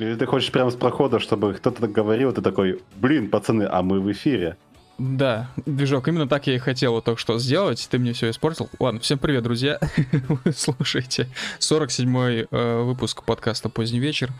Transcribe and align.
Или 0.00 0.14
ты 0.14 0.24
хочешь 0.24 0.50
прямо 0.50 0.70
с 0.70 0.76
прохода, 0.76 1.18
чтобы 1.18 1.52
кто-то 1.52 1.86
говорил, 1.86 2.32
ты 2.32 2.40
такой, 2.40 2.80
блин, 2.96 3.28
пацаны, 3.28 3.68
а 3.70 3.82
мы 3.82 4.00
в 4.00 4.10
эфире. 4.10 4.56
Да, 4.96 5.50
движок, 5.66 6.08
именно 6.08 6.26
так 6.26 6.46
я 6.46 6.54
и 6.54 6.58
хотел 6.58 6.92
вот 6.92 7.04
только 7.04 7.20
что 7.20 7.38
сделать. 7.38 7.86
Ты 7.90 7.98
мне 7.98 8.14
все 8.14 8.30
испортил. 8.30 8.70
Ладно, 8.78 9.00
всем 9.00 9.18
привет, 9.18 9.42
друзья. 9.42 9.78
Вы 10.28 10.52
слушаете 10.52 11.28
47-й 11.58 12.48
э, 12.50 12.82
выпуск 12.82 13.24
подкаста 13.24 13.68
«Поздний 13.68 14.00
вечер». 14.00 14.30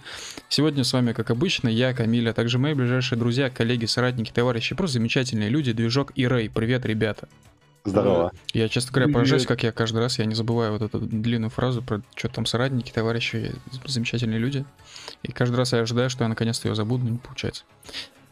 Сегодня 0.49 0.83
с 0.83 0.93
вами, 0.95 1.13
как 1.13 1.31
обычно, 1.31 1.69
я, 1.69 1.93
Камиль, 1.93 2.29
а 2.29 2.33
также 2.33 2.59
мои 2.59 2.73
ближайшие 2.73 3.19
друзья, 3.19 3.51
коллеги, 3.51 3.85
соратники, 3.85 4.33
товарищи, 4.33 4.75
просто 4.75 4.95
замечательные 4.95 5.51
люди, 5.51 5.73
Движок 5.73 6.13
и 6.15 6.27
Рэй. 6.27 6.49
Привет, 6.51 6.87
ребята. 6.87 7.29
Здорово. 7.85 8.33
Я, 8.53 8.69
честно 8.69 8.93
говоря, 8.93 9.13
поражаюсь, 9.13 9.47
как 9.47 9.63
я 9.63 9.73
каждый 9.73 9.99
раз, 9.99 10.19
я 10.19 10.27
не 10.27 10.35
забываю 10.35 10.73
вот 10.73 10.83
эту 10.83 11.01
длинную 11.01 11.51
фразу 11.51 11.81
про 11.81 12.03
что 12.15 12.29
там 12.29 12.45
соратники, 12.45 12.93
товарищи, 12.93 13.55
замечательные 13.87 14.39
люди. 14.39 14.65
И 15.23 15.33
каждый 15.33 15.57
раз 15.57 15.73
я 15.73 15.81
ожидаю, 15.81 16.09
что 16.11 16.25
я 16.25 16.29
наконец-то 16.29 16.69
ее 16.69 16.75
забуду, 16.75 17.05
но 17.05 17.11
не 17.11 17.19
получается. 17.19 17.65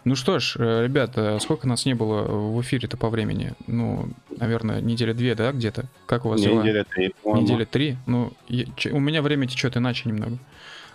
Ну 0.04 0.14
что 0.14 0.38
ж, 0.38 0.56
э, 0.58 0.84
ребята, 0.84 1.38
сколько 1.40 1.66
нас 1.68 1.84
не 1.84 1.92
было 1.94 2.22
в 2.22 2.60
эфире-то 2.62 2.96
по 2.96 3.10
времени? 3.10 3.52
Ну, 3.66 4.08
наверное, 4.36 4.80
недели 4.80 5.12
две, 5.12 5.34
да, 5.34 5.52
где-то? 5.52 5.86
Как 6.06 6.24
у 6.24 6.30
вас 6.30 6.40
Не, 6.40 6.46
дела? 6.46 6.62
неделя 6.62 6.84
три, 6.84 7.14
по-моему. 7.22 7.42
Недели 7.46 7.64
три? 7.64 7.96
Ну, 8.06 8.32
я- 8.48 8.64
че- 8.76 8.90
у 8.92 9.00
меня 9.00 9.20
время 9.22 9.46
течет 9.46 9.76
иначе 9.76 10.08
немного. 10.08 10.38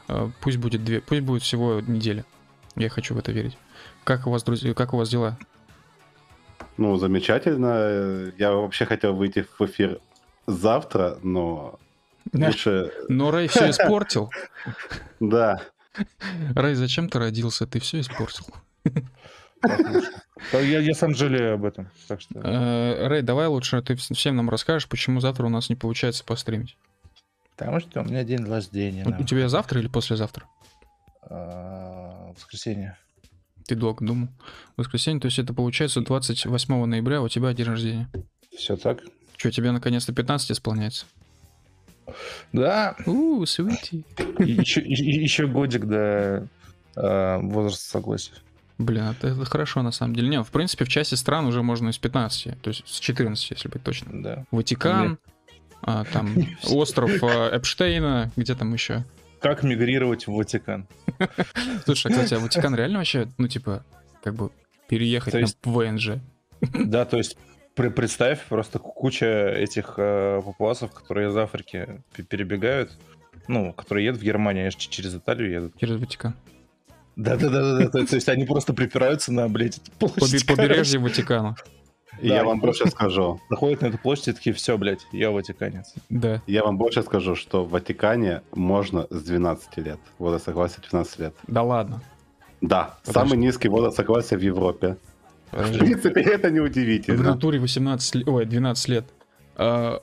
Э, 0.07 0.29
Пусть 0.41 0.57
будет 0.57 0.83
две, 0.83 0.99
пусть 1.01 1.21
будет 1.21 1.43
всего 1.43 1.79
неделя. 1.81 2.25
Я 2.75 2.89
хочу 2.89 3.13
в 3.13 3.19
это 3.19 3.31
верить. 3.31 3.57
Как 4.03 4.25
у 4.25 4.31
вас, 4.31 4.43
друзья, 4.43 4.73
как 4.73 4.93
у 4.93 4.97
вас 4.97 5.09
дела? 5.09 5.37
Ну, 6.77 6.97
замечательно. 6.97 8.31
Я 8.39 8.51
вообще 8.53 8.85
хотел 8.85 9.13
выйти 9.13 9.45
в 9.59 9.61
эфир 9.65 9.99
завтра, 10.47 11.19
но 11.21 11.77
лучше... 12.33 12.91
Но 13.09 13.29
Рэй 13.31 13.47
все 13.47 13.69
испортил. 13.69 14.31
Да, 15.19 15.61
Рэй, 16.55 16.75
зачем 16.75 17.09
ты 17.09 17.19
родился? 17.19 17.67
Ты 17.67 17.79
все 17.79 17.99
испортил. 17.99 18.45
Я, 20.51 20.79
я 20.79 20.93
сам 20.93 21.15
жалею 21.15 21.53
об 21.55 21.63
этом. 21.65 21.89
Так 22.07 22.19
что... 22.21 22.39
Э, 22.43 23.07
Рэй, 23.07 23.21
давай 23.21 23.47
лучше 23.47 23.81
ты 23.81 23.93
вс- 23.93 24.13
всем 24.13 24.35
нам 24.35 24.49
расскажешь, 24.49 24.89
почему 24.89 25.21
завтра 25.21 25.45
у 25.45 25.49
нас 25.49 25.69
не 25.69 25.75
получается 25.75 26.25
постримить. 26.25 26.77
Потому 27.55 27.79
что 27.79 28.01
у 28.01 28.03
меня 28.03 28.23
день 28.23 28.43
рождения. 28.43 29.05
У- 29.05 29.11
да. 29.11 29.17
У 29.19 29.23
тебя 29.23 29.47
завтра 29.47 29.79
или 29.79 29.87
послезавтра? 29.87 30.45
А, 31.29 32.33
воскресенье. 32.35 32.97
Ты 33.65 33.75
долго 33.75 34.05
думал. 34.05 34.27
Воскресенье, 34.75 35.21
то 35.21 35.27
есть 35.27 35.39
это 35.39 35.53
получается 35.53 36.01
28 36.01 36.85
ноября, 36.85 37.21
у 37.21 37.29
тебя 37.29 37.53
день 37.53 37.67
рождения. 37.67 38.09
Все 38.53 38.75
так? 38.75 38.99
Что, 39.37 39.49
тебе 39.49 39.71
наконец-то 39.71 40.11
15 40.13 40.51
исполняется? 40.51 41.05
Да. 42.51 42.95
Ууу, 43.05 43.45
свити. 43.45 44.03
еще, 44.39 44.81
еще 44.81 45.47
годик 45.47 45.85
до 45.85 46.47
а, 46.95 47.39
возраста 47.39 47.89
согласия. 47.89 48.33
Блин, 48.77 49.03
это, 49.03 49.27
это 49.27 49.45
хорошо 49.45 49.81
на 49.81 49.91
самом 49.91 50.15
деле. 50.15 50.29
Не, 50.29 50.43
в 50.43 50.49
принципе, 50.49 50.85
в 50.85 50.89
части 50.89 51.15
стран 51.15 51.45
уже 51.45 51.61
можно 51.61 51.89
из 51.89 51.97
15, 51.97 52.61
то 52.61 52.69
есть 52.69 52.83
с 52.87 52.99
14, 52.99 53.51
если 53.51 53.69
быть 53.69 53.83
точно. 53.83 54.23
Да. 54.23 54.45
Ватикан, 54.51 55.19
а, 55.81 56.03
там 56.05 56.33
остров 56.69 57.11
а, 57.23 57.55
Эпштейна, 57.55 58.31
где 58.35 58.55
там 58.55 58.73
еще? 58.73 59.03
Как 59.41 59.63
мигрировать 59.63 60.27
в 60.27 60.31
Ватикан? 60.33 60.87
Слушай, 61.85 62.11
а, 62.11 62.15
кстати, 62.15 62.33
а 62.33 62.39
Ватикан 62.39 62.75
реально 62.75 62.99
вообще, 62.99 63.27
ну, 63.37 63.47
типа, 63.47 63.85
как 64.23 64.35
бы 64.35 64.49
переехать 64.87 65.33
есть- 65.33 65.57
на 65.65 65.71
ВНЖ? 65.71 66.11
Да, 66.61 67.05
то 67.05 67.17
есть 67.17 67.37
представь 67.75 68.43
просто 68.45 68.79
куча 68.79 69.25
этих 69.49 69.95
э, 69.97 70.41
папуасов, 70.45 70.91
которые 70.91 71.29
из 71.29 71.37
Африки 71.37 72.01
пе- 72.15 72.23
перебегают, 72.23 72.91
ну, 73.47 73.73
которые 73.73 74.05
едут 74.05 74.21
в 74.21 74.23
Германию, 74.23 74.63
они 74.63 74.71
же 74.71 74.77
через 74.77 75.15
Италию 75.15 75.51
едут. 75.51 75.73
Через 75.79 75.99
Ватикан. 75.99 76.35
Да-да-да, 77.15 77.89
то 77.89 77.99
есть 78.15 78.29
они 78.29 78.45
просто 78.45 78.73
припираются 78.73 79.31
на, 79.31 79.47
блядь, 79.47 79.79
площадь. 79.99 80.47
побережье 80.47 80.99
Ватикана. 80.99 81.55
и 82.19 82.29
Да, 82.29 82.35
я 82.35 82.43
вам 82.43 82.59
больше 82.59 82.87
скажу. 82.87 83.39
Заходят 83.49 83.81
на 83.81 83.87
эту 83.87 83.97
площадь 83.99 84.29
и 84.29 84.33
такие, 84.33 84.53
все, 84.55 84.77
блядь, 84.77 85.05
я 85.11 85.29
ватиканец. 85.29 85.93
Да. 86.09 86.41
Я 86.47 86.63
вам 86.63 86.77
больше 86.77 87.03
скажу, 87.03 87.35
что 87.35 87.65
в 87.65 87.69
Ватикане 87.69 88.41
можно 88.51 89.05
с 89.11 89.21
12 89.23 89.77
лет. 89.77 89.99
Возраст 90.17 90.45
согласия 90.45 90.81
12 90.89 91.19
лет. 91.19 91.35
Да 91.47 91.61
ладно. 91.61 92.01
Да, 92.61 92.95
самый 93.03 93.37
низкий 93.37 93.67
возраст 93.67 93.97
согласия 93.97 94.37
в 94.37 94.41
Европе. 94.41 94.97
В 95.55 95.77
принципе, 95.79 96.21
это 96.21 96.49
не 96.51 96.59
В 96.59 96.63
удивительно. 96.63 97.23
натуре 97.23 97.59
18 97.59 98.15
лет, 98.15 98.27
ой, 98.27 98.45
12 98.45 98.87
лет. 98.89 99.05
А, 99.55 100.01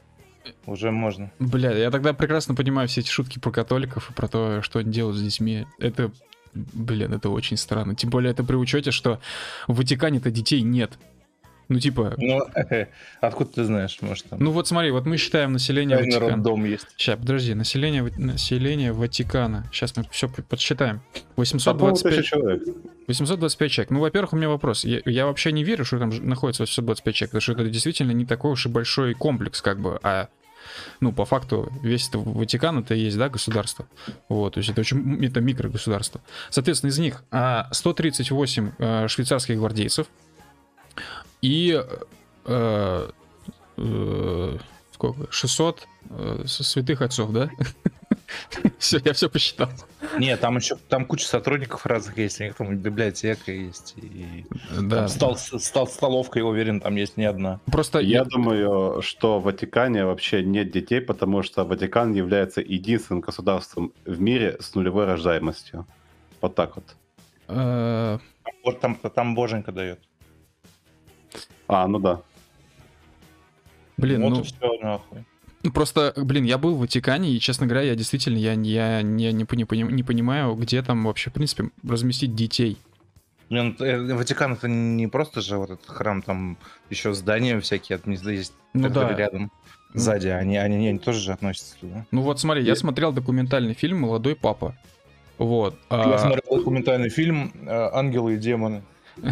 Уже 0.66 0.90
можно. 0.90 1.30
Бля, 1.38 1.72
я 1.72 1.90
тогда 1.90 2.12
прекрасно 2.12 2.54
понимаю 2.54 2.88
все 2.88 3.00
эти 3.00 3.08
шутки 3.10 3.38
про 3.38 3.50
католиков 3.50 4.10
и 4.10 4.14
про 4.14 4.28
то, 4.28 4.62
что 4.62 4.78
они 4.78 4.92
делают 4.92 5.16
с 5.18 5.22
детьми. 5.22 5.66
Это, 5.78 6.10
блин, 6.54 7.12
это 7.12 7.28
очень 7.30 7.56
странно. 7.56 7.94
Тем 7.94 8.10
более 8.10 8.30
это 8.32 8.44
при 8.44 8.56
учете, 8.56 8.90
что 8.90 9.20
в 9.66 9.76
Ватикане-то 9.76 10.30
детей 10.30 10.62
нет. 10.62 10.92
Ну, 11.70 11.78
типа, 11.78 12.14
Ну, 12.18 12.40
откуда 13.20 13.50
ты 13.52 13.64
знаешь, 13.64 13.96
может, 14.00 14.24
там... 14.24 14.40
ну 14.42 14.50
вот 14.50 14.66
смотри, 14.66 14.90
вот 14.90 15.06
мы 15.06 15.16
считаем 15.16 15.52
население 15.52 15.96
Наверное, 15.96 16.18
Ватикана. 16.18 16.36
роддом 16.36 16.64
есть. 16.64 16.88
Сейчас, 16.96 17.16
подожди, 17.16 17.54
население, 17.54 18.02
население 18.18 18.92
Ватикана. 18.92 19.64
Сейчас 19.72 19.96
мы 19.96 20.04
все 20.10 20.28
подсчитаем. 20.28 21.00
По 21.36 21.44
поводу 21.44 21.94
825, 21.94 22.16
тысячи 22.16 22.28
человек. 22.28 22.62
825 23.06 23.70
человек. 23.70 23.90
Ну, 23.90 24.00
во-первых, 24.00 24.32
у 24.32 24.36
меня 24.36 24.48
вопрос. 24.48 24.84
Я, 24.84 25.00
я 25.04 25.26
вообще 25.26 25.52
не 25.52 25.62
верю, 25.62 25.84
что 25.84 26.00
там 26.00 26.10
находится 26.10 26.64
825 26.64 27.14
человек, 27.14 27.30
потому 27.30 27.40
что 27.40 27.52
это 27.52 27.70
действительно 27.70 28.10
не 28.10 28.26
такой 28.26 28.50
уж 28.50 28.66
и 28.66 28.68
большой 28.68 29.14
комплекс, 29.14 29.62
как 29.62 29.78
бы, 29.78 30.00
а 30.02 30.28
ну, 31.00 31.12
по 31.12 31.24
факту, 31.24 31.72
весь 31.82 32.08
это 32.08 32.18
Ватикан, 32.18 32.80
это 32.80 32.94
и 32.94 33.00
есть, 33.00 33.16
да, 33.16 33.28
государство. 33.28 33.86
Вот, 34.28 34.54
то 34.54 34.58
есть 34.58 34.70
это 34.70 34.80
очень, 34.80 35.24
это 35.24 35.40
микрогосударство. 35.40 36.20
Соответственно, 36.50 36.90
из 36.90 36.98
них 36.98 37.22
а, 37.30 37.68
138 37.70 38.72
э, 38.78 39.08
швейцарских 39.08 39.56
гвардейцев 39.56 40.08
и 41.42 41.82
э, 42.44 43.10
э, 43.76 44.58
сколько? 44.92 45.32
600 45.32 45.86
э, 46.10 46.42
святых 46.46 47.02
отцов, 47.02 47.32
да? 47.32 47.50
Все, 48.78 49.00
я 49.04 49.12
все 49.12 49.28
посчитал. 49.28 49.68
Не, 50.18 50.36
там 50.36 50.56
еще 50.56 50.76
там 50.76 51.04
куча 51.04 51.26
сотрудников 51.26 51.84
разных 51.84 52.16
есть, 52.18 52.40
у 52.40 52.44
них 52.44 52.54
там 52.54 52.76
библиотека 52.76 53.50
есть, 53.50 53.94
и 53.96 54.46
Да. 54.80 54.98
там 54.98 55.08
стол, 55.08 55.36
стол- 55.36 55.88
столовка, 55.88 56.38
я 56.38 56.44
уверен, 56.46 56.80
там 56.80 56.94
есть 56.94 57.16
не 57.16 57.24
одна. 57.24 57.58
Просто 57.66 57.98
Я 57.98 58.24
думаю, 58.24 59.02
что 59.02 59.40
в 59.40 59.44
Ватикане 59.44 60.04
вообще 60.04 60.44
нет 60.44 60.70
детей, 60.70 61.00
потому 61.00 61.42
что 61.42 61.64
Ватикан 61.64 62.12
является 62.14 62.60
единственным 62.60 63.20
государством 63.20 63.92
в 64.04 64.20
мире 64.20 64.56
с 64.60 64.74
нулевой 64.76 65.06
рождаемостью. 65.06 65.86
Вот 66.40 66.54
так 66.54 66.76
вот. 66.76 66.84
э, 67.48 68.18
Вот 68.64 68.80
там, 68.80 68.94
там 68.94 69.34
боженька 69.34 69.72
дает. 69.72 69.98
А, 71.72 71.86
ну 71.86 72.00
да. 72.00 72.20
блин, 73.96 74.22
вот 74.22 74.30
ну 74.30 74.40
и 74.40 74.42
все, 74.42 74.78
нахуй. 74.82 75.24
Ну, 75.62 75.70
Просто, 75.72 76.12
блин, 76.16 76.44
я 76.44 76.58
был 76.58 76.74
в 76.74 76.80
Ватикане, 76.80 77.30
и, 77.32 77.38
честно 77.38 77.66
говоря, 77.66 77.82
я 77.86 77.94
действительно 77.94 78.38
я, 78.38 78.54
я, 78.54 79.02
не, 79.02 79.32
не, 79.32 79.44
пони- 79.44 79.92
не 79.92 80.02
понимаю, 80.02 80.54
где 80.54 80.82
там 80.82 81.04
вообще, 81.04 81.30
в 81.30 81.34
принципе, 81.34 81.70
разместить 81.86 82.34
детей. 82.34 82.76
Блин, 83.50 83.76
э, 83.78 84.14
Ватикан 84.14 84.54
это 84.54 84.68
не 84.68 85.06
просто 85.06 85.42
же 85.42 85.58
вот 85.58 85.70
этот 85.70 85.86
храм, 85.86 86.22
там 86.22 86.56
еще 86.88 87.12
здания 87.14 87.60
всякие 87.60 87.98
админи- 87.98 88.32
есть 88.32 88.54
Ну 88.74 88.88
да. 88.88 89.14
рядом. 89.14 89.52
Сзади, 89.92 90.28
они, 90.28 90.56
они, 90.56 90.88
они 90.88 90.98
тоже 90.98 91.20
же 91.20 91.32
относятся 91.32 91.76
туда. 91.80 92.04
Ну 92.10 92.22
вот 92.22 92.40
смотри, 92.40 92.62
я 92.62 92.70
Я- 92.70 92.76
смотрел 92.76 93.12
документальный 93.12 93.74
фильм 93.74 94.00
«Молодой 94.00 94.34
папа». 94.34 94.74
Вот. 95.38 95.74
Я 95.90 96.14
а, 96.14 96.18
смотрел 96.18 96.58
документальный 96.58 97.10
фильм 97.10 97.52
э, 97.66 97.90
«Ангелы 97.92 98.34
и 98.34 98.38
демоны». 98.38 98.82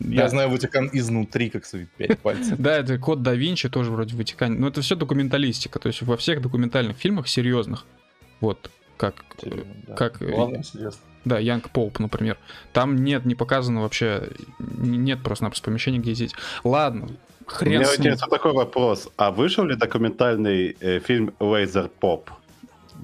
Я 0.00 0.28
знаю 0.28 0.50
Ватикан 0.50 0.88
изнутри, 0.92 1.50
как 1.50 1.64
свои 1.64 1.86
пять 1.96 2.18
пальцев. 2.20 2.56
Да, 2.58 2.76
это 2.76 2.98
Код 2.98 3.22
да 3.22 3.34
Винчи 3.34 3.68
тоже 3.68 3.90
вроде 3.90 4.14
в 4.14 4.18
Ватикане. 4.18 4.58
Но 4.58 4.68
это 4.68 4.80
все 4.80 4.94
документалистика. 4.94 5.78
То 5.78 5.88
есть 5.88 6.02
во 6.02 6.16
всех 6.16 6.40
документальных 6.40 6.96
фильмах 6.96 7.28
серьезных. 7.28 7.84
Вот 8.40 8.70
как, 8.96 9.14
Да. 9.42 9.94
как, 9.94 10.22
интересно. 10.22 11.00
да, 11.24 11.38
Young 11.38 11.70
Pope, 11.70 11.98
например. 12.00 12.36
Там 12.72 12.96
нет, 12.96 13.24
не 13.24 13.34
показано 13.34 13.82
вообще, 13.82 14.28
нет 14.58 15.22
просто-напросто 15.22 15.64
помещения, 15.66 15.98
где 15.98 16.12
есть. 16.12 16.34
Ладно, 16.64 17.08
хрен 17.46 17.72
Меня 17.72 17.82
ним. 17.84 17.94
интересует 17.94 18.30
такой 18.30 18.52
вопрос. 18.52 19.08
А 19.16 19.30
вышел 19.30 19.64
ли 19.64 19.74
документальный 19.76 20.76
э, 20.80 21.00
фильм 21.00 21.32
«Laser 21.40 21.88
Pope»? 21.88 22.30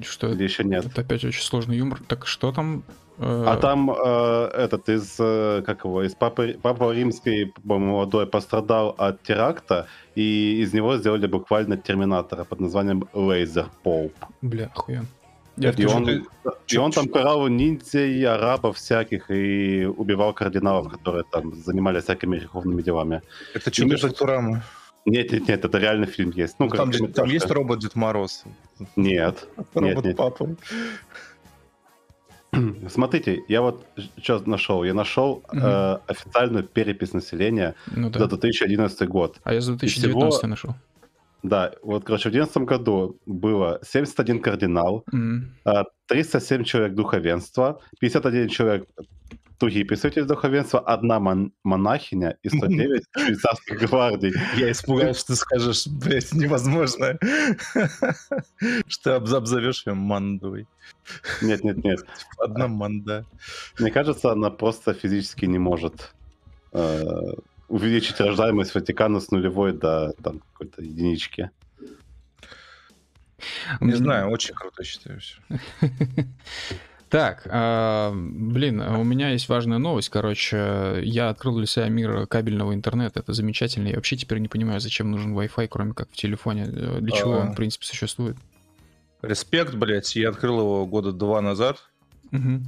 Что 0.02 0.32
Или 0.32 0.42
еще 0.44 0.64
нет? 0.64 0.86
Это 0.86 1.02
опять 1.02 1.24
очень 1.24 1.42
сложный 1.42 1.76
юмор. 1.76 2.00
Так 2.08 2.26
что 2.26 2.50
там? 2.52 2.82
Э, 3.18 3.44
А 3.46 3.56
там 3.56 3.90
э, 3.90 4.50
этот 4.54 4.88
из, 4.88 5.16
э, 5.18 5.62
как 5.66 5.84
его, 5.84 6.02
из 6.02 6.14
Папы, 6.14 6.58
Папа 6.62 6.92
Римский, 6.92 7.52
молодой, 7.64 8.26
пострадал 8.26 8.94
от 8.98 9.22
теракта, 9.22 9.86
и 10.14 10.60
из 10.62 10.72
него 10.72 10.96
сделали 10.96 11.26
буквально 11.26 11.76
терминатора 11.76 12.44
под 12.44 12.60
названием 12.60 13.08
Laser 13.12 13.66
Pope. 13.82 14.12
Бля, 14.42 14.66
охуенно. 14.74 15.06
Я 15.56 15.70
И 15.70 15.84
он, 15.86 16.04
ты- 16.04 16.24
и 16.66 16.78
он 16.78 16.90
там 16.90 17.06
карал 17.06 17.46
ниндзей, 17.46 18.26
арабов 18.26 18.76
всяких, 18.76 19.30
и 19.30 19.84
убивал 19.86 20.32
кардиналов, 20.34 20.92
которые 20.92 21.22
там 21.30 21.54
занимались 21.54 22.04
всякими 22.04 22.38
греховными 22.38 22.82
делами. 22.82 23.22
Это 23.54 23.70
чудо 23.70 23.96
Футурамы. 23.96 24.62
Нет, 25.06 25.30
нет, 25.32 25.48
нет, 25.48 25.64
это 25.64 25.78
реально 25.78 26.06
фильм 26.06 26.30
есть. 26.30 26.56
Ну, 26.58 26.68
Там, 26.68 26.78
короткометражка. 26.78 27.14
там 27.20 27.28
есть 27.30 27.50
робот 27.50 27.78
Дед 27.78 27.94
Мороз. 27.94 28.44
Нет. 28.96 29.46
Робот 29.74 30.04
нет. 30.04 30.16
папа. 30.16 30.56
Смотрите, 32.88 33.42
я 33.48 33.60
вот 33.62 33.86
что 34.22 34.42
нашел? 34.46 34.84
Я 34.84 34.94
нашел 34.94 35.42
Мгм. 35.52 35.62
э, 35.64 35.98
официальную 36.08 36.64
перепись 36.64 37.12
населения 37.12 37.74
Ну 37.96 38.12
за 38.12 38.18
да. 38.18 38.26
2011 38.26 39.08
год. 39.08 39.38
А 39.44 39.52
я 39.54 39.60
за 39.60 39.76
всего- 39.76 39.78
2019 39.78 40.46
нашел. 40.46 40.74
Да, 41.42 41.72
вот, 41.82 42.04
короче, 42.04 42.30
в 42.30 42.32
2011 42.32 42.64
году 42.64 43.18
было 43.26 43.78
71 43.82 44.40
кардинал, 44.40 45.04
а, 45.64 45.84
307 46.06 46.64
человек 46.64 46.94
духовенства, 46.94 47.80
51 48.00 48.48
человек 48.48 48.88
другие 49.58 49.84
представители 49.84 50.24
духовенства, 50.24 50.80
одна 50.80 51.20
мон- 51.20 51.52
монахиня 51.62 52.36
и 52.42 52.48
109 52.48 53.04
швейцарских 53.16 53.78
гвардий. 53.80 54.32
Я 54.56 54.70
испугался, 54.70 55.20
что 55.20 55.26
ты 55.28 55.36
скажешь, 55.36 55.86
блядь, 55.86 56.32
невозможно, 56.32 57.18
что 58.86 59.16
обз- 59.16 59.34
обзовешь 59.34 59.86
ее 59.86 59.94
мандой. 59.94 60.66
Нет, 61.42 61.64
нет, 61.64 61.84
нет. 61.84 62.04
Одна 62.38 62.68
манда. 62.68 63.24
Мне 63.78 63.90
кажется, 63.90 64.32
она 64.32 64.50
просто 64.50 64.94
физически 64.94 65.46
не 65.46 65.58
может 65.58 66.12
э, 66.72 67.34
увеличить 67.68 68.20
рождаемость 68.20 68.74
Ватикана 68.74 69.20
с 69.20 69.30
нулевой 69.30 69.72
до 69.72 70.12
там, 70.22 70.40
какой-то 70.40 70.82
единички. 70.82 71.50
Не 73.80 73.92
знаю, 73.94 74.30
очень 74.30 74.54
круто 74.54 74.82
считаю 74.84 75.20
все. 75.20 75.38
Так, 77.14 77.46
а, 77.48 78.12
блин, 78.12 78.82
а 78.82 78.98
у 78.98 79.04
меня 79.04 79.28
есть 79.28 79.48
важная 79.48 79.78
новость. 79.78 80.08
Короче, 80.08 81.00
я 81.04 81.28
открыл 81.28 81.58
для 81.58 81.66
себя 81.66 81.88
мир 81.88 82.26
кабельного 82.26 82.74
интернета. 82.74 83.20
Это 83.20 83.32
замечательно. 83.32 83.86
Я 83.86 83.94
вообще 83.94 84.16
теперь 84.16 84.38
не 84.38 84.48
понимаю, 84.48 84.80
зачем 84.80 85.12
нужен 85.12 85.32
Wi-Fi, 85.38 85.68
кроме 85.68 85.92
как 85.94 86.08
в 86.10 86.16
телефоне. 86.16 86.64
Э, 86.64 86.98
Для 86.98 87.12
чего 87.12 87.34
А. 87.34 87.36
он, 87.42 87.52
в 87.52 87.54
принципе, 87.54 87.86
существует. 87.86 88.36
Респект, 89.22 89.74
блядь, 89.76 90.16
я 90.16 90.30
открыл 90.30 90.58
его 90.58 90.86
года 90.86 91.12
два 91.12 91.40
назад. 91.40 91.88
Мгм. 92.32 92.64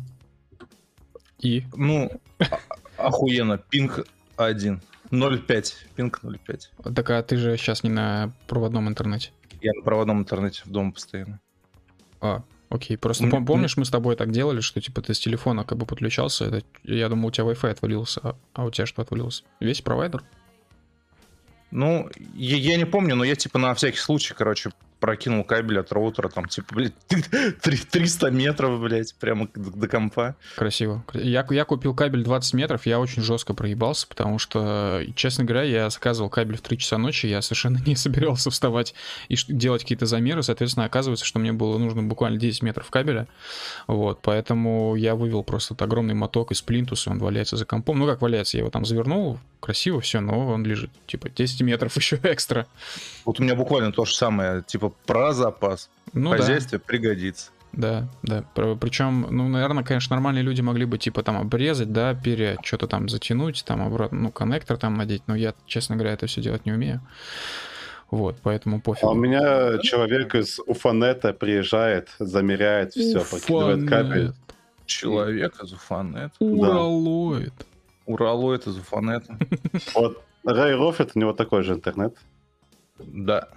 И? 1.41 1.65
Ну, 1.75 2.13
а- 2.39 2.61
охуенно, 3.09 3.59
пинг 3.59 4.07
1. 4.37 4.81
0.5, 5.11 5.75
пинг 5.97 6.21
0.5. 6.23 6.95
Так, 6.95 7.11
а 7.11 7.21
ты 7.25 7.37
же 7.37 7.57
сейчас 7.57 7.83
не 7.83 7.91
на 7.91 8.33
проводном 8.47 8.87
интернете. 8.89 9.31
Я 9.61 9.73
на 9.75 9.83
проводном 9.83 10.21
интернете 10.21 10.63
в 10.65 10.71
дома 10.71 10.93
постоянно. 10.93 11.41
А, 12.21 12.45
окей. 12.69 12.97
Просто 12.97 13.25
м. 13.25 13.47
помнишь, 13.47 13.77
мы 13.77 13.85
с 13.85 13.91
тобой 13.91 14.17
так 14.17 14.31
делали, 14.31 14.61
что 14.61 14.81
типа 14.81 15.03
ты 15.03 15.15
с 15.15 15.19
телефона 15.19 15.65
как 15.65 15.79
бы 15.79 15.87
подключался, 15.87 16.47
это, 16.47 16.63
я 16.85 17.09
думал, 17.09 17.29
у 17.29 17.31
тебя 17.31 17.47
Wi-Fi 17.47 17.71
отвалился, 17.71 18.21
а, 18.23 18.37
а 18.55 18.65
у 18.65 18.71
тебя 18.71 18.87
что 18.87 19.03
отвалился? 19.03 19.45
Весь 19.61 19.81
провайдер? 19.81 20.23
Ну, 21.71 22.09
я, 22.35 22.57
я 22.57 22.77
не 22.77 22.85
помню, 22.85 23.17
но 23.17 23.25
я 23.25 23.35
типа 23.35 23.59
на 23.59 23.75
всякий 23.75 23.99
случай, 23.99 24.35
короче, 24.35 24.71
прокинул 25.01 25.45
кабель 25.45 25.79
от 25.79 25.93
роутера, 25.93 26.29
там, 26.29 26.47
типа, 26.47 26.75
блядь, 26.75 26.95
три- 27.63 27.77
300 27.79 28.31
метров, 28.31 28.81
блядь, 28.81 29.15
прямо 29.17 29.49
до, 29.55 29.71
до 29.71 29.89
компа. 29.89 30.37
Красиво. 30.57 31.05
Я, 31.15 31.47
я 31.51 31.65
купил 31.65 31.95
кабель 31.95 32.23
20 32.23 32.55
метров, 32.55 32.87
я 32.87 32.99
очень 32.99 33.23
жестко 33.23 33.55
проебался, 33.55 34.07
потому 34.07 34.39
что, 34.39 35.03
честно 35.15 35.45
говоря, 35.45 35.63
я 35.65 35.91
заказывал 35.91 36.31
кабель 36.31 36.57
в 36.57 36.63
3 36.63 36.79
часа 36.79 36.99
ночи, 36.99 37.27
я 37.27 37.43
совершенно 37.43 37.79
не 37.87 37.97
собирался 37.97 38.51
вставать 38.51 38.95
и 39.29 39.37
делать 39.49 39.83
какие-то 39.83 40.07
замеры, 40.07 40.43
соответственно, 40.43 40.87
оказывается, 40.87 41.25
что 41.25 41.39
мне 41.39 41.53
было 41.53 41.79
нужно 41.79 42.03
буквально 42.03 42.39
10 42.39 42.63
метров 42.63 42.91
кабеля, 42.91 43.29
вот, 43.87 44.21
поэтому 44.23 44.97
я 44.97 45.15
вывел 45.15 45.43
просто 45.43 45.75
вот 45.75 45.83
огромный 45.83 46.15
моток 46.15 46.53
из 46.53 46.63
плинтуса, 46.63 47.11
он 47.11 47.19
валяется 47.19 47.57
за 47.57 47.67
компом, 47.67 47.99
ну 47.99 48.07
как 48.07 48.23
валяется, 48.23 48.57
я 48.57 48.63
его 48.63 48.71
там 48.71 48.85
завернул, 48.85 49.39
красиво 49.61 50.01
все, 50.01 50.21
но 50.21 50.49
он 50.49 50.65
лежит, 50.65 50.91
типа 51.07 51.29
10 51.29 51.61
метров 51.63 51.97
еще 51.97 52.19
экстра. 52.23 52.67
Вот 53.25 53.41
у 53.41 53.43
меня 53.43 53.55
буквально 53.55 53.93
то 53.93 54.05
же 54.05 54.15
самое, 54.15 54.63
типа, 54.63 54.86
про 54.91 55.33
запас. 55.33 55.91
Ну 56.13 56.31
В 56.31 56.33
да. 56.33 56.39
хозяйстве 56.39 56.79
пригодится. 56.79 57.51
Да, 57.73 58.09
да. 58.23 58.43
Причем, 58.55 59.27
ну, 59.31 59.49
наверное, 59.49 59.85
конечно, 59.85 60.17
нормальные 60.17 60.43
люди 60.43 60.63
могли 60.63 60.87
бы, 60.87 60.97
типа, 60.97 61.23
там, 61.23 61.37
обрезать, 61.37 61.93
да, 61.93 62.15
перья, 62.15 62.57
что-то 62.63 62.87
там 62.87 63.09
затянуть, 63.11 63.65
там, 63.67 63.83
обратно, 63.83 64.19
ну, 64.19 64.31
коннектор 64.33 64.79
там 64.79 64.95
надеть, 64.95 65.23
но 65.27 65.35
я, 65.37 65.55
честно 65.67 65.97
говоря, 65.97 66.15
это 66.15 66.27
все 66.27 66.41
делать 66.41 66.65
не 66.65 66.73
умею. 66.73 67.03
Вот, 68.11 68.37
поэтому 68.43 68.79
А 68.79 68.81
пофиг. 68.81 69.05
у 69.05 69.15
меня 69.15 69.79
человек 69.83 70.35
из 70.35 70.59
Уфанета 70.61 71.35
приезжает, 71.35 72.09
замеряет 72.19 72.93
все, 72.93 73.21
прокидывает 73.25 73.89
кабель. 73.89 74.33
Человек 74.87 75.63
из 75.63 75.73
Уфанет. 75.73 76.33
Уралоид. 76.39 77.53
Уралоид 78.07 78.67
из 78.69 78.79
Уфанета. 78.79 79.37
Вот 79.95 80.23
Рэй 80.45 80.77
Рофит, 80.77 81.11
у 81.15 81.19
него 81.19 81.33
такой 81.33 81.63
же 81.65 81.75
интернет. 81.75 82.17
Да. 82.99 83.49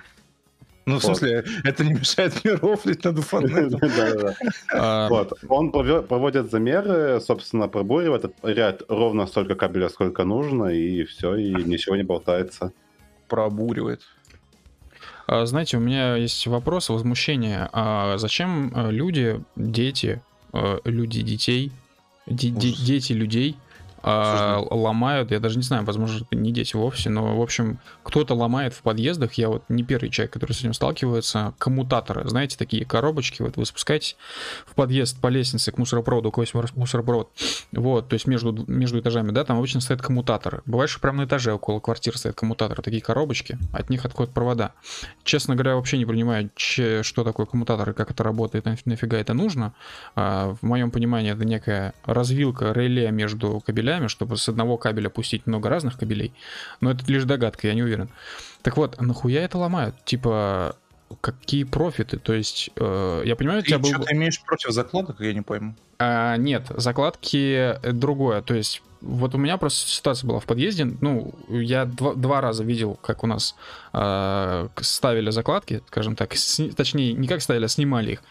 Ну, 0.90 1.00
в 1.00 1.04
смысле, 1.04 1.44
это 1.64 1.84
не 1.86 1.94
мешает 1.94 2.34
мне 2.44 2.54
рофлить 2.56 3.04
над 3.04 3.20
Уфанетом. 3.20 3.80
А, 4.74 5.08
Вот. 5.10 5.34
Он 5.48 5.72
проводит 5.72 6.50
замеры, 6.52 7.20
собственно, 7.22 7.68
пробуривает 7.68 8.26
ряд 8.44 8.82
ровно 8.90 9.28
столько 9.28 9.56
кабеля, 9.56 9.90
сколько 9.90 10.24
нужно, 10.24 10.66
и 10.66 11.04
все, 11.06 11.36
и 11.36 11.54
ничего 11.54 11.96
не 11.96 12.04
болтается. 12.04 12.72
Пробуривает. 13.28 14.02
а, 15.28 15.46
знаете, 15.46 15.78
у 15.78 15.80
меня 15.80 16.16
есть 16.16 16.48
вопрос, 16.48 16.90
возмущение. 16.90 17.70
А 17.72 18.18
зачем 18.18 18.72
а, 18.76 18.90
люди, 18.90 19.42
дети, 19.56 20.22
а, 20.54 20.80
люди 20.86 21.22
детей, 21.22 21.72
де- 22.28 22.50
дети 22.50 23.14
людей 23.14 23.56
а, 24.04 24.60
ломают, 24.70 25.32
я 25.32 25.40
даже 25.40 25.58
не 25.58 25.64
знаю, 25.64 25.84
возможно, 25.86 26.26
это 26.26 26.36
не 26.36 26.52
дети 26.52 26.76
вовсе, 26.76 27.10
но, 27.10 27.38
в 27.38 27.42
общем, 27.42 27.80
кто-то 28.04 28.34
ломает 28.34 28.74
в 28.74 28.82
подъездах, 28.82 29.34
я 29.34 29.50
вот 29.50 29.64
не 29.70 29.84
первый 29.84 30.10
человек, 30.10 30.34
который 30.34 30.54
с 30.54 30.60
этим 30.60 30.74
сталкивается, 30.74 31.54
коммутаторы, 31.58 32.28
знаете, 32.28 32.58
такие 32.58 32.86
коробочки, 32.86 33.42
вот 33.42 33.58
вы 33.58 33.66
спускаетесь 33.66 34.16
в 34.66 34.76
подъезд 34.76 35.20
по 35.20 35.28
лестнице 35.28 35.72
к 35.72 35.78
мусоропроводу, 35.78 36.32
какой 36.32 36.44
есть 36.46 36.76
мусоропровод, 36.76 37.30
вот, 37.72 38.08
то 38.08 38.14
есть 38.14 38.28
между, 38.28 38.64
между 38.68 39.00
этажами, 39.00 39.32
да, 39.32 39.44
там 39.44 39.58
обычно 39.58 39.82
стоят 39.82 40.02
коммутаторы. 40.02 40.62
Бывает, 40.66 40.90
что 40.90 41.00
прямо 41.00 41.20
на 41.20 41.26
этаже 41.26 41.54
около 41.54 41.80
квартир 41.80 42.18
стоят 42.18 42.36
коммутаторы, 42.36 42.82
такие 42.82 43.02
коробочки, 43.02 43.58
от 43.74 43.90
них 43.90 44.06
отходят 44.06 44.34
провода. 44.34 44.74
Честно 45.24 45.56
говоря, 45.56 45.76
вообще 45.76 45.98
не 45.98 46.06
понимаю, 46.06 46.50
че- 46.56 47.04
что 47.04 47.24
такое 47.24 47.46
коммутатор 47.46 47.90
и 47.90 47.94
как 47.94 48.12
это 48.12 48.24
работает, 48.24 48.66
наф- 48.66 48.82
нафига 48.86 49.18
это 49.18 49.34
нужно. 49.34 49.74
А, 50.16 50.56
в 50.62 50.66
моем 50.66 50.92
понимании 50.92 51.32
это 51.32 51.46
некая 51.46 51.94
развилка 52.06 52.72
реле 52.72 53.12
между 53.12 53.62
кабелями, 53.66 53.89
чтобы 54.10 54.38
с 54.38 54.48
одного 54.48 54.78
кабеля 54.78 55.10
пустить 55.10 55.48
много 55.48 55.70
разных 55.70 55.98
кабелей. 55.98 56.34
Но 56.82 56.92
это 56.92 57.10
лишь 57.12 57.24
догадка, 57.24 57.68
я 57.68 57.74
не 57.74 57.84
уверен. 57.84 58.10
Так 58.62 58.78
вот, 58.78 59.00
нахуя 59.02 59.42
это 59.42 59.58
ломают? 59.58 59.96
Типа, 60.06 60.76
какие 61.22 61.64
профиты? 61.64 62.18
То 62.18 62.34
есть, 62.34 62.70
э, 62.76 63.24
я 63.26 63.36
понимаю, 63.36 63.60
у 63.60 63.64
тебя 63.64 63.80
был... 63.80 63.90
что 63.90 64.04
ты 64.04 64.16
имеешь 64.16 64.42
против 64.42 64.72
закладок, 64.72 65.20
я 65.20 65.34
не 65.34 65.42
пойму. 65.42 65.76
А, 65.98 66.38
нет, 66.38 66.68
закладки 66.70 67.78
э, 67.82 67.92
другое. 67.92 68.42
То 68.42 68.54
есть, 68.54 68.82
вот 69.02 69.34
у 69.36 69.38
меня 69.38 69.58
просто 69.58 69.90
ситуация 69.90 70.28
была 70.28 70.40
в 70.40 70.46
подъезде. 70.46 70.86
Ну, 71.02 71.34
я 71.48 71.86
два, 71.86 72.14
два 72.16 72.42
раза 72.42 72.64
видел, 72.64 72.96
как 73.02 73.24
у 73.24 73.28
нас 73.28 73.56
а, 73.94 74.68
к- 74.76 74.84
ставили 74.84 75.30
закладки, 75.30 75.82
скажем 75.88 76.16
так. 76.16 76.36
сни- 76.36 76.72
точнее, 76.72 77.14
не 77.14 77.28
как 77.28 77.42
ставили, 77.42 77.66
а 77.66 77.68
снимали 77.70 78.12
их. 78.14 78.24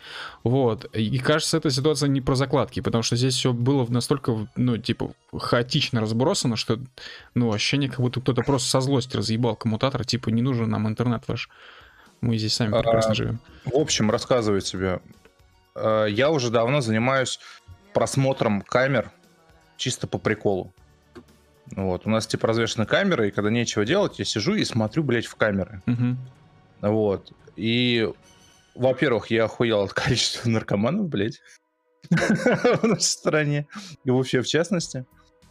Вот. 0.45 0.85
И 0.95 1.19
кажется, 1.19 1.57
эта 1.57 1.71
ситуация 1.71 2.09
не 2.09 2.21
про 2.21 2.35
закладки, 2.35 2.81
потому 2.81 3.03
что 3.03 3.17
здесь 3.17 3.35
все 3.35 3.53
было 3.53 3.87
настолько, 3.89 4.47
ну, 4.57 4.77
типа, 4.77 5.13
хаотично 5.37 6.01
разбросано, 6.01 6.57
что, 6.57 6.79
ну, 7.35 7.53
ощущение, 7.53 7.89
как 7.89 8.01
будто 8.01 8.21
кто-то 8.21 8.43
просто 8.43 8.69
со 8.69 8.81
злости 8.81 9.17
разъебал 9.17 9.57
коммутатор, 9.57 10.05
типа, 10.05 10.29
не 10.29 10.43
нужен 10.43 10.69
нам 10.69 10.87
интернет 10.87 11.23
ваш. 11.29 11.49
Мы 12.21 12.37
здесь 12.37 12.55
сами 12.55 12.75
А, 12.77 12.83
прекрасно 12.83 13.15
живем. 13.15 13.41
В 13.65 13.75
общем, 13.77 14.11
рассказываю 14.11 14.61
тебе. 14.61 15.01
Э, 15.75 16.07
Я 16.11 16.31
уже 16.31 16.51
давно 16.51 16.81
занимаюсь 16.81 17.39
просмотром 17.95 18.61
камер 18.63 19.11
чисто 19.79 20.07
по 20.07 20.19
приколу. 20.19 20.75
Вот. 21.75 22.07
У 22.07 22.11
нас 22.11 22.27
типа 22.27 22.49
развешаны 22.49 22.85
камеры, 22.85 23.29
и 23.29 23.31
когда 23.31 23.49
нечего 23.51 23.87
делать, 23.87 24.19
я 24.19 24.25
сижу 24.27 24.55
и 24.55 24.65
смотрю, 24.65 25.03
блядь, 25.03 25.27
в 25.27 25.37
камеры. 25.37 25.83
Мгм. 25.87 26.19
Вот. 26.83 27.33
И, 27.57 28.11
во-первых, 28.75 29.31
я 29.31 29.45
охуел 29.45 29.83
от 29.83 29.93
количества 29.95 30.49
наркоманов, 30.51 31.09
блядь, 31.09 31.41
в 32.11 32.83
нашей 32.85 33.01
стране. 33.03 33.67
И 34.05 34.11
вообще, 34.11 34.43
в 34.43 34.47
частности. 34.47 35.07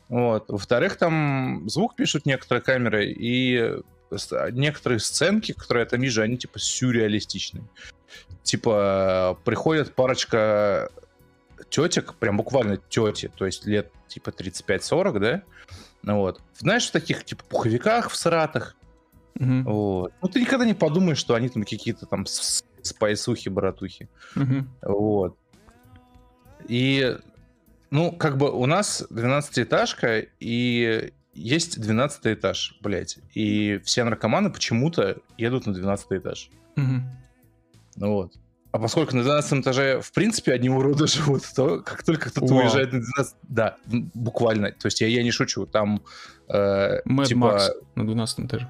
Вот. 0.10 0.46
Во-вторых, 0.50 0.98
там 0.98 1.68
звук 1.70 1.96
пишут 1.96 2.26
некоторые 2.26 2.64
камеры, 2.64 3.12
и 3.12 3.80
с- 4.16 4.52
некоторые 4.52 5.00
сценки, 5.00 5.52
которые 5.52 5.84
я 5.84 5.90
там 5.90 6.02
вижу, 6.02 6.22
они 6.22 6.38
типа 6.38 6.60
сюрреалистичные. 6.60 7.64
Типа 8.42 9.38
приходит 9.44 9.94
парочка 9.96 10.90
тетек, 11.70 12.16
прям 12.16 12.38
буквально 12.38 12.78
тети, 12.78 13.32
то 13.36 13.46
есть 13.46 13.66
лет 13.66 13.92
типа 14.08 14.30
35-40, 14.30 15.20
да? 15.20 15.44
Ну 16.04 16.18
вот. 16.18 16.42
Знаешь, 16.58 16.88
в 16.88 16.92
таких 16.92 17.24
типа 17.26 17.44
пуховиках, 17.50 18.10
в 18.10 18.16
сратах, 18.16 18.76
Мгм. 19.36 19.64
вот. 19.66 20.14
Ну, 20.22 20.28
ты 20.30 20.40
никогда 20.42 20.66
не 20.66 20.74
подумаешь, 20.74 21.18
что 21.18 21.36
они 21.36 21.50
там 21.50 21.64
какие-то 21.64 22.06
там 22.06 22.26
спайсухи, 22.26 23.50
братухи. 23.50 24.10
Мгм. 24.36 24.70
Вот. 24.82 25.38
И, 26.68 27.18
ну, 27.92 28.12
как 28.12 28.38
бы 28.38 28.52
у 28.52 28.66
нас 28.66 29.06
12-этажка, 29.10 30.28
и 30.40 31.12
есть 31.34 31.80
12 31.80 32.34
этаж, 32.34 32.78
блядь. 32.82 33.20
И 33.36 33.80
все 33.84 34.04
наркоманы 34.04 34.50
почему-то 34.50 35.18
едут 35.38 35.66
на 35.68 35.74
12 35.74 36.08
этаж. 36.14 36.50
Мгм. 36.76 37.04
Ну 37.96 38.14
Вот. 38.14 38.34
А 38.72 38.80
поскольку 38.80 39.16
на 39.16 39.24
12 39.24 39.62
этаже, 39.62 40.02
в 40.02 40.12
принципе, 40.12 40.54
одни 40.54 40.70
уроды 40.70 41.08
живут, 41.08 41.44
то 41.56 41.80
как 41.80 42.04
только 42.04 42.30
кто-то 42.30 42.54
Вау. 42.54 42.64
уезжает 42.64 42.92
на 42.94 43.00
12... 43.00 43.36
Да, 43.44 43.78
буквально. 43.86 44.72
То 44.72 44.88
есть 44.88 45.02
я, 45.02 45.08
я 45.08 45.24
не 45.24 45.32
шучу. 45.32 45.66
Там, 45.66 46.02
э, 46.50 47.02
Мэд 47.06 47.28
типа, 47.28 47.40
Макс 47.40 47.72
на 47.96 48.06
12 48.06 48.40
этаже. 48.42 48.70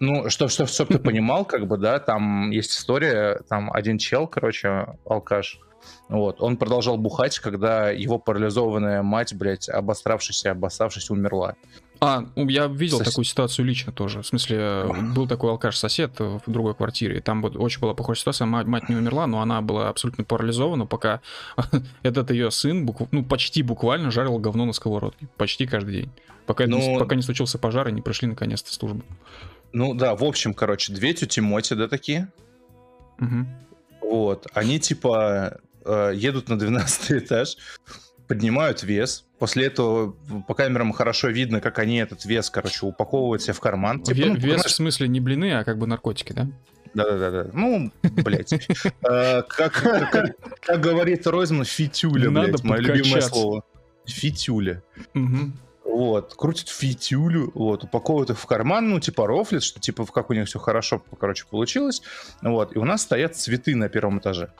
ну, 0.00 0.28
что, 0.30 0.48
что, 0.48 0.66
чтоб 0.66 0.88
ты 0.88 0.98
понимал, 0.98 1.44
как 1.44 1.66
бы, 1.66 1.76
да, 1.76 1.98
там 1.98 2.50
есть 2.50 2.72
история, 2.72 3.40
там 3.48 3.70
один 3.72 3.98
чел, 3.98 4.26
короче, 4.26 4.86
алкаш, 5.04 5.60
вот, 6.08 6.40
он 6.40 6.56
продолжал 6.56 6.96
бухать, 6.96 7.38
когда 7.38 7.90
его 7.90 8.18
парализованная 8.18 9.02
мать, 9.02 9.34
блядь, 9.34 9.68
обостравшись 9.68 10.44
и 10.44 10.48
обоссавшись, 10.48 11.10
умерла. 11.10 11.54
А, 12.00 12.24
я 12.36 12.66
видел 12.68 13.00
Сос- 13.00 13.04
такую 13.04 13.24
ситуацию 13.24 13.64
лично 13.66 13.92
тоже. 13.92 14.22
В 14.22 14.26
смысле, 14.26 14.56
э, 14.58 15.02
был 15.14 15.26
такой 15.26 15.50
алкаш-сосед 15.50 16.12
в 16.20 16.42
другой 16.46 16.74
квартире, 16.74 17.20
там 17.20 17.42
вот 17.42 17.56
очень 17.56 17.80
была 17.80 17.92
похожая 17.94 18.20
ситуация. 18.20 18.46
Мать, 18.46 18.88
не 18.88 18.94
умерла, 18.96 19.26
но 19.26 19.40
она 19.40 19.60
была 19.62 19.88
абсолютно 19.88 20.22
парализована, 20.24 20.86
пока 20.86 21.20
этот 22.02 22.30
ее 22.30 22.50
сын, 22.52 22.86
букв- 22.86 23.08
ну, 23.10 23.24
почти 23.24 23.62
буквально 23.62 24.10
жарил 24.12 24.38
говно 24.38 24.64
на 24.64 24.72
сковородке. 24.72 25.26
Почти 25.36 25.66
каждый 25.66 25.92
день. 26.02 26.10
Пока, 26.46 26.66
не, 26.66 26.72
Ну- 26.92 26.98
пока 26.98 27.14
не 27.16 27.22
случился 27.22 27.58
пожар, 27.58 27.88
и 27.88 27.92
не 27.92 28.00
пришли 28.00 28.28
наконец-то 28.28 28.72
службы. 28.72 29.02
Ну, 29.72 29.92
да, 29.92 30.14
в 30.14 30.22
общем, 30.24 30.54
короче, 30.54 30.92
две 30.92 31.12
тети 31.14 31.40
Моти, 31.40 31.74
да, 31.74 31.88
такие, 31.88 32.28
Мгм. 33.18 33.46
вот, 34.00 34.46
они, 34.54 34.78
типа, 34.80 35.58
э, 35.84 36.12
едут 36.14 36.48
на 36.48 36.58
12 36.58 37.18
этаж, 37.18 37.56
поднимают 38.28 38.82
вес, 38.82 39.24
после 39.38 39.66
этого 39.66 40.12
по 40.46 40.54
камерам 40.54 40.92
хорошо 40.92 41.28
видно, 41.28 41.60
как 41.60 41.78
они 41.78 41.96
этот 41.96 42.24
вес, 42.24 42.50
короче, 42.50 42.86
упаковывают 42.86 43.42
себе 43.42 43.54
в 43.54 43.60
карман. 43.60 44.02
Типа, 44.02 44.28
ну, 44.28 44.34
Вес 44.34 44.60
знаешь, 44.60 44.72
в 44.72 44.74
смысле 44.74 45.08
не 45.08 45.20
блины, 45.20 45.58
а 45.58 45.64
как 45.64 45.78
бы 45.78 45.86
наркотики, 45.86 46.32
да? 46.32 46.46
Да-да-да. 46.94 47.50
Ну, 47.52 47.90
блядь. 48.02 48.52
Э, 49.08 49.42
Как 49.42 50.80
говорит 50.80 51.26
Ройзман, 51.26 51.64
фитюля, 51.64 52.30
блядь, 52.30 52.62
мое 52.62 52.80
любимое 52.80 53.22
слово. 53.22 53.64
Фитюля. 54.06 54.82
Вот, 55.84 56.34
крутят 56.34 56.68
фитюлю, 56.68 57.50
вот, 57.54 57.84
упаковывают 57.84 58.30
их 58.30 58.38
в 58.38 58.46
карман, 58.46 58.90
ну, 58.90 59.00
типа 59.00 59.26
рофлит, 59.26 59.62
что 59.62 59.80
типа 59.80 60.04
как 60.04 60.28
у 60.28 60.34
них 60.34 60.46
все 60.46 60.58
хорошо, 60.58 61.02
короче, 61.18 61.46
получилось. 61.50 62.02
Вот, 62.42 62.76
и 62.76 62.78
у 62.78 62.84
нас 62.84 63.02
стоят 63.02 63.36
цветы 63.36 63.74
на 63.74 63.88
первом 63.88 64.18
этаже. 64.18 64.50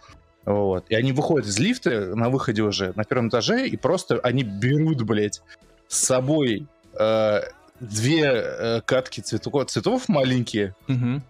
Вот, 0.49 0.87
и 0.89 0.95
они 0.95 1.13
выходят 1.13 1.47
из 1.47 1.59
лифта 1.59 2.15
на 2.17 2.31
выходе 2.31 2.63
уже 2.63 2.93
на 2.97 3.05
первом 3.05 3.29
этаже, 3.29 3.67
и 3.69 3.77
просто 3.77 4.19
они 4.23 4.45
берут, 4.45 5.03
блядь, 5.03 5.43
с 5.89 5.99
собой 5.99 6.67
э, 6.99 7.41
две 7.81 8.23
э, 8.25 8.81
катки 8.81 9.21
цветов, 9.21 9.67
цветов 9.71 10.09
маленькие, 10.09 10.75
Мгм. 10.87 11.23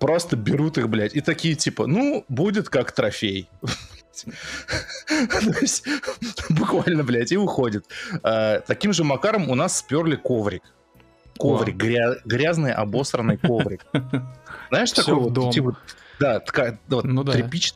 просто 0.00 0.36
берут 0.36 0.76
их, 0.76 0.88
блядь, 0.88 1.14
и 1.14 1.20
такие 1.20 1.54
типа, 1.54 1.86
ну, 1.86 2.24
будет 2.28 2.68
как 2.68 2.90
трофей. 2.90 3.48
То 4.16 5.60
есть, 5.60 5.86
Буквально, 6.50 7.04
блядь, 7.04 7.30
и 7.32 7.36
уходит. 7.36 7.86
А, 8.24 8.58
Таким 8.60 8.92
же 8.92 9.04
макаром 9.04 9.50
у 9.50 9.54
нас 9.54 9.78
сперли 9.78 10.16
коврик. 10.16 10.62
Коврик, 11.38 11.76
гря- 11.76 12.16
грязный 12.24 12.72
обосранный 12.72 13.36
коврик. 13.38 13.86
Знаешь, 14.70 14.92
такой 14.92 15.14
вот, 15.14 15.52
типа, 15.54 15.76
да, 16.20 16.40
такая, 16.40 16.78
вот, 16.88 17.04
Ну 17.04 17.22
да. 17.24 17.32
тряпич- 17.32 17.74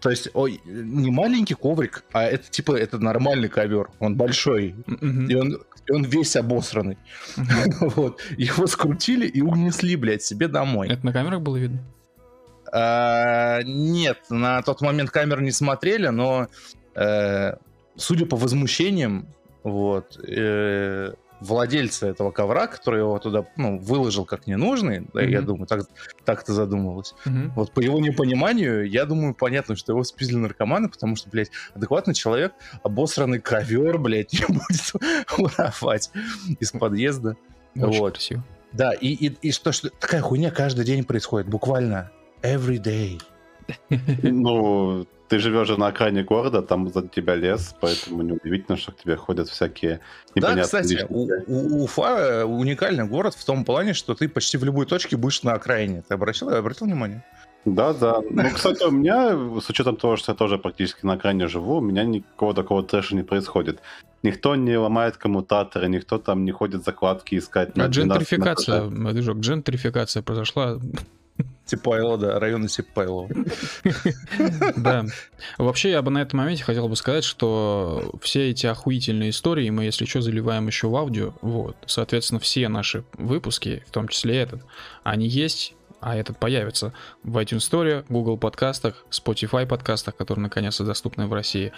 То 0.00 0.10
есть, 0.10 0.28
ой, 0.34 0.60
не 0.64 1.10
маленький 1.10 1.54
коврик, 1.54 2.04
а 2.12 2.22
это 2.24 2.50
типа, 2.50 2.72
это 2.76 2.98
нормальный 2.98 3.48
ковер. 3.48 3.90
Он 3.98 4.16
большой, 4.16 4.74
Мгм. 4.86 5.26
и 5.28 5.34
он, 5.34 5.58
и 5.86 5.92
он 5.92 6.04
весь 6.04 6.36
обосранный. 6.36 6.96
Вот. 7.80 8.20
Его 8.38 8.66
скрутили 8.66 9.26
и 9.26 9.42
унесли, 9.42 9.96
блядь, 9.96 10.22
себе 10.22 10.48
домой. 10.48 10.88
Это 10.88 11.04
на 11.04 11.12
камерах 11.12 11.42
было 11.42 11.56
видно? 11.58 11.80
А, 12.72 13.60
Нет, 13.62 14.18
на 14.30 14.62
тот 14.62 14.80
момент 14.80 15.10
камеры 15.10 15.42
не 15.42 15.50
смотрели, 15.52 16.08
но 16.08 16.46
э, 16.94 17.54
судя 17.96 18.26
по 18.26 18.36
возмущениям, 18.36 19.26
вот, 19.64 20.18
э, 20.26 21.12
владельца 21.40 22.06
этого 22.06 22.30
ковра, 22.30 22.66
который 22.66 23.00
его 23.00 23.18
туда 23.18 23.46
ну, 23.56 23.78
выложил 23.78 24.24
как 24.24 24.46
ненужный, 24.46 25.06
да, 25.12 25.22
я 25.22 25.38
Мгм. 25.38 25.46
думаю, 25.46 25.66
так, 25.66 25.82
так 26.24 26.42
это 26.42 26.52
задумывалось. 26.52 27.14
Мгм. 27.24 27.52
Вот 27.56 27.72
по 27.72 27.80
его 27.80 27.98
непониманию, 28.00 28.88
я 28.88 29.04
думаю, 29.06 29.34
понятно, 29.34 29.76
что 29.76 29.92
его 29.92 30.04
спиздили 30.04 30.36
наркоманы, 30.38 30.88
потому 30.88 31.16
что, 31.16 31.30
блядь, 31.30 31.50
адекватный 31.74 32.14
человек, 32.14 32.52
обосранный 32.82 33.40
ковер, 33.40 33.98
блядь, 33.98 34.32
не 34.34 34.44
будет 34.46 34.92
воровать 35.36 36.10
из 36.58 36.72
подъезда. 36.72 37.36
Очень 37.74 37.98
Вот. 38.00 38.12
красиво. 38.14 38.44
Да, 38.72 38.92
и, 38.92 39.08
и, 39.08 39.36
и 39.42 39.52
что, 39.52 39.72
что 39.72 39.90
такая 39.90 40.20
хуйня 40.20 40.50
каждый 40.50 40.84
день 40.84 41.04
происходит, 41.04 41.48
буквально 41.48 42.10
every 42.42 42.78
day. 42.78 43.20
Ну, 44.22 45.06
ты 45.30 45.38
живешь 45.38 45.68
же 45.68 45.78
на 45.78 45.86
окраине 45.86 46.24
города, 46.24 46.60
там 46.60 46.88
за 46.92 47.02
тебя 47.08 47.36
лес, 47.36 47.74
поэтому 47.80 48.22
неудивительно, 48.22 48.76
что 48.76 48.90
к 48.92 48.96
тебе 48.96 49.14
ходят 49.16 49.48
всякие 49.48 50.00
Да, 50.00 50.32
непонятные 50.34 50.64
кстати, 50.64 51.06
у, 51.08 51.26
личности. 51.28 51.44
у- 51.50 51.84
Уфа 51.84 52.18
э, 52.18 52.44
уникальный 52.44 53.06
город 53.06 53.34
в 53.34 53.44
том 53.44 53.64
плане, 53.64 53.94
что 53.94 54.14
ты 54.14 54.28
почти 54.28 54.58
в 54.58 54.64
любой 54.64 54.86
точке 54.86 55.16
будешь 55.16 55.44
на 55.44 55.52
окраине. 55.52 56.02
Ты 56.08 56.14
обратил, 56.14 56.48
обратил 56.50 56.86
внимание? 56.88 57.22
Да, 57.64 57.92
да. 57.92 58.20
Ну, 58.30 58.50
кстати, 58.54 58.82
у 58.84 58.90
меня, 58.90 59.60
с 59.60 59.70
учетом 59.70 59.96
того, 59.96 60.16
что 60.16 60.32
я 60.32 60.36
тоже 60.36 60.58
практически 60.58 61.06
на 61.06 61.12
окраине 61.12 61.46
живу, 61.46 61.76
у 61.76 61.80
меня 61.80 62.02
никакого 62.04 62.52
такого 62.54 62.82
трэша 62.82 63.14
не 63.14 63.22
происходит. 63.22 63.78
Никто 64.24 64.56
не 64.56 64.76
ломает 64.76 65.16
коммутаторы, 65.16 65.88
никто 65.88 66.18
там 66.18 66.44
не 66.44 66.50
ходит 66.52 66.84
закладки 66.84 67.36
искать. 67.38 67.76
на 67.76 67.84
А 67.84 67.88
12 67.88 68.22
джентрификация, 68.28 68.78
этаже. 68.88 69.12
движок, 69.12 69.36
джентрификация 69.38 70.22
произошла. 70.22 70.78
Типайло, 71.70 72.18
да, 72.18 72.40
районы 72.40 72.66
Типайло. 72.66 73.28
Да. 74.76 75.04
Вообще, 75.56 75.90
я 75.90 76.02
бы 76.02 76.10
на 76.10 76.22
этом 76.22 76.38
моменте 76.38 76.64
хотел 76.64 76.88
бы 76.88 76.96
сказать, 76.96 77.22
что 77.22 78.12
все 78.22 78.50
эти 78.50 78.66
охуительные 78.66 79.30
истории 79.30 79.70
мы, 79.70 79.84
если 79.84 80.04
что, 80.04 80.20
заливаем 80.20 80.66
еще 80.66 80.88
в 80.88 80.96
аудио. 80.96 81.34
Вот. 81.42 81.76
Соответственно, 81.86 82.40
все 82.40 82.68
наши 82.68 83.04
выпуски, 83.16 83.84
в 83.86 83.90
том 83.92 84.08
числе 84.08 84.38
этот, 84.38 84.62
они 85.04 85.28
есть, 85.28 85.74
а 86.00 86.16
этот 86.16 86.38
появится 86.38 86.92
в 87.22 87.36
iTunes 87.38 87.58
Store, 87.58 88.04
Google 88.08 88.36
подкастах, 88.36 89.04
Spotify 89.10 89.66
подкастах, 89.66 90.16
которые 90.16 90.42
наконец-то 90.42 90.84
доступны 90.84 91.26
в 91.26 91.32
России, 91.32 91.72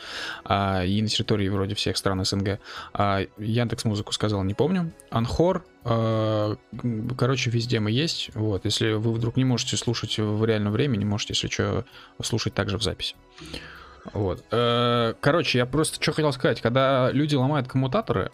а, 0.44 0.84
и 0.84 1.00
на 1.02 1.08
территории 1.08 1.48
вроде 1.48 1.74
всех 1.74 1.96
стран 1.96 2.24
СНГ. 2.24 2.58
А 2.92 3.20
Яндекс 3.38 3.84
Музыку 3.84 4.12
сказал, 4.12 4.42
не 4.44 4.54
помню. 4.54 4.92
Анхор, 5.10 5.64
а, 5.84 6.56
короче, 7.18 7.50
везде 7.50 7.80
мы 7.80 7.90
есть. 7.90 8.30
Вот, 8.34 8.64
если 8.64 8.92
вы 8.92 9.12
вдруг 9.12 9.36
не 9.36 9.44
можете 9.44 9.76
слушать 9.76 10.18
в 10.18 10.44
реальном 10.44 10.72
времени, 10.72 11.04
можете, 11.04 11.34
если 11.34 11.48
что, 11.48 11.84
слушать 12.22 12.54
также 12.54 12.78
в 12.78 12.82
записи. 12.82 13.16
Вот. 14.12 14.44
Э, 14.50 15.14
Короче, 15.20 15.58
я 15.58 15.66
просто 15.66 16.02
что 16.02 16.12
хотел 16.12 16.32
сказать. 16.32 16.60
Когда 16.60 17.10
люди 17.12 17.34
ломают 17.34 17.68
коммутаторы, 17.68 18.30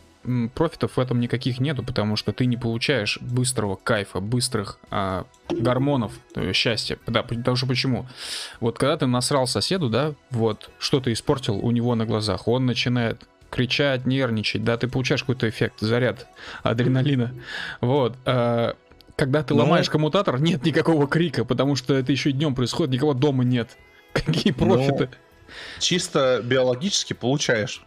профитов 0.55 0.97
в 0.97 1.01
этом 1.01 1.21
никаких 1.21 1.61
нету, 1.61 1.83
потому 1.83 2.17
что 2.17 2.33
ты 2.33 2.47
не 2.47 2.57
получаешь 2.57 3.19
быстрого 3.21 3.77
кайфа, 3.77 4.21
быстрых 4.21 4.79
а, 4.91 5.25
гормонов 5.51 6.13
э, 6.35 6.53
счастья. 6.53 6.99
Да, 7.07 7.23
потому 7.23 7.57
что 7.57 7.67
почему? 7.67 8.07
Вот 8.61 8.79
когда 8.79 8.97
ты 8.97 9.07
насрал 9.07 9.47
соседу, 9.47 9.89
да, 9.89 10.15
вот, 10.31 10.71
что 10.79 11.01
ты 11.01 11.13
испортил 11.13 11.57
у 11.57 11.71
него 11.71 11.95
на 11.95 12.07
глазах, 12.07 12.49
он 12.49 12.67
начинает 12.67 13.27
кричать, 13.51 14.07
нервничать, 14.07 14.63
да, 14.65 14.77
ты 14.77 14.89
получаешь 14.89 15.23
какой-то 15.23 15.49
эффект, 15.49 15.77
заряд 15.81 16.27
адреналина. 16.63 17.35
Вот. 17.81 18.17
э, 18.27 18.73
Когда 19.17 19.43
ты 19.43 19.55
Ну- 19.55 19.61
ломаешь 19.63 19.91
коммутатор, 19.91 20.41
нет 20.41 20.65
никакого 20.65 21.09
крика, 21.09 21.45
потому 21.45 21.75
что 21.75 21.95
это 21.95 22.13
еще 22.13 22.31
и 22.31 22.33
днем 22.33 22.55
происходит, 22.55 22.93
никого 22.93 23.15
дома 23.15 23.43
нет. 23.45 23.71
Какие 24.13 24.53
профиты? 24.53 25.09
Чисто 25.81 26.41
биологически 26.45 27.15
получаешь, 27.15 27.83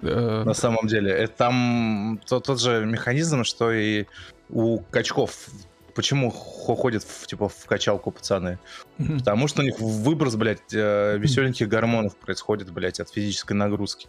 Э, 0.00 0.42
на 0.44 0.54
самом 0.54 0.86
деле. 0.86 1.10
Это 1.12 1.32
там 1.36 2.20
тот, 2.26 2.44
тот 2.46 2.60
же 2.60 2.84
механизм, 2.86 3.44
что 3.44 3.70
и 3.72 4.06
у 4.50 4.78
качков. 4.90 5.48
Почему 5.94 6.30
хо- 6.30 6.74
ходят 6.74 7.02
в, 7.04 7.26
типа 7.26 7.48
в 7.48 7.66
качалку 7.66 8.10
пацаны? 8.10 8.58
Потому 8.96 9.46
что 9.48 9.60
у 9.62 9.64
них 9.64 9.78
выброс, 9.78 10.36
блядь, 10.36 10.72
э, 10.72 11.18
веселеньких 11.18 11.68
гормонов 11.68 12.16
происходит, 12.16 12.70
блядь, 12.72 13.00
от 13.00 13.10
физической 13.10 13.52
нагрузки. 13.52 14.08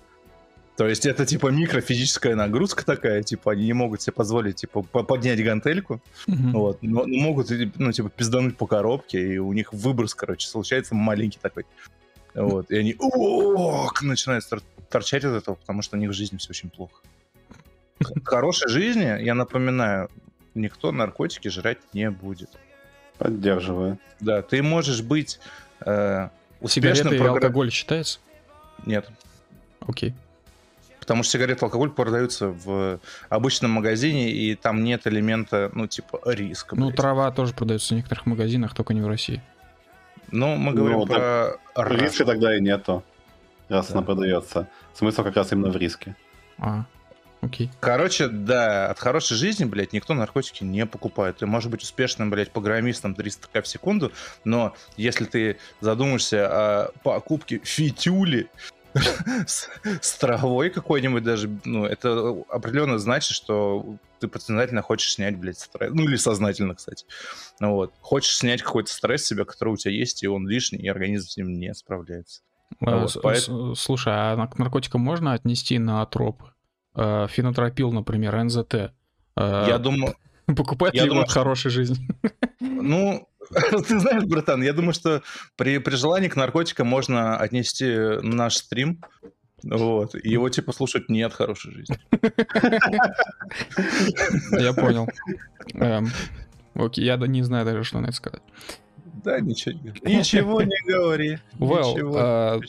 То 0.78 0.88
есть 0.88 1.06
это 1.06 1.25
типа 1.25 1.48
микрофизическая 1.50 2.34
нагрузка 2.36 2.84
такая, 2.84 3.22
типа 3.22 3.52
они 3.52 3.66
не 3.66 3.74
могут 3.74 4.02
себе 4.02 4.13
позволить 4.13 4.56
типа 4.56 4.82
по- 4.82 5.04
поднять 5.04 5.44
гантельку, 5.44 6.02
Мгм. 6.25 6.52
вот, 6.54 6.80
но, 6.82 7.06
но 7.06 7.20
могут 7.20 7.52
ну 7.78 7.92
типа 7.92 8.10
пиздануть 8.10 8.58
по 8.58 8.66
коробке, 8.66 9.34
и 9.36 9.38
у 9.38 9.54
них 9.54 9.72
выброс, 9.72 10.16
короче, 10.16 10.48
случается 10.48 10.96
маленький 10.96 11.38
такой. 11.40 11.66
Вот, 12.34 12.72
и 12.72 12.78
они 12.78 12.96
«Ок!» 12.98 14.02
начинают 14.02 14.44
торчать 14.93 15.25
от 15.25 15.33
этого, 15.33 15.55
потому 15.55 15.81
что 15.81 15.97
у 15.97 16.00
них 16.00 16.12
в 16.12 16.13
жизни 16.13 16.38
все 16.38 16.51
очень 16.51 16.69
плохо. 16.69 17.01
В 18.00 18.23
хорошей 18.25 18.69
жизни, 18.69 19.23
я 19.23 19.33
напоминаю, 19.33 20.09
никто 20.53 20.91
наркотики 20.91 21.47
жрать 21.47 21.79
не 21.93 22.09
будет. 22.12 22.50
Поддерживаю. 23.17 23.97
Да, 24.19 24.41
ты 24.43 24.62
можешь 24.62 25.01
быть 25.01 25.39
э, 25.81 26.29
Сигареты 26.67 27.01
успешным 27.01 27.13
и 27.13 27.17
програ- 27.17 27.29
алкоголь 27.29 27.71
считается? 27.71 28.19
Нет, 28.85 29.09
Окей. 29.88 30.13
потому 31.00 31.23
что 31.23 31.31
сигареты 31.33 31.62
и 31.62 31.65
алкоголь 31.65 31.89
продаются 31.89 32.47
в 32.50 33.00
обычном 33.29 33.71
магазине, 33.71 34.31
и 34.31 34.55
там 34.55 34.83
нет 34.83 35.07
элемента, 35.07 35.71
ну, 35.73 35.88
типа, 35.88 36.19
риска. 36.25 36.75
Ну, 36.75 36.88
блядь. 36.88 36.97
трава 36.97 37.31
тоже 37.31 37.53
продается 37.53 37.93
в 37.93 37.97
некоторых 37.97 38.25
магазинах, 38.27 38.75
только 38.75 38.93
не 38.93 39.01
в 39.01 39.07
России. 39.07 39.41
Ну, 40.31 40.55
мы 40.55 40.73
говорим 40.73 41.00
Ну, 41.00 41.05
про... 41.07 41.57
В 41.75 41.91
риске 41.91 42.25
тогда 42.25 42.55
и 42.57 42.62
нету, 42.62 43.03
раз 43.74 43.88
Да. 43.88 43.94
она 43.96 44.01
продается. 44.03 44.70
Смысл 44.94 45.24
как 45.24 45.36
раз 45.36 45.51
именно 45.51 45.70
в 45.70 45.75
риске. 45.77 46.15
А, 46.60 46.86
окей. 47.42 47.70
Короче, 47.80 48.27
да, 48.27 48.89
от 48.89 49.00
хорошей 49.00 49.36
жизни, 49.36 49.65
блядь, 49.65 49.92
никто 49.94 50.13
наркотики 50.13 50.63
не 50.63 50.86
покупает. 50.86 51.38
Ты 51.38 51.46
можешь 51.46 51.70
быть 51.70 51.84
успешным, 51.84 52.30
блядь, 52.30 52.51
программистом 52.51 53.13
300к 53.13 53.62
в 53.63 53.68
секунду, 53.68 54.12
но 54.46 54.74
если 54.96 55.25
ты 55.25 55.58
задумаешься 55.82 56.48
о 56.48 56.92
покупке 57.03 57.60
фитюли 57.63 58.50
с, 59.48 59.70
с 60.01 60.13
травой 60.20 60.70
какой-нибудь 60.70 61.24
даже, 61.24 61.50
ну, 61.65 61.86
это 61.86 62.44
определенно 62.50 63.00
значит, 63.00 63.32
что 63.36 63.98
ты 64.20 64.27
подсознательно 64.27 64.84
хочешь 64.84 65.13
снять, 65.15 65.36
блядь, 65.36 65.58
стресс. 65.58 65.92
Ну, 65.92 66.03
или 66.03 66.15
сознательно, 66.15 66.75
кстати. 66.75 67.06
Ну, 67.60 67.74
вот. 67.74 67.94
Хочешь 68.01 68.38
снять 68.38 68.62
какой-то 68.62 68.94
стресс 68.94 69.25
себе, 69.25 69.46
который 69.46 69.74
у 69.74 69.77
тебя 69.77 69.92
есть, 69.94 70.22
и 70.24 70.27
он 70.27 70.48
лишний, 70.48 70.80
и 70.80 70.88
организм 70.88 71.27
с 71.27 71.38
ним 71.38 71.51
не 71.60 71.74
справляется. 71.74 72.42
А, 72.82 73.00
Вот, 73.00 73.77
Слушай, 73.77 74.13
а 74.13 74.48
к 74.48 74.58
наркотикам 74.58 75.01
можно 75.01 75.34
отнести 75.34 75.79
на 75.79 76.05
тропы? 76.05 76.46
Э, 76.96 77.27
Фенотропил, 77.29 77.91
например, 77.91 78.43
НЗТ. 78.43 78.74
Э, 78.74 79.65
Я 79.67 79.77
думаю, 79.77 80.15
Покупает 80.46 80.93
я 80.93 81.03
ли 81.03 81.10
думаю, 81.10 81.24
от 81.24 81.32
хорошей 81.32 81.72
жизни? 81.72 82.08
Ну, 82.60 83.29
ты 83.88 84.00
знаешь, 84.00 84.24
братан, 84.24 84.62
я 84.62 84.74
думаю, 84.74 84.93
что 84.93 85.22
при, 85.55 85.77
при 85.77 85.96
желании 85.96 86.27
к 86.27 86.36
наркотикам 86.36 86.88
можно 86.88 87.38
отнести 87.38 88.20
наш 88.22 88.55
стрим, 88.55 89.01
вот, 89.63 90.15
и 90.15 90.29
его, 90.29 90.50
типа, 90.50 90.74
слушать 90.74 91.08
не 91.10 91.22
от 91.22 91.34
хорошей 91.34 91.72
жизни. 91.72 91.98
Я 94.60 94.74
понял. 94.74 95.08
Эм, 95.75 96.08
Окей, 96.75 97.05
я 97.05 97.17
не 97.17 97.43
знаю 97.43 97.65
даже, 97.65 97.84
что 97.84 98.00
на 98.00 98.08
это 98.08 98.15
сказать. 98.15 98.41
Да, 99.24 99.39
ничего 99.39 99.74
не 99.74 99.89
говори. 99.92 100.18
Ничего 100.18 100.62
не 100.62 100.77
говори. 100.86 101.38
Well, 101.58 101.94
Ничего. 101.94 102.18
э, 102.18 102.60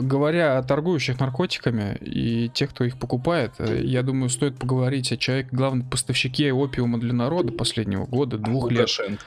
говоря 0.00 0.58
о 0.58 0.62
торгующих 0.62 1.18
наркотиками 1.18 1.96
и 2.00 2.48
тех, 2.48 2.70
кто 2.70 2.84
их 2.84 2.98
покупает, 2.98 3.52
э, 3.58 3.80
я 3.82 4.02
думаю, 4.02 4.30
стоит 4.30 4.56
поговорить 4.56 5.10
о 5.12 5.16
человеке, 5.16 5.48
главном 5.52 5.88
поставщике 5.88 6.52
опиума 6.52 7.00
для 7.00 7.12
народа 7.12 7.52
последнего 7.52 8.06
года, 8.06 8.38
двух 8.38 8.70
лет. 8.70 8.88
Лукашенко. 8.88 9.24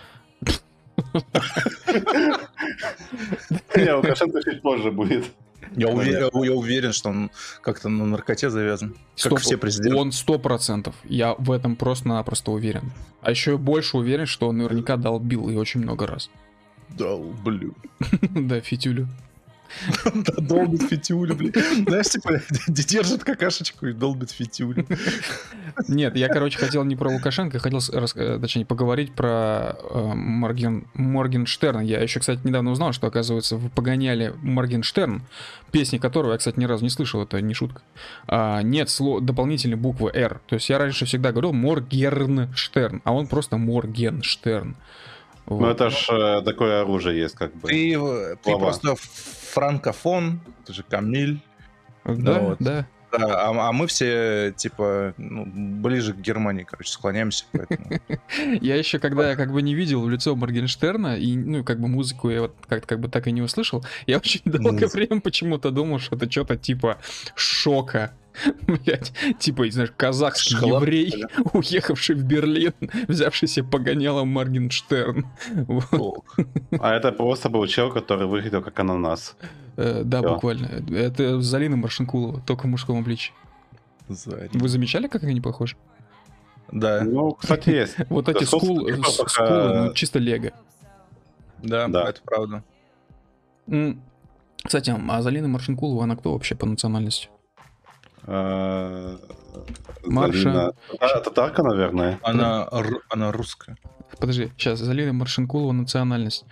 Не, 3.76 3.96
Лукашенко 3.96 4.44
чуть 4.44 4.62
позже 4.62 4.92
будет. 4.92 5.26
Я 5.76 5.90
уверен, 5.90 6.30
я 6.44 6.54
уверен, 6.54 6.94
что 6.94 7.10
он 7.10 7.32
как-то 7.62 7.90
на 7.90 8.06
наркоте 8.06 8.50
завязан. 8.50 8.92
Как 8.92 9.00
Стоп, 9.16 9.40
все 9.40 9.58
президенты. 9.58 9.98
Он 9.98 10.12
сто 10.12 10.38
процентов. 10.38 10.96
Я 11.04 11.36
в 11.38 11.52
этом 11.52 11.76
просто-напросто 11.76 12.52
уверен. 12.52 12.92
А 13.22 13.32
еще 13.32 13.52
я 13.52 13.58
больше 13.58 13.98
уверен, 13.98 14.26
что 14.26 14.50
он 14.50 14.58
наверняка 14.58 14.98
долбил 14.98 15.50
и 15.50 15.56
очень 15.56 15.82
много 15.82 16.08
раз. 16.08 16.30
Блин. 16.98 17.74
Да, 18.48 18.62
фитюлю. 18.62 19.08
Да, 20.14 20.34
долбит 20.38 20.84
фитюлю, 20.84 21.36
блин. 21.36 21.54
Знаешь, 21.88 22.10
типа, 22.10 22.42
держит 22.68 23.24
какашечку 23.24 23.88
и 23.88 23.94
долбит 23.94 24.32
фитюлю. 24.32 24.86
Нет, 25.88 26.16
я, 26.16 26.28
короче, 26.30 26.58
хотел 26.58 26.84
не 26.84 26.96
про 26.96 27.10
Лукашенко, 27.10 27.60
хотел, 27.60 27.80
э, 27.92 28.40
точнее, 28.40 28.66
поговорить 28.66 29.14
про 29.14 29.76
э, 29.78 30.12
Морген, 30.14 30.88
Моргенштерна. 30.94 31.82
Я 31.82 32.02
еще, 32.02 32.20
кстати, 32.20 32.42
недавно 32.44 32.72
узнал, 32.72 32.94
что, 32.94 33.08
оказывается, 33.08 33.58
в 33.58 33.70
Погоняли 33.70 34.34
Моргенштерн, 34.42 35.24
песни 35.72 35.98
которого 35.98 36.34
я, 36.34 36.38
кстати, 36.38 36.60
ни 36.60 36.66
разу 36.66 36.84
не 36.84 36.90
слышал, 36.90 37.24
это 37.24 37.42
не 37.42 37.54
шутка, 37.54 37.82
а, 38.28 38.62
нет 38.62 38.90
дополнительной 39.22 39.78
буквы 39.78 40.12
«Р». 40.14 40.42
То 40.48 40.56
есть 40.56 40.70
я 40.70 40.78
раньше 40.78 41.06
всегда 41.06 41.32
говорил 41.32 41.54
Моргенштерн, 41.54 43.02
а 43.04 43.14
он 43.14 43.28
просто 43.28 43.58
Моргенштерн. 43.58 44.76
Ну 45.48 45.58
Вот. 45.58 45.72
это 45.72 45.90
ж 45.90 46.08
э, 46.10 46.42
такое 46.44 46.82
оружие 46.82 47.20
есть, 47.20 47.36
как 47.36 47.54
бы. 47.56 47.68
Ты, 47.68 47.94
э, 47.96 48.36
ты 48.42 48.58
просто 48.58 48.96
франкофон, 48.96 50.40
ты 50.66 50.74
же 50.74 50.84
Камиль. 50.84 51.40
Да, 52.06 52.40
вот. 52.40 52.58
да. 52.60 52.88
Да, 53.14 53.50
а, 53.50 53.70
а 53.70 53.72
мы 53.72 53.86
все, 53.86 54.54
типа, 54.58 55.14
ну, 55.18 55.46
ближе 55.46 56.14
к 56.14 56.18
Германии, 56.18 56.64
короче, 56.64 56.92
склоняемся. 56.92 57.46
Поэтому... 57.52 58.00
Я 58.62 58.76
еще, 58.76 58.98
когда 58.98 59.30
я 59.30 59.36
как 59.36 59.52
бы 59.52 59.62
не 59.62 59.76
видел 59.76 60.02
в 60.02 60.10
лицо 60.10 60.36
Моргенштерна, 60.36 61.18
и, 61.18 61.38
ну, 61.38 61.64
как 61.64 61.80
бы 61.80 61.88
музыку 61.88 62.32
я 62.32 62.42
вот 62.42 62.56
как-то 62.68 62.88
как 62.88 63.00
бы 63.00 63.10
так 63.10 63.28
и 63.28 63.32
не 63.32 63.44
услышал, 63.44 63.86
я 64.08 64.18
очень 64.20 64.42
долгое 64.46 64.88
время 64.88 65.22
почему-то 65.22 65.70
думал, 65.70 66.00
что 66.00 66.16
это 66.16 66.30
что-то 66.30 66.58
типа 66.58 66.98
шока. 67.36 68.14
Блять, 68.68 69.14
типа, 69.40 69.70
знаешь, 69.70 69.92
казахский 69.96 70.56
Шоколад, 70.56 70.82
еврей, 70.84 71.24
уехавший 71.54 72.16
в 72.16 72.24
Берлин, 72.24 72.74
взявший 73.08 73.48
себе 73.48 73.66
погоняло 73.66 74.24
Моргенштерн. 74.24 75.26
Вот. 75.68 76.24
А 76.80 76.94
это 76.96 77.12
просто 77.12 77.50
был 77.50 77.66
чел, 77.68 77.92
который 77.92 78.28
выглядел 78.28 78.62
как 78.62 78.80
ананас. 78.80 79.36
Э, 79.78 80.02
Да, 80.04 80.20
Всё. 80.22 80.34
буквально. 80.34 80.66
Это 80.96 81.40
Залина 81.42 81.78
Маршинкулова, 81.78 82.42
только 82.42 82.64
в 82.64 82.70
мужском 82.70 83.00
обличии. 83.00 83.34
Заря. 84.10 84.50
Вы 84.54 84.68
замечали, 84.68 85.08
как 85.08 85.24
они 85.24 85.40
похожи? 85.42 85.76
Да, 86.72 87.04
Ну, 87.04 87.34
кстати, 87.34 87.70
есть. 87.70 87.96
Вот 88.10 88.28
эти 88.30 88.44
скулы, 88.46 88.98
ну, 88.98 89.94
чисто 89.94 90.20
лего. 90.20 90.52
да, 91.62 91.88
Да. 91.88 92.10
это 92.10 92.22
правда. 92.26 92.64
Кстати, 94.64 94.96
а 95.10 95.22
Залина 95.22 95.48
Маршинкулова, 95.48 96.04
она 96.06 96.16
кто 96.16 96.34
вообще 96.34 96.56
по 96.56 96.66
национальности? 96.66 97.30
Э, 98.26 99.18
Марша. 100.06 100.72
А, 101.00 101.20
Татарка, 101.20 101.64
наверное. 101.64 102.20
Она, 102.24 102.68
она 103.10 103.32
русская. 103.32 103.78
Подожди, 104.20 104.52
сейчас, 104.58 104.80
Залина 104.80 105.14
Маршинкулова, 105.14 105.72
национальность. 105.72 106.46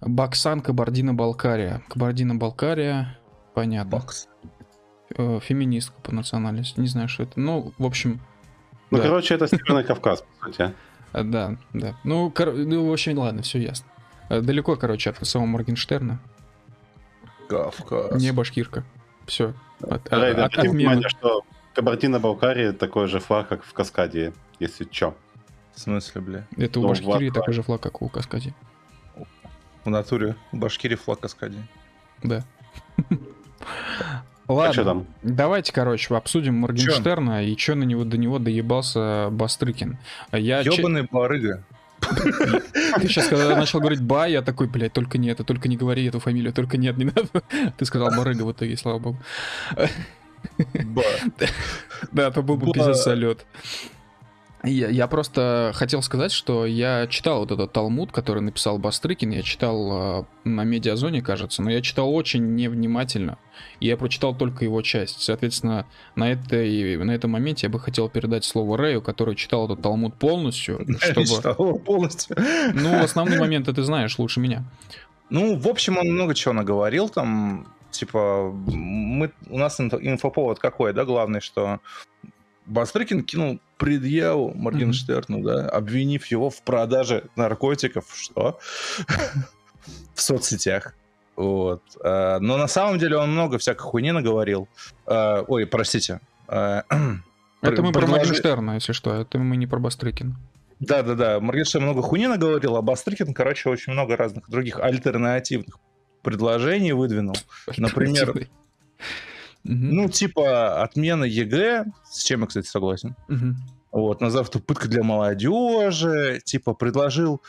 Баксан, 0.00 0.60
Кабардино-Балкария. 0.60 1.82
Кабардино-Балкария, 1.88 3.18
понятно. 3.54 3.90
Бакс. 3.90 4.28
Э, 5.16 5.38
Феминистка 5.42 6.00
по 6.02 6.12
национальности, 6.14 6.80
не 6.80 6.88
знаю, 6.88 7.08
что 7.08 7.22
это. 7.24 7.38
Ну, 7.38 7.72
в 7.78 7.84
общем, 7.86 8.20
Ну, 8.90 8.98
Да. 8.98 9.04
короче, 9.04 9.34
это 9.34 9.46
Северный 9.46 9.84
Кавказ, 9.84 10.24
по 10.40 10.46
сути. 10.46 10.72
э, 11.12 11.22
да, 11.22 11.56
да. 11.72 11.94
Ну, 12.04 12.30
кор- 12.30 12.52
ну, 12.54 12.88
в 12.88 12.92
общем, 12.92 13.18
ладно, 13.18 13.42
все 13.42 13.58
ясно. 13.58 13.86
Далеко, 14.28 14.76
короче, 14.76 15.10
от 15.10 15.26
самого 15.26 15.46
Моргенштерна. 15.48 16.18
Кавказ. 17.48 18.20
Не 18.20 18.32
башкирка. 18.32 18.84
Все. 19.26 19.54
От, 19.82 20.12
Рейд, 20.12 20.38
от- 20.38 20.44
обрати 20.46 20.56
отмена. 20.58 20.72
внимание, 20.72 21.08
что 21.08 21.42
Кабардино-Балкария 21.74 22.72
такой 22.72 23.08
же 23.08 23.18
флаг, 23.20 23.48
как 23.48 23.64
в 23.64 23.72
Каскаде, 23.72 24.32
если 24.60 24.84
чё. 24.84 25.14
В 25.74 25.80
смысле, 25.80 26.20
бля? 26.20 26.46
Это 26.56 26.80
у 26.80 26.86
Башкирии 26.88 27.30
флаг, 27.30 27.34
такой 27.34 27.54
же 27.54 27.62
флаг, 27.62 27.80
как 27.80 28.02
у 28.02 28.08
Каскади. 28.08 28.52
В 29.84 29.90
натуре 29.90 30.36
в 30.52 30.58
Башкирии 30.58 30.96
флаг 30.96 31.20
Каскади. 31.20 31.58
Да. 32.22 32.44
А 34.48 34.52
Ладно. 34.54 34.72
что 34.72 34.84
там? 34.84 35.06
Давайте, 35.22 35.72
короче, 35.72 36.14
обсудим 36.14 36.56
Моргенштерна 36.56 37.44
и 37.46 37.56
что 37.56 37.74
на 37.76 37.84
него 37.84 38.04
до 38.04 38.18
него 38.18 38.38
доебался 38.38 39.28
Бастрыкин. 39.30 39.98
А 40.30 40.38
Я 40.38 40.62
че- 40.64 40.72
Ёбаный 40.74 41.02
барыга. 41.10 41.64
Ты 42.02 43.08
сейчас, 43.08 43.28
когда 43.28 43.56
начал 43.56 43.80
говорить 43.80 44.00
ба, 44.00 44.26
я 44.26 44.42
такой, 44.42 44.66
блядь, 44.66 44.92
только 44.92 45.18
не 45.18 45.28
это, 45.28 45.44
только 45.44 45.68
не 45.68 45.76
говори 45.76 46.06
эту 46.06 46.20
фамилию, 46.20 46.52
только 46.52 46.76
нет, 46.76 46.98
не 46.98 47.04
надо. 47.04 47.42
Ты 47.78 47.84
сказал 47.84 48.10
барыга 48.16 48.42
в 48.42 48.52
итоге, 48.52 48.76
слава 48.76 48.98
богу. 48.98 49.18
Ба. 50.84 51.02
Да, 52.12 52.30
то 52.30 52.42
был 52.42 52.56
бы 52.56 52.72
пиздец 52.72 53.02
салют. 53.02 53.46
Я, 54.64 54.88
я 54.88 55.08
просто 55.08 55.72
хотел 55.74 56.02
сказать, 56.02 56.30
что 56.30 56.66
я 56.66 57.08
читал 57.08 57.40
вот 57.40 57.50
этот 57.50 57.72
Талмуд, 57.72 58.12
который 58.12 58.42
написал 58.42 58.78
Бастрыкин, 58.78 59.30
я 59.30 59.42
читал 59.42 60.20
э, 60.20 60.24
на 60.44 60.62
Медиазоне, 60.62 61.20
кажется, 61.20 61.62
но 61.62 61.70
я 61.70 61.80
читал 61.82 62.14
очень 62.14 62.54
невнимательно, 62.54 63.38
и 63.80 63.88
я 63.88 63.96
прочитал 63.96 64.36
только 64.36 64.64
его 64.64 64.80
часть. 64.82 65.20
Соответственно, 65.20 65.86
на, 66.14 66.30
этой, 66.30 66.96
на 66.96 67.10
этом 67.10 67.32
моменте 67.32 67.66
я 67.66 67.70
бы 67.72 67.80
хотел 67.80 68.08
передать 68.08 68.44
слово 68.44 68.78
Рэю, 68.78 69.02
который 69.02 69.34
читал 69.34 69.64
этот 69.64 69.82
Талмуд 69.82 70.14
полностью, 70.14 70.86
чтобы... 71.00 71.26
Читал 71.26 71.56
его 71.58 71.78
полностью. 71.78 72.36
Ну, 72.74 73.02
основные 73.02 73.40
моменты 73.40 73.72
ты 73.72 73.82
знаешь 73.82 74.16
лучше 74.18 74.38
меня. 74.38 74.64
Ну, 75.28 75.56
в 75.56 75.66
общем, 75.66 75.98
он 75.98 76.06
много 76.12 76.34
чего 76.34 76.54
наговорил 76.54 77.08
там. 77.08 77.66
Типа, 77.90 78.50
мы, 78.50 79.32
у 79.50 79.58
нас 79.58 79.78
инфо- 79.78 79.98
инфоповод 80.00 80.58
какой, 80.58 80.94
да, 80.94 81.04
главный, 81.04 81.40
что 81.40 81.80
Бастрыкин 82.66 83.24
кинул 83.24 83.60
предъяву 83.76 84.52
Моргенштерну, 84.54 85.42
да, 85.42 85.68
обвинив 85.68 86.26
его 86.26 86.50
в 86.50 86.62
продаже 86.62 87.24
наркотиков, 87.36 88.04
что? 88.14 88.58
в 90.14 90.20
соцсетях. 90.20 90.94
Вот. 91.36 91.82
А, 92.04 92.38
Но 92.40 92.56
на 92.56 92.68
самом 92.68 92.98
деле 92.98 93.16
он 93.16 93.32
много 93.32 93.58
всякой 93.58 93.82
хуйни 93.82 94.12
наговорил. 94.12 94.68
А, 95.06 95.44
Ой, 95.46 95.66
простите. 95.66 96.20
А, 96.46 96.84
Это 97.62 97.82
мы 97.82 97.92
про 97.92 98.06
Моргенштерна, 98.06 98.74
если 98.74 98.92
что, 98.92 99.14
это 99.14 99.38
мы 99.38 99.56
не 99.56 99.68
про 99.68 99.78
Бастрыкина. 99.78 100.36
Да-да-да, 100.80 101.38
Моргенштерн 101.38 101.84
много 101.84 102.02
хуйни 102.02 102.26
наговорил, 102.26 102.76
а 102.76 102.82
Бастрыкин, 102.82 103.34
короче, 103.34 103.68
очень 103.68 103.92
много 103.92 104.16
разных 104.16 104.50
других 104.50 104.80
альтернативных 104.80 105.78
предложений 106.22 106.94
выдвинул. 106.94 107.36
Например, 107.76 108.34
Мгм, 109.64 109.90
Ну, 109.94 110.08
типа, 110.08 110.82
отмена 110.82 111.24
ЕГЭ, 111.24 111.84
с 112.10 112.24
чем 112.24 112.40
я, 112.40 112.46
кстати, 112.46 112.66
согласен. 112.66 113.14
мгм. 113.28 113.56
Вот, 113.92 114.20
назвав 114.20 114.48
это 114.48 114.58
пытка 114.58 114.88
для 114.88 115.02
молодежи, 115.02 116.40
типа, 116.44 116.72
предложил 116.74 117.42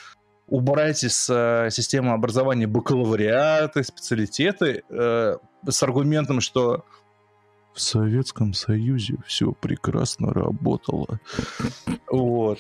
убрать 0.47 1.03
из 1.03 1.29
э, 1.29 1.69
системы 1.71 2.11
образования 2.11 2.67
бакалавриаты, 2.67 3.81
специалитеты 3.83 4.83
э, 4.89 5.37
с 5.67 5.83
аргументом, 5.83 6.41
что 6.41 6.83
в 7.73 7.79
Советском 7.81 8.53
Союзе 8.53 9.15
все 9.25 9.53
прекрасно 9.53 10.33
работало. 10.33 11.19
Вот. 12.11 12.59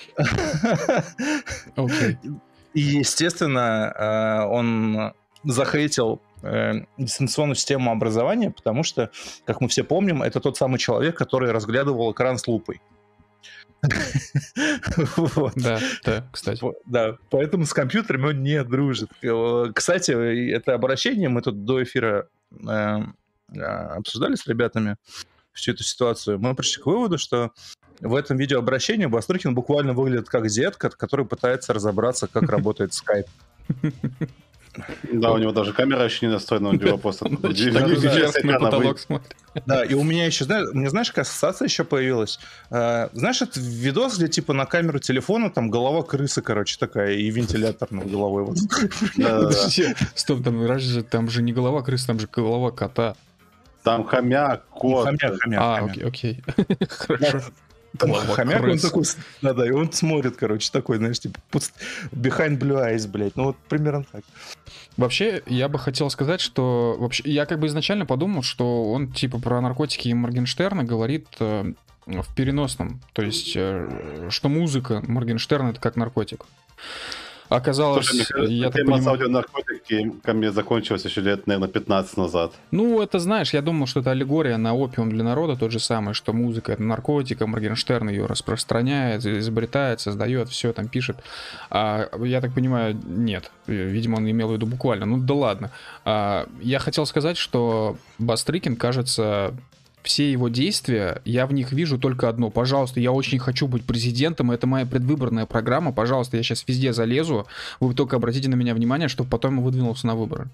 И, 2.73 2.81
естественно, 2.81 3.93
э, 3.95 4.45
он 4.47 5.13
захейтил 5.43 6.21
э, 6.43 6.85
дистанционную 6.97 7.55
систему 7.55 7.91
образования, 7.91 8.51
потому 8.51 8.83
что, 8.83 9.09
как 9.45 9.61
мы 9.61 9.67
все 9.67 9.83
помним, 9.83 10.21
это 10.21 10.39
тот 10.39 10.57
самый 10.57 10.77
человек, 10.77 11.17
который 11.17 11.51
разглядывал 11.51 12.11
экран 12.11 12.37
с 12.37 12.47
лупой. 12.47 12.81
Да, 15.55 15.79
да, 16.05 16.27
кстати. 16.31 16.63
Да, 16.85 17.17
поэтому 17.29 17.65
с 17.65 17.73
компьютерами 17.73 18.27
он 18.27 18.43
не 18.43 18.63
дружит. 18.63 19.09
Э, 19.21 19.65
Кстати, 19.73 20.51
это 20.51 20.73
обращение 20.73 21.29
мы 21.29 21.41
тут 21.41 21.65
до 21.65 21.83
эфира 21.83 22.27
э, 22.51 22.99
э, 23.53 23.59
обсуждали 23.59 24.35
с 24.35 24.47
ребятами 24.47 24.95
всю 25.51 25.73
эту 25.73 25.83
ситуацию. 25.83 26.39
Мы 26.39 26.55
пришли 26.55 26.81
к 26.81 26.85
выводу, 26.85 27.17
что 27.17 27.51
в 27.99 28.15
этом 28.15 28.37
видеообращении 28.37 29.05
Бастрыкин 29.05 29.53
буквально 29.53 29.93
выглядит 29.93 30.29
как 30.29 30.47
дед, 30.47 30.77
ко- 30.77 30.89
который 30.89 31.25
пытается 31.25 31.73
разобраться, 31.73 32.27
как 32.27 32.43
работает 32.49 32.93
скайп. 32.93 33.27
Да, 35.11 35.31
у 35.31 35.37
него 35.37 35.51
даже 35.51 35.73
камера 35.73 36.03
еще 36.03 36.25
не 36.25 36.31
настроена, 36.31 36.69
у 36.69 36.73
него 36.73 36.97
просто... 36.97 37.25
Потолок 38.59 38.99
смотрит. 38.99 39.35
Да, 39.65 39.83
и 39.85 39.93
у 39.93 40.03
меня 40.03 40.25
еще, 40.25 40.45
знаешь, 40.45 40.69
мне 40.73 40.89
знаешь, 40.89 41.09
какая 41.09 41.21
ассоциация 41.21 41.67
еще 41.67 41.83
появилась? 41.83 42.39
Э, 42.71 43.09
знаешь, 43.13 43.41
это 43.41 43.59
видос, 43.59 44.17
где 44.17 44.27
типа 44.27 44.53
на 44.53 44.65
камеру 44.65 44.99
телефона 44.99 45.51
там 45.51 45.69
голова 45.69 46.01
крысы, 46.01 46.41
короче, 46.41 46.77
такая, 46.79 47.13
и 47.13 47.29
вентилятор 47.29 47.91
над 47.91 48.09
головой. 48.09 48.47
Стоп, 50.15 50.43
там 50.43 50.79
же 50.79 51.03
там 51.03 51.29
же 51.29 51.43
не 51.43 51.53
голова 51.53 51.81
крысы, 51.83 52.07
там 52.07 52.19
же 52.19 52.27
голова 52.27 52.71
кота. 52.71 53.15
Там 53.83 54.05
хомяк, 54.05 54.65
кот. 54.69 55.05
Хомяк, 55.05 55.41
хомяк, 55.41 55.61
А, 55.61 55.79
хомяк. 55.79 55.97
окей, 55.97 56.05
окей. 56.07 56.43
Хорошо. 56.89 57.41
Там 57.97 58.13
хомяк, 58.13 58.63
он 58.63 58.79
такой, 58.79 59.03
да, 59.41 59.53
да, 59.53 59.67
и 59.67 59.71
он 59.71 59.91
смотрит, 59.91 60.35
короче, 60.35 60.69
такой, 60.71 60.97
знаешь, 60.97 61.19
типа, 61.19 61.39
пуст- 61.51 61.73
behind 62.11 62.57
blue 62.57 62.83
eyes, 62.83 63.07
блядь, 63.07 63.35
ну 63.35 63.45
вот 63.45 63.57
примерно 63.69 64.03
так. 64.11 64.23
Вообще, 64.97 65.41
я 65.47 65.69
бы 65.69 65.79
хотел 65.79 66.09
сказать, 66.09 66.41
что 66.41 66.95
вообще 66.99 67.23
я 67.25 67.45
как 67.45 67.59
бы 67.59 67.67
изначально 67.67 68.05
подумал, 68.05 68.43
что 68.43 68.91
он 68.91 69.11
типа 69.11 69.39
про 69.39 69.61
наркотики 69.61 70.07
и 70.07 70.13
Моргенштерна 70.13 70.83
говорит 70.83 71.27
э, 71.39 71.73
в 72.05 72.35
переносном, 72.35 73.01
то 73.13 73.21
есть 73.21 73.53
э, 73.55 74.27
что 74.29 74.49
музыка 74.49 75.03
Моргенштерна 75.05 75.69
это 75.69 75.79
как 75.79 75.95
наркотик. 75.95 76.45
Оказалось, 77.53 78.07
Слушай, 78.07 78.51
я 78.51 78.71
так 78.71 78.81
тема 78.81 78.95
понимаю, 78.95 79.11
аудионаркотики 79.11 80.11
ко 80.23 80.33
мне 80.33 80.51
закончилась 80.51 81.05
еще 81.05 81.21
лет, 81.21 81.45
наверное, 81.45 81.69
15 81.69 82.17
назад. 82.17 82.51
ну 82.71 82.99
это 82.99 83.19
знаешь, 83.19 83.53
я 83.53 83.61
думал, 83.61 83.85
что 83.85 83.99
это 83.99 84.09
аллегория 84.09 84.57
на 84.57 84.73
опиум 84.73 85.11
для 85.11 85.23
народа, 85.23 85.55
тот 85.55 85.71
же 85.71 85.79
самый, 85.79 86.15
что 86.15 86.33
музыка 86.33 86.71
это 86.71 86.81
наркотик, 86.81 87.43
а 87.43 87.47
Моргенштерн 87.47 88.09
ее 88.09 88.25
распространяет, 88.25 89.23
изобретает, 89.23 89.99
создает, 89.99 90.49
все 90.49 90.73
там 90.73 90.87
пишет. 90.87 91.17
А 91.69 92.09
я 92.23 92.41
так 92.41 92.55
понимаю, 92.55 92.99
нет, 93.05 93.51
видимо 93.67 94.15
он 94.15 94.29
имел 94.29 94.49
в 94.49 94.53
виду 94.53 94.65
буквально. 94.65 95.05
Ну 95.05 95.17
да 95.17 95.33
ладно. 95.35 95.71
А, 96.05 96.47
я 96.59 96.79
хотел 96.79 97.05
сказать, 97.05 97.37
что 97.37 97.97
Бастрыкин, 98.17 98.77
кажется, 98.77 99.53
все 100.03 100.31
его 100.31 100.49
действия, 100.49 101.21
я 101.25 101.47
в 101.47 101.53
них 101.53 101.71
вижу 101.71 101.97
только 101.97 102.29
одно. 102.29 102.49
Пожалуйста, 102.49 102.99
я 102.99 103.11
очень 103.11 103.39
хочу 103.39 103.67
быть 103.67 103.85
президентом, 103.85 104.51
это 104.51 104.67
моя 104.67 104.85
предвыборная 104.85 105.45
программа. 105.45 105.91
Пожалуйста, 105.93 106.37
я 106.37 106.43
сейчас 106.43 106.63
везде 106.67 106.93
залезу. 106.93 107.47
Вы 107.79 107.93
только 107.93 108.17
обратите 108.17 108.49
на 108.49 108.55
меня 108.55 108.73
внимание, 108.75 109.07
чтобы 109.07 109.29
потом 109.29 109.61
выдвинулся 109.61 110.05
на 110.07 110.15
выборы. 110.15 110.47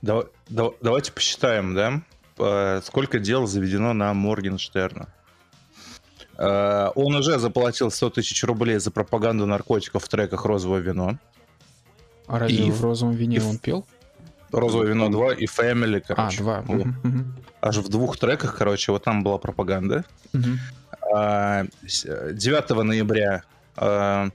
Да- 0.00 0.24
да- 0.48 0.70
давайте 0.80 1.12
посчитаем, 1.12 1.74
да, 1.74 2.80
сколько 2.82 3.18
дел 3.18 3.46
заведено 3.46 3.92
на 3.92 4.14
Моргенштерна. 4.14 5.08
Э, 6.38 6.88
Он 6.94 7.14
уже 7.14 7.38
заплатил 7.38 7.90
100 7.90 8.10
тысяч 8.10 8.42
рублей 8.44 8.78
за 8.78 8.90
пропаганду 8.90 9.46
наркотиков 9.46 10.02
в 10.04 10.08
треках 10.08 10.44
«Розовое 10.44 10.80
вино». 10.80 11.18
А 12.26 12.38
разве 12.38 12.66
И- 12.66 12.70
в 12.70 12.80
розовом 12.82 13.14
вине 13.14 13.40
он 13.42 13.58
пел? 13.58 13.84
«Розовое 14.52 14.88
вино 14.88 15.06
2» 15.08 15.34
и 15.36 15.46
«Family», 15.46 16.02
А, 16.08 16.14
короче. 16.14 16.42
Вот. 16.42 16.68
Мгм, 16.68 16.96
мгм, 17.02 17.34
Аж 17.60 17.76
в 17.78 17.88
двух 17.88 18.16
треках, 18.18 18.56
короче, 18.58 18.92
вот 18.92 19.04
там 19.04 19.22
была 19.24 19.38
пропаганда. 19.38 20.04
мгм. 20.32 20.58
А, 21.14 21.64
с- 21.86 22.04
э, 22.06 22.30
9 22.32 22.82
ноября 22.84 23.42
а, 23.76 24.28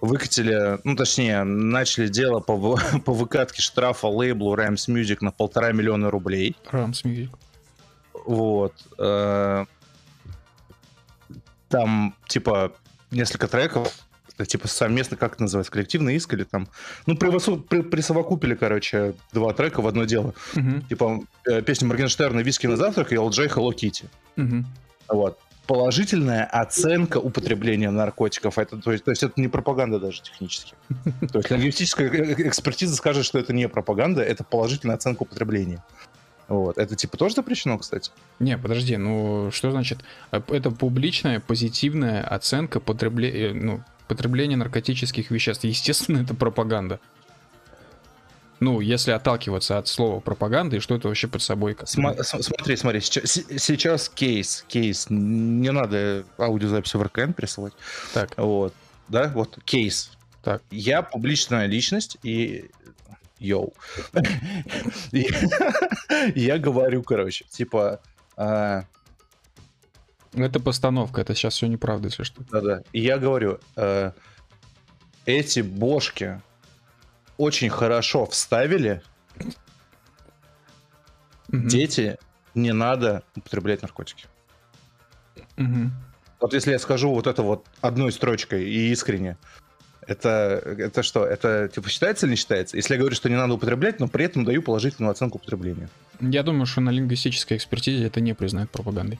выкатили, 0.00 0.78
ну 0.84 0.96
точнее, 0.96 1.44
начали 1.44 2.08
дело 2.08 2.40
по, 2.40 2.76
по 3.04 3.12
выкатке 3.12 3.62
штрафа 3.62 4.06
лейблу 4.08 4.54
Rhymes 4.56 4.88
Music 4.88 5.18
на 5.20 5.30
полтора 5.30 5.72
миллиона 5.72 6.10
рублей. 6.10 6.56
Rhymes 6.70 7.04
Music. 7.04 7.30
Вот. 8.26 8.72
э, 8.98 9.64
Там, 11.68 12.14
типа, 12.28 12.72
несколько 13.10 13.48
треков, 13.48 14.03
это, 14.36 14.46
типа, 14.46 14.68
совместно, 14.68 15.16
как 15.16 15.34
это 15.34 15.42
называется, 15.42 15.70
коллективный 15.72 16.16
иск 16.16 16.32
или 16.34 16.44
там... 16.44 16.68
Ну, 17.06 17.16
присовокупили, 17.16 17.82
при, 17.82 17.88
присовокупили, 17.88 18.54
короче, 18.54 19.14
два 19.32 19.52
трека 19.52 19.80
в 19.80 19.86
одно 19.86 20.04
дело. 20.04 20.34
Мгм, 20.54 20.82
Типа, 20.82 21.20
э, 21.48 21.62
песня 21.62 21.86
Моргенштерна 21.88 22.40
«Виски 22.40 22.66
на 22.66 22.76
завтрак» 22.76 23.12
и 23.12 23.16
LJ 23.16 23.54
Hello 23.54 23.70
Kitty. 23.72 24.06
мгм. 24.36 24.66
Вот. 25.08 25.38
Положительная 25.66 26.44
оценка 26.44 27.16
употребления 27.18 27.90
наркотиков. 27.90 28.58
Это, 28.58 28.76
то, 28.76 28.92
есть, 28.92 29.04
то 29.04 29.10
есть 29.10 29.22
это 29.22 29.40
не 29.40 29.48
пропаганда 29.48 29.98
даже 29.98 30.20
технически. 30.22 30.74
То 31.32 31.38
есть 31.38 31.50
лингвистическая 31.50 32.10
э- 32.10 32.34
э- 32.34 32.48
экспертиза 32.48 32.94
скажет, 32.96 33.24
что 33.24 33.38
это 33.38 33.54
не 33.54 33.66
пропаганда, 33.68 34.22
это 34.22 34.44
положительная 34.44 34.96
оценка 34.96 35.22
употребления. 35.22 35.82
Вот. 36.48 36.76
Это 36.76 36.94
типа 36.96 37.16
тоже 37.16 37.36
запрещено, 37.36 37.78
кстати? 37.78 38.10
Не, 38.38 38.58
подожди, 38.58 38.98
ну 38.98 39.50
что 39.52 39.70
значит? 39.70 40.00
э, 40.32 40.42
Это 40.48 40.70
публичная 40.70 41.40
позитивная 41.40 42.22
оценка 42.22 42.78
потребле- 42.78 43.54
ну, 43.54 43.82
потребления 44.08 44.56
наркотических 44.56 45.30
веществ. 45.30 45.64
Естественно, 45.64 46.18
это 46.22 46.34
пропаганда. 46.34 47.00
Ну, 48.60 48.80
если 48.80 49.10
отталкиваться 49.10 49.78
от 49.78 49.88
слова 49.88 50.20
пропаганда, 50.20 50.76
и 50.76 50.78
что 50.78 50.94
это 50.94 51.08
вообще 51.08 51.28
под 51.28 51.42
собой? 51.42 51.72
Сма- 51.72 52.22
смотри, 52.22 52.76
смотри, 52.76 53.00
сейчас, 53.00 53.40
сейчас 53.58 54.08
кейс, 54.08 54.64
кейс. 54.68 55.06
Не 55.10 55.70
надо 55.70 56.24
аудиозапись 56.38 56.94
в 56.94 57.02
РКН 57.02 57.32
присылать. 57.32 57.74
Так, 58.14 58.32
Вот. 58.38 58.72
Да, 59.08 59.28
вот 59.34 59.58
кейс. 59.64 60.12
Так. 60.42 60.62
Я 60.70 61.02
публичная 61.02 61.66
личность 61.66 62.16
и... 62.22 62.70
Йоу. 63.38 63.74
Я 66.34 66.58
говорю, 66.58 67.02
короче, 67.02 67.44
типа... 67.50 68.00
это 70.36 70.60
постановка, 70.60 71.20
это 71.20 71.34
сейчас 71.34 71.54
все 71.54 71.66
неправда, 71.66 72.08
если 72.08 72.22
что. 72.24 72.42
Да-да. 72.50 72.82
И 72.92 73.00
я 73.00 73.18
говорю, 73.18 73.60
э, 73.76 74.12
эти 75.26 75.60
бошки 75.60 76.40
очень 77.36 77.68
хорошо 77.70 78.26
вставили. 78.26 79.02
Мгм, 81.48 81.68
Дети, 81.68 82.18
не 82.54 82.72
надо 82.72 83.22
употреблять 83.36 83.82
наркотики. 83.82 84.26
мгм. 85.56 85.92
Вот 86.40 86.52
если 86.52 86.72
я 86.72 86.78
скажу 86.78 87.10
вот 87.14 87.26
это 87.26 87.42
вот 87.42 87.66
одной 87.80 88.12
строчкой 88.12 88.64
и 88.68 88.90
искренне, 88.92 89.38
это, 90.06 90.60
это 90.78 91.02
что? 91.02 91.24
Это 91.24 91.68
типа 91.74 91.88
считается 91.88 92.26
или 92.26 92.32
не 92.32 92.36
считается? 92.36 92.76
Если 92.76 92.94
я 92.94 92.98
говорю, 92.98 93.14
что 93.16 93.30
не 93.30 93.36
надо 93.36 93.54
употреблять, 93.54 94.00
но 94.00 94.08
при 94.08 94.26
этом 94.26 94.44
даю 94.44 94.60
положительную 94.62 95.10
оценку 95.12 95.38
употреблению. 95.38 95.88
Я 96.20 96.42
думаю, 96.42 96.66
что 96.66 96.80
на 96.82 96.90
лингвистической 96.90 97.56
экспертизе 97.56 98.06
это 98.06 98.20
не 98.20 98.34
признают 98.34 98.70
пропагандой. 98.70 99.18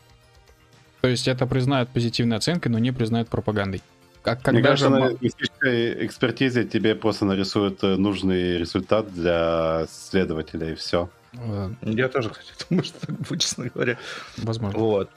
То 1.05 1.09
есть 1.09 1.29
это 1.29 1.45
признают 1.47 1.91
позитивной 1.91 2.39
оценкой, 2.39 2.73
но 2.73 2.79
не 2.79 2.91
признают 2.91 3.29
пропагандой. 3.29 3.83
Как, 4.23 4.39
Мне 4.39 4.63
когда 4.63 4.75
же... 4.75 4.85
кажется, 4.85 4.89
на 4.89 5.01
ма- 5.01 5.09
лингвистической 5.11 6.07
экспертизе 6.07 6.65
тебе 6.65 6.95
просто 6.95 7.27
нарисуют 7.27 7.85
э, 7.85 7.97
нужный 7.97 8.57
результат 8.57 9.13
для 9.13 9.85
следователя, 9.91 10.71
и 10.71 10.75
все. 10.75 11.11
э, 11.35 11.71
Я 11.83 12.09
тоже, 12.09 12.31
кстати, 12.31 12.55
думаю, 12.71 12.85
что 12.85 13.07
так 13.07 13.17
будет, 13.17 13.41
честно 13.43 13.67
говоря. 13.75 13.99
Возможно. 14.39 14.79
Вот. 14.79 15.11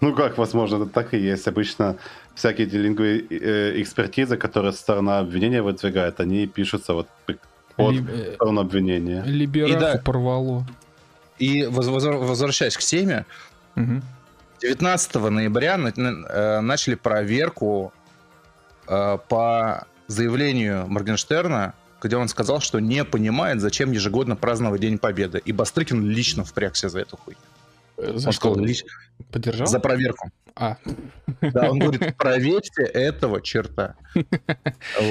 Ну 0.00 0.14
как, 0.14 0.38
возможно, 0.38 0.76
это 0.76 0.86
так 0.86 1.12
и 1.12 1.18
есть. 1.18 1.46
Обычно 1.46 1.98
всякие 2.34 2.66
эти 2.66 2.76
лингви 2.76 3.26
э, 3.28 3.82
экспертизы, 3.82 4.38
которые 4.38 4.72
сторона 4.72 5.18
обвинения 5.18 5.60
выдвигает, 5.60 6.20
они 6.20 6.46
пишутся 6.46 6.94
вот 6.94 7.06
под 7.76 7.92
Ли- 7.92 8.06
э, 8.08 8.32
сторону 8.36 8.62
обвинения. 8.62 9.22
Либерафу 9.26 9.74
И 9.76 9.78
да. 9.78 9.98
порвало. 10.02 10.66
И 11.38 11.66
воз- 11.66 11.88
воз- 11.88 12.02
возвращаясь 12.04 12.78
к 12.78 12.80
теме, 12.80 13.26
Мгм. 13.74 14.02
19 14.60 15.14
ноября 15.14 15.76
э, 15.76 16.60
начали 16.60 16.94
проверку 16.94 17.92
э, 18.88 19.18
по 19.28 19.86
заявлению 20.06 20.86
Моргенштерна, 20.88 21.74
где 22.00 22.16
он 22.16 22.28
сказал, 22.28 22.60
что 22.60 22.78
не 22.80 23.04
понимает, 23.04 23.60
зачем 23.60 23.92
ежегодно 23.92 24.36
праздновать 24.36 24.80
День 24.80 24.98
Победы. 24.98 25.40
И 25.44 25.52
Бастрыкин 25.52 26.04
лично 26.04 26.44
впрягся 26.44 26.88
за 26.88 27.00
эту 27.00 27.16
хуйню. 27.16 27.38
Э, 27.98 28.06
За 28.18 28.28
Он 28.28 28.32
что? 28.32 28.32
сказал, 28.32 28.58
«Лич- 28.58 28.84
Поддержал? 29.32 29.66
За 29.66 29.80
проверку. 29.80 30.30
А, 30.54 30.76
Да, 31.40 31.70
он 31.70 31.78
говорит, 31.78 32.16
проверьте 32.16 32.82
этого 32.84 33.42
черта. 33.42 33.94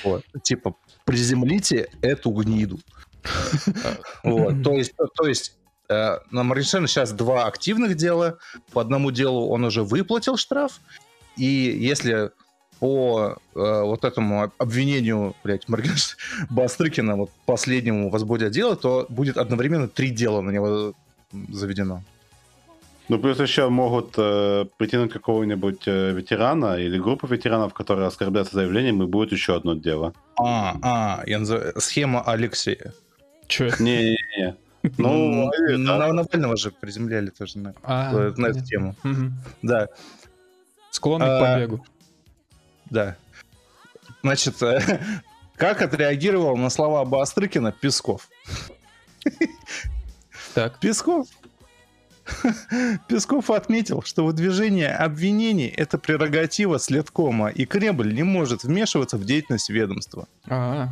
Вот. 0.03 0.23
Типа, 0.43 0.75
приземлите 1.05 1.89
эту 2.01 2.31
гниду. 2.31 2.79
Вот. 4.23 4.63
То 4.63 4.73
есть, 4.73 4.93
то 5.15 5.27
есть 5.27 5.57
на 5.89 6.43
Моргенштерна 6.43 6.87
сейчас 6.87 7.11
два 7.11 7.45
активных 7.45 7.95
дела. 7.95 8.37
По 8.73 8.81
одному 8.81 9.11
делу 9.11 9.47
он 9.49 9.63
уже 9.63 9.83
выплатил 9.83 10.37
штраф. 10.37 10.79
И 11.37 11.45
если 11.45 12.31
по 12.79 13.37
э, 13.55 13.81
вот 13.83 14.03
этому 14.03 14.51
обвинению, 14.57 15.35
блядь, 15.43 15.67
Моргенш... 15.69 16.17
Бастрыкина, 16.49 17.15
вот 17.15 17.31
последнему 17.45 18.09
возбудят 18.09 18.51
дело, 18.51 18.75
то 18.75 19.05
будет 19.09 19.37
одновременно 19.37 19.87
три 19.87 20.09
дела 20.09 20.41
на 20.41 20.51
него 20.51 20.93
заведено. 21.49 22.03
Ну, 23.07 23.19
плюс 23.19 23.39
еще 23.39 23.69
могут 23.69 24.15
э, 24.17 24.65
притянуть 24.77 25.13
какого-нибудь 25.13 25.83
э, 25.85 26.11
ветерана 26.11 26.77
или 26.77 26.97
группу 26.97 27.27
ветеранов, 27.27 27.73
которые 27.73 28.07
оскорбятся 28.07 28.55
заявлением, 28.55 29.03
и 29.03 29.05
будет 29.05 29.31
еще 29.31 29.55
одно 29.55 29.75
дело. 29.75 30.13
А, 30.37 30.75
а, 30.81 31.23
я 31.27 31.39
называю... 31.39 31.73
схема 31.79 32.23
Алексея. 32.23 32.93
чё? 33.47 33.69
Не-не-не. 33.79 34.55
Ну, 34.97 35.45
на, 35.77 35.97
да. 35.97 36.07
на 36.07 36.13
Навального 36.13 36.57
же 36.57 36.71
приземляли 36.71 37.29
тоже 37.29 37.57
на, 37.59 37.73
А, 37.83 38.13
эту 38.13 38.63
тему. 38.65 38.95
Да, 39.61 39.87
Склонный 40.91 41.25
к 41.27 41.29
А, 41.29 41.55
побегу. 41.55 41.85
да. 42.89 43.15
Значит, 44.23 44.61
э, 44.63 44.99
как 45.55 45.81
отреагировал 45.81 46.55
на 46.57 46.69
слова 46.69 47.03
Бастрыкина 47.05 47.71
Песков? 47.71 48.29
Так. 50.53 50.79
Песков. 50.79 51.27
Песков 53.07 53.49
отметил, 53.51 54.01
что 54.01 54.25
выдвижение 54.25 54.89
обвинений– 54.95 55.67
это 55.77 55.97
прерогатива 55.97 56.79
следкома, 56.79 57.49
и 57.49 57.65
Кремль 57.65 58.13
не 58.13 58.23
может 58.23 58.63
вмешиваться 58.63 59.17
в 59.17 59.25
деятельность 59.25 59.69
ведомства. 59.69 60.27
А, 60.47 60.89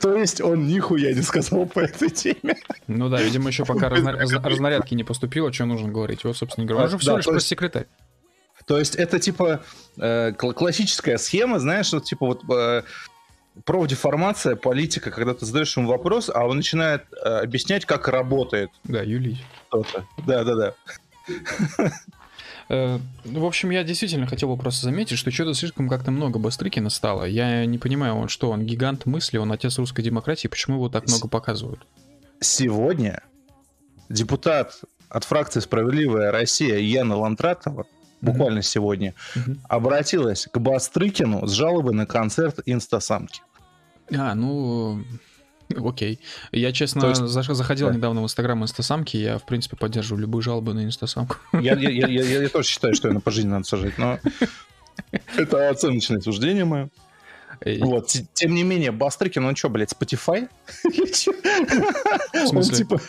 То 0.00 0.16
есть 0.16 0.40
он 0.40 0.66
нихуя 0.66 1.12
не 1.14 1.22
сказал 1.22 1.66
по 1.66 1.80
этой 1.80 2.10
теме. 2.10 2.56
Ну 2.86 3.08
да, 3.08 3.20
видимо, 3.22 3.48
еще 3.48 3.64
пока 3.64 3.88
разна- 3.88 4.16
разна- 4.16 4.42
разнарядки 4.48 4.94
не 4.94 5.04
поступило, 5.04 5.52
что 5.52 5.64
нужно 5.66 5.88
говорить. 5.90 6.24
Вот, 6.24 6.36
собственно, 6.36 6.66
говоря. 6.66 6.84
Он 6.84 6.90
же 6.90 6.96
Да, 6.96 7.00
всего 7.00 7.16
лишь 7.16 7.24
то 7.24 7.32
есть- 7.32 7.44
пресс-секретарь. 7.46 7.86
То 8.66 8.78
есть 8.78 8.94
это 8.94 9.18
типа 9.18 9.62
э, 9.98 10.32
кл- 10.32 10.52
классическая 10.52 11.16
схема, 11.18 11.58
знаешь, 11.58 11.92
вот 11.92 12.04
типа 12.04 12.26
вот 12.26 12.42
э, 12.52 12.82
профдеформация 13.64 14.54
политика, 14.54 15.10
когда 15.10 15.34
ты 15.34 15.44
задаешь 15.46 15.76
ему 15.76 15.88
вопрос, 15.88 16.30
а 16.32 16.46
он 16.46 16.56
начинает 16.58 17.04
э, 17.12 17.40
объяснять, 17.40 17.84
как 17.84 18.06
работает 18.08 18.70
Да, 18.84 19.02
Юлий. 19.02 19.44
Да-да-да. 20.26 20.74
Э, 21.28 21.32
ну, 21.78 21.88
в 22.70 23.44
общем, 23.44 23.70
я 23.70 23.82
действительно 23.82 24.26
хотел 24.26 24.48
бы 24.48 24.56
просто 24.60 24.84
заметить, 24.84 25.18
что 25.18 25.32
что-то 25.32 25.54
слишком 25.54 25.88
как-то 25.88 26.12
много 26.12 26.38
Бастрыкина 26.38 26.88
стало. 26.88 27.24
Я 27.24 27.66
не 27.66 27.78
понимаю, 27.78 28.14
он 28.14 28.28
что, 28.28 28.50
он 28.50 28.64
гигант 28.64 29.06
мысли, 29.06 29.38
он 29.38 29.50
отец 29.50 29.76
русской 29.78 30.02
демократии, 30.02 30.46
почему 30.46 30.76
его 30.76 30.88
так 30.88 31.08
много 31.08 31.26
показывают? 31.26 31.80
Сегодня 32.38 33.22
депутат 34.08 34.80
от 35.08 35.24
фракции 35.24 35.58
«Справедливая 35.58 36.30
Россия» 36.30 36.78
Яна 36.78 37.16
Лантратова, 37.16 37.86
буквально 38.20 38.62
сегодня, 38.62 39.14
Мгм. 39.34 39.60
обратилась 39.68 40.46
к 40.46 40.56
Бастрыкину 40.58 41.46
с 41.48 41.50
жалобой 41.52 41.94
на 41.94 42.06
концерт 42.06 42.60
«Инстасамки». 42.66 43.42
А, 44.12 44.34
ну, 44.34 45.02
окей. 45.84 46.20
Я, 46.52 46.72
честно, 46.72 47.06
есть- 47.06 47.22
заходил 47.26 47.88
да. 47.88 47.94
недавно 47.94 48.20
в 48.22 48.24
Инстаграм 48.24 48.62
Инстасамки, 48.62 49.16
я, 49.16 49.38
в 49.38 49.44
принципе, 49.44 49.76
поддерживаю 49.76 50.22
любые 50.22 50.42
жалобы 50.42 50.74
на 50.74 50.84
Инстасамку. 50.84 51.36
Я, 51.52 51.74
я- 51.76 51.90
я- 51.90 52.06
я- 52.08 52.42
я 52.42 52.48
тоже 52.48 52.68
считаю, 52.68 52.94
что 52.94 53.08
ее 53.08 53.14
на 53.14 53.20
пожизненно 53.20 53.56
надо 53.56 53.66
сажать, 53.66 53.98
но 53.98 54.18
это 55.36 55.68
оценочное 55.70 56.20
суждение 56.20 56.64
мое. 56.64 56.90
Эй, 57.62 57.78
Вот, 57.80 58.14
тем 58.32 58.54
не 58.54 58.62
менее, 58.62 58.90
Бастрыкин, 58.90 59.44
он 59.44 59.54
что, 59.56 59.68
блядь, 59.68 59.92
Spotify? 59.92 60.48
Он 62.52 62.62
типа... 62.62 63.00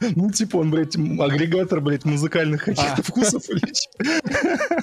Ну, 0.00 0.30
типа, 0.30 0.58
он, 0.58 0.70
блядь, 0.70 0.94
агрегатор, 0.94 1.80
блядь, 1.80 2.04
музыкальных 2.04 2.64
каких-то 2.64 2.96
А. 2.98 3.02
вкусов 3.02 3.42
или 3.48 3.62
э, 3.98 4.80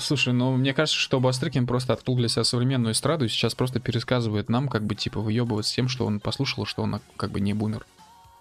Слушай, 0.00 0.32
ну 0.32 0.56
мне 0.56 0.74
кажется, 0.74 0.98
что 0.98 1.20
Бастрыкин 1.20 1.66
просто 1.66 1.92
открыл 1.92 2.16
для 2.16 2.28
себя 2.28 2.44
современную 2.44 2.92
эстраду 2.92 3.24
и 3.24 3.28
сейчас 3.28 3.54
просто 3.54 3.80
пересказывает 3.80 4.48
нам, 4.48 4.68
как 4.68 4.84
бы 4.84 4.94
типа 4.94 5.20
выебывает 5.20 5.66
с 5.66 5.72
тем, 5.72 5.88
что 5.88 6.06
он 6.06 6.20
послушал, 6.20 6.66
что 6.66 6.82
он 6.82 7.00
как 7.16 7.30
бы 7.30 7.40
не 7.40 7.54
бумер. 7.54 7.86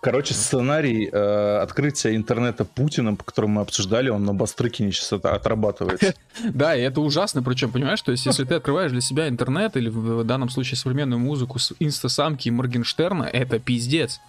Короче, 0.05 0.35
сценарий 0.35 1.09
э, 1.11 1.57
открытия 1.63 2.15
интернета 2.15 2.63
Путиным, 2.63 3.17
по 3.17 3.23
которому 3.23 3.55
мы 3.55 3.61
обсуждали, 3.61 4.09
он 4.09 4.23
на 4.23 4.35
Бастрыкине 4.35 4.91
сейчас 4.91 5.13
это 5.13 5.33
отрабатывается. 5.33 6.13
Да, 6.43 6.75
и 6.75 6.81
это 6.81 7.01
ужасно, 7.01 7.41
причем, 7.41 7.71
понимаешь, 7.71 8.03
то 8.03 8.11
есть 8.11 8.23
если 8.27 8.43
ты 8.43 8.53
открываешь 8.53 8.91
для 8.91 9.01
себя 9.01 9.27
интернет 9.27 9.75
или 9.77 9.89
в 9.89 10.23
данном 10.23 10.49
случае 10.49 10.77
современную 10.77 11.17
музыку 11.17 11.57
с 11.57 11.73
инстасамки 11.79 12.49
и 12.49 12.51
Моргенштерна, 12.51 13.23
это 13.23 13.57
пиздец. 13.57 14.21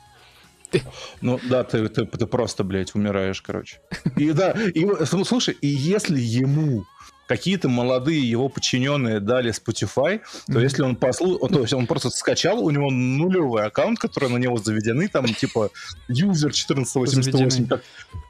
Ну 1.21 1.41
да, 1.49 1.65
ты, 1.65 1.89
ты, 1.89 2.05
ты 2.07 2.27
просто, 2.27 2.65
блядь, 2.65 2.95
умираешь, 2.95 3.43
короче. 3.43 3.81
И 4.17 4.33
да, 4.33 4.53
и, 4.53 4.87
слушай, 5.05 5.57
и 5.61 5.67
если 5.67 6.19
ему 6.21 6.85
какие-то 7.27 7.69
молодые 7.69 8.29
его 8.29 8.49
подчиненные 8.49 9.21
дали 9.21 9.53
Spotify, 9.53 10.21
то 10.47 10.53
Мгм. 10.53 10.63
если 10.63 10.83
он 10.83 10.97
послушал, 10.97 11.49
то 11.49 11.61
есть 11.61 11.73
он 11.73 11.87
просто 11.87 12.11
скачал, 12.11 12.65
у 12.65 12.71
него 12.71 12.91
нулевой 12.91 13.65
аккаунт, 13.67 13.99
который 13.99 14.29
на 14.31 14.37
него 14.37 14.57
заведены, 14.59 15.09
там 15.09 15.27
типа 15.27 15.71
user 16.09 16.51
1488, 16.53 17.23
Заведены. 17.51 17.67
как, 17.69 17.83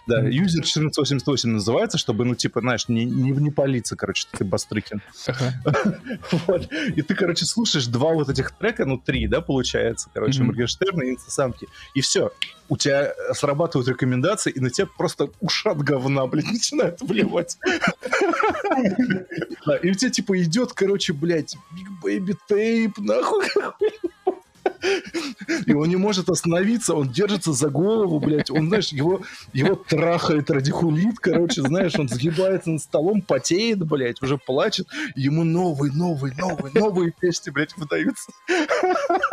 да, 0.06 0.22
user 0.22 0.62
1488 0.62 1.50
называется, 1.50 1.98
чтобы, 1.98 2.24
ну, 2.24 2.34
типа, 2.34 2.60
знаешь, 2.60 2.88
не, 2.88 3.04
не, 3.04 3.30
не 3.32 3.50
палиться, 3.50 3.96
короче, 3.96 4.26
ты 4.36 4.44
Бастрыкин. 4.44 5.02
Ага. 5.26 5.54
Вот. 6.46 6.68
И 6.96 7.02
ты, 7.02 7.14
короче, 7.14 7.44
слушаешь 7.44 7.86
два 7.86 8.12
вот 8.12 8.28
этих 8.28 8.52
трека, 8.52 8.84
ну, 8.86 8.98
три, 8.98 9.26
да, 9.26 9.40
получается, 9.40 10.08
короче, 10.14 10.38
Мгм. 10.38 10.48
Моргенштерна 10.48 11.02
и 11.02 11.10
Инстасамки. 11.10 11.66
И 11.94 12.00
все. 12.00 12.30
У 12.68 12.76
тебя 12.76 13.12
срабатывают 13.32 13.88
рекомендации, 13.88 14.50
и 14.50 14.58
на 14.60 14.70
тебя 14.70 14.88
просто 14.96 15.28
ушат 15.40 15.78
говна, 15.78 16.26
блядь, 16.26 16.46
начинает 16.52 17.00
вливать. 17.00 17.58
И 19.82 19.90
у 19.90 19.94
тебя, 19.94 20.10
типа, 20.10 20.42
идет, 20.42 20.72
короче, 20.72 21.12
блядь, 21.12 21.56
Big 21.74 21.88
Baby 22.02 22.36
Tape, 22.50 22.94
нахуй. 22.98 23.46
И 25.66 25.72
он 25.72 25.88
не 25.88 25.96
может 25.96 26.28
остановиться, 26.28 26.94
он 26.94 27.08
держится 27.10 27.52
за 27.52 27.68
голову, 27.68 28.20
блядь. 28.20 28.50
Он, 28.50 28.68
знаешь, 28.68 28.88
его, 28.88 29.20
его 29.52 29.74
трахает 29.74 30.50
радикулит, 30.50 31.18
короче, 31.18 31.62
знаешь, 31.62 31.94
он 31.98 32.08
сгибается 32.08 32.70
над 32.70 32.82
столом, 32.82 33.20
потеет, 33.22 33.78
блядь, 33.86 34.22
уже 34.22 34.38
плачет. 34.38 34.86
Ему 35.14 35.44
новый, 35.44 35.90
новый, 35.92 36.32
новый, 36.36 36.72
новые 36.74 37.12
песни, 37.18 37.50
блядь, 37.50 37.76
выдаются. 37.76 38.30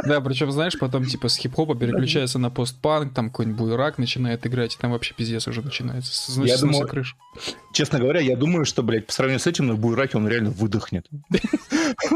Да, 0.05 0.21
причем, 0.21 0.51
знаешь, 0.51 0.77
потом 0.77 1.05
типа 1.05 1.27
с 1.29 1.37
хип-хопа 1.37 1.75
переключается 1.75 2.39
на 2.39 2.49
постпанк, 2.49 3.13
там 3.13 3.29
какой-нибудь 3.29 3.59
буерак 3.59 3.97
начинает 3.97 4.45
играть, 4.45 4.75
и 4.75 4.77
там 4.77 4.91
вообще 4.91 5.13
пиздец 5.13 5.47
уже 5.47 5.61
начинается. 5.61 6.31
Значит, 6.31 6.51
Я 6.51 6.57
сносит 6.57 6.73
думал- 6.79 6.89
крышу. 6.89 7.15
Честно 7.71 7.99
говоря, 7.99 8.19
я 8.19 8.35
думаю, 8.35 8.65
что, 8.65 8.83
блядь, 8.83 9.07
по 9.07 9.13
сравнению 9.13 9.39
с 9.39 9.47
этим, 9.47 9.67
на 9.67 9.75
Буйраке 9.75 10.17
он 10.17 10.27
реально 10.27 10.51
выдохнет. 10.51 11.07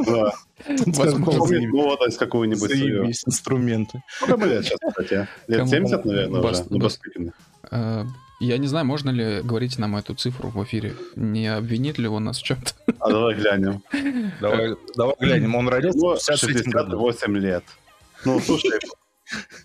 Да. 0.06 0.34
Молодость 1.72 2.18
какую-нибудь. 2.18 2.70
Заебись, 2.70 3.24
инструменты. 3.26 4.04
Сколько 4.18 4.34
ему 4.34 4.46
лет 4.46 4.66
сейчас, 4.66 4.80
кстати? 4.90 5.28
Лет 5.48 5.60
Кому? 5.60 5.70
70, 5.72 6.06
наверное, 6.06 6.40
уже? 6.42 6.42
Ну, 6.42 6.42
бас- 6.44 6.68
Бастрыкину. 6.70 7.32
Э, 7.72 8.04
Я 8.40 8.58
не 8.58 8.68
знаю, 8.68 8.86
можно 8.86 9.10
ли 9.10 9.42
говорить 9.42 9.78
нам 9.80 9.96
эту 9.96 10.14
цифру 10.14 10.50
в 10.50 10.64
эфире. 10.64 10.94
Не 11.16 11.48
обвинит 11.48 11.98
ли 11.98 12.08
он 12.08 12.26
нас 12.26 12.38
в 12.40 12.44
чем-то? 12.44 12.72
А 13.00 13.10
давай 13.10 13.36
глянем. 13.36 13.82
Давай, 14.42 14.76
давай 14.96 15.16
глянем, 15.20 15.56
он 15.56 15.68
родился 15.70 15.98
Ну, 16.00 16.16
в 16.16 16.26
53 16.26 16.72
году. 16.72 17.00
68 17.12 17.38
лет. 17.38 17.64
Ну, 18.26 18.40
слушай, 18.40 18.72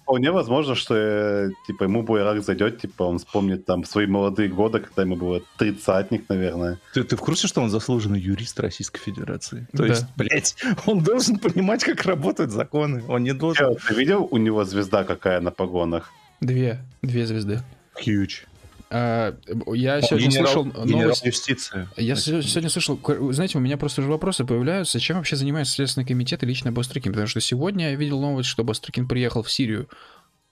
вполне 0.02 0.30
возможно, 0.30 0.74
что 0.74 0.94
э, 0.96 1.50
типа 1.66 1.84
ему 1.84 2.02
Буйрак 2.02 2.42
зайдет, 2.42 2.80
типа 2.80 3.04
он 3.04 3.18
вспомнит 3.18 3.64
там 3.66 3.84
свои 3.84 4.06
молодые 4.06 4.48
годы, 4.48 4.80
когда 4.80 5.02
ему 5.02 5.16
было 5.16 5.42
тридцатник, 5.58 6.28
наверное. 6.28 6.78
Ты, 6.94 7.04
ты 7.04 7.16
в 7.16 7.20
курсе, 7.20 7.46
что 7.48 7.60
он 7.62 7.70
заслуженный 7.70 8.20
юрист 8.20 8.58
Российской 8.60 9.00
Федерации? 9.00 9.66
То 9.72 9.78
Да. 9.78 9.86
есть, 9.86 10.06
блядь, 10.16 10.56
он 10.86 11.02
должен 11.02 11.38
понимать, 11.38 11.84
как 11.84 12.02
работают 12.04 12.50
законы. 12.50 13.02
Он 13.08 13.22
не 13.22 13.34
должен... 13.34 13.74
Чё, 13.74 13.76
ты 13.88 13.94
видел 13.94 14.28
у 14.30 14.36
него 14.36 14.64
звезда 14.64 15.04
какая 15.04 15.40
на 15.40 15.50
погонах? 15.50 16.10
Две, 16.40 16.80
две 17.02 17.26
звезды. 17.26 17.60
Huge. 18.04 18.46
А, 18.94 19.34
Я 19.74 19.96
Он 19.96 20.02
сегодня 20.02 20.28
генерал, 20.28 20.46
слышал 20.52 20.64
генерал 20.84 21.02
новость. 21.04 21.24
юстиции. 21.24 21.88
Я 21.96 22.14
се- 22.14 22.42
сегодня 22.42 22.68
слышал, 22.68 23.00
знаете, 23.32 23.56
у 23.56 23.60
меня 23.62 23.78
просто 23.78 24.02
уже 24.02 24.10
вопросы 24.10 24.44
появляются, 24.44 25.00
чем 25.00 25.16
вообще 25.16 25.36
занимается 25.36 25.72
Следственный 25.72 26.06
комитет 26.06 26.42
и 26.42 26.46
лично 26.46 26.72
Бастрыкин, 26.72 27.12
потому 27.12 27.26
что 27.26 27.40
сегодня 27.40 27.90
я 27.90 27.96
видел 27.96 28.20
новость, 28.20 28.50
что 28.50 28.64
Бастрыкин 28.64 29.08
приехал 29.08 29.42
в 29.42 29.50
Сирию. 29.50 29.88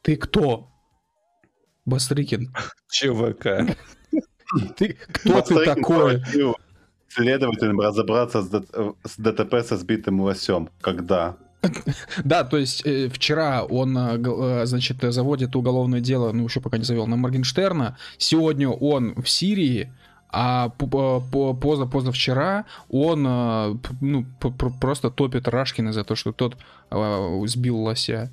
Ты 0.00 0.16
кто? 0.16 0.68
Бастрыкин. 1.84 2.54
ЧВК. 2.90 3.76
Ты 4.76 4.94
кто 5.12 5.40
ты 5.42 5.64
такой? 5.64 6.22
Следователям 7.08 7.78
разобраться 7.80 8.42
с 8.42 9.16
ДТП 9.18 9.62
со 9.66 9.76
сбитым 9.76 10.20
лосем. 10.20 10.70
Когда? 10.80 11.36
Да, 12.24 12.44
то 12.44 12.56
есть 12.56 12.86
э, 12.86 13.08
вчера 13.08 13.64
он, 13.64 13.96
э, 13.96 14.18
э, 14.62 14.66
значит, 14.66 14.96
заводит 15.00 15.56
уголовное 15.56 16.00
дело, 16.00 16.32
ну 16.32 16.44
еще 16.44 16.60
пока 16.60 16.78
не 16.78 16.84
завел, 16.84 17.06
на 17.06 17.16
Моргенштерна. 17.16 17.96
Сегодня 18.18 18.68
он 18.68 19.14
в 19.14 19.28
Сирии, 19.28 19.92
а 20.32 20.68
по- 20.70 21.20
поза 21.54 21.86
позавчера 21.86 22.64
он 22.88 23.26
э, 23.26 23.74
ну, 24.00 24.24
просто 24.80 25.10
топит 25.10 25.48
Рашкина 25.48 25.92
за 25.92 26.04
то, 26.04 26.14
что 26.14 26.32
тот 26.32 26.56
э, 26.90 27.42
сбил 27.46 27.78
лося. 27.78 28.30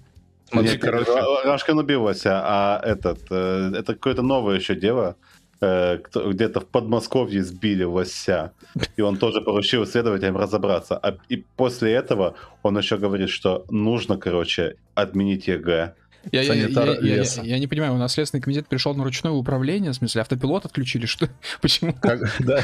Смотри, 0.50 0.72
Нет, 0.72 0.82
короче, 0.82 1.12
Ра- 1.12 1.44
Рашкин 1.46 1.78
убился, 1.80 2.42
а 2.44 2.80
этот, 2.82 3.20
э, 3.30 3.72
это 3.76 3.94
какое-то 3.94 4.22
новое 4.22 4.56
еще 4.56 4.76
дело. 4.76 5.16
Э, 5.62 5.98
кто- 5.98 6.32
Где-то 6.32 6.60
в 6.62 6.66
Подмосковье 6.68 7.44
сбили 7.44 7.84
лося, 7.84 8.52
и 8.96 9.02
он 9.02 9.18
тоже 9.18 9.42
поручил 9.42 9.86
следователям 9.88 10.38
разобраться. 10.38 10.98
А- 10.98 11.18
И 11.30 11.38
после 11.56 11.94
этого 11.94 12.36
он 12.64 12.78
еще 12.78 12.98
говорит, 12.98 13.30
что 13.30 13.66
нужно, 13.70 14.18
короче, 14.18 14.76
отменить 14.96 15.48
ЕГЭ. 15.48 15.94
Я, 16.32 16.42
я- 16.42 16.54
я- 16.54 16.66
я- 17.00 17.24
я- 17.44 17.60
не 17.60 17.68
понимаю, 17.68 17.94
у 17.94 17.98
нас 17.98 18.14
Следственный 18.14 18.42
комитет 18.42 18.68
пришел 18.68 18.94
на 18.94 19.04
ручное 19.04 19.32
управление, 19.32 19.92
в 19.92 19.96
смысле 19.96 20.22
автопилот 20.22 20.66
отключили, 20.66 21.06
что? 21.06 21.30
Почему? 21.62 21.94
Как- 21.94 22.36
да. 22.40 22.64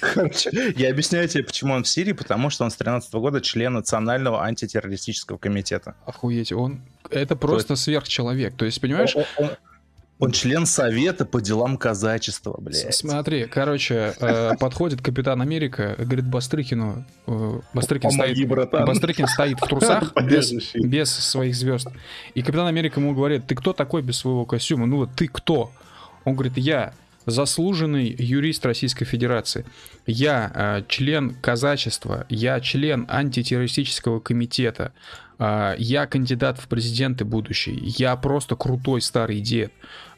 Короче, 0.00 0.50
я 0.76 0.90
объясняю 0.90 1.26
тебе, 1.28 1.42
почему 1.44 1.74
он 1.74 1.82
в 1.82 1.88
Сирии, 1.88 2.12
потому 2.12 2.50
что 2.50 2.64
он 2.64 2.70
с 2.70 2.76
13 2.76 3.12
года 3.14 3.40
член 3.40 3.72
Национального 3.74 4.42
антитеррористического 4.44 5.38
комитета. 5.38 5.94
Охуеть, 6.06 6.52
он... 6.52 6.82
Это 7.10 7.34
просто 7.36 7.74
сверхчеловек, 7.76 8.54
то 8.56 8.64
есть, 8.64 8.80
понимаешь, 8.80 9.16
Он, 9.16 9.24
он- 9.38 9.50
он 10.20 10.32
член 10.32 10.66
Совета 10.66 11.24
по 11.24 11.40
делам 11.40 11.76
казачества, 11.76 12.56
блядь. 12.58 12.94
Смотри, 12.94 13.46
короче, 13.46 14.14
э, 14.20 14.56
подходит 14.58 15.00
Капитан 15.00 15.40
Америка, 15.40 15.96
говорит 15.98 16.26
Бастрыкину, 16.26 17.04
э, 17.26 17.60
Бастрыкин 17.74 18.10
Помоги, 18.10 18.34
стоит, 18.34 18.48
братан. 18.48 18.84
Бастрыкин 18.84 19.26
стоит 19.26 19.58
в 19.58 19.66
трусах 19.66 20.12
без, 20.24 20.52
без 20.74 21.10
своих 21.10 21.54
звезд. 21.54 21.88
И 22.34 22.42
Капитан 22.42 22.66
Америка 22.66 23.00
ему 23.00 23.14
говорит, 23.14 23.46
ты 23.46 23.54
кто 23.54 23.72
такой 23.72 24.02
без 24.02 24.18
своего 24.18 24.44
костюма? 24.44 24.86
Ну 24.86 24.98
вот 24.98 25.10
ты 25.16 25.26
кто? 25.26 25.72
Он 26.24 26.34
говорит, 26.34 26.56
я 26.58 26.92
заслуженный 27.26 28.14
юрист 28.18 28.64
Российской 28.66 29.04
Федерации. 29.04 29.64
Я 30.06 30.50
э, 30.54 30.82
член 30.88 31.34
казачества, 31.40 32.26
я 32.28 32.60
член 32.60 33.06
антитеррористического 33.08 34.20
комитета, 34.20 34.92
э, 35.38 35.74
я 35.78 36.06
кандидат 36.06 36.58
в 36.58 36.68
президенты 36.68 37.24
будущий, 37.24 37.78
я 37.98 38.16
просто 38.16 38.56
крутой 38.56 39.02
старый 39.02 39.40
дед, 39.40 39.72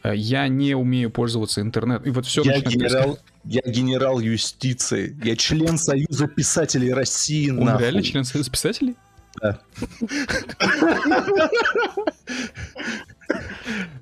я 0.04 0.48
не 0.48 0.74
умею 0.74 1.10
пользоваться 1.10 1.60
интернетом. 1.60 2.06
И 2.06 2.10
вот 2.10 2.26
все 2.26 2.42
Я 2.42 2.60
генерал, 2.60 3.18
я 3.44 3.62
генерал 3.64 4.20
юстиции. 4.20 5.16
Я 5.22 5.36
член 5.36 5.78
Союза 5.78 6.26
писателей 6.26 6.92
России. 6.92 7.50
Он 7.50 7.64
нахуй. 7.64 7.82
реально 7.82 8.02
член 8.02 8.24
Союза 8.24 8.50
писателей? 8.50 8.96
Да. 9.40 9.60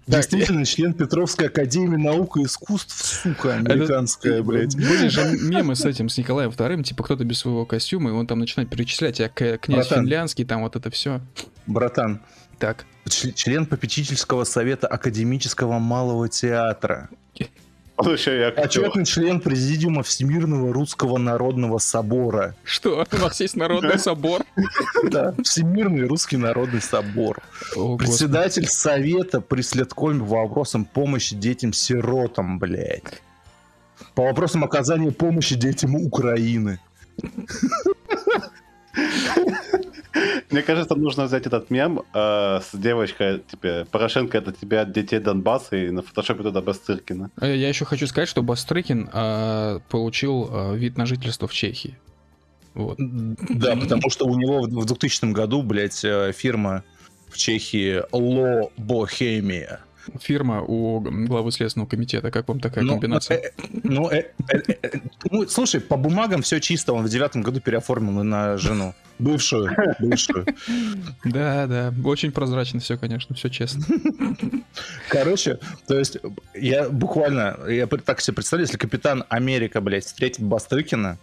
Действительно, 0.06 0.64
член 0.64 0.92
Петровской 0.92 1.46
академии 1.46 1.96
наук 1.96 2.36
и 2.38 2.42
искусств, 2.42 3.22
сука, 3.22 3.54
американская, 3.54 4.42
блядь. 4.42 4.74
Были 4.74 5.06
же 5.06 5.38
мемы 5.40 5.76
с 5.76 5.84
этим, 5.84 6.08
с 6.08 6.18
Николаем 6.18 6.50
Вторым, 6.50 6.82
типа 6.82 7.04
кто-то 7.04 7.24
без 7.24 7.38
своего 7.38 7.64
костюма, 7.64 8.10
и 8.10 8.12
он 8.12 8.26
там 8.26 8.40
начинает 8.40 8.70
перечислять, 8.70 9.20
а 9.20 9.28
князь 9.28 9.58
Братан. 9.88 10.04
финляндский, 10.04 10.44
там 10.44 10.62
вот 10.62 10.74
это 10.74 10.90
все. 10.90 11.20
Братан, 11.68 12.22
Так. 12.60 12.86
ч- 13.08 13.32
член 13.32 13.66
попечительского 13.66 14.44
совета 14.44 14.86
академического 14.86 15.80
малого 15.80 16.28
театра. 16.28 17.08
Он 17.96 18.12
еще 18.14 18.38
и 18.38 18.42
актер. 18.42 18.62
Почетный 18.62 19.04
член 19.04 19.40
президиума 19.40 20.02
Всемирного 20.02 20.72
Русского 20.72 21.18
Народного 21.18 21.76
Собора. 21.78 22.54
Что? 22.64 23.04
У 23.12 23.16
нас 23.16 23.40
есть 23.40 23.56
народный 23.56 23.98
собор? 23.98 24.40
Да, 25.10 25.34
Всемирный 25.42 26.06
Русский 26.06 26.38
Народный 26.38 26.80
Собор. 26.80 27.42
Председатель 27.98 28.66
Совета 28.66 29.42
при 29.42 29.60
Следкоме 29.60 30.20
по 30.20 30.42
вопросам 30.42 30.86
помощи 30.86 31.36
детям-сиротам, 31.36 32.58
блядь. 32.58 33.20
По 34.14 34.22
вопросам 34.22 34.64
оказания 34.64 35.12
помощи 35.12 35.54
детям 35.54 35.94
Украины. 35.94 36.80
Мне 40.50 40.62
кажется, 40.62 40.94
нужно 40.94 41.24
взять 41.24 41.46
этот 41.46 41.70
мем 41.70 42.02
э, 42.12 42.60
с 42.60 42.70
девочкой, 42.72 43.40
типа, 43.40 43.86
Порошенко 43.90 44.38
это 44.38 44.52
тебя 44.52 44.82
от 44.82 44.92
детей 44.92 45.20
Донбасса, 45.20 45.76
и 45.76 45.90
на 45.90 46.02
фотошопе 46.02 46.42
туда 46.42 46.60
Бастыркина. 46.60 47.30
Э, 47.40 47.56
Я 47.56 47.68
еще 47.68 47.84
хочу 47.84 48.06
сказать, 48.06 48.28
что 48.28 48.42
Бастрыкин 48.42 49.08
а, 49.12 49.80
получил 49.88 50.48
а, 50.50 50.74
вид 50.74 50.96
на 50.96 51.06
жительство 51.06 51.46
в 51.46 51.52
Чехии. 51.52 51.98
Вот. 52.74 52.96
Да, 52.98 53.76
потому 53.76 54.10
что 54.10 54.26
у 54.26 54.36
него 54.36 54.62
в 54.62 54.68
в 54.68 54.86
2000 54.86 55.32
году, 55.32 55.62
блядь, 55.62 56.04
э, 56.04 56.32
фирма 56.32 56.84
в 57.28 57.36
Чехии 57.36 58.02
Ло 58.12 58.70
Бохемия. 58.76 59.80
Фирма 60.20 60.62
у 60.62 61.00
главы 61.00 61.52
Следственного 61.52 61.88
комитета. 61.88 62.30
Как 62.30 62.48
вам 62.48 62.60
такая 62.60 62.84
Ну, 62.84 62.92
комбинация? 62.92 63.38
э, 63.38 63.50
Ну, 63.82 64.10
э, 64.10 64.24
э, 64.48 64.58
э, 64.82 64.90
ну, 65.30 65.46
слушай, 65.48 65.80
по 65.80 65.96
бумагам 65.96 66.42
все 66.42 66.60
чисто, 66.60 66.92
он 66.92 67.04
в 67.04 67.08
девятом 67.08 67.42
году 67.42 67.60
переоформил 67.60 68.22
на 68.24 68.56
жену. 68.58 68.94
Бывшую, 69.18 69.70
бывшую. 69.98 70.46
Да, 71.24 71.66
да. 71.66 71.94
Очень 72.04 72.32
прозрачно 72.32 72.80
все, 72.80 72.96
конечно, 72.96 73.34
все 73.34 73.48
честно. 73.50 73.84
Короче, 75.08 75.58
то 75.86 75.98
есть 75.98 76.18
я 76.54 76.88
буквально, 76.88 77.58
я 77.68 77.86
так 77.86 78.20
себе 78.20 78.36
представляю, 78.36 78.66
если 78.66 78.78
Капитан 78.78 79.24
Америка, 79.28 79.80
блядь, 79.80 80.04
встретит 80.06 80.42
Бастрыкина, 80.42 81.18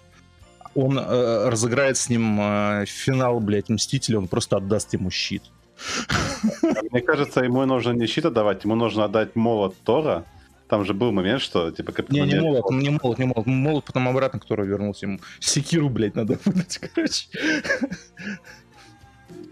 он 0.75 0.99
э, 0.99 1.49
разыграет 1.49 1.97
с 1.97 2.07
ним 2.09 2.39
э, 2.39 2.85
финал, 2.85 3.39
блядь, 3.39 3.69
Мстителя, 3.69 4.19
он 4.19 4.27
просто 4.27 4.57
отдаст 4.57 4.93
ему 4.93 5.09
щит. 5.09 5.41
Мне 6.91 7.01
кажется, 7.01 7.43
ему 7.43 7.65
нужно 7.65 7.91
не 7.91 8.07
щит 8.07 8.25
отдавать, 8.25 8.63
ему 8.63 8.75
нужно 8.75 9.05
отдать 9.05 9.35
молот 9.35 9.75
Тора. 9.83 10.25
Там 10.67 10.83
же 10.83 10.93
был 10.93 11.11
момент, 11.13 11.41
что, 11.41 11.71
типа, 11.71 11.93
Капитан 11.93 12.15
Не, 12.15 12.21
не 12.33 12.33
Америка- 12.39 12.43
молот, 12.71 12.71
не 12.71 12.89
молот, 12.89 13.19
не 13.19 13.25
молот. 13.25 13.45
Молот 13.45 13.85
потом 13.85 14.07
обратно, 14.09 14.39
который 14.39 14.67
вернулся 14.67 15.05
ему. 15.05 15.19
Секиру, 15.39 15.89
блядь, 15.89 16.15
надо 16.15 16.37
выдать, 16.45 16.77
короче. 16.93 17.27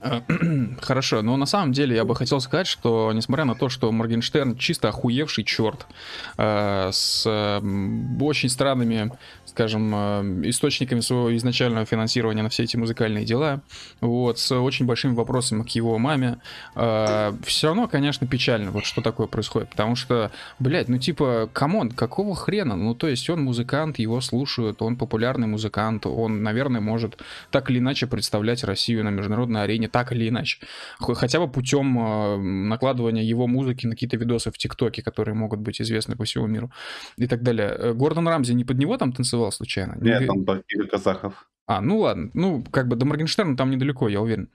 А, 0.01 0.21
Хорошо, 0.81 1.21
но 1.21 1.37
на 1.37 1.45
самом 1.45 1.71
деле 1.71 1.95
я 1.95 2.03
бы 2.05 2.15
хотел 2.15 2.39
сказать, 2.41 2.67
что 2.67 3.11
несмотря 3.13 3.45
на 3.45 3.55
то, 3.55 3.69
что 3.69 3.91
Моргенштерн 3.91 4.57
чисто 4.57 4.89
охуевший 4.89 5.43
черт 5.43 5.85
э, 6.37 6.89
с 6.91 7.25
м, 7.25 8.21
очень 8.21 8.49
странными, 8.49 9.11
скажем, 9.55 9.93
э, 9.95 10.49
источниками 10.49 10.99
своего 10.99 11.35
изначального 11.37 11.85
финансирования 11.85 12.43
на 12.43 12.49
все 12.49 12.63
эти 12.63 12.75
музыкальные 12.75 13.23
дела, 13.23 13.61
вот, 14.01 14.37
с 14.37 14.51
очень 14.51 14.85
большими 14.85 15.13
вопросами 15.13 15.63
к 15.63 15.69
его 15.69 15.97
маме, 15.97 16.39
все 16.73 17.67
равно, 17.67 17.87
конечно, 17.87 18.27
печально, 18.27 18.71
вот 18.71 18.85
что 18.85 19.01
такое 19.01 19.27
происходит, 19.27 19.69
потому 19.69 19.95
что, 19.95 20.31
блядь, 20.59 20.89
ну 20.89 20.97
типа, 20.97 21.49
come 21.53 21.75
on, 21.75 21.91
какого 21.91 22.35
хрена? 22.35 22.75
Ну 22.75 22.95
то 22.95 23.07
есть 23.07 23.29
он 23.29 23.43
музыкант, 23.43 23.97
его 23.99 24.19
слушают, 24.21 24.81
он 24.81 24.97
популярный 24.97 25.47
музыкант, 25.47 26.05
он, 26.05 26.43
наверное, 26.43 26.81
может 26.81 27.21
так 27.51 27.69
или 27.69 27.79
иначе 27.79 28.07
представлять 28.07 28.63
Россию 28.63 29.03
на 29.03 29.09
международной 29.09 29.63
арене, 29.63 29.87
так 29.87 30.11
или 30.11 30.27
иначе. 30.27 30.59
Хотя 30.99 31.39
бы 31.39 31.47
путем 31.47 31.97
э, 31.97 32.37
накладывания 32.37 33.23
его 33.23 33.47
музыки 33.47 33.85
на 33.85 33.93
какие-то 33.93 34.17
видосы 34.17 34.51
в 34.51 34.57
ТикТоке, 34.57 35.01
которые 35.01 35.35
могут 35.35 35.59
быть 35.59 35.81
известны 35.81 36.15
по 36.15 36.25
всему 36.25 36.47
миру 36.47 36.71
и 37.17 37.27
так 37.27 37.41
далее. 37.41 37.75
Э, 37.77 37.93
Гордон 37.93 38.27
Рамзи 38.27 38.53
не 38.53 38.63
под 38.63 38.77
него 38.77 38.97
там 38.97 39.13
танцевал 39.13 39.44
случайно? 39.51 39.95
Не 39.99 40.09
Нет, 40.09 40.27
там 40.27 40.43
Игорь 40.67 40.87
Казахов. 40.87 41.47
А, 41.67 41.81
ну 41.81 41.99
ладно. 41.99 42.29
Ну, 42.33 42.63
как 42.71 42.87
бы 42.87 42.95
до 42.95 43.05
Моргенштерна 43.05 43.57
там 43.57 43.71
недалеко, 43.71 44.07
я 44.07 44.21
уверен. 44.21 44.49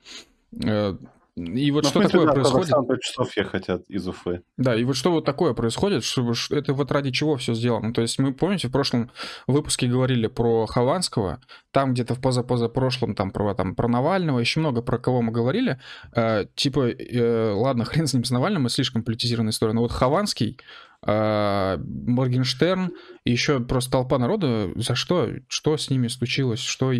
Э, 0.63 0.95
И 1.35 1.71
вот 1.71 1.83
Ну, 1.83 1.89
в 1.89 1.91
что 1.91 2.01
такое 2.01 2.25
да, 2.25 2.33
происходит? 2.33 3.01
Часов 3.01 3.37
ехать 3.37 3.69
от, 3.69 3.89
из 3.89 4.07
Уфы. 4.07 4.43
Да, 4.57 4.75
и 4.75 4.83
вот 4.83 4.95
что 4.95 5.11
вот 5.11 5.25
такое 5.25 5.53
происходит, 5.53 6.03
что, 6.03 6.33
это 6.51 6.73
вот 6.73 6.91
ради 6.91 7.11
чего 7.11 7.35
все 7.37 7.53
сделано. 7.53 7.93
То 7.93 8.01
есть 8.01 8.19
мы, 8.19 8.33
помните, 8.33 8.67
в 8.67 8.71
прошлом 8.71 9.11
выпуске 9.47 9.87
говорили 9.87 10.27
про 10.27 10.65
Хованского, 10.67 11.41
там 11.71 11.93
где-то 11.93 12.15
в 12.15 12.21
позапозапрошлом 12.21 13.15
там 13.15 13.31
про, 13.31 13.53
там 13.55 13.75
про 13.75 13.87
Навального, 13.87 14.39
еще 14.39 14.59
много 14.59 14.81
про 14.81 14.97
кого 14.97 15.21
мы 15.21 15.31
говорили. 15.31 15.79
Э, 16.13 16.45
типа, 16.55 16.89
э, 16.89 17.51
ладно, 17.51 17.85
хрен 17.85 18.07
с 18.07 18.13
ним 18.13 18.23
с 18.23 18.31
Навальным, 18.31 18.65
это 18.65 18.75
слишком 18.75 19.03
политизированная 19.03 19.51
история, 19.51 19.73
но 19.73 19.81
вот 19.81 19.91
Хованский, 19.91 20.59
э, 21.05 21.77
Моргенштерн 21.77 22.91
и 23.25 23.31
еще 23.31 23.59
просто 23.59 23.91
толпа 23.91 24.17
народа, 24.17 24.71
за 24.75 24.95
что, 24.95 25.29
что 25.47 25.77
с 25.77 25.89
ними 25.89 26.07
случилось, 26.07 26.59
что, 26.59 26.93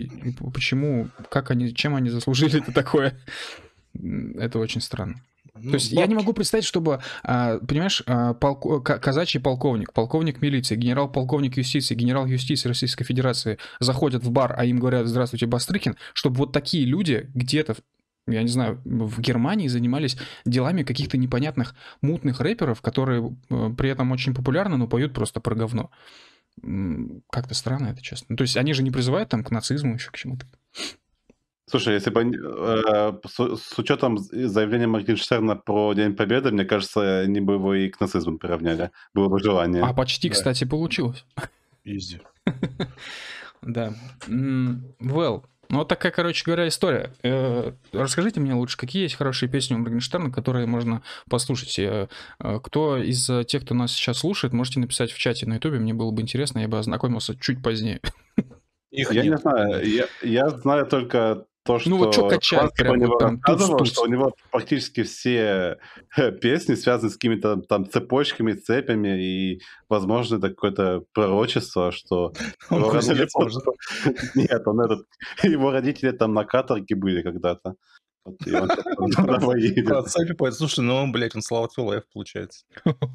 почему, 0.54 1.10
как 1.30 1.52
они, 1.52 1.74
чем 1.74 1.96
они 1.96 2.10
заслужили 2.10 2.62
это 2.62 2.72
такое. 2.72 3.20
Это 3.94 4.60
очень 4.60 4.82
странно. 4.82 5.22
Ну, 5.54 5.72
То 5.72 5.76
есть 5.76 5.92
я 5.92 6.08
не 6.08 6.16
могу 6.16 6.34
представить, 6.34 6.64
чтобы, 6.66 7.02
а, 7.24 7.60
понимаешь, 7.60 8.02
а, 8.06 8.34
полко- 8.34 8.80
казачий 8.80 9.40
полковник, 9.40 9.92
полковник 9.92 10.42
милиции, 10.42 10.76
генерал-полковник 10.76 11.58
юстиции, 11.58 11.94
генерал 11.94 12.26
юстиции 12.26 12.70
Российской 12.70 13.04
Федерации 13.04 13.58
заходят 13.80 14.24
в 14.24 14.32
бар, 14.32 14.56
а 14.58 14.64
им 14.66 14.80
говорят 14.80 15.08
«Здравствуйте, 15.08 15.48
Бастрыкин», 15.48 15.98
чтобы 16.14 16.38
вот 16.38 16.54
такие 16.54 16.86
люди 16.86 17.30
где-то, 17.36 17.76
я 18.28 18.42
не 18.44 18.50
знаю, 18.50 18.82
в 18.86 19.20
Германии 19.20 19.68
занимались 19.68 20.18
делами 20.46 20.84
каких-то 20.84 21.18
непонятных 21.18 21.76
мутных 22.02 22.40
рэперов, 22.40 22.82
которые 22.82 23.36
э, 23.50 23.70
при 23.78 23.90
этом 23.90 24.12
очень 24.12 24.34
популярны, 24.34 24.78
но 24.78 24.88
поют 24.88 25.14
просто 25.14 25.40
про 25.40 25.56
говно. 25.56 25.90
Как-то 27.32 27.54
странно 27.54 27.88
это, 27.88 28.02
честно. 28.02 28.36
То 28.36 28.44
есть 28.44 28.58
они 28.58 28.74
же 28.74 28.84
не 28.84 28.92
призывают 28.92 29.30
там 29.30 29.44
к 29.44 29.52
нацизму, 29.52 29.94
еще 29.96 30.12
к 30.12 30.18
чему-то. 30.18 30.46
Слушай, 31.70 31.94
если 31.94 32.10
бы 32.10 32.20
они, 32.20 32.36
э, 32.36 33.14
с, 33.26 33.58
с 33.58 33.80
учетом 33.80 34.18
заявления 34.18 34.88
Моргенштерна 34.88 35.56
про 35.56 35.94
День 35.94 36.14
Победы, 36.16 36.52
мне 36.52 36.66
кажется, 36.66 37.22
они 37.22 37.40
бы 37.40 37.54
его 37.54 37.74
и 37.74 37.88
к 37.90 38.00
нацизму 38.02 38.38
приравняли. 38.38 38.92
Было 39.14 39.30
бы 39.30 39.40
желание. 39.40 39.82
А 39.82 39.94
почти, 39.94 40.28
Да. 40.28 40.36
кстати, 40.36 40.66
получилось. 40.66 41.26
Изи. 41.84 42.20
Да. 43.62 43.94
Well, 44.28 45.44
ну 45.72 45.80
вот 45.80 45.88
такая, 45.88 46.12
короче 46.12 46.44
говоря, 46.46 46.68
история. 46.68 47.14
Э, 47.24 47.72
Расскажите 47.94 48.40
мне 48.42 48.54
лучше, 48.54 48.78
какие 48.78 49.04
есть 49.04 49.16
хорошие 49.16 49.50
песни 49.50 49.74
у 49.74 49.78
Моргенштерна, 49.78 50.30
которые 50.30 50.68
можно 50.68 51.02
послушать. 51.30 51.80
Э, 51.80 52.10
э, 52.40 52.60
Кто 52.62 52.98
из 52.98 53.30
тех, 53.48 53.64
кто 53.64 53.74
нас 53.74 53.94
сейчас 53.94 54.20
слушает, 54.20 54.54
можете 54.54 54.82
написать 54.82 55.12
в 55.12 55.18
чате 55.18 55.46
на 55.48 55.56
ютубе, 55.56 55.80
мне 55.80 55.94
было 55.94 56.12
бы 56.12 56.22
интересно, 56.22 56.60
я 56.60 56.68
бы 56.68 56.78
ознакомился 56.78 57.36
чуть 57.40 57.64
позднее. 57.64 58.02
Их 58.92 59.12
Я 59.14 59.24
не 59.24 59.30
нет. 59.30 59.40
знаю, 59.40 59.88
я, 59.90 60.08
я 60.22 60.50
знаю 60.50 60.86
только 60.86 61.46
то, 61.64 61.80
что 61.80 61.90
Ну 61.90 61.98
вот 61.98 62.16
чё 62.16 62.28
качать 62.28 62.60
Хванский 62.60 62.84
прям 62.84 63.00
вот 63.00 63.20
там 63.20 63.42
рассказывал, 63.44 63.86
что 63.86 64.02
у 64.04 64.08
него 64.08 64.34
практически 64.52 65.04
все 65.04 65.78
э, 66.18 66.32
песни 66.32 66.76
связаны 66.76 67.12
с 67.12 67.14
какими-то 67.14 67.58
там 67.58 67.90
цепочками, 67.90 68.54
цепями, 68.54 69.24
и, 69.24 69.62
возможно, 69.88 70.38
это 70.38 70.50
какое-то 70.50 71.04
пророчество, 71.14 71.92
что 71.92 72.34
Он 72.70 72.84
родители-. 72.92 73.28
Нет, 74.36 74.68
он 74.68 74.82
этот... 74.82 75.06
Его 75.44 75.72
родители 75.72 76.12
там 76.12 76.34
на 76.34 76.46
каторге 76.46 76.96
были 76.96 77.22
когда-то. 77.22 77.76
Вот, 78.26 78.38
цепи. 80.08 80.52
Слушай, 80.52 80.82
ну, 80.82 80.96
он, 80.96 81.12
блядь, 81.12 81.36
он 81.36 81.42
Слава 81.42 81.68
Тюлаев, 81.68 82.04
получается. 82.14 82.66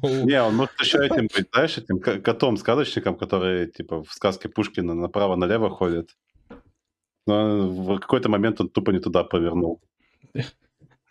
Не, 0.01 0.41
он 0.41 0.55
может 0.55 0.73
еще 0.79 1.05
этим 1.05 1.27
быть, 1.33 1.47
знаешь, 1.53 1.77
этим 1.77 1.99
ко- 1.99 2.19
котом-сказочником, 2.19 3.17
который, 3.17 3.67
типа, 3.67 4.03
в 4.03 4.11
сказке 4.11 4.49
Пушкина 4.49 4.93
направо-налево 4.93 5.69
ходит. 5.69 6.09
Но 7.27 7.67
в 7.67 7.99
какой-то 7.99 8.29
момент 8.29 8.61
он 8.61 8.69
тупо 8.69 8.91
не 8.91 8.99
туда 8.99 9.23
повернул. 9.23 9.81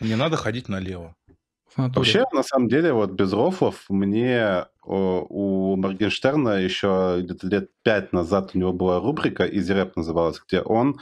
Не 0.01 0.17
надо 0.17 0.37
ходить 0.37 0.69
налево. 0.69 1.14
Вообще, 1.77 2.25
на 2.33 2.43
самом 2.43 2.69
деле, 2.69 2.93
вот 2.93 3.12
без 3.12 3.33
рофлов, 3.33 3.85
мне 3.89 4.64
у 4.85 5.77
Моргенштерна 5.77 6.61
еще 6.61 7.19
где-то 7.21 7.47
лет 7.49 7.71
пять 7.83 8.12
назад 8.12 8.53
у 8.55 8.59
него 8.59 8.73
была 8.73 8.99
рубрика 9.01 9.45
«Изи 9.45 9.73
рэп» 9.73 9.97
называлась, 9.97 10.41
где 10.47 10.62
он 10.62 11.01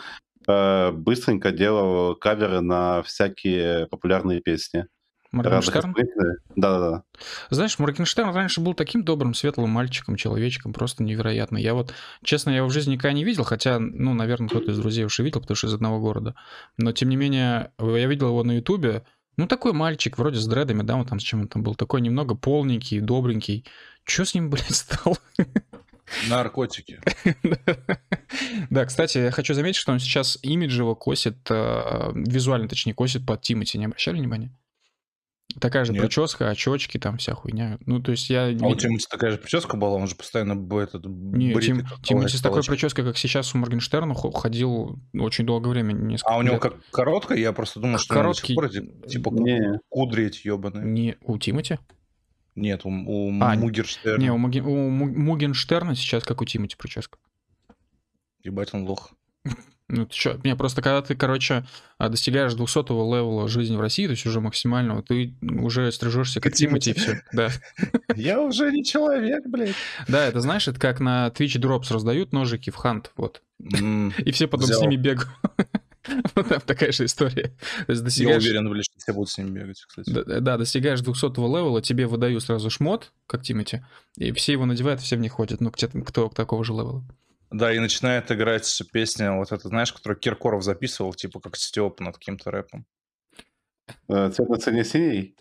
э, 0.48 0.90
быстренько 0.90 1.52
делал 1.52 2.16
каверы 2.16 2.60
на 2.60 3.02
всякие 3.02 3.86
популярные 3.86 4.40
песни. 4.40 4.86
Моргенштерн? 5.34 5.94
Да-да-да. 6.56 7.02
Знаешь, 7.50 7.78
Моргенштерн 7.78 8.34
раньше 8.34 8.60
был 8.60 8.74
таким 8.74 9.04
добрым, 9.04 9.34
светлым 9.34 9.70
мальчиком, 9.70 10.16
человечком, 10.16 10.72
просто 10.72 11.02
невероятно. 11.02 11.58
Я 11.58 11.74
вот, 11.74 11.92
честно, 12.22 12.50
я 12.50 12.58
его 12.58 12.68
в 12.68 12.72
жизни 12.72 12.92
никогда 12.92 13.12
не 13.12 13.24
видел, 13.24 13.44
хотя, 13.44 13.78
ну, 13.78 14.14
наверное, 14.14 14.48
кто-то 14.48 14.70
из 14.70 14.78
друзей 14.78 15.04
уж 15.04 15.18
и 15.20 15.22
видел, 15.22 15.40
потому 15.40 15.56
что 15.56 15.66
из 15.66 15.74
одного 15.74 16.00
города. 16.00 16.34
Но, 16.78 16.92
тем 16.92 17.08
не 17.08 17.16
менее, 17.16 17.72
я 17.78 18.06
видел 18.06 18.28
его 18.28 18.42
на 18.44 18.52
Ютубе. 18.52 19.04
Ну, 19.36 19.46
такой 19.48 19.72
мальчик, 19.72 20.16
вроде 20.16 20.38
с 20.38 20.46
дредами, 20.46 20.82
да, 20.82 20.94
он 20.94 21.06
там 21.06 21.18
с 21.18 21.22
чем 21.22 21.42
он 21.42 21.48
там 21.48 21.62
был, 21.62 21.74
такой 21.74 22.00
немного 22.00 22.34
полненький, 22.34 23.00
добренький. 23.00 23.64
Чё 24.04 24.24
с 24.24 24.34
ним, 24.34 24.50
блядь, 24.50 24.74
стало? 24.74 25.16
Наркотики. 26.28 27.00
Да, 28.70 28.84
кстати, 28.84 29.18
я 29.18 29.30
хочу 29.30 29.54
заметить, 29.54 29.78
что 29.78 29.92
он 29.92 30.00
сейчас 30.00 30.38
имиджево 30.42 30.94
косит, 30.94 31.36
э, 31.50 32.12
визуально, 32.14 32.68
точнее, 32.68 32.94
косит 32.94 33.24
под 33.24 33.42
Тимати, 33.42 33.78
не 33.78 33.86
обращали 33.86 34.16
внимания? 34.16 34.50
Такая 35.60 35.84
же 35.84 35.92
Нет. 35.92 36.02
прическа, 36.02 36.48
очечки, 36.50 36.98
там 36.98 37.18
вся 37.18 37.34
хуйня. 37.34 37.78
Ну, 37.86 38.00
то 38.00 38.10
есть 38.10 38.28
я... 38.30 38.46
А 38.46 38.66
у 38.66 38.74
Тимати 38.74 39.06
такая 39.08 39.30
же 39.30 39.38
прическа 39.38 39.76
была, 39.76 39.96
он 39.96 40.06
же 40.08 40.14
постоянно 40.16 40.56
б- 40.56 40.82
этот 40.82 41.04
Не, 41.06 41.54
Тим, 41.60 41.86
Тимати 42.02 42.36
с 42.36 42.40
такой 42.40 42.62
прической, 42.62 43.04
как 43.04 43.16
сейчас 43.16 43.54
у 43.54 43.58
Моргенштерна, 43.58 44.14
хо- 44.14 44.32
ходил 44.32 44.98
очень 45.12 45.46
долгое 45.46 45.70
время, 45.70 45.92
несколько 45.92 46.32
А 46.32 46.38
у 46.38 46.42
него 46.42 46.54
лет. 46.54 46.62
как 46.62 46.74
короткая, 46.90 47.38
я 47.38 47.52
просто 47.52 47.80
думал, 47.80 47.98
что 47.98 48.14
до 48.14 48.20
Короткий. 48.20 48.54
пор 48.54 48.66
эти, 48.66 48.80
типа 49.06 49.30
Не, 49.30 49.78
кудри 49.88 50.26
эти 50.26 50.46
ебаные. 50.48 50.84
Не 50.84 51.16
у 51.22 51.38
Тимати? 51.38 51.78
Нет, 52.56 52.82
у, 52.84 52.88
у 52.88 53.28
А, 53.42 53.54
Мугерштерна. 53.54 54.20
Не, 54.22 54.30
у, 54.32 54.36
Муги- 54.38 54.60
у 54.60 54.88
Му- 54.90 55.06
Мугенштерна 55.18 55.94
сейчас 55.94 56.24
как 56.24 56.40
у 56.40 56.44
Тимати 56.44 56.76
прическа. 56.76 57.18
Ебать, 58.42 58.74
он 58.74 58.84
лох. 58.84 59.12
Ну, 59.94 60.06
ты 60.06 60.12
чё, 60.12 60.40
не, 60.42 60.56
просто 60.56 60.82
когда 60.82 61.02
ты, 61.02 61.14
короче, 61.14 61.64
а, 61.98 62.08
достигаешь 62.08 62.52
200 62.54 62.90
левела 62.90 63.46
жизни 63.46 63.76
в 63.76 63.80
России, 63.80 64.06
то 64.06 64.10
есть 64.10 64.26
уже 64.26 64.40
максимального, 64.40 65.02
ты 65.04 65.36
уже 65.40 65.92
стрижешься 65.92 66.40
как 66.40 66.52
Тимати, 66.52 66.90
и 66.90 66.94
все. 66.94 67.22
Да. 67.32 67.50
Я 68.16 68.40
уже 68.40 68.72
не 68.72 68.84
человек, 68.84 69.46
блядь. 69.46 69.76
да, 70.08 70.26
это 70.26 70.40
знаешь, 70.40 70.66
это 70.66 70.80
как 70.80 70.98
на 70.98 71.28
Twitch 71.28 71.60
Drops 71.60 71.92
раздают 71.92 72.32
ножики 72.32 72.70
в 72.70 72.74
Hunt, 72.74 73.12
вот. 73.16 73.42
И 73.60 74.32
все 74.32 74.48
потом 74.48 74.66
с 74.66 74.80
ними 74.80 74.96
бегают. 74.96 75.28
Вот 76.34 76.48
там 76.48 76.60
такая 76.60 76.92
же 76.92 77.06
история. 77.06 77.56
Я 77.88 78.36
уверен, 78.36 78.68
блядь, 78.68 78.84
что 78.84 78.98
все 78.98 79.14
будут 79.14 79.30
с 79.30 79.38
ними 79.38 79.58
бегать, 79.58 79.82
кстати. 79.88 80.10
Да, 80.10 80.58
достигаешь 80.58 81.00
200 81.00 81.24
левела, 81.38 81.80
тебе 81.80 82.06
выдают 82.06 82.42
сразу 82.42 82.68
шмот, 82.68 83.10
как 83.26 83.42
Тимати, 83.42 83.82
и 84.18 84.30
все 84.32 84.52
его 84.52 84.66
надевают, 84.66 85.00
все 85.00 85.16
в 85.16 85.20
них 85.20 85.32
ходят, 85.32 85.62
ну, 85.62 85.70
кто, 85.70 85.88
кто 85.88 86.28
такого 86.28 86.62
же 86.62 86.74
левела. 86.74 87.02
Да, 87.54 87.72
и 87.72 87.78
начинает 87.78 88.30
играть 88.32 88.82
песня, 88.92 89.32
вот 89.32 89.52
это, 89.52 89.68
знаешь, 89.68 89.92
которую 89.92 90.18
Киркоров 90.18 90.62
записывал, 90.64 91.14
типа 91.14 91.40
как 91.40 91.56
стёб 91.56 92.00
над 92.00 92.16
каким-то 92.18 92.50
рэпом. 92.50 92.84
э, 94.08 94.30
цвет 94.30 94.48
на 94.48 94.56
цене 94.58 94.84
синий? 94.84 95.36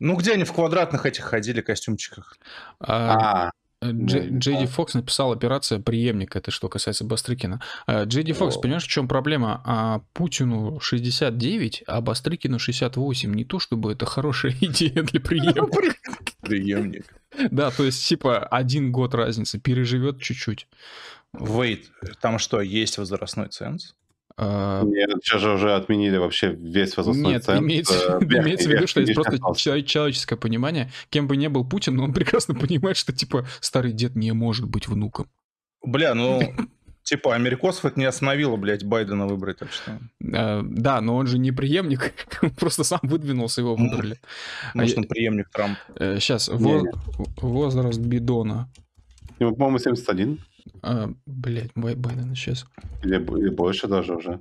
Ну, 0.00 0.16
где 0.16 0.32
они 0.32 0.44
в 0.44 0.52
квадратных 0.52 1.04
этих 1.04 1.24
ходили 1.24 1.60
костюмчиках? 1.60 2.38
А, 2.80 3.50
А, 3.80 3.86
Дж- 3.90 4.28
не 4.30 4.38
Джей 4.38 4.52
Ди 4.54 4.58
знаю. 4.60 4.68
Фокс 4.68 4.94
написал 4.94 5.32
операция 5.32 5.80
преемник, 5.80 6.36
это 6.36 6.50
что 6.50 6.68
касается 6.70 7.04
Бастрыкина. 7.04 7.60
А, 7.86 8.04
Джей 8.04 8.22
Ди 8.24 8.32
Фокс, 8.32 8.56
понимаешь, 8.56 8.84
в 8.84 8.88
чем 8.88 9.08
проблема? 9.08 9.60
А, 9.66 10.00
Путину 10.14 10.80
69, 10.80 11.82
а 11.86 12.00
Бастрыкину 12.00 12.58
68. 12.58 13.34
Не 13.34 13.44
то, 13.44 13.58
чтобы 13.58 13.92
это 13.92 14.06
хорошая 14.06 14.52
идея 14.60 15.02
для 15.02 15.20
преемника. 15.20 15.66
Преемник. 16.40 17.04
Да, 17.50 17.70
то 17.70 17.84
есть, 17.84 18.06
типа, 18.06 18.38
один 18.46 18.92
год 18.92 19.14
разницы, 19.14 19.58
переживет 19.58 20.20
чуть-чуть. 20.20 20.68
Wait, 21.34 21.84
там 22.20 22.38
что, 22.38 22.60
есть 22.60 22.98
возрастной 22.98 23.48
ценз? 23.48 23.94
А, 24.36 24.82
Нет, 24.82 25.10
сейчас 25.22 25.42
же 25.42 25.52
уже 25.52 25.74
отменили 25.76 26.16
вообще 26.16 26.52
весь 26.52 26.96
возрастной 26.96 27.34
Нет, 27.34 27.44
ценз. 27.44 27.60
имеется, 27.60 28.18
э, 28.20 28.24
имеется 28.24 28.68
в 28.68 28.72
виду, 28.72 28.86
что 28.88 29.00
есть 29.00 29.14
просто 29.14 29.38
человеческое 29.54 30.36
понимание. 30.36 30.90
Кем 31.10 31.28
бы 31.28 31.36
ни 31.36 31.46
был 31.46 31.64
Путин, 31.64 31.94
но 31.96 32.04
он 32.04 32.12
прекрасно 32.14 32.54
понимает, 32.54 32.96
что, 32.96 33.12
типа, 33.12 33.46
старый 33.60 33.92
дед 33.92 34.16
не 34.16 34.32
может 34.32 34.66
быть 34.68 34.88
внуком. 34.88 35.28
Бля, 35.84 36.14
ну, 36.14 36.40
типа, 37.04 37.34
америкосов 37.36 37.84
это 37.84 38.00
не 38.00 38.06
остановило, 38.06 38.56
блядь, 38.56 38.82
Байдена 38.84 39.28
выбрать, 39.28 39.58
так 39.58 39.70
что... 39.70 40.00
А, 40.32 40.62
Да, 40.64 41.00
но 41.00 41.14
он 41.16 41.28
же 41.28 41.38
не 41.38 41.52
преемник, 41.52 42.12
он 42.42 42.50
просто 42.50 42.82
сам 42.82 42.98
выдвинулся, 43.04 43.60
его 43.60 43.76
Ну, 43.78 43.88
выбрали. 43.88 44.18
Может, 44.74 44.96
я- 44.96 45.02
он 45.02 45.08
преемник 45.08 45.48
Трампа. 45.50 45.78
Сейчас, 46.18 46.48
Не-не. 46.48 46.90
возраст 47.40 48.00
Бидона. 48.00 48.68
Ему, 49.38 49.54
по-моему, 49.54 49.78
71. 49.78 50.40
А, 50.82 51.10
Блять, 51.26 51.70
Байден 51.74 52.34
сейчас. 52.34 52.66
Или, 53.02 53.16
или 53.16 53.48
больше 53.50 53.86
даже 53.88 54.14
уже. 54.14 54.40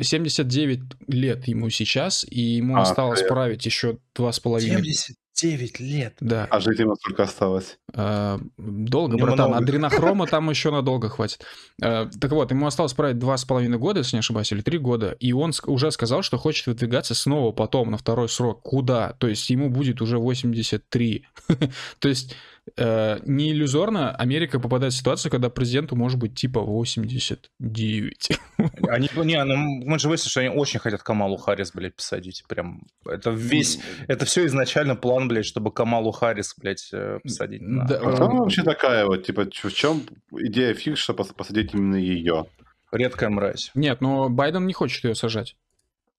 79 0.00 0.80
лет 1.08 1.46
ему 1.46 1.70
сейчас, 1.70 2.24
и 2.28 2.40
ему 2.40 2.76
А, 2.76 2.82
осталось 2.82 3.20
привет. 3.20 3.32
править 3.34 3.66
еще 3.66 3.98
два 4.14 4.32
с 4.32 4.40
половиной. 4.40 4.82
79 4.82 5.80
лет. 5.80 6.14
Да. 6.20 6.46
А 6.50 6.60
жить 6.60 6.78
ему 6.78 6.94
сколько 6.96 7.24
осталось? 7.24 7.78
А, 7.94 8.38
Долго, 8.56 9.16
Немного. 9.16 9.36
братан. 9.36 9.54
Адренохрома 9.54 10.26
там 10.26 10.48
еще 10.50 10.70
надолго 10.72 11.08
хватит. 11.08 11.44
А, 11.82 12.08
Так 12.20 12.30
вот, 12.32 12.50
ему 12.50 12.66
осталось 12.66 12.94
править 12.94 13.18
два 13.18 13.36
с 13.36 13.44
половиной 13.44 13.78
года, 13.78 13.98
если 14.00 14.16
не 14.16 14.20
ошибаюсь, 14.20 14.52
или 14.52 14.62
три 14.62 14.78
года. 14.78 15.16
И 15.20 15.32
он 15.32 15.52
уже 15.66 15.90
сказал, 15.90 16.22
что 16.22 16.38
хочет 16.38 16.66
выдвигаться 16.66 17.14
снова 17.14 17.52
потом 17.52 17.90
на 17.90 17.98
второй 17.98 18.28
срок. 18.28 18.62
Куда? 18.62 19.12
То 19.18 19.26
есть 19.28 19.50
ему 19.50 19.68
будет 19.68 20.00
уже 20.00 20.18
83. 20.18 21.26
То 21.98 22.08
есть 22.08 22.34
э, 22.76 23.18
не 23.24 23.50
иллюзорно 23.52 24.14
Америка 24.14 24.58
попадает 24.60 24.92
в 24.92 24.96
ситуацию, 24.96 25.30
когда 25.30 25.50
президенту 25.50 25.96
может 25.96 26.18
быть 26.18 26.34
типа 26.34 26.60
89. 26.60 28.28
Они, 28.88 29.08
не, 29.16 29.44
ну, 29.44 29.56
мы 29.56 29.98
же 29.98 30.08
выяснили, 30.08 30.30
что 30.30 30.40
они 30.40 30.48
очень 30.50 30.78
хотят 30.80 31.02
Камалу 31.02 31.36
Харрис, 31.36 31.72
блядь, 31.72 31.96
посадить. 31.96 32.44
Прям, 32.48 32.82
это 33.06 33.30
весь, 33.30 33.80
это 34.08 34.24
все 34.24 34.46
изначально 34.46 34.94
план, 34.96 35.28
блядь, 35.28 35.46
чтобы 35.46 35.72
Камалу 35.72 36.12
Харрис, 36.12 36.54
блядь, 36.56 36.88
э, 36.92 37.18
посадить. 37.22 37.62
на- 37.62 37.86
Да, 37.86 37.96
А 37.96 38.12
кто 38.12 38.24
она 38.26 38.34
вообще 38.40 38.62
такая 38.62 39.06
вот? 39.06 39.24
Типа, 39.26 39.44
в 39.50 39.72
чем 39.72 40.02
идея 40.32 40.74
фиг, 40.74 40.96
что 40.98 41.12
пос- 41.14 41.34
посадить 41.34 41.74
именно 41.74 41.96
ее? 41.96 42.46
Редкая 42.92 43.30
мразь. 43.30 43.70
Нет, 43.74 44.00
но 44.02 44.28
Байден 44.28 44.66
не 44.66 44.74
хочет 44.74 45.02
ее 45.04 45.14
сажать. 45.14 45.56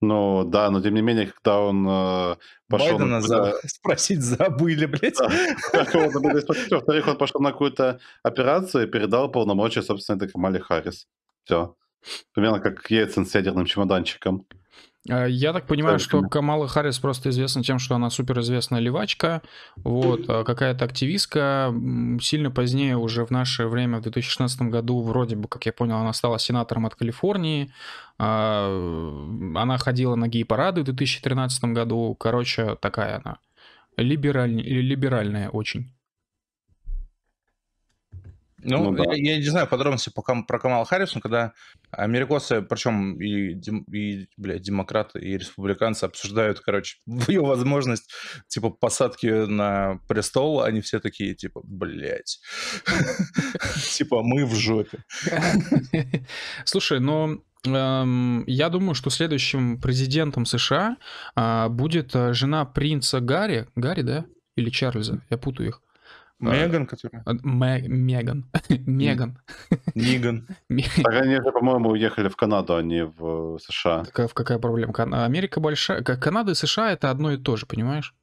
Ну, 0.03 0.43
да, 0.43 0.69
но 0.69 0.81
тем 0.81 0.95
не 0.95 1.01
менее, 1.01 1.27
когда 1.27 1.61
он 1.61 1.87
э, 1.87 2.35
пошел... 2.67 2.97
Байдена 2.97 3.05
на 3.05 3.21
за... 3.21 3.53
спросить 3.67 4.21
забыли, 4.21 4.85
блядь. 4.85 5.17
Да. 5.17 5.29
Во-вторых, 6.71 7.07
он 7.07 7.17
пошел 7.17 7.39
на 7.39 7.51
какую-то 7.51 8.01
операцию 8.21 8.83
и 8.83 8.91
передал 8.91 9.31
полномочия, 9.31 9.81
собственно, 9.81 10.17
этой 10.17 10.27
Камале 10.27 10.59
Харрис. 10.59 11.07
Все. 11.45 11.77
Примерно 12.33 12.59
как 12.59 12.91
Ельцин 12.91 13.25
с 13.25 13.33
ядерным 13.33 13.65
чемоданчиком. 13.65 14.45
А, 15.09 15.25
Я 15.25 15.51
так 15.53 15.67
понимаю, 15.67 15.99
что. 15.99 16.21
Камала 16.29 16.67
Харрис 16.67 16.97
просто 16.99 17.29
известна 17.29 17.61
тем, 17.63 17.77
что 17.79 17.95
она 17.95 18.09
суперизвестная 18.09 18.79
левачка, 18.79 19.41
вот, 19.77 20.29
а 20.29 20.43
какая-то 20.43 20.85
активистка. 20.85 21.73
Сильно 22.21 22.51
позднее, 22.51 22.95
уже 22.97 23.25
в 23.25 23.31
наше 23.31 23.67
время, 23.67 23.99
в 23.99 24.03
2016 24.03 24.61
году, 24.63 25.01
вроде 25.01 25.35
бы, 25.35 25.47
как 25.47 25.65
я 25.65 25.73
понял, 25.73 25.97
она 25.97 26.13
стала 26.13 26.39
сенатором 26.39 26.85
от 26.85 26.95
Калифорнии. 26.95 27.71
А, 28.17 28.67
Она 29.55 29.77
ходила 29.77 30.15
на 30.15 30.27
гей-парады 30.27 30.81
в 30.81 30.85
2013 30.85 31.73
году. 31.73 32.15
Короче, 32.15 32.75
такая 32.79 33.21
она. 33.23 33.37
Либераль- 33.97 34.61
либеральная 34.61 35.49
очень. 35.49 35.91
Ну, 38.63 38.91
Ну 38.91 38.95
да. 38.95 39.13
я, 39.13 39.33
я 39.33 39.37
не 39.37 39.45
знаю 39.45 39.67
подробности 39.67 40.09
по 40.09 40.21
про 40.21 40.59
Камала 40.59 40.85
Харрис, 40.85 41.15
но 41.15 41.21
когда 41.21 41.53
америкосы, 41.91 42.61
причем 42.61 43.19
и, 43.19 43.59
и 43.91 44.27
блядь, 44.37 44.61
демократы, 44.61 45.19
и 45.19 45.37
республиканцы 45.37 46.05
обсуждают, 46.05 46.59
короче, 46.59 46.97
ее 47.27 47.41
возможность, 47.41 48.11
типа, 48.47 48.69
посадки 48.69 49.27
на 49.27 49.99
престол, 50.07 50.61
они 50.61 50.81
все 50.81 50.99
такие, 50.99 51.35
типа, 51.35 51.61
блядь, 51.63 52.39
типа, 53.97 54.23
мы 54.23 54.45
в 54.45 54.55
жопе. 54.55 55.03
Слушай, 56.65 56.99
ну, 56.99 57.43
эм, 57.65 58.43
я 58.47 58.69
думаю, 58.69 58.95
что 58.95 59.09
следующим 59.09 59.79
президентом 59.79 60.45
США 60.45 60.97
а, 61.35 61.69
будет 61.69 62.15
а, 62.15 62.33
жена 62.33 62.65
принца 62.65 63.19
Гарри. 63.19 63.67
Гарри, 63.75 64.01
да? 64.01 64.25
Или 64.55 64.69
Чарльза? 64.69 65.21
Я 65.29 65.37
путаю 65.37 65.69
их. 65.69 65.81
Меган, 66.51 66.85
которая... 66.85 67.23
А, 67.25 67.33
Ме- 67.43 67.87
Меган. 67.87 68.45
Меган. 68.69 69.37
Ниган. 69.95 70.47
Так 71.03 71.13
они 71.21 71.35
же, 71.35 71.51
по-моему, 71.51 71.89
уехали 71.89 72.29
в 72.29 72.35
Канаду, 72.35 72.75
а 72.75 72.81
не 72.81 73.05
в 73.05 73.57
США. 73.59 74.03
Какая, 74.05 74.27
какая 74.27 74.59
проблема? 74.59 74.93
Америка 75.25 75.59
большая. 75.59 76.01
Ка- 76.01 76.17
Канада 76.17 76.51
и 76.51 76.55
США 76.55 76.91
это 76.91 77.09
одно 77.11 77.31
и 77.31 77.37
то 77.37 77.55
же, 77.55 77.65
понимаешь? 77.65 78.13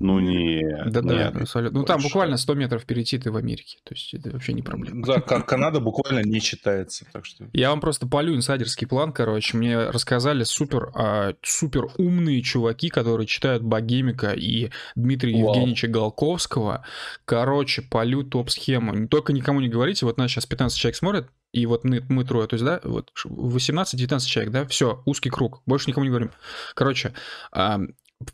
Ну 0.00 0.18
нет. 0.18 0.90
Да, 0.90 1.02
да, 1.02 1.14
нет. 1.14 1.36
абсолютно. 1.36 1.80
Ну 1.80 1.84
там 1.84 2.00
буквально 2.02 2.36
100 2.36 2.54
метров 2.54 2.84
перейти 2.84 3.18
ты 3.18 3.30
в 3.30 3.36
Америке. 3.36 3.78
То 3.84 3.94
есть 3.94 4.12
это 4.14 4.30
вообще 4.30 4.52
не 4.52 4.62
проблема. 4.62 5.04
Да, 5.06 5.20
как 5.20 5.46
Канада 5.46 5.80
буквально 5.80 6.20
не 6.26 6.40
читается, 6.40 7.06
так 7.12 7.24
что... 7.24 7.46
Я 7.52 7.70
вам 7.70 7.80
просто 7.80 8.06
полю 8.06 8.34
инсайдерский 8.34 8.86
план, 8.86 9.12
короче. 9.12 9.56
Мне 9.56 9.78
рассказали 9.78 10.44
супер, 10.44 10.90
а, 10.94 11.34
супер 11.42 11.88
умные 11.96 12.42
чуваки, 12.42 12.88
которые 12.88 13.26
читают 13.26 13.62
Богемика 13.62 14.32
и 14.32 14.70
Дмитрия 14.96 15.34
Вау. 15.34 15.54
Евгеньевича 15.54 15.88
Голковского. 15.88 16.84
Короче, 17.24 17.82
полю 17.82 18.24
топ-схему. 18.24 18.94
Не 18.94 19.06
только 19.06 19.32
никому 19.32 19.60
не 19.60 19.68
говорите, 19.68 20.06
вот 20.06 20.18
нас 20.18 20.30
сейчас 20.30 20.46
15 20.46 20.76
человек 20.76 20.96
смотрят, 20.96 21.28
и 21.52 21.66
вот 21.66 21.84
мы, 21.84 22.04
мы 22.08 22.24
трое, 22.24 22.48
то 22.48 22.54
есть, 22.54 22.64
да, 22.64 22.80
вот 22.82 23.12
18-19 23.24 24.20
человек, 24.26 24.52
да, 24.52 24.66
все, 24.66 25.02
узкий 25.06 25.30
круг, 25.30 25.62
больше 25.66 25.88
никому 25.88 26.04
не 26.04 26.10
говорим. 26.10 26.32
Короче, 26.74 27.14
а, 27.52 27.80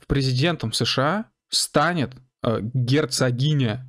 президентом 0.07 0.73
США 0.73 1.27
станет 1.51 2.13
а, 2.43 2.61
герцогиня 2.61 3.87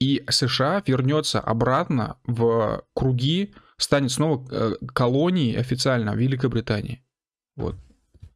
и 0.00 0.24
США 0.28 0.82
вернется 0.86 1.38
обратно 1.40 2.18
в 2.24 2.84
круги, 2.94 3.54
станет 3.76 4.10
снова 4.10 4.44
э, 4.50 4.74
колонией 4.92 5.56
официально 5.58 6.14
Великобритании. 6.16 7.04
Вот. 7.56 7.76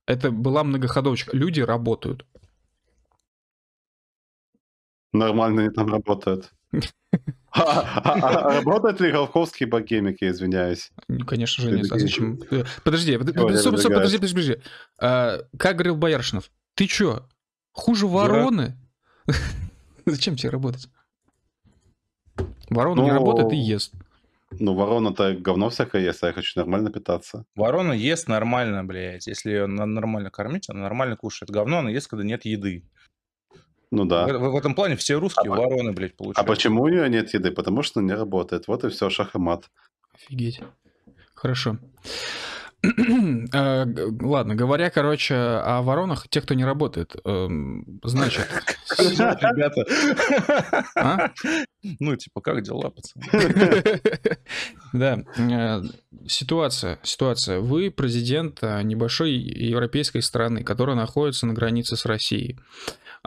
Это 0.06 0.30
была 0.30 0.62
многоходовочка. 0.62 1.36
Люди 1.36 1.60
работают. 1.60 2.24
Нормально 5.12 5.62
они 5.62 5.70
там 5.70 5.88
работают. 5.88 6.52
А- 7.50 7.62
а- 7.62 8.38
а 8.38 8.52
Работает 8.60 9.00
ли 9.00 9.10
Голковский 9.10 9.66
богемик, 9.66 10.20
я 10.20 10.30
извиняюсь? 10.30 10.90
Ну, 11.08 11.24
Конечно 11.24 11.64
же, 11.64 11.70
нет. 11.72 11.86
Зачем? 11.86 12.38
Э, 12.50 12.64
Подожди, 12.84 13.16
подожди, 13.16 14.18
подожди, 14.18 14.56
Как 14.98 15.74
говорил 15.76 15.96
Бояршинов, 15.96 16.50
ты 16.74 16.86
чё, 16.86 17.26
хуже 17.76 18.06
вороны? 18.06 18.74
Зачем 20.06 20.36
тебе 20.36 20.50
работать? 20.50 20.88
Ворона 22.70 23.02
не 23.02 23.08
Ну, 23.12 23.14
работает 23.14 23.52
и 23.52 23.56
ест. 23.56 23.92
Ну, 24.58 24.74
ворона-то 24.74 25.34
говно 25.34 25.68
всякое 25.70 26.02
ест, 26.02 26.22
а 26.24 26.28
я 26.28 26.32
хочу 26.32 26.58
нормально 26.58 26.90
питаться. 26.90 27.44
Ворона 27.54 27.92
ест 27.92 28.28
нормально, 28.28 28.84
блядь. 28.84 29.26
Если 29.26 29.50
ее 29.50 29.66
нормально 29.66 30.30
кормить, 30.30 30.68
она 30.70 30.80
нормально 30.80 31.16
кушает. 31.16 31.50
Говно 31.50 31.78
она 31.78 31.90
ест, 31.90 32.08
когда 32.08 32.24
нет 32.24 32.44
еды. 32.44 32.84
Ну 33.90 34.04
да. 34.04 34.26
в- 34.26 34.52
в 34.52 34.56
этом 34.56 34.74
плане 34.74 34.96
все 34.96 35.18
русские 35.18 35.52
А- 35.52 35.56
вороны, 35.56 35.92
блядь, 35.92 36.12
А 36.14 36.16
получают. 36.16 36.48
почему 36.48 36.82
у 36.82 36.88
нее 36.88 37.08
нет 37.08 37.32
еды? 37.34 37.50
Потому 37.52 37.82
что 37.82 38.00
не 38.00 38.12
работает. 38.14 38.66
Вот 38.68 38.84
и 38.84 38.88
все, 38.88 39.10
шах 39.10 39.34
и 39.34 39.38
мат. 39.38 39.70
Офигеть. 40.14 40.60
Хорошо. 41.34 41.78
Г- 42.82 44.26
Ладно, 44.26 44.54
говоря, 44.54 44.90
короче, 44.90 45.34
о 45.34 45.82
воронах, 45.82 46.28
те, 46.28 46.40
кто 46.40 46.54
не 46.54 46.64
работает, 46.64 47.16
эм, 47.24 48.00
значит... 48.04 48.46
Ребята? 48.98 49.84
А? 50.96 51.30
Ну, 51.98 52.16
типа, 52.16 52.40
как 52.40 52.62
дела, 52.62 52.90
пацаны? 52.90 53.24
Да, 54.92 55.22
э, 55.36 55.82
ситуация, 56.26 56.98
ситуация. 57.02 57.60
Вы 57.60 57.90
президент 57.90 58.58
э, 58.62 58.82
небольшой 58.82 59.32
европейской 59.32 60.20
страны, 60.20 60.62
которая 60.62 60.96
находится 60.96 61.46
на 61.46 61.54
границе 61.54 61.96
с 61.96 62.06
Россией. 62.06 62.58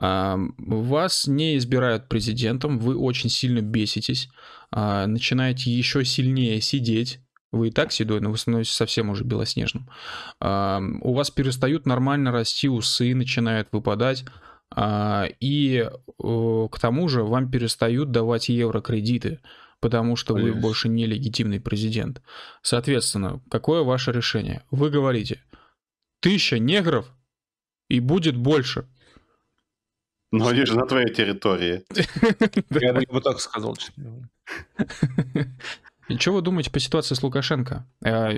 Вас 0.01 1.27
не 1.27 1.57
избирают 1.57 2.07
президентом, 2.07 2.79
вы 2.79 2.95
очень 2.97 3.29
сильно 3.29 3.61
беситесь, 3.61 4.29
а, 4.71 5.07
начинаете 5.07 5.71
еще 5.71 6.05
сильнее 6.05 6.61
сидеть. 6.61 7.19
Вы 7.51 7.69
и 7.69 7.71
так 7.71 7.91
седой, 7.91 8.21
но 8.21 8.29
вы 8.29 8.37
становитесь 8.37 8.73
совсем 8.73 9.09
уже 9.09 9.23
белоснежным. 9.23 9.89
А, 10.39 10.81
У 11.01 11.13
вас 11.13 11.31
перестают 11.31 11.85
нормально 11.85 12.31
расти 12.31 12.69
усы, 12.69 13.15
начинают 13.15 13.69
выпадать. 13.71 14.23
А, 14.71 15.27
И 15.39 15.89
к 16.19 16.79
тому 16.79 17.07
же 17.07 17.23
вам 17.23 17.49
перестают 17.49 18.11
давать 18.11 18.49
еврокредиты, 18.49 19.39
потому 19.79 20.15
что 20.15 20.35
вы 20.35 20.53
больше 20.53 20.89
не 20.89 21.07
легитимный 21.07 21.59
президент. 21.59 22.21
Соответственно, 22.61 23.41
какое 23.49 23.81
ваше 23.81 24.11
решение? 24.11 24.61
Вы 24.69 24.91
говорите, 24.91 25.41
тысяча 26.19 26.59
негров 26.59 27.07
и 27.87 27.99
будет 27.99 28.37
больше. 28.37 28.85
Но 30.31 30.47
они 30.47 30.63
же 30.65 30.77
на 30.77 30.85
твоей 30.85 31.11
территории. 31.11 31.83
Я 32.69 32.93
бы 32.93 33.21
так 33.21 33.39
сказал, 33.39 33.75
что 36.17 36.33
вы 36.33 36.41
думаете 36.41 36.71
по 36.71 36.79
ситуации 36.79 37.15
с 37.15 37.23
Лукашенко? 37.23 37.85
Э, 38.03 38.31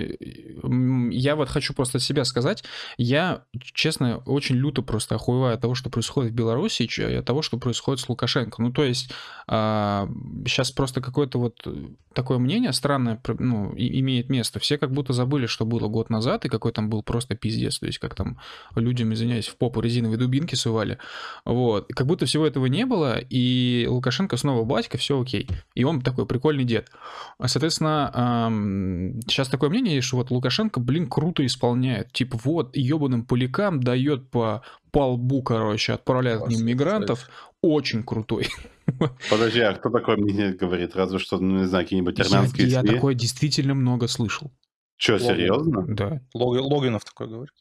Я 1.10 1.36
вот 1.36 1.48
хочу 1.48 1.74
просто 1.74 1.98
от 1.98 2.02
себя 2.02 2.24
сказать. 2.24 2.64
Я, 2.96 3.44
честно, 3.60 4.18
очень 4.26 4.56
люто 4.56 4.82
просто 4.82 5.14
охуеваю 5.14 5.54
от 5.54 5.60
того, 5.60 5.74
что 5.74 5.90
происходит 5.90 6.32
в 6.32 6.34
Беларуси, 6.34 6.82
и 6.82 7.14
от 7.14 7.24
того, 7.24 7.42
что 7.42 7.58
происходит 7.58 8.00
с 8.00 8.08
Лукашенко. 8.08 8.60
Ну, 8.62 8.72
то 8.72 8.84
есть, 8.84 9.10
сейчас 9.48 10.70
просто 10.70 11.00
какое-то 11.00 11.38
вот 11.38 11.66
такое 12.12 12.38
мнение 12.38 12.72
странное 12.72 13.20
ну, 13.38 13.72
имеет 13.76 14.28
место. 14.28 14.60
Все 14.60 14.78
как 14.78 14.92
будто 14.92 15.12
забыли, 15.12 15.46
что 15.46 15.64
было 15.64 15.88
год 15.88 16.10
назад, 16.10 16.44
и 16.44 16.48
какой 16.48 16.72
там 16.72 16.90
был 16.90 17.02
просто 17.02 17.34
пиздец. 17.34 17.78
То 17.78 17.86
есть, 17.86 17.98
как 17.98 18.14
там 18.14 18.38
людям, 18.74 19.12
извиняюсь, 19.12 19.48
в 19.48 19.56
попу 19.56 19.80
резиновые 19.80 20.18
дубинки 20.18 20.54
сували. 20.54 20.98
Вот. 21.44 21.88
Как 21.88 22.06
будто 22.06 22.26
всего 22.26 22.46
этого 22.46 22.66
не 22.66 22.86
было, 22.86 23.18
и 23.18 23.86
Лукашенко 23.88 24.36
снова 24.36 24.64
батька, 24.64 24.98
все 24.98 25.20
окей. 25.20 25.48
И 25.74 25.84
он 25.84 26.02
такой 26.02 26.26
прикольный 26.26 26.64
дед. 26.64 26.90
А, 27.38 27.48
Соответственно, 27.62 29.20
сейчас 29.28 29.46
такое 29.48 29.70
мнение, 29.70 29.94
есть, 29.94 30.08
что 30.08 30.16
вот 30.16 30.32
Лукашенко, 30.32 30.80
блин, 30.80 31.08
круто 31.08 31.46
исполняет. 31.46 32.12
Типа 32.12 32.36
вот, 32.42 32.76
ебаным 32.76 33.24
полякам 33.24 33.80
дает 33.80 34.30
по, 34.30 34.62
по 34.90 35.12
лбу, 35.12 35.44
короче, 35.44 35.92
отправляет 35.92 36.42
к 36.42 36.48
ним 36.48 36.66
мигрантов. 36.66 37.28
Очень 37.60 38.02
крутой. 38.02 38.48
Подожди, 39.30 39.60
а 39.60 39.74
кто 39.74 39.90
такое 39.90 40.16
мне 40.16 40.52
говорит? 40.52 40.96
Разве 40.96 41.20
что, 41.20 41.38
ну, 41.38 41.60
не 41.60 41.66
знаю, 41.66 41.84
какие-нибудь 41.84 42.18
Я, 42.18 42.24
армянские 42.24 42.66
я 42.66 42.80
СМИ? 42.80 42.90
такое 42.90 43.14
действительно 43.14 43.74
много 43.74 44.08
слышал. 44.08 44.50
Че, 44.96 45.12
Логин. 45.12 45.26
серьезно? 45.28 45.84
Да. 45.86 46.20
Лог- 46.34 46.60
Логинов 46.60 47.04
такой 47.04 47.28
говорит. 47.28 47.54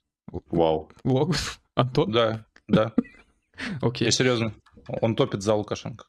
Вау. 0.49 0.89
Логов? 1.03 1.61
Антон? 1.75 2.11
Да, 2.11 2.45
да. 2.67 2.93
Окей. 3.81 4.05
Я 4.05 4.11
серьезно. 4.11 4.55
Он 5.01 5.15
топит 5.15 5.43
за 5.43 5.53
Лукашенко. 5.53 6.05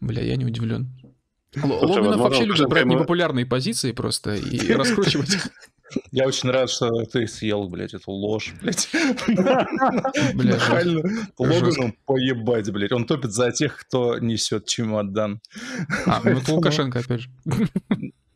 Бля, 0.00 0.22
я 0.22 0.36
не 0.36 0.44
удивлен. 0.44 0.90
Логинов 1.56 2.20
вообще 2.20 2.44
любит 2.44 2.68
брать 2.68 2.86
непопулярные 2.86 3.46
позиции 3.46 3.92
просто 3.92 4.34
и 4.34 4.72
раскручивать 4.72 5.34
их. 5.34 5.48
Я 6.10 6.26
очень 6.26 6.50
рад, 6.50 6.70
что 6.70 7.04
ты 7.04 7.26
съел, 7.26 7.68
блядь, 7.68 7.94
эту 7.94 8.10
ложь, 8.10 8.54
блядь. 8.60 8.88
Бля, 10.34 10.54
Нахально. 10.54 11.02
Логану 11.38 11.94
поебать, 12.06 12.70
блядь. 12.70 12.92
Он 12.92 13.04
топит 13.04 13.32
за 13.32 13.52
тех, 13.52 13.76
кто 13.76 14.18
несет 14.18 14.66
чемодан. 14.66 15.40
А, 16.06 16.20
ну 16.24 16.30
это 16.38 16.54
Лукашенко, 16.54 17.00
опять 17.00 17.20
же. 17.20 17.30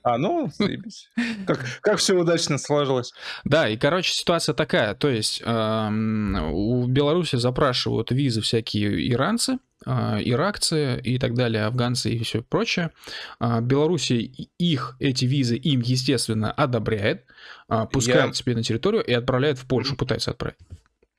А, 0.02 0.18
ну, 0.18 0.48
заебись. 0.56 1.10
Как, 1.46 1.64
как 1.80 1.98
все 1.98 2.14
удачно 2.14 2.58
сложилось. 2.58 3.12
Да, 3.44 3.68
и, 3.68 3.76
короче, 3.76 4.12
ситуация 4.12 4.54
такая. 4.54 4.94
То 4.94 5.08
есть 5.08 5.42
эм, 5.44 6.36
у 6.52 6.86
Беларуси 6.86 7.36
запрашивают 7.36 8.12
визы 8.12 8.40
всякие 8.40 9.10
иранцы, 9.10 9.58
иракцы 9.84 11.00
и 11.00 11.18
так 11.18 11.34
далее, 11.34 11.64
афганцы 11.64 12.10
и 12.10 12.22
все 12.24 12.42
прочее. 12.42 12.92
А, 13.38 13.60
Белоруссия 13.60 14.18
их, 14.18 14.96
эти 15.00 15.24
визы, 15.26 15.56
им, 15.56 15.80
естественно, 15.80 16.50
одобряет, 16.50 17.26
а, 17.68 17.86
пускает 17.86 18.28
Я- 18.28 18.32
себе 18.32 18.54
на 18.54 18.62
территорию 18.62 19.04
и 19.04 19.12
отправляет 19.12 19.58
в 19.58 19.66
Польшу, 19.66 19.96
пытается 19.96 20.30
отправить. 20.30 20.58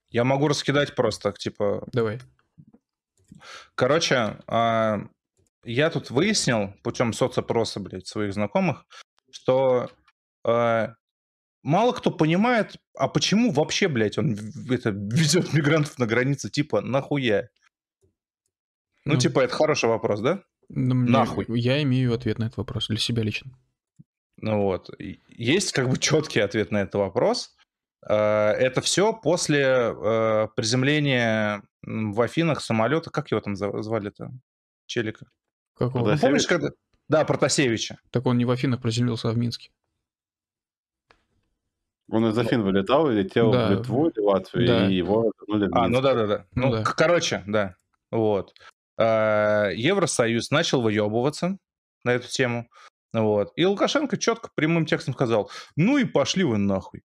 Я 0.10 0.24
могу 0.24 0.48
раскидать 0.48 0.96
просто, 0.96 1.32
типа, 1.34 1.88
Давай. 1.94 2.20
Короче, 3.76 4.38
а, 4.48 5.02
я 5.64 5.90
тут 5.90 6.10
выяснил 6.10 6.74
путем 6.84 7.14
соцопроса, 7.14 7.80
блядь, 7.80 8.08
своих 8.08 8.34
знакомых, 8.34 8.86
что 9.32 9.90
а, 10.44 10.96
мало 11.64 11.92
кто 11.92 12.10
понимает, 12.10 12.78
а 12.98 13.08
почему 13.08 13.52
вообще, 13.52 13.88
блядь, 13.88 14.18
он 14.18 14.38
это, 14.70 14.90
везет 14.90 15.54
мигрантов 15.54 16.00
на 16.00 16.08
границе, 16.08 16.50
типа, 16.50 16.82
нахуя? 16.82 17.50
Ну, 19.08 19.14
Ну, 19.14 19.20
типа, 19.20 19.40
это 19.42 19.54
хороший 19.54 19.90
вопрос, 19.90 20.20
да? 20.22 20.44
Ну, 20.70 20.96
мне- 20.96 21.12
нахуй. 21.12 21.46
Я 21.50 21.82
имею 21.84 22.14
ответ 22.14 22.40
на 22.40 22.46
этот 22.46 22.58
вопрос 22.58 22.88
для 22.88 22.98
себя 22.98 23.24
лично. 23.24 23.52
Ну 24.38 24.64
вот. 24.64 24.90
Есть 25.30 25.72
как 25.72 25.90
бы 25.90 25.98
четкий 25.98 26.40
ответ 26.42 26.72
на 26.72 26.82
этот 26.82 26.96
вопрос. 26.96 27.56
А, 28.06 28.52
Это 28.52 28.82
все 28.82 29.14
после 29.14 29.64
э, 29.64 30.48
приземления 30.56 31.64
в 31.84 32.22
Афинах 32.22 32.62
самолета. 32.62 33.10
Как 33.10 33.32
его 33.32 33.42
там 33.42 33.56
звали-то? 33.56 34.32
Челика. 34.86 35.26
Какого? 35.76 36.12
Ну, 36.12 36.20
помнишь, 36.20 36.46
когда... 36.48 36.70
Да, 37.10 37.24
Протасевича. 37.26 37.98
Так 38.12 38.26
он 38.26 38.38
не 38.38 38.46
в 38.46 38.52
Афинах 38.52 38.82
приземлился, 38.82 39.30
а 39.30 39.32
в 39.32 39.38
Минске. 39.38 39.70
Он 42.10 42.26
из 42.28 42.38
Афин 42.38 42.62
вылетал 42.64 43.10
и 43.12 43.16
летел 43.16 43.52
Да. 43.52 43.68
в 43.68 43.72
Литву 43.72 44.08
или 44.10 44.20
Латвию, 44.22 44.68
Да. 44.68 44.88
и 44.90 44.94
его 44.96 45.32
вернули 45.42 45.68
в 45.70 45.76
А, 45.76 45.88
ну 45.88 46.00
Минск. 46.00 46.04
да, 46.04 46.14
да, 46.14 46.28
да. 46.28 46.46
Ну 46.56 46.68
Ну, 46.68 46.72
да. 46.72 46.84
короче, 46.84 47.44
да. 47.48 47.76
Вот. 48.12 48.54
А, 49.00 49.70
Евросоюз 49.70 50.52
начал 50.52 50.82
выебываться 50.82 51.58
на 52.04 52.12
эту 52.14 52.28
тему. 52.30 52.68
Вот. 53.14 53.52
И 53.56 53.66
Лукашенко 53.66 54.18
четко 54.18 54.50
прямым 54.56 54.86
текстом 54.86 55.14
сказал: 55.14 55.50
ну 55.76 55.98
и 55.98 56.06
пошли 56.06 56.44
вы 56.44 56.58
нахуй. 56.58 57.04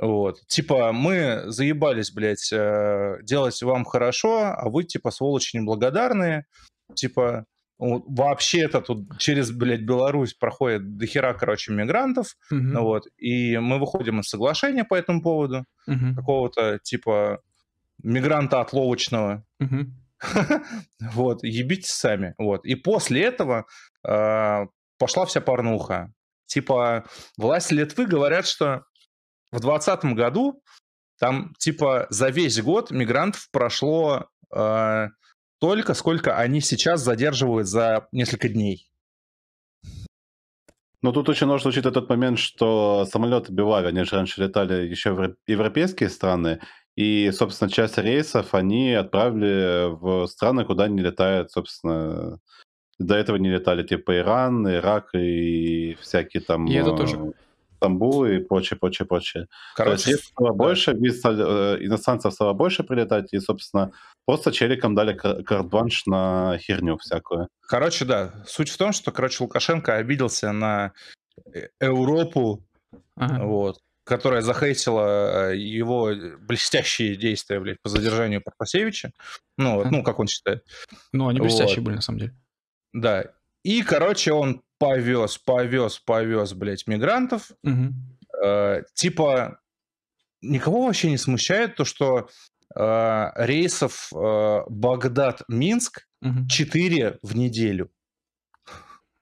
Вот. 0.00 0.40
Типа, 0.46 0.92
мы 0.92 1.42
заебались, 1.46 2.12
блядь, 2.12 2.50
э, 2.52 3.18
делать 3.22 3.60
вам 3.62 3.84
хорошо, 3.84 4.54
а 4.56 4.68
вы, 4.70 4.84
типа, 4.84 5.10
сволочи 5.10 5.56
неблагодарные. 5.56 6.46
Типа, 6.94 7.44
вот, 7.78 8.04
вообще-то 8.06 8.80
тут 8.82 9.18
через, 9.18 9.50
блядь, 9.50 9.80
Беларусь 9.82 10.32
проходит 10.34 10.96
дохера, 10.96 11.34
короче, 11.34 11.72
мигрантов. 11.72 12.36
Ну 12.72 12.82
вот. 12.82 13.04
И 13.18 13.58
мы 13.58 13.78
выходим 13.78 14.20
из 14.20 14.28
соглашения 14.28 14.84
по 14.84 14.94
этому 14.94 15.22
поводу 15.22 15.64
Мгм. 15.86 16.14
какого-то 16.14 16.78
типа 16.82 17.40
мигранта 18.02 18.60
отловочного. 18.60 19.44
Мгм. 19.58 19.99
Вот, 21.00 21.42
ебитесь 21.42 21.90
сами. 21.90 22.34
Вот. 22.38 22.64
И 22.64 22.74
после 22.74 23.24
этого 23.24 23.66
а, 24.06 24.66
пошла 24.98 25.26
вся 25.26 25.40
порнуха. 25.40 26.12
Типа, 26.46 27.04
власти 27.36 27.74
Литвы 27.74 28.06
говорят, 28.06 28.46
что 28.46 28.84
в 29.52 29.60
2020 29.60 30.04
году 30.16 30.62
там, 31.18 31.54
типа, 31.58 32.06
за 32.10 32.28
весь 32.28 32.60
год 32.60 32.90
мигрантов 32.90 33.48
прошло 33.50 34.28
а, 34.54 35.08
только 35.60 35.94
сколько 35.94 36.36
они 36.36 36.60
сейчас 36.60 37.02
задерживают 37.02 37.68
за 37.68 38.08
несколько 38.12 38.48
дней. 38.48 38.90
Но 41.02 41.12
тут 41.12 41.28
очень 41.28 41.46
нужно 41.46 41.70
учитывать 41.70 41.94
тот 41.94 42.08
момент, 42.10 42.38
что 42.38 43.06
самолеты 43.06 43.52
Белави, 43.52 43.88
они 43.88 44.04
же 44.04 44.16
раньше 44.16 44.42
летали 44.42 44.86
еще 44.86 45.12
в 45.12 45.34
европейские 45.46 46.10
страны, 46.10 46.60
и, 47.00 47.32
собственно, 47.32 47.70
часть 47.70 47.96
рейсов 47.96 48.52
они 48.52 48.92
отправили 48.92 49.88
в 49.90 50.26
страны, 50.26 50.66
куда 50.66 50.86
не 50.86 51.00
летают, 51.00 51.50
собственно, 51.50 52.38
до 52.98 53.14
этого 53.14 53.36
не 53.36 53.48
летали, 53.48 53.82
типа 53.82 54.18
Иран, 54.18 54.68
Ирак 54.68 55.14
и 55.14 55.96
всякие 56.02 56.42
там... 56.42 56.66
И 56.66 56.74
это 56.74 56.90
э, 56.90 56.96
тоже. 56.98 57.32
Стамбул 57.76 58.26
и 58.26 58.40
прочее, 58.40 58.78
прочее, 58.78 59.06
прочее. 59.06 59.46
То 59.78 59.92
есть 59.92 60.04
Короче, 60.04 60.10
если 60.10 60.24
стало 60.26 60.52
больше, 60.52 60.92
виз 60.92 61.18
стали, 61.20 61.42
э, 61.42 61.86
иностранцев 61.86 62.34
стало 62.34 62.52
больше 62.52 62.84
прилетать, 62.84 63.32
и, 63.32 63.38
собственно, 63.38 63.92
просто 64.26 64.52
челикам 64.52 64.94
дали 64.94 65.14
кар- 65.14 65.42
карт-бланш 65.42 66.04
на 66.04 66.58
херню 66.58 66.98
всякую. 66.98 67.48
Короче, 67.66 68.04
да. 68.04 68.44
Суть 68.46 68.68
в 68.68 68.76
том, 68.76 68.92
что, 68.92 69.10
короче, 69.10 69.42
Лукашенко 69.42 69.96
обиделся 69.96 70.52
на 70.52 70.92
э, 71.54 71.68
Европу, 71.80 72.62
Ага. 73.16 73.44
вот, 73.46 73.78
которая 74.10 74.42
захейтила 74.42 75.52
э, 75.52 75.56
его 75.56 76.12
блестящие 76.40 77.14
действия, 77.16 77.60
блядь, 77.60 77.80
по 77.80 77.88
задержанию 77.88 78.42
Протасевича. 78.42 79.12
Ну, 79.56 79.76
вот, 79.76 79.90
ну, 79.90 80.02
как 80.02 80.18
он 80.18 80.26
считает. 80.26 80.66
Ну, 81.12 81.28
они 81.28 81.40
блестящие 81.40 81.76
Вот. 81.76 81.84
были, 81.84 81.94
на 81.96 82.00
самом 82.02 82.18
деле. 82.18 82.34
Да. 82.92 83.24
И, 83.62 83.82
короче, 83.82 84.32
он 84.32 84.62
повез, 84.78 85.38
повез, 85.38 85.98
повез, 86.00 86.52
блядь, 86.54 86.86
мигрантов. 86.88 87.52
Мгм. 87.62 87.94
Э, 88.44 88.82
типа, 88.94 89.60
никого 90.42 90.86
вообще 90.86 91.08
не 91.10 91.18
смущает 91.18 91.76
то, 91.76 91.84
что 91.84 92.28
э, 92.74 93.26
рейсов 93.36 94.12
э, 94.12 94.62
Багдад-Минск 94.68 96.06
Мгм. 96.22 96.48
4 96.48 97.18
в 97.22 97.36
неделю. 97.36 97.90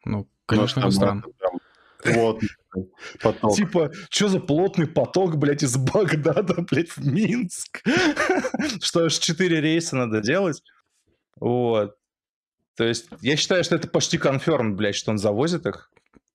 Ну, 0.04 0.28
конечно, 0.46 0.82
Ну, 0.82 0.88
это 0.88 0.96
там, 0.98 1.20
странно. 1.20 1.22
прям 1.38 1.57
такой 2.02 2.50
поток. 3.22 3.56
Типа, 3.56 3.90
что 4.10 4.28
за 4.28 4.40
плотный 4.40 4.86
поток, 4.86 5.36
блядь, 5.36 5.62
из 5.62 5.76
Багдада, 5.76 6.62
блядь, 6.62 6.90
в 6.90 7.04
Минск? 7.06 7.82
Что 8.82 9.04
аж 9.04 9.18
4 9.18 9.60
рейса 9.60 9.96
надо 9.96 10.20
делать? 10.20 10.62
Вот. 11.40 11.96
То 12.76 12.84
есть, 12.84 13.08
я 13.22 13.36
считаю, 13.36 13.64
что 13.64 13.74
это 13.74 13.88
почти 13.88 14.18
конферм, 14.18 14.76
блядь, 14.76 14.94
что 14.94 15.10
он 15.10 15.18
завозит 15.18 15.66
их. 15.66 15.90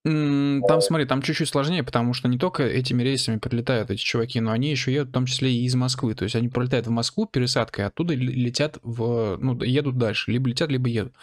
М, 0.06 0.62
Там, 0.68 0.82
смотри, 0.82 1.06
там 1.06 1.22
чуть-чуть 1.22 1.48
сложнее, 1.48 1.82
потому 1.82 2.14
что 2.14 2.28
не 2.28 2.38
только 2.38 2.64
этими 2.64 3.02
рейсами 3.04 3.38
прилетают 3.38 3.90
эти 3.90 4.02
чуваки, 4.02 4.42
но 4.42 4.52
они 4.52 4.70
еще 4.70 4.92
едут 4.94 5.10
в 5.10 5.14
том 5.14 5.26
числе 5.26 5.54
и 5.54 5.64
из 5.64 5.76
Москвы. 5.76 6.14
То 6.14 6.24
есть 6.26 6.36
они 6.36 6.50
прилетают 6.50 6.88
в 6.88 6.90
Москву 6.90 7.26
пересадкой, 7.26 7.86
а 7.86 7.88
оттуда 7.88 8.14
летят 8.14 8.80
в... 8.84 9.38
Ну, 9.40 9.62
едут 9.64 9.98
дальше. 9.98 10.32
Либо 10.32 10.50
летят, 10.50 10.70
либо 10.70 10.90
едут. 10.90 11.14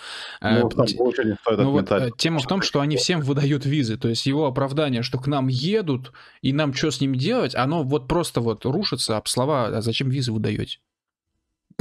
Ну, 0.41 0.67
Э, 0.67 0.71
там 0.75 0.87
те- 0.87 0.97
лучше 0.99 1.25
не 1.25 1.35
стоит 1.35 1.59
Ну 1.59 1.73
вот 1.73 1.93
отметать. 1.93 2.15
э, 2.15 2.17
тема 2.17 2.41
в 2.41 2.47
том, 2.47 2.63
что 2.63 2.81
они 2.81 2.97
всем 2.97 3.21
выдают 3.21 3.67
визы. 3.67 3.99
То 3.99 4.09
есть 4.09 4.25
его 4.25 4.47
оправдание, 4.47 5.03
что 5.03 5.19
к 5.19 5.27
нам 5.27 5.49
едут, 5.49 6.13
и 6.41 6.55
нам 6.55 6.73
что 6.73 6.91
с 6.91 7.03
ними 7.03 7.19
делать, 7.19 7.55
оно 7.55 7.83
вот 7.83 8.09
просто 8.09 8.41
вот 8.41 8.65
рушится 8.65 9.19
об 9.19 9.29
слова, 9.29 9.67
а 9.67 9.83
зачем 9.83 10.09
визы 10.09 10.33
вы 10.33 10.41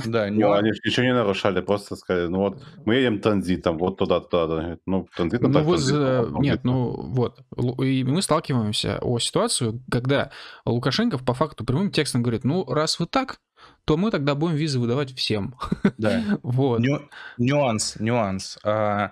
Да, 0.05 0.27
Ну, 0.27 0.33
нюанс. 0.39 0.59
они 0.61 0.73
ж 0.73 0.79
ничего 0.85 1.05
не 1.05 1.13
нарушали, 1.13 1.61
просто 1.61 1.95
сказали, 1.95 2.27
ну 2.27 2.39
вот, 2.39 2.63
мы 2.85 2.95
едем 2.95 3.19
транзитом, 3.19 3.77
вот 3.77 3.97
туда, 3.97 4.19
туда. 4.21 4.45
туда. 4.47 4.61
Говорит, 4.61 4.81
Ну, 4.85 5.07
транзитом, 5.15 5.51
Ну, 5.51 5.53
так 5.59 5.65
вы 5.67 5.75
транзитом, 5.75 6.33
за- 6.35 6.39
Нет, 6.39 6.63
ну 6.63 6.89
вот. 7.01 7.39
Лу- 7.55 7.85
И 7.85 8.03
мы 8.03 8.21
сталкиваемся 8.21 8.99
о 9.01 9.19
ситуацию, 9.19 9.81
когда 9.91 10.31
Лукашенко 10.65 11.17
по 11.17 11.33
факту 11.33 11.65
прямым 11.65 11.91
текстом 11.91 12.21
говорит, 12.23 12.43
ну, 12.45 12.63
раз 12.65 12.99
вы 12.99 13.07
так, 13.07 13.39
то 13.85 13.97
мы 13.97 14.09
тогда 14.11 14.35
будем 14.35 14.55
визы 14.55 14.79
выдавать 14.79 15.13
всем. 15.13 15.55
Да. 15.97 16.21
Вот. 16.43 16.79
Ню- 16.79 17.09
нюанс, 17.37 17.97
нюанс. 17.99 18.57
А, 18.63 19.11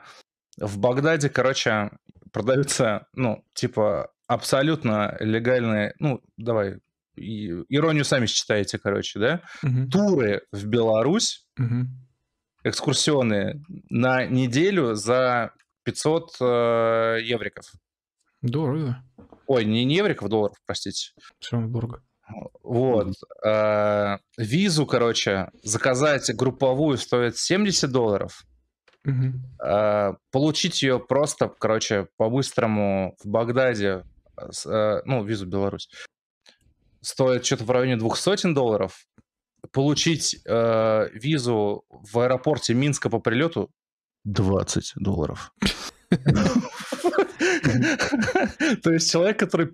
в 0.57 0.77
Багдаде, 0.79 1.29
короче, 1.29 1.91
продаются, 2.31 3.07
ну, 3.13 3.43
типа, 3.53 4.11
абсолютно 4.27 5.17
легальные, 5.19 5.95
ну, 5.99 6.21
давай, 6.37 6.77
иронию 7.17 8.05
сами 8.05 8.25
считаете, 8.25 8.77
короче, 8.79 9.19
да? 9.19 9.41
Мгм, 9.61 9.89
Туры 9.89 10.41
в 10.51 10.65
Беларусь, 10.65 11.47
мгм. 11.57 11.89
экскурсионные, 12.63 13.61
на 13.89 14.25
неделю 14.25 14.95
за 14.95 15.51
500 15.83 16.35
э, 16.39 17.19
евриков. 17.23 17.65
Дорого. 18.41 19.03
Ой, 19.47 19.65
не 19.65 19.85
не 19.85 19.95
евриков, 19.95 20.29
долларов, 20.29 20.57
простите. 20.65 21.11
Все 21.39 21.55
равно 21.55 21.69
дорого. 21.69 22.03
Вот. 22.63 23.13
А, 23.45 24.19
визу, 24.37 24.85
короче, 24.85 25.49
заказать 25.63 26.29
групповую 26.35 26.97
стоит 26.97 27.37
70 27.37 27.89
долларов. 27.91 28.43
Мгм. 29.05 29.43
А, 29.61 30.15
получить 30.31 30.83
ее 30.83 30.99
просто, 30.99 31.47
короче, 31.47 32.07
по-быстрому 32.17 33.15
в 33.23 33.27
Багдаде, 33.27 34.03
а, 34.35 34.51
с, 34.51 34.65
а, 34.65 35.01
ну, 35.05 35.23
визу 35.23 35.45
в 35.45 35.49
Беларусь, 35.49 35.89
стоит 37.01 37.45
что-то 37.45 37.63
в 37.65 37.71
районе 37.71 37.97
двух 37.97 38.17
сотен 38.17 38.53
долларов. 38.53 39.05
Получить 39.71 40.39
э, 40.45 41.09
визу 41.13 41.83
в 41.89 42.19
аэропорте 42.19 42.73
Минска 42.73 43.09
по 43.09 43.19
прилету 43.19 43.71
20 44.25 44.93
долларов. 44.95 45.53
То 48.83 48.91
есть 48.91 49.11
человек, 49.11 49.39
который 49.39 49.73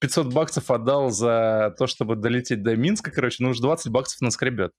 500 0.00 0.32
баксов 0.32 0.70
отдал 0.70 1.10
за 1.10 1.74
то, 1.78 1.86
чтобы 1.86 2.16
долететь 2.16 2.62
до 2.62 2.76
Минска, 2.76 3.10
короче, 3.10 3.42
ну 3.42 3.50
уж 3.50 3.58
20 3.58 3.90
баксов 3.90 4.20
наскребет. 4.20 4.72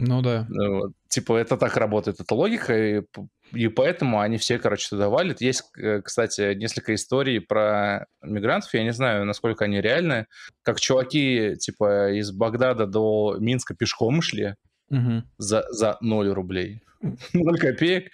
Ну 0.00 0.22
да. 0.22 0.46
Ну, 0.48 0.78
вот. 0.78 0.92
Типа, 1.08 1.36
это 1.36 1.56
так 1.56 1.76
работает, 1.76 2.20
эта 2.20 2.34
логика, 2.34 2.76
и, 2.76 3.02
и 3.52 3.68
поэтому 3.68 4.20
они 4.20 4.38
все, 4.38 4.58
короче, 4.58 4.88
туда 4.88 5.08
валят. 5.08 5.40
Есть, 5.40 5.64
э, 5.76 6.00
кстати, 6.02 6.54
несколько 6.54 6.94
историй 6.94 7.40
про 7.40 8.06
мигрантов, 8.22 8.72
я 8.74 8.82
не 8.84 8.92
знаю, 8.92 9.24
насколько 9.24 9.64
они 9.64 9.80
реальны, 9.80 10.26
как 10.62 10.80
чуваки, 10.80 11.56
типа, 11.58 12.12
из 12.12 12.30
Багдада 12.32 12.86
до 12.86 13.36
Минска 13.38 13.74
пешком 13.74 14.22
шли, 14.22 14.54
Мгм. 14.88 15.24
за, 15.38 15.64
за 15.70 15.96
0 16.00 16.32
рублей. 16.32 16.82
0 17.32 17.58
копеек. 17.58 18.10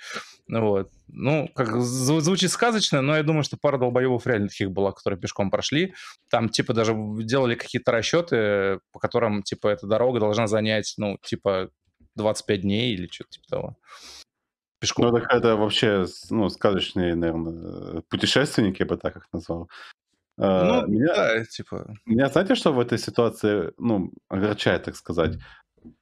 Вот. 0.48 0.90
Ну, 1.08 1.48
как 1.54 1.68
зв- 1.70 2.20
звучит 2.20 2.50
сказочно, 2.50 3.02
но 3.02 3.16
я 3.16 3.22
думаю, 3.22 3.42
что 3.42 3.56
пара 3.56 3.78
долбоебов 3.78 4.26
реально 4.26 4.48
таких 4.48 4.70
была, 4.70 4.92
которые 4.92 5.18
пешком 5.18 5.50
прошли. 5.50 5.94
Там, 6.30 6.48
типа, 6.48 6.72
даже 6.72 6.94
делали 6.94 7.54
какие-то 7.54 7.92
расчеты, 7.92 8.80
по 8.92 8.98
которым, 8.98 9.42
типа, 9.42 9.68
эта 9.68 9.86
дорога 9.86 10.20
должна 10.20 10.46
занять, 10.46 10.94
ну, 10.98 11.18
типа, 11.22 11.70
25 12.14 12.60
дней 12.62 12.94
или 12.94 13.08
что-то 13.10 13.30
типа 13.30 13.46
того. 13.48 13.76
Пешком. 14.78 15.06
Ну, 15.06 15.16
это 15.16 15.56
вообще, 15.56 16.06
ну, 16.30 16.48
сказочные, 16.48 17.14
наверное, 17.14 18.02
путешественники, 18.08 18.82
я 18.82 18.86
бы 18.86 18.96
так 18.96 19.16
их 19.16 19.26
назвал. 19.32 19.68
Э, 20.38 20.64
Ну, 20.64 20.86
меня, 20.86 21.14
да, 21.14 21.44
типа... 21.44 21.96
меня, 22.04 22.28
знаете, 22.28 22.54
что 22.54 22.72
в 22.72 22.78
этой 22.80 22.98
ситуации, 22.98 23.72
ну, 23.78 24.12
огорчает, 24.28 24.84
так 24.84 24.96
сказать? 24.96 25.38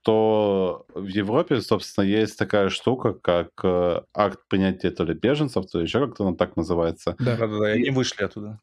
То 0.03 0.87
в 0.95 1.07
Европе, 1.07 1.61
собственно, 1.61 2.05
есть 2.05 2.39
такая 2.39 2.68
штука, 2.68 3.12
как 3.14 3.49
э, 3.62 4.03
акт 4.14 4.41
принятия 4.49 4.91
то 4.91 5.05
ли 5.05 5.14
беженцев, 5.14 5.66
то 5.66 5.78
ли 5.78 5.85
еще 5.85 6.07
как-то 6.07 6.24
он 6.24 6.37
так 6.37 6.57
называется. 6.57 7.16
Да. 7.18 7.37
Да-да-да, 7.37 7.74
и 7.74 7.78
они 7.80 7.91
вышли 7.91 8.22
оттуда. 8.24 8.61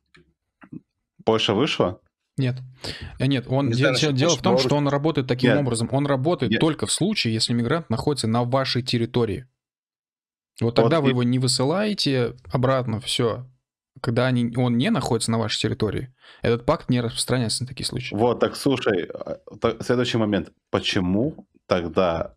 Польша 1.26 1.54
вышла? 1.54 2.00
Нет. 2.38 2.56
Э, 3.20 3.26
Нет, 3.28 3.46
он 3.48 3.68
Не 3.68 3.74
знаю, 3.74 3.96
дело 3.96 4.30
Польши, 4.30 4.40
в 4.40 4.42
том, 4.42 4.58
что 4.58 4.76
он 4.76 4.88
работает 4.88 5.28
таким 5.28 5.52
Нет. 5.52 5.60
образом. 5.60 5.90
Он 5.92 6.06
работает 6.08 6.52
Нет. 6.52 6.62
только 6.62 6.86
в 6.86 6.92
случае, 6.92 7.34
если 7.34 7.54
мигрант 7.54 7.90
находится 7.90 8.28
на 8.28 8.44
вашей 8.44 8.82
территории. 8.82 9.48
Вот 10.62 10.76
тогда 10.76 10.98
Вот 11.00 11.04
вы 11.06 11.10
и- 11.10 11.12
его 11.14 11.24
не 11.24 11.40
высылаете 11.40 12.36
обратно, 12.52 13.00
все. 13.00 13.46
Когда 14.00 14.28
они, 14.28 14.54
он 14.56 14.78
не 14.78 14.90
находится 14.90 15.32
на 15.32 15.38
вашей 15.38 15.60
территории, 15.62 16.14
этот 16.42 16.66
пакт 16.66 16.90
не 16.90 17.02
распространяется 17.02 17.64
на 17.64 17.68
такие 17.68 17.86
случаи. 17.86 18.16
Вот, 18.16 18.40
так 18.40 18.56
слушай, 18.56 19.10
э, 19.14 19.36
та- 19.60 19.78
следующий 19.82 20.18
момент. 20.18 20.52
Почему 20.70 21.48
тогда 21.68 22.36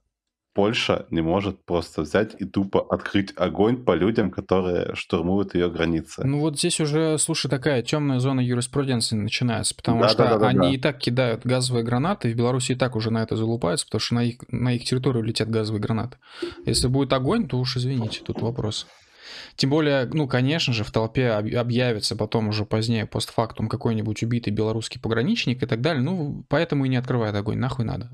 Польша 0.52 1.06
не 1.10 1.20
может 1.20 1.64
просто 1.64 2.02
взять 2.02 2.36
и 2.40 2.44
тупо 2.44 2.80
открыть 2.88 3.32
огонь 3.36 3.82
по 3.84 3.94
людям, 3.96 4.30
которые 4.30 4.94
штурмуют 4.94 5.54
ее 5.54 5.68
границы? 5.70 6.24
Ну 6.24 6.40
вот 6.40 6.58
здесь 6.58 6.80
уже, 6.80 7.18
слушай, 7.18 7.48
такая 7.48 7.82
темная 7.82 8.20
зона 8.20 8.40
юриспруденции 8.40 9.16
начинается, 9.16 9.74
потому 9.74 10.00
Да, 10.02 10.08
что 10.08 10.18
да, 10.18 10.30
да, 10.30 10.38
да, 10.38 10.48
они 10.48 10.58
да. 10.58 10.70
и 10.70 10.78
так 10.78 10.98
кидают 10.98 11.44
газовые 11.44 11.84
гранаты, 11.84 12.30
и 12.30 12.34
в 12.34 12.36
Беларуси 12.36 12.72
и 12.72 12.74
так 12.76 12.94
уже 12.94 13.10
на 13.10 13.22
это 13.22 13.34
залупаются, 13.36 13.86
потому 13.86 14.00
что 14.00 14.14
на 14.14 14.22
их, 14.24 14.36
на 14.48 14.72
их 14.74 14.84
территорию 14.84 15.24
летят 15.24 15.50
газовые 15.50 15.80
гранаты. 15.82 16.18
Если 16.66 16.86
будет 16.88 17.12
огонь, 17.12 17.48
то 17.48 17.58
уж 17.58 17.76
извините, 17.76 18.20
тут 18.24 18.40
вопрос. 18.40 18.86
Тем 19.56 19.70
более, 19.70 20.06
ну, 20.06 20.26
конечно 20.28 20.72
же, 20.72 20.84
в 20.84 20.90
толпе 20.90 21.30
об- 21.30 21.54
объявится 21.54 22.16
потом 22.16 22.48
уже 22.48 22.64
позднее, 22.64 23.06
постфактум, 23.06 23.68
какой-нибудь 23.68 24.22
убитый 24.22 24.52
белорусский 24.52 25.00
пограничник 25.00 25.62
и 25.62 25.66
так 25.66 25.80
далее. 25.80 26.02
Ну, 26.02 26.44
поэтому 26.48 26.84
и 26.84 26.88
не 26.88 26.96
открывает 26.96 27.34
огонь, 27.34 27.58
нахуй 27.58 27.84
надо. 27.84 28.10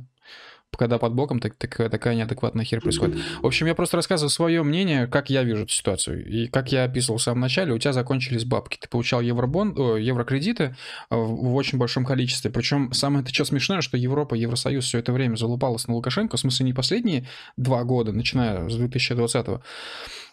Когда 0.78 0.98
под 0.98 1.14
боком 1.14 1.40
так, 1.40 1.56
так- 1.56 1.90
такая 1.90 2.14
неадекватная 2.14 2.64
херь 2.64 2.80
происходит. 2.80 3.16
В 3.42 3.46
общем, 3.46 3.66
я 3.66 3.74
просто 3.74 3.96
рассказываю 3.96 4.30
свое 4.30 4.62
мнение, 4.62 5.08
как 5.08 5.28
я 5.28 5.42
вижу 5.42 5.64
эту 5.64 5.72
ситуацию. 5.72 6.24
И 6.24 6.46
как 6.46 6.70
я 6.70 6.84
описывал 6.84 7.18
в 7.18 7.22
самом 7.22 7.40
начале, 7.40 7.72
у 7.74 7.78
тебя 7.78 7.92
закончились 7.92 8.44
бабки. 8.44 8.78
Ты 8.80 8.88
получал 8.88 9.20
евробон, 9.20 9.74
о, 9.76 9.96
еврокредиты 9.96 10.76
э, 11.10 11.16
в 11.16 11.50
в 11.50 11.54
очень 11.56 11.76
большом 11.76 12.04
количестве. 12.06 12.50
Причем 12.52 12.92
самое 12.92 13.24
это 13.24 13.34
что 13.34 13.44
смешное, 13.44 13.80
что 13.80 13.96
Европа, 13.96 14.36
Евросоюз 14.36 14.84
все 14.84 14.98
это 15.00 15.12
время 15.12 15.34
залупалась 15.34 15.88
на 15.88 15.94
Лукашенко. 15.94 16.36
В 16.36 16.40
смысле, 16.40 16.66
не 16.66 16.72
последние 16.72 17.26
два 17.56 17.82
года, 17.82 18.12
начиная 18.12 18.68
с 18.68 18.76
2020 18.76 19.46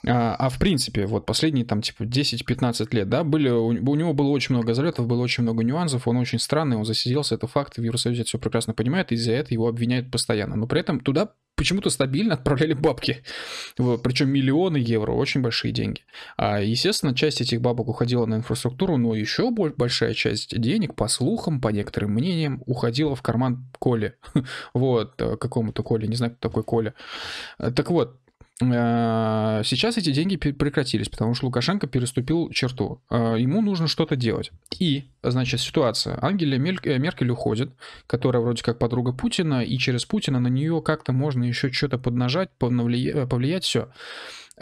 а, 0.05 0.35
а 0.35 0.49
в 0.49 0.59
принципе, 0.59 1.05
вот 1.05 1.25
последние 1.25 1.65
там 1.65 1.81
типа 1.81 2.03
10-15 2.03 2.87
лет, 2.91 3.09
да, 3.09 3.23
были, 3.23 3.49
у, 3.49 3.67
у 3.67 3.95
него 3.95 4.13
было 4.13 4.29
очень 4.29 4.55
много 4.55 4.73
залетов, 4.73 5.07
было 5.07 5.21
очень 5.21 5.43
много 5.43 5.63
нюансов, 5.63 6.07
он 6.07 6.17
очень 6.17 6.39
странный, 6.39 6.77
он 6.77 6.85
засиделся, 6.85 7.35
это 7.35 7.47
факт, 7.47 7.77
в 7.77 7.81
Евросоюзе 7.81 8.21
это 8.21 8.27
все 8.27 8.39
прекрасно 8.39 8.73
понимает, 8.73 9.11
и 9.11 9.15
за 9.15 9.33
это 9.33 9.53
его 9.53 9.67
обвиняют 9.67 10.11
постоянно. 10.11 10.55
Но 10.55 10.67
при 10.67 10.81
этом 10.81 10.99
туда 10.99 11.31
почему-то 11.55 11.89
стабильно 11.89 12.33
отправляли 12.35 12.73
бабки. 12.73 13.23
Причем 13.75 14.29
миллионы 14.29 14.77
евро, 14.77 15.11
очень 15.11 15.41
большие 15.41 15.71
деньги. 15.71 16.01
А, 16.37 16.61
естественно, 16.61 17.15
часть 17.15 17.41
этих 17.41 17.61
бабок 17.61 17.89
уходила 17.89 18.25
на 18.25 18.35
инфраструктуру, 18.35 18.97
но 18.97 19.15
еще 19.15 19.49
боль- 19.51 19.73
большая 19.75 20.13
часть 20.13 20.57
денег, 20.59 20.95
по 20.95 21.07
слухам, 21.07 21.59
по 21.59 21.69
некоторым 21.69 22.11
мнениям, 22.11 22.61
уходила 22.65 23.15
в 23.15 23.21
карман 23.21 23.65
Коле. 23.79 24.15
Вот, 24.73 25.19
э, 25.21 25.37
какому-то 25.37 25.81
Коле, 25.83 26.07
не 26.07 26.15
знаю, 26.15 26.33
кто 26.33 26.49
такой 26.49 26.63
Коля. 26.63 26.93
Э, 27.57 27.71
Так 27.71 27.89
вот, 27.89 28.19
сейчас 28.59 29.97
эти 29.97 30.11
деньги 30.11 30.35
прекратились, 30.35 31.09
потому 31.09 31.35
что 31.35 31.45
Лукашенко 31.45 31.85
переступил 31.87 32.49
черту. 32.51 33.01
Э, 33.09 33.35
Ему 33.37 33.61
нужно 33.61 33.87
что-то 33.87 34.15
делать. 34.15 34.51
И, 34.79 35.05
значит, 35.21 35.59
ситуация. 35.59 36.17
Ангела 36.21 36.55
Мель- 36.55 36.79
э, 36.83 36.97
Меркель 36.97 37.29
уходит, 37.29 37.71
которая 38.07 38.41
вроде 38.41 38.63
как 38.63 38.79
подруга 38.79 39.13
Путина, 39.13 39.63
и 39.63 39.77
через 39.77 40.05
Путина 40.05 40.39
на 40.39 40.47
нее 40.47 40.81
как-то 40.81 41.11
можно 41.13 41.43
еще 41.43 41.71
что-то 41.71 41.97
поднажать, 41.99 42.49
повлия- 42.59 43.13
э, 43.23 43.27
повлиять, 43.27 43.63
все. 43.63 43.89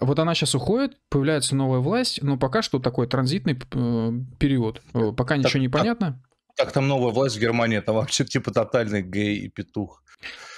Вот 0.01 0.19
она 0.19 0.35
сейчас 0.35 0.55
уходит, 0.55 0.97
появляется 1.09 1.55
новая 1.55 1.79
власть, 1.79 2.21
но 2.21 2.37
пока 2.37 2.61
что 2.61 2.79
такой 2.79 3.07
транзитный 3.07 3.57
э, 3.71 4.11
период. 4.39 4.81
Э, 4.93 5.13
Пока 5.15 5.37
ничего 5.37 5.61
не 5.61 5.69
так. 5.69 5.79
понятно. 5.81 6.21
Так 6.57 6.71
там 6.71 6.87
новая 6.87 7.11
власть 7.11 7.35
в 7.35 7.39
Германии, 7.39 7.77
это 7.77 7.91
вообще 7.93 8.23
типа 8.25 8.51
тотальный 8.51 9.01
гей 9.01 9.37
и 9.39 9.49
петух. 9.49 10.01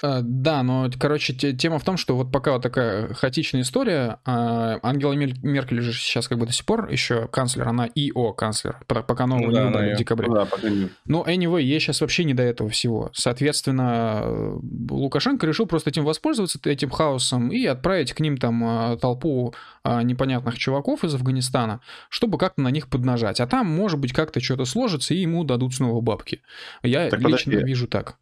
Э, 0.02 0.20
Да, 0.22 0.62
но, 0.62 0.88
короче, 1.00 1.34
те- 1.34 1.52
тема 1.52 1.80
в 1.80 1.84
том, 1.84 1.96
что 1.96 2.16
вот 2.16 2.30
пока 2.30 2.52
вот 2.52 2.62
такая 2.62 3.12
хаотичная 3.14 3.62
история, 3.62 4.20
а, 4.24 4.78
Ангела 4.84 5.12
Меркель 5.14 5.80
же 5.82 5.92
сейчас 5.92 6.28
как 6.28 6.38
бы 6.38 6.46
до 6.46 6.52
сих 6.52 6.64
пор 6.64 6.88
еще 6.88 7.26
канцлер, 7.26 7.66
она 7.66 7.86
ИО 7.92 8.32
канцлер, 8.32 8.80
по- 8.86 9.02
пока 9.02 9.26
нового 9.26 9.46
Ну 9.46 9.50
не 9.50 9.54
да, 9.56 9.64
выбрали 9.66 9.86
она 9.88 9.94
в 9.96 9.98
декабре. 9.98 10.28
Ну 10.28 10.34
да, 10.36 10.44
пока 10.44 10.68
не- 10.70 10.88
Но 11.06 11.24
anyway, 11.26 11.62
ей 11.62 11.80
сейчас 11.80 12.00
вообще 12.00 12.22
не 12.22 12.32
до 12.34 12.44
этого 12.44 12.70
всего. 12.70 13.10
Соответственно, 13.12 14.22
Лукашенко 14.90 15.46
решил 15.46 15.66
просто 15.66 15.90
этим 15.90 16.04
воспользоваться, 16.04 16.60
этим 16.64 16.90
хаосом, 16.90 17.48
и 17.50 17.64
отправить 17.66 18.12
к 18.12 18.20
ним 18.20 18.36
там 18.36 18.62
а, 18.64 18.96
толпу 18.96 19.52
а, 19.82 20.02
непонятных 20.02 20.56
чуваков 20.58 21.02
из 21.02 21.14
Афганистана, 21.14 21.80
чтобы 22.08 22.38
как-то 22.38 22.60
на 22.62 22.68
них 22.68 22.88
поднажать. 22.88 23.40
А 23.40 23.46
там, 23.48 23.66
может 23.66 23.98
быть, 23.98 24.12
как-то 24.12 24.38
что-то 24.40 24.64
сложится, 24.66 25.14
и 25.14 25.18
ему 25.18 25.42
дадут 25.44 25.74
снова 25.74 25.87
бабки. 26.00 26.42
Я 26.82 27.08
Так 27.10 27.20
лично 27.20 27.52
подожди. 27.52 27.66
вижу 27.66 27.86
так. 27.88 28.18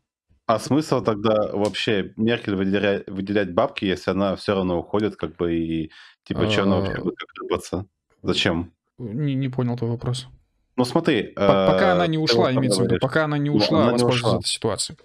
А 0.47 0.59
смысл 0.61 1.03
тогда 1.03 1.51
вообще 1.53 2.13
Меркель 2.17 2.55
выделять, 2.55 3.07
выделять 3.09 3.53
бабки, 3.53 3.85
если 3.85 4.13
она 4.13 4.37
все 4.37 4.55
равно 4.55 4.79
уходит, 4.79 5.17
как 5.17 5.35
бы, 5.37 5.55
и 5.57 5.91
типа, 6.25 6.49
что 6.51 6.63
она 6.63 6.77
вообще 6.77 6.99
А. 6.99 7.01
будет 7.03 7.17
рыпаться? 7.41 7.87
Зачем? 8.23 8.73
Не, 8.99 9.35
не 9.35 9.49
понял 9.49 9.77
твой 9.77 9.91
вопрос. 9.91 10.29
Ну 10.77 10.85
смотри. 10.85 11.23
По- 11.35 11.67
пока 11.73 11.89
э, 11.89 11.93
она 11.93 12.07
не 12.07 12.17
ты 12.17 12.23
ушла, 12.23 12.53
имеется 12.53 12.83
в 12.83 12.85
виду, 12.85 12.99
пока 13.01 13.25
она 13.25 13.39
не 13.39 13.51
Ну, 13.51 13.57
ушла, 13.57 13.89
она 13.89 13.95
ушла. 14.07 14.37
этой 14.39 14.47
ситуацией. 14.47 14.99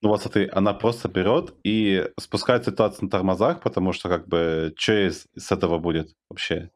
Ну 0.00 0.08
вот 0.10 0.22
смотри, 0.22 0.48
она 0.52 0.74
просто 0.74 1.08
берет 1.08 1.54
и 1.64 2.08
спускает 2.20 2.64
ситуацию 2.64 3.04
на 3.04 3.10
тормозах, 3.10 3.60
потому 3.60 3.92
что 3.92 4.08
как 4.08 4.28
бы 4.28 4.72
что 4.76 5.06
из, 5.08 5.26
из 5.34 5.50
этого 5.52 5.78
будет 5.78 6.12
вообще? 6.30 6.70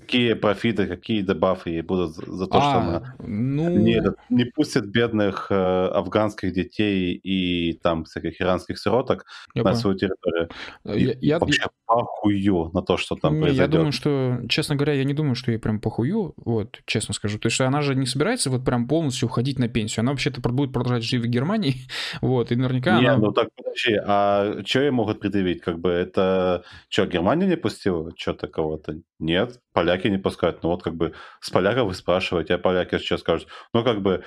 Какие 0.00 0.32
профиты, 0.32 0.86
какие 0.86 1.20
дебафы 1.20 1.68
ей 1.68 1.82
будут 1.82 2.14
за, 2.14 2.46
то, 2.46 2.60
что 2.62 2.70
А, 2.78 2.78
она 2.78 3.14
ну, 3.18 3.68
не, 3.68 4.00
не 4.30 4.44
пустит 4.46 4.86
бедных 4.86 5.48
э, 5.50 5.54
афганских 5.54 6.54
детей 6.54 7.12
и 7.12 7.74
там 7.74 8.04
всяких 8.04 8.40
иранских 8.40 8.78
сироток 8.78 9.26
я 9.54 9.62
на 9.62 9.70
понял. 9.70 9.80
свою 9.80 9.98
территорию. 9.98 10.48
И 10.86 11.04
Я- 11.04 11.14
я- 11.20 11.38
вообще 11.38 11.64
похую 11.84 12.70
на 12.72 12.80
то, 12.80 12.96
что 12.96 13.16
там 13.16 13.34
Не, 13.34 13.40
произойдет. 13.42 13.66
я 13.66 13.76
думаю, 13.78 13.92
что, 13.92 14.38
честно 14.48 14.76
говоря, 14.76 14.94
я 14.94 15.04
не 15.04 15.12
думаю, 15.12 15.34
что 15.34 15.50
ей 15.50 15.58
прям 15.58 15.78
похую, 15.78 16.32
вот, 16.36 16.80
честно 16.86 17.12
скажу. 17.12 17.38
То 17.38 17.48
есть 17.48 17.60
она 17.60 17.82
же 17.82 17.94
не 17.94 18.06
собирается 18.06 18.48
вот 18.48 18.64
прям 18.64 18.88
полностью 18.88 19.28
уходить 19.28 19.58
на 19.58 19.68
пенсию. 19.68 20.00
Она 20.04 20.12
вообще-то 20.12 20.40
будет 20.40 20.72
продолжать 20.72 21.04
жить 21.04 21.20
в 21.22 21.26
Германии, 21.26 21.74
вот, 22.22 22.50
и 22.50 22.56
наверняка 22.56 22.98
Не, 22.98 23.08
она... 23.08 23.18
ну 23.18 23.32
так 23.32 23.48
подожди, 23.54 23.94
а 24.06 24.62
что 24.64 24.80
ей 24.80 24.90
могут 24.90 25.20
предъявить? 25.20 25.60
Как 25.60 25.78
бы 25.78 25.90
это 25.90 26.64
что, 26.88 27.04
Германия 27.04 27.46
не 27.46 27.56
пустила 27.58 28.10
что-то 28.16 28.46
кого-то? 28.48 28.96
Нет, 29.18 29.57
поляки 29.72 30.08
не 30.08 30.18
пускают. 30.18 30.62
Ну 30.62 30.70
вот 30.70 30.82
как 30.82 30.94
бы 30.94 31.12
с 31.40 31.50
поляков 31.50 31.88
вы 31.88 31.94
спрашиваете, 31.94 32.54
а 32.54 32.58
поляки 32.58 32.98
сейчас 32.98 33.20
скажут, 33.20 33.48
ну 33.74 33.84
как 33.84 34.02
бы 34.02 34.24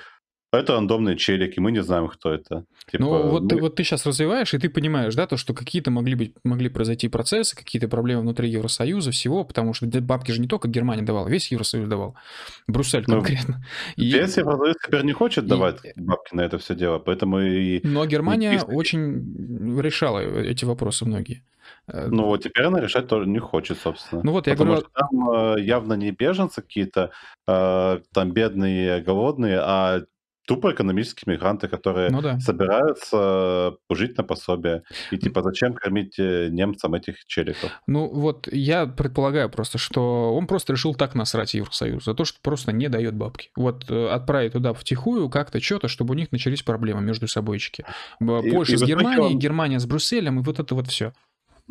это 0.54 0.74
рандомные 0.74 1.16
челики, 1.16 1.60
мы 1.60 1.72
не 1.72 1.82
знаем, 1.82 2.08
кто 2.08 2.30
это. 2.30 2.66
Типа, 2.90 3.02
Ну, 3.02 3.28
вот, 3.30 3.48
ты, 3.48 3.54
мы- 3.54 3.62
вот 3.62 3.76
ты 3.76 3.84
сейчас 3.84 4.04
развиваешь, 4.04 4.52
и 4.52 4.58
ты 4.58 4.68
понимаешь, 4.68 5.14
да, 5.14 5.26
то, 5.26 5.38
что 5.38 5.54
какие-то 5.54 5.90
могли, 5.90 6.14
быть, 6.14 6.34
могли 6.44 6.68
произойти 6.68 7.08
процессы, 7.08 7.56
какие-то 7.56 7.88
проблемы 7.88 8.20
внутри 8.20 8.50
Евросоюза, 8.50 9.12
всего, 9.12 9.44
потому 9.44 9.72
что 9.72 9.86
бабки 10.02 10.30
же 10.30 10.42
не 10.42 10.48
только 10.48 10.68
Германия 10.68 11.00
давала, 11.04 11.26
весь 11.26 11.50
Евросоюз 11.50 11.88
давал. 11.88 12.16
Брюссель 12.66 13.04
Ну, 13.06 13.14
конкретно. 13.14 13.64
И- 13.96 14.12
Весь 14.12 14.36
Евросоюз 14.36 14.76
теперь 14.86 15.04
не 15.04 15.12
хочет 15.14 15.44
и- 15.44 15.48
давать 15.48 15.78
бабки 15.96 16.34
на 16.34 16.42
это 16.42 16.58
все 16.58 16.74
дело, 16.74 16.98
поэтому 16.98 17.40
и... 17.40 17.80
Но 17.82 18.04
Германия 18.04 18.52
Никаких- 18.52 18.76
очень 18.76 19.80
решала 19.80 20.18
эти 20.18 20.66
вопросы 20.66 21.06
многие. 21.06 21.42
Э, 21.88 22.06
Ну 22.10 22.26
вот 22.26 22.42
теперь 22.42 22.66
она 22.66 22.80
решать 22.80 23.08
тоже 23.08 23.26
не 23.28 23.38
хочет, 23.38 23.78
собственно. 23.78 24.22
Ну 24.24 24.32
вот, 24.32 24.46
я 24.46 24.52
Потому 24.54 24.72
говорю, 24.72 24.86
что 24.86 25.06
там 25.08 25.30
э, 25.56 25.60
явно 25.62 25.94
не 25.94 26.10
беженцы 26.12 26.62
какие-то, 26.62 27.10
э, 27.48 28.00
там 28.12 28.30
бедные, 28.32 29.00
голодные, 29.02 29.58
а 29.60 30.02
тупо 30.46 30.72
экономические 30.72 31.34
мигранты, 31.34 31.68
которые 31.68 32.10
Ну 32.10 32.20
да. 32.20 32.38
собираются 32.40 33.74
жить 33.90 34.16
на 34.18 34.24
пособие. 34.24 34.82
И 35.10 35.18
типа 35.18 35.42
зачем 35.42 35.72
кормить 35.74 36.18
э, 36.18 36.48
немцам 36.50 36.94
этих 36.94 37.24
челиков? 37.26 37.70
Ну 37.86 38.08
вот 38.08 38.48
я 38.52 38.86
предполагаю 38.86 39.50
просто, 39.50 39.78
что 39.78 40.34
он 40.34 40.46
просто 40.46 40.72
решил 40.72 40.94
так 40.94 41.14
насрать 41.14 41.54
Евросоюз 41.54 42.04
за 42.04 42.14
то, 42.14 42.24
что 42.24 42.38
просто 42.42 42.72
не 42.72 42.88
дает 42.88 43.14
бабки. 43.14 43.50
Вот 43.56 43.90
отправить 43.90 44.52
туда 44.52 44.72
втихую 44.74 45.28
как-то 45.28 45.60
что-то, 45.60 45.88
чтобы 45.88 46.12
у 46.14 46.16
них 46.16 46.32
начались 46.32 46.62
проблемы 46.62 47.02
между 47.02 47.28
собойчики. 47.28 47.84
Б- 48.20 48.40
И- 48.46 48.50
Польша 48.50 48.72
и 48.74 48.76
с 48.76 48.82
Германией, 48.82 49.34
он- 49.34 49.38
Германия 49.38 49.78
с 49.78 49.86
Брюсселем, 49.86 50.40
и 50.40 50.42
вот 50.42 50.58
это 50.58 50.74
вот 50.74 50.88
все. 50.88 51.12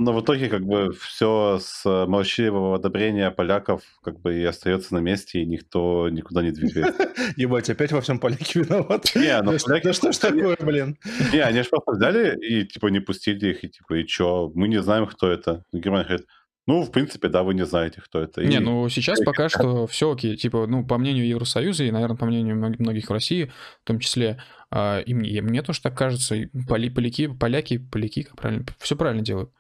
Но 0.04 0.14
в 0.14 0.22
итоге 0.24 0.50
как 0.50 0.66
бы 0.66 0.92
все 1.00 1.60
с 1.62 1.86
э, 1.86 2.06
молчаливого 2.08 2.76
одобрения 2.76 3.30
поляков 3.30 3.84
как 4.04 4.20
бы 4.20 4.34
и 4.36 4.44
остается 4.44 4.94
на 4.96 5.00
месте, 5.00 5.42
и 5.42 5.46
никто 5.46 6.10
никуда 6.10 6.42
не 6.42 6.52
двигается. 6.52 7.10
Ебать, 7.38 7.70
опять 7.70 7.92
во 7.92 8.02
всем 8.02 8.20
поляки 8.20 8.58
виноваты. 8.58 9.20
Не, 9.20 9.42
ну 9.44 9.52
Да 9.52 9.60
что- 9.60 9.68
поляки 9.68 9.84
да 9.86 9.94
что 9.94 10.12
ж 10.12 10.18
такое, 10.18 10.58
блин? 10.60 10.98
Не, 11.32 11.40
они 11.40 11.62
же 11.62 11.70
просто 11.70 11.92
взяли 11.92 12.36
и 12.44 12.66
типа 12.66 12.88
не 12.88 13.00
пустили 13.00 13.52
их, 13.52 13.64
и 13.64 13.70
типа, 13.70 13.94
и 13.96 14.06
чё, 14.08 14.52
мы 14.56 14.68
не 14.68 14.82
знаем, 14.82 15.06
кто 15.06 15.30
это. 15.32 15.64
Германия 15.72 16.06
говорит, 16.06 16.28
ну, 16.68 16.84
в 16.84 16.92
принципе, 16.92 17.28
да, 17.28 17.44
вы 17.44 17.54
не 17.54 17.66
знаете, 17.66 18.02
кто 18.02 18.22
это. 18.22 18.44
Не, 18.44 18.56
И- 18.58 18.60
ну 18.60 18.90
сейчас 18.90 19.20
и 19.22 19.24
пока 19.24 19.50
что 19.50 19.86
все 19.88 20.12
окей. 20.12 20.36
Типа, 20.36 20.66
ну, 20.68 20.86
по 20.86 20.98
мнению 20.98 21.28
Евросоюза 21.28 21.84
и, 21.84 21.92
наверное, 21.92 22.18
по 22.18 22.26
мнению 22.26 22.56
мног- 22.56 22.80
многих 22.80 23.10
в 23.10 23.14
России, 23.14 23.52
в 23.84 23.88
том 23.88 24.00
числе, 24.00 24.42
а, 24.72 25.00
и 25.00 25.14
мне, 25.14 25.30
и 25.30 25.42
мне 25.42 25.62
тоже 25.62 25.82
так 25.82 25.96
кажется, 25.98 26.36
и 26.36 26.48
поли, 26.68 26.90
поляки, 26.90 27.28
поляки, 27.28 27.78
поляки, 27.78 28.24
как 28.24 28.36
правильно, 28.38 28.66
все 28.80 28.96
правильно 28.96 29.22
делают. 29.24 29.52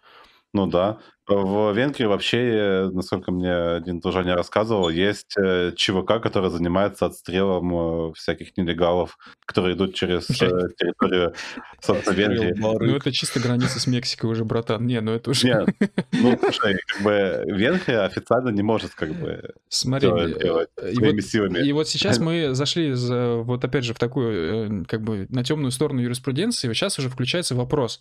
Ну 0.54 0.68
да. 0.68 1.00
В 1.28 1.72
Венгрии 1.74 2.06
вообще, 2.06 2.90
насколько 2.92 3.32
мне 3.32 3.54
один 3.54 4.00
дружаня 4.00 4.36
рассказывал, 4.36 4.90
есть 4.90 5.38
э, 5.38 5.72
ЧВК, 5.76 6.20
который 6.22 6.50
занимается 6.50 7.06
отстрелом 7.06 8.10
э, 8.10 8.14
всяких 8.16 8.58
нелегалов, 8.58 9.18
которые 9.46 9.76
идут 9.76 9.94
через 9.94 10.28
э, 10.30 10.70
территорию, 10.78 11.34
собственно, 11.80 12.16
Венгрии. 12.16 12.54
Ну, 12.58 12.96
это 12.96 13.12
чисто 13.12 13.40
граница 13.40 13.80
с 13.80 13.86
Мексикой 13.86 14.32
уже, 14.32 14.46
братан. 14.46 14.86
Не, 14.88 15.00
ну 15.00 15.12
это 15.12 15.30
уже... 15.30 15.48
Нет, 15.48 15.70
ну, 16.12 16.38
слушай, 16.40 16.80
как 16.88 17.04
бы 17.04 17.44
Венгрия 17.46 18.00
официально 18.00 18.50
не 18.50 18.64
может 18.64 18.96
как 18.96 19.14
бы 19.14 19.54
Смотри, 19.70 20.10
делать 20.10 20.70
и 20.82 20.96
своими 20.96 21.16
вот, 21.16 21.24
силами. 21.24 21.60
и 21.60 21.72
вот 21.72 21.88
сейчас 21.88 22.18
мы 22.20 22.56
зашли, 22.56 22.94
за, 22.94 23.36
вот 23.36 23.64
опять 23.64 23.84
же, 23.84 23.94
в 23.94 24.00
такую, 24.00 24.86
как 24.88 25.04
бы, 25.04 25.28
на 25.30 25.44
темную 25.44 25.72
сторону 25.72 26.02
юриспруденции, 26.02 26.68
вот 26.68 26.74
сейчас 26.74 26.98
уже 26.98 27.10
включается 27.10 27.54
вопрос. 27.54 28.00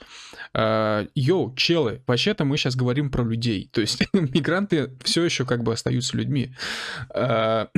Йоу, 0.55 1.55
челы, 1.55 2.03
вообще-то 2.07 2.47
мы 2.47 2.57
сейчас 2.57 2.77
говорим 2.77 3.10
про 3.11 3.25
людей, 3.25 3.69
то 3.73 3.81
есть 3.81 4.03
мигранты 4.13 4.97
все 5.03 5.25
еще 5.25 5.45
как 5.45 5.63
бы 5.63 5.73
остаются 5.73 6.17
людьми. 6.17 6.55
Э, 7.15 7.67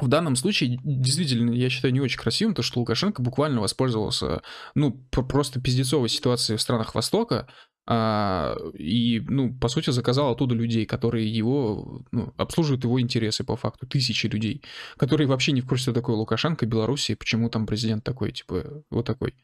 В 0.00 0.06
данном 0.06 0.36
случае, 0.36 0.78
действительно, 0.84 1.50
я 1.50 1.68
считаю 1.68 1.92
не 1.92 2.00
очень 2.00 2.20
красивым, 2.20 2.54
то, 2.54 2.62
что 2.62 2.78
Лукашенко 2.78 3.20
буквально 3.20 3.60
воспользовался, 3.60 4.42
ну, 4.76 4.92
просто 5.10 5.60
пиздецовой 5.60 6.08
ситуацией 6.08 6.56
в 6.56 6.62
странах 6.62 6.94
Востока, 6.94 7.48
а, 7.90 8.54
и, 8.74 9.20
ну, 9.26 9.52
по 9.54 9.68
сути, 9.68 9.90
заказал 9.90 10.30
оттуда 10.30 10.54
людей, 10.54 10.84
которые 10.84 11.26
его, 11.26 12.02
ну, 12.12 12.34
обслуживают 12.36 12.84
его 12.84 13.00
интересы 13.00 13.44
по 13.44 13.56
факту, 13.56 13.86
тысячи 13.86 14.26
людей, 14.26 14.62
которые 14.98 15.26
вообще 15.26 15.52
не 15.52 15.62
в 15.62 15.66
курсе, 15.66 15.84
что 15.84 15.94
такое 15.94 16.14
Лукашенко, 16.14 16.66
Белоруссия, 16.66 17.16
почему 17.16 17.48
там 17.48 17.66
президент 17.66 18.04
такой, 18.04 18.30
типа, 18.30 18.84
вот 18.90 19.06
такой. 19.06 19.34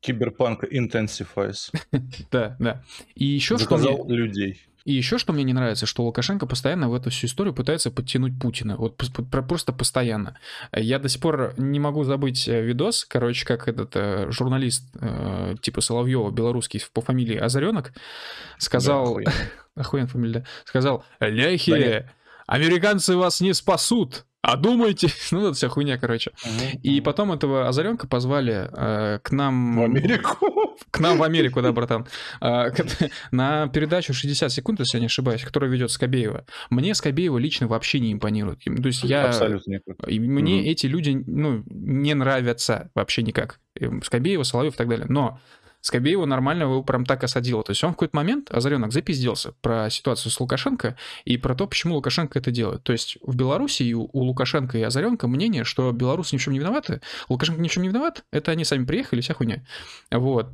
Киберпанк 0.00 0.64
intensifies. 0.64 1.72
Да, 2.30 2.56
да. 2.58 2.82
И 3.14 3.24
еще 3.24 3.58
что 3.58 3.76
мне... 3.76 3.84
Заказал 3.84 4.08
людей. 4.08 4.60
И 4.84 4.92
еще 4.92 5.18
что 5.18 5.32
мне 5.32 5.44
не 5.44 5.52
нравится, 5.52 5.84
что 5.84 6.04
Лукашенко 6.04 6.46
постоянно 6.46 6.88
в 6.88 6.94
эту 6.94 7.10
всю 7.10 7.26
историю 7.26 7.52
пытается 7.52 7.90
подтянуть 7.90 8.38
Путина. 8.40 8.76
Вот 8.76 8.96
просто 9.30 9.72
постоянно. 9.72 10.38
Я 10.74 10.98
до 10.98 11.08
сих 11.08 11.20
пор 11.20 11.52
не 11.58 11.78
могу 11.78 12.04
забыть 12.04 12.48
э, 12.48 12.62
видос, 12.62 13.04
короче, 13.04 13.44
как 13.44 13.68
этот 13.68 13.94
э, 13.96 14.30
журналист 14.30 14.84
э, 15.00 15.56
типа 15.60 15.82
Соловьева, 15.82 16.30
белорусский 16.30 16.80
по 16.92 17.02
фамилии 17.02 17.36
Озаренок, 17.36 17.92
сказал... 18.56 19.18
Да, 19.22 19.32
охуенно. 19.74 20.08
Фамилия, 20.08 20.32
да. 20.40 20.44
Сказал, 20.64 21.04
ляхи, 21.20 21.72
Да 21.72 22.12
американцы 22.48 23.14
вас 23.14 23.40
не 23.40 23.52
спасут, 23.52 24.24
а 24.52 24.56
думайте. 24.56 25.08
Ну, 25.30 25.40
вот 25.40 25.56
вся 25.56 25.68
хуйня, 25.68 25.98
короче. 25.98 26.32
Мгм. 26.44 26.80
И 26.82 27.00
потом 27.00 27.32
этого 27.32 27.68
Озаренка 27.68 28.06
позвали 28.06 28.68
э, 28.72 29.18
к 29.22 29.30
нам... 29.30 29.76
В 29.76 29.82
Америку. 29.82 30.36
К 30.90 31.00
нам 31.00 31.18
в 31.18 31.22
Америку, 31.22 31.60
да, 31.60 31.72
братан. 31.72 32.06
К- 32.40 32.72
На 33.30 33.66
передачу 33.68 34.14
60 34.14 34.50
секунд, 34.50 34.80
если 34.80 34.96
я 34.96 35.00
не 35.00 35.06
ошибаюсь, 35.06 35.42
которую 35.44 35.70
ведет 35.70 35.90
Скобеева. 35.90 36.46
Мне 36.70 36.94
Скобеева 36.94 37.36
лично 37.36 37.66
вообще 37.66 38.00
не 38.00 38.12
импонирует. 38.12 38.66
Им- 38.66 38.80
То 38.80 38.86
есть 38.86 39.04
я... 39.04 39.26
Абсолютно 39.26 39.72
никак. 39.72 40.08
Мне 40.08 40.70
эти 40.70 40.86
люди, 40.86 41.22
ну, 41.26 41.62
не 41.66 42.14
нравятся 42.14 42.90
вообще 42.94 43.22
никак. 43.22 43.60
Эм, 43.78 44.02
Скобеева, 44.02 44.44
Соловьев 44.44 44.74
и 44.74 44.78
так 44.78 44.88
далее. 44.88 45.06
Но 45.08 45.40
Скобеева 45.88 46.26
нормально 46.26 46.64
его 46.64 46.82
прям 46.82 47.06
так 47.06 47.24
осадила. 47.24 47.62
То 47.62 47.70
есть 47.70 47.82
он 47.82 47.92
в 47.92 47.94
какой-то 47.94 48.14
момент, 48.14 48.50
Озаренок, 48.50 48.92
запизделся 48.92 49.52
про 49.62 49.88
ситуацию 49.88 50.30
с 50.30 50.38
Лукашенко 50.38 50.98
и 51.24 51.38
про 51.38 51.54
то, 51.54 51.66
почему 51.66 51.94
Лукашенко 51.94 52.38
это 52.38 52.50
делает. 52.50 52.82
То 52.82 52.92
есть 52.92 53.16
в 53.22 53.34
Беларуси 53.34 53.84
и 53.84 53.94
у 53.94 54.10
Лукашенко 54.12 54.76
и 54.76 54.82
Озаренко 54.82 55.26
мнение, 55.28 55.64
что 55.64 55.90
белорусы 55.92 56.34
ни 56.34 56.38
в 56.38 56.42
чем 56.42 56.52
не 56.52 56.58
виноваты, 56.58 57.00
Лукашенко 57.30 57.62
ни 57.62 57.68
в 57.68 57.70
чем 57.70 57.84
не 57.84 57.88
виноват, 57.88 58.22
это 58.30 58.52
они 58.52 58.64
сами 58.64 58.84
приехали, 58.84 59.22
вся 59.22 59.32
хуйня. 59.32 59.64
Вот. 60.10 60.50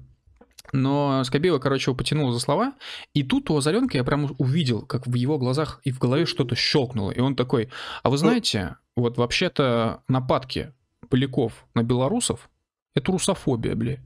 Но 0.72 1.24
Скобеева, 1.24 1.58
короче, 1.58 1.90
его 1.90 1.96
потянула 1.96 2.32
за 2.32 2.38
слова, 2.38 2.74
и 3.12 3.24
тут 3.24 3.50
у 3.50 3.56
Озаренка 3.56 3.98
я 3.98 4.04
прям 4.04 4.36
увидел, 4.38 4.82
как 4.82 5.08
в 5.08 5.14
его 5.14 5.36
глазах 5.36 5.80
и 5.82 5.90
в 5.90 5.98
голове 5.98 6.26
что-то 6.26 6.54
щелкнуло. 6.54 7.10
И 7.10 7.18
он 7.18 7.34
такой, 7.34 7.70
а 8.04 8.10
вы 8.10 8.18
знаете, 8.18 8.76
вот 8.94 9.16
вообще-то 9.16 10.04
нападки 10.06 10.72
поляков 11.08 11.66
на 11.74 11.82
белорусов— 11.82 12.48
это 12.94 13.10
русофобия, 13.10 13.74
бля. 13.74 13.98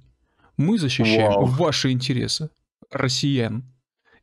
Мы 0.58 0.78
защищаем 0.78 1.32
Вау. 1.32 1.46
ваши 1.46 1.90
интересы, 1.90 2.50
россиян. 2.90 3.64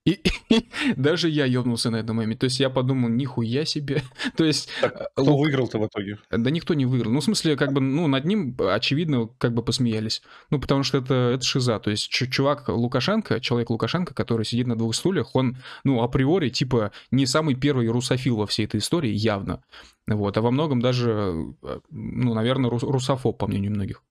И, 0.08 0.22
даже 0.98 1.30
я 1.30 1.46
ебнулся 1.46 1.90
на 1.90 1.96
этом 1.96 2.18
моменте. 2.18 2.42
То 2.42 2.44
есть 2.44 2.60
я 2.60 2.70
подумал, 2.70 3.10
нихуя 3.10 3.66
себе. 3.66 4.04
То 4.38 4.46
есть 4.46 4.70
Так, 4.80 4.94
Лук- 5.18 5.24
кто 5.26 5.38
выиграл-то 5.38 5.80
в 5.80 5.88
итоге? 5.88 6.20
да 6.30 6.52
никто 6.52 6.76
не 6.76 6.86
выиграл. 6.86 7.12
Ну, 7.12 7.22
в 7.22 7.24
смысле, 7.24 7.56
как 7.56 7.74
бы, 7.74 7.82
ну, 7.82 8.06
над 8.06 8.24
ним, 8.26 8.56
очевидно, 8.60 9.28
как 9.40 9.56
бы 9.56 9.64
посмеялись. 9.64 10.22
Ну, 10.52 10.60
потому 10.60 10.84
что 10.84 11.00
это, 11.00 11.14
это 11.34 11.44
шиза. 11.44 11.80
То 11.80 11.90
есть 11.90 12.08
чу- 12.10 12.28
чувак 12.28 12.70
Лукашенко, 12.70 13.40
человек 13.40 13.72
Лукашенко, 13.72 14.14
который 14.14 14.46
сидит 14.46 14.68
на 14.68 14.76
двух 14.76 14.94
стульях, 14.94 15.36
он, 15.36 15.58
ну, 15.84 16.04
априори, 16.04 16.50
типа, 16.50 16.92
не 17.10 17.26
самый 17.26 17.56
первый 17.56 17.88
русофил 17.88 18.36
во 18.38 18.46
всей 18.46 18.68
этой 18.68 18.82
истории, 18.82 19.10
явно. 19.12 19.64
Вот. 20.06 20.38
А 20.38 20.42
во 20.44 20.52
многом 20.52 20.82
даже, 20.82 21.34
э, 21.64 21.80
ну, 21.90 22.36
наверное, 22.36 22.70
рус- 22.70 22.84
русофоб, 22.84 23.40
по 23.40 23.48
мнению 23.48 23.72
многих. 23.72 24.04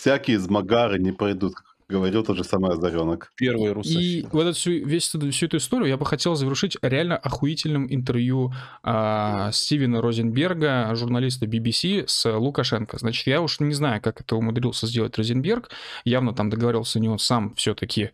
Всякие 0.00 0.38
из 0.38 0.48
Магары 0.48 0.98
не 0.98 1.12
пройдут, 1.12 1.56
как 1.56 1.66
говорил 1.86 2.24
тот 2.24 2.38
же 2.38 2.42
самый 2.42 2.72
Озаренок. 2.72 3.30
Первый 3.36 3.66
И 3.66 3.72
русофил. 3.74 4.28
вот 4.32 4.42
эту 4.44 4.54
всю, 4.54 4.70
весь 4.70 5.14
эту, 5.14 5.30
всю 5.30 5.44
эту 5.44 5.58
историю 5.58 5.90
я 5.90 5.98
бы 5.98 6.06
хотел 6.06 6.36
завершить 6.36 6.78
реально 6.80 7.18
охуительным 7.18 7.86
интервью 7.92 8.50
а, 8.82 9.52
Стивена 9.52 10.00
Розенберга, 10.00 10.90
журналиста 10.94 11.44
BBC, 11.44 12.04
с 12.06 12.34
Лукашенко. 12.34 12.96
Значит, 12.98 13.26
я 13.26 13.42
уж 13.42 13.60
не 13.60 13.74
знаю, 13.74 14.00
как 14.00 14.22
это 14.22 14.36
умудрился 14.36 14.86
сделать 14.86 15.18
Розенберг. 15.18 15.68
Явно 16.04 16.32
там 16.32 16.48
договорился 16.48 16.98
не 16.98 17.10
он 17.10 17.18
сам 17.18 17.54
все-таки. 17.56 18.12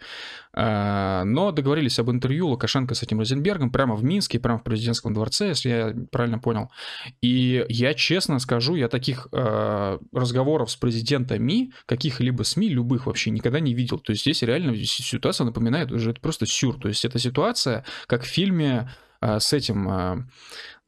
Но 0.57 1.53
договорились 1.53 1.99
об 1.99 2.11
интервью 2.11 2.49
Лукашенко 2.49 2.95
с 2.95 3.03
этим 3.03 3.21
Розенбергом 3.21 3.71
прямо 3.71 3.95
в 3.95 4.03
Минске, 4.03 4.41
прямо 4.41 4.59
в 4.59 4.65
президентском 4.65 5.13
дворце, 5.13 5.49
если 5.49 5.69
я 5.69 5.95
правильно 6.11 6.39
понял. 6.39 6.71
И 7.21 7.65
я 7.69 7.95
честно 7.95 8.39
скажу, 8.39 8.75
я 8.75 8.89
таких 8.89 9.29
а, 9.33 9.99
разговоров 10.13 10.71
с 10.71 10.77
президентами, 10.77 11.73
каких-либо 11.87 12.43
СМИ, 12.43 12.69
любых 12.69 13.07
вообще 13.07 13.31
никогда 13.31 13.61
не 13.61 13.75
видел. 13.75 13.99
То 13.99 14.13
есть 14.13 14.23
здесь 14.23 14.43
реально 14.43 14.75
ситуация 14.77 15.45
напоминает 15.45 15.93
уже 15.93 16.11
это 16.11 16.21
просто 16.21 16.47
сюр. 16.47 16.79
То 16.79 16.89
есть 16.89 17.05
это 17.05 17.19
ситуация, 17.19 17.85
как 18.07 18.23
в 18.23 18.27
фильме 18.27 18.91
а, 19.21 19.41
с 19.41 19.53
этим, 19.53 19.89
а, 19.89 20.19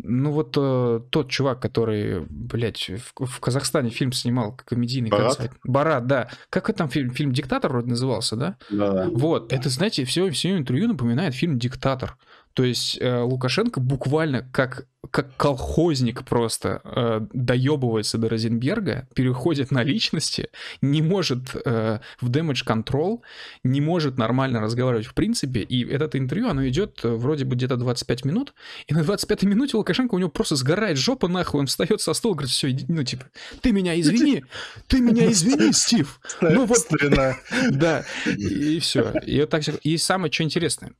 ну 0.03 0.30
вот 0.30 0.57
э, 0.57 1.01
тот 1.11 1.28
чувак, 1.28 1.61
который, 1.61 2.24
блядь, 2.30 2.88
в, 2.88 3.26
в 3.26 3.40
Казахстане 3.40 3.90
фильм 3.90 4.12
снимал 4.12 4.57
комедийный. 4.64 5.11
Барат? 5.11 5.32
сказать? 5.32 5.53
Барат, 5.64 6.07
да. 6.07 6.28
Как 6.51 6.70
это 6.70 6.78
там 6.78 6.88
фильм? 6.88 7.11
Фильм 7.11 7.32
«Диктатор» 7.32 7.72
вроде 7.72 7.88
назывался, 7.90 8.36
да? 8.36 8.57
Да-да. 8.70 9.09
Вот, 9.12 9.53
это, 9.53 9.68
знаете, 9.68 10.05
все, 10.05 10.30
все 10.30 10.57
интервью 10.57 10.88
напоминает 10.88 11.34
фильм 11.34 11.59
«Диктатор». 11.59 12.16
То 12.59 12.65
есть 12.65 12.99
э, 13.01 13.21
Лукашенко 13.21 13.79
буквально 13.79 14.43
как, 14.43 14.89
как 15.13 15.37
колхозник 15.37 16.25
просто 16.25 16.81
э, 16.83 17.21
доебывается 17.33 18.19
до 18.19 18.29
Розенберга, 18.29 19.07
переходит 19.15 19.71
на 19.71 19.85
личности, 19.85 20.49
не 20.83 21.01
может 21.01 21.55
э, 21.55 22.01
в 22.21 22.29
damage 22.29 22.67
control, 22.67 23.21
не 23.63 23.81
может 23.81 24.19
нормально 24.19 24.61
разговаривать 24.61 25.07
в 25.07 25.15
принципе, 25.15 25.61
и 25.61 25.89
это 25.89 26.19
интервью, 26.19 26.49
оно 26.49 26.67
идет 26.67 26.99
э, 27.05 27.11
вроде 27.11 27.45
бы 27.45 27.55
где-то 27.55 27.77
25 27.77 28.25
минут, 28.25 28.55
и 28.89 28.93
на 28.93 29.05
25 29.05 29.45
минуте 29.45 29.77
Лукашенко 29.77 30.17
у 30.17 30.19
него 30.19 30.31
просто 30.31 30.57
сгорает 30.57 30.99
жопа 30.99 31.29
нахуй, 31.29 31.61
он 31.61 31.69
встает 31.69 32.01
со 32.01 32.13
стола, 32.13 32.35
говорит, 32.35 32.51
все, 32.51 32.77
ну 32.89 33.05
типа, 33.05 33.27
ты 33.61 33.71
меня 33.71 34.01
извини, 34.01 34.45
ты 34.89 35.01
меня 35.01 35.31
извини, 35.31 35.73
Стив, 35.73 36.21
ну 36.41 36.67
вот. 36.67 36.89
да, 37.71 38.05
и 38.27 38.81
все. 38.81 39.13
И 39.25 39.47
так. 39.47 39.63
И 39.85 39.97
самое, 39.97 40.33
что 40.33 40.43
интересное, 40.43 40.93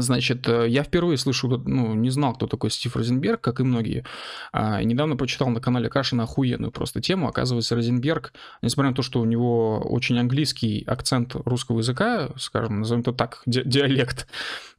Значит, 0.00 0.48
э, 0.48 0.66
я 0.68 0.82
впервые 0.82 1.16
слышу, 1.16 1.48
ну, 1.48 1.94
не 1.94 2.10
знал, 2.10 2.34
кто 2.34 2.46
такой 2.46 2.70
Стив 2.70 2.94
Розенберг, 2.96 3.40
как 3.40 3.60
и 3.60 3.62
многие. 3.62 4.04
А, 4.52 4.82
недавно 4.82 5.16
прочитал 5.16 5.48
на 5.48 5.60
канале 5.60 5.88
Кашина 5.88 6.24
охуенную 6.24 6.70
просто 6.70 7.00
тему. 7.00 7.28
Оказывается, 7.28 7.74
Розенберг, 7.74 8.32
несмотря 8.62 8.90
на 8.90 8.96
то, 8.96 9.02
что 9.02 9.20
у 9.20 9.24
него 9.24 9.78
очень 9.78 10.18
английский 10.18 10.84
акцент 10.86 11.34
русского 11.34 11.78
языка, 11.78 12.30
скажем, 12.36 12.80
назовем 12.80 13.00
это 13.00 13.12
так, 13.12 13.42
ди- 13.46 13.62
диалект, 13.64 14.26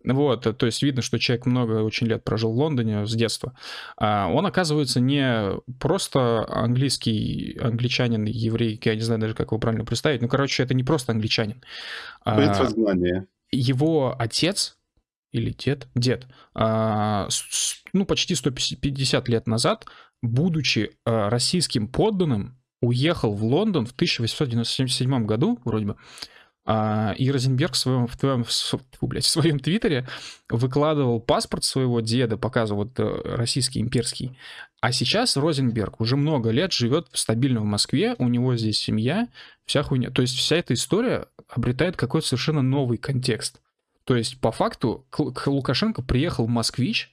вот, 0.03 0.57
то 0.57 0.65
есть 0.65 0.83
видно, 0.83 1.01
что 1.01 1.19
человек 1.19 1.45
много 1.45 1.83
очень 1.83 2.07
лет 2.07 2.23
прожил 2.23 2.53
в 2.53 2.57
Лондоне 2.57 3.05
с 3.05 3.13
детства. 3.13 3.53
А, 3.97 4.27
он, 4.27 4.45
оказывается, 4.45 4.99
не 4.99 5.59
просто 5.79 6.45
английский, 6.47 7.57
англичанин, 7.59 8.25
еврей, 8.25 8.79
я 8.83 8.95
не 8.95 9.01
знаю 9.01 9.19
даже, 9.19 9.33
как 9.33 9.47
его 9.47 9.59
правильно 9.59 9.85
представить, 9.85 10.21
ну, 10.21 10.27
короче, 10.27 10.63
это 10.63 10.73
не 10.73 10.83
просто 10.83 11.11
англичанин. 11.11 11.61
Принц 12.23 12.57
А, 12.59 12.63
его 13.51 14.15
отец 14.17 14.76
или 15.31 15.51
дед, 15.51 15.87
дед, 15.95 16.27
а, 16.53 17.27
ну, 17.93 18.05
почти 18.05 18.35
150 18.35 19.27
лет 19.27 19.47
назад, 19.47 19.85
будучи 20.21 20.91
а, 21.05 21.29
российским 21.29 21.87
подданным, 21.87 22.57
уехал 22.81 23.33
в 23.33 23.43
Лондон 23.43 23.85
в 23.85 23.91
1897 23.91 25.25
году, 25.25 25.59
вроде 25.65 25.87
бы, 25.87 25.97
а, 26.69 27.13
и 27.17 27.31
Розенберг 27.31 27.73
в 27.73 27.77
своем, 27.77 28.07
в, 28.07 28.17
твоем, 28.17 28.43
в 28.43 28.79
блядь, 29.01 29.23
в 29.23 29.29
своем 29.29 29.57
твиттере 29.57 30.05
выкладывал 30.49 31.21
паспорт 31.21 31.63
своего 31.63 32.01
деда, 32.01 32.37
показывал 32.37 32.83
вот, 32.83 32.99
э, 32.99 33.21
российский 33.35 33.79
имперский. 33.79 34.37
А 34.81 34.91
сейчас 34.91 35.37
Розенберг 35.37 36.01
уже 36.01 36.17
много 36.17 36.49
лет 36.49 36.73
живет 36.73 37.07
стабильно 37.13 37.61
в 37.61 37.63
Москве, 37.63 38.15
у 38.19 38.27
него 38.27 38.57
здесь 38.57 38.79
семья, 38.79 39.29
вся 39.65 39.81
хуйня. 39.81 40.11
То 40.11 40.21
есть 40.21 40.35
вся 40.35 40.57
эта 40.57 40.73
история 40.73 41.27
обретает 41.47 41.95
какой-то 41.95 42.27
совершенно 42.27 42.61
новый 42.61 42.97
контекст. 42.97 43.61
То 44.07 44.15
есть 44.15 44.39
по 44.39 44.53
факту 44.53 45.05
к, 45.09 45.47
Лукашенко 45.47 46.01
приехал 46.01 46.47
москвич, 46.47 47.11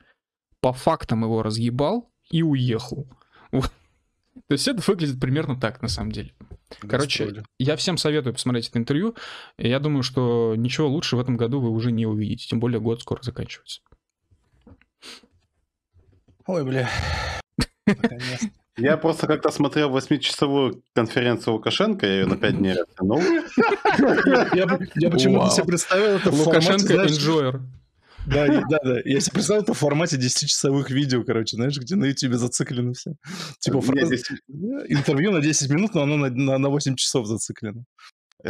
по 0.61 0.72
фактам 0.72 1.24
его 1.24 1.42
разъебал 1.42 2.09
и 2.30 2.45
уехал. 2.45 3.09
Вот. 3.51 3.72
То 4.47 4.53
есть 4.53 4.68
это 4.68 4.80
выглядит 4.86 5.20
примерно 5.20 5.59
так 5.59 5.82
на 5.82 5.88
самом 5.88 6.12
деле. 6.12 6.32
Короче, 6.88 7.42
я 7.59 7.74
всем 7.74 7.97
советую 7.97 8.32
посмотреть 8.34 8.68
это 8.68 8.78
интервью. 8.78 9.16
Я 9.59 9.80
думаю, 9.80 10.05
что 10.05 10.55
ничего 10.57 10.88
лучше 10.88 11.16
в 11.16 11.20
этом 11.20 11.36
году 11.36 11.61
вы 11.61 11.70
уже 11.70 11.90
не 11.90 12.07
увидите. 12.07 12.47
Тем 12.47 12.61
более 12.61 12.80
год 12.80 13.03
скоро 13.03 13.20
заканчивается. 13.22 13.80
Ой, 16.47 16.64
бля. 16.64 16.88
Наконец-то. 17.86 18.51
Я 18.77 18.97
просто 18.97 19.27
как-то 19.27 19.51
смотрел 19.51 19.91
восьмичасовую 19.91 20.83
конференцию 20.95 21.55
Лукашенко, 21.55 22.07
я 22.07 22.12
ее 22.20 22.27
на 22.27 22.37
5 22.37 22.59
дней 22.59 22.75
растянул. 22.75 23.20
Я 25.01 25.11
почему-то 25.11 25.51
себе 25.51 25.64
представил 25.64 26.16
это 26.16 26.31
в 26.31 26.37
формате, 26.37 26.70
Лукашенко 26.70 26.95
enjoyer. 27.05 27.61
Да, 28.27 28.47
да, 28.47 28.79
да. 28.83 28.97
Я 29.05 29.20
себе 29.20 29.35
представил 29.35 29.62
это 29.62 29.75
в 29.75 29.79
формате 29.79 30.16
10-часовых 30.16 30.91
видео, 30.91 31.22
короче, 31.25 31.57
знаешь, 31.57 31.79
где 31.79 31.95
на 31.95 32.07
YouTube 32.07 32.35
зациклено 32.35 32.95
все. 32.95 33.12
Типа 33.59 33.81
здесь- 33.83 34.25
интервью 34.89 35.31
на 35.31 35.41
10 35.41 35.70
минут, 35.70 35.95
но 35.95 36.03
оно 36.03 36.16
на, 36.16 36.31
на, 36.31 36.59
на 36.59 36.68
8 36.68 36.97
часов 36.97 37.27
зациклено. 37.27 37.85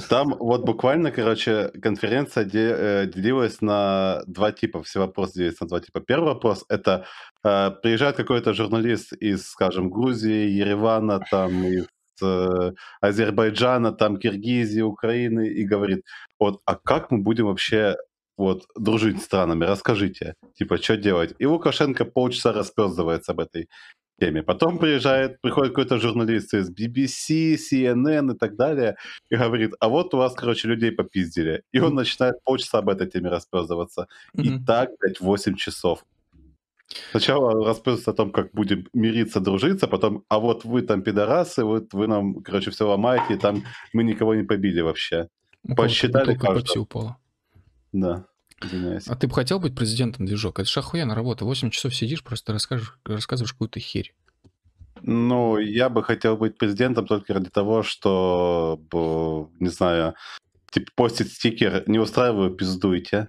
Там 0.08 0.34
вот 0.38 0.64
буквально, 0.64 1.12
короче, 1.12 1.70
конференция 1.80 2.44
де- 2.44 2.74
э, 2.76 3.06
делилась 3.06 3.60
на 3.60 4.22
два 4.26 4.50
типа. 4.50 4.82
Все 4.82 4.98
вопросы 5.00 5.34
делились 5.34 5.60
на 5.60 5.68
два 5.68 5.80
типа. 5.80 6.00
Первый 6.00 6.34
вопрос— 6.34 6.64
это 6.68 7.06
э, 7.44 7.70
приезжает 7.82 8.16
какой-то 8.16 8.54
журналист 8.54 9.12
из, 9.12 9.46
скажем, 9.48 9.90
Грузии, 9.90 10.48
Еревана, 10.50 11.20
там, 11.30 11.64
из 11.64 11.86
э, 12.22 12.72
Азербайджана, 13.00 13.92
там, 13.92 14.16
Киргизии, 14.16 14.80
Украины, 14.80 15.46
и 15.46 15.64
говорит, 15.64 16.02
вот, 16.40 16.60
а 16.64 16.74
как 16.74 17.10
мы 17.12 17.18
будем 17.18 17.46
вообще 17.46 17.96
вот, 18.36 18.64
дружить 18.76 19.20
с 19.20 19.24
странами, 19.24 19.64
расскажите, 19.64 20.34
типа, 20.54 20.78
что 20.78 20.96
делать? 20.96 21.34
И 21.38 21.46
Лукашенко 21.46 22.04
полчаса 22.04 22.52
распездывается 22.52 23.32
об 23.32 23.40
этой 23.40 23.68
теме. 24.18 24.42
Потом 24.42 24.78
приезжает, 24.78 25.40
приходит 25.40 25.72
какой-то 25.72 25.98
журналист 25.98 26.54
из 26.54 26.70
BBC, 26.70 27.56
CNN 27.56 28.34
и 28.34 28.38
так 28.38 28.56
далее, 28.56 28.96
и 29.30 29.36
говорит, 29.36 29.74
а 29.80 29.88
вот 29.88 30.14
у 30.14 30.18
вас, 30.18 30.34
короче, 30.34 30.68
людей 30.68 30.92
попиздили. 30.92 31.62
И 31.72 31.80
он 31.80 31.94
начинает 31.94 32.42
полчаса 32.44 32.78
об 32.78 32.88
этой 32.88 33.08
теме 33.08 33.28
распездываться. 33.28 34.06
И 34.34 34.58
так, 34.64 34.90
блядь, 35.00 35.20
8 35.20 35.56
часов. 35.56 36.04
Сначала 37.10 37.64
расписывается 37.64 38.10
о 38.10 38.14
том, 38.14 38.30
как 38.30 38.52
будем 38.52 38.86
мириться, 38.92 39.40
дружиться, 39.40 39.88
потом, 39.88 40.24
а 40.28 40.38
вот 40.38 40.64
вы 40.64 40.82
там 40.82 41.02
пидорасы, 41.02 41.64
вот 41.64 41.94
вы 41.94 42.06
нам, 42.06 42.42
короче, 42.42 42.70
все 42.70 42.86
ломаете, 42.88 43.34
и 43.34 43.38
там 43.38 43.64
мы 43.92 44.04
никого 44.04 44.34
не 44.34 44.44
побили 44.44 44.80
вообще. 44.80 45.28
Посчитали 45.76 46.34
каждого. 46.34 46.82
упала. 46.82 47.16
Да, 47.92 48.26
извиняюсь. 48.60 49.08
А 49.08 49.16
ты 49.16 49.26
бы 49.26 49.34
хотел 49.34 49.60
быть 49.60 49.74
президентом 49.74 50.26
движок? 50.26 50.58
Это 50.58 50.68
же 50.68 50.80
охуенная 50.80 51.14
работа. 51.14 51.44
8 51.44 51.70
часов 51.70 51.94
сидишь, 51.94 52.22
просто 52.22 52.52
расскажешь, 52.52 52.98
рассказываешь 53.04 53.52
какую-то 53.52 53.80
херь. 53.80 54.14
Ну, 55.02 55.58
я 55.58 55.88
бы 55.88 56.02
хотел 56.02 56.36
быть 56.36 56.56
президентом 56.56 57.06
только 57.06 57.34
ради 57.34 57.50
того, 57.50 57.82
что, 57.82 58.80
не 59.60 59.68
знаю, 59.68 60.14
типа 60.70 60.90
постить 60.94 61.32
стикер 61.32 61.84
«Не 61.86 61.98
устраиваю, 61.98 62.50
пиздуйте». 62.50 63.28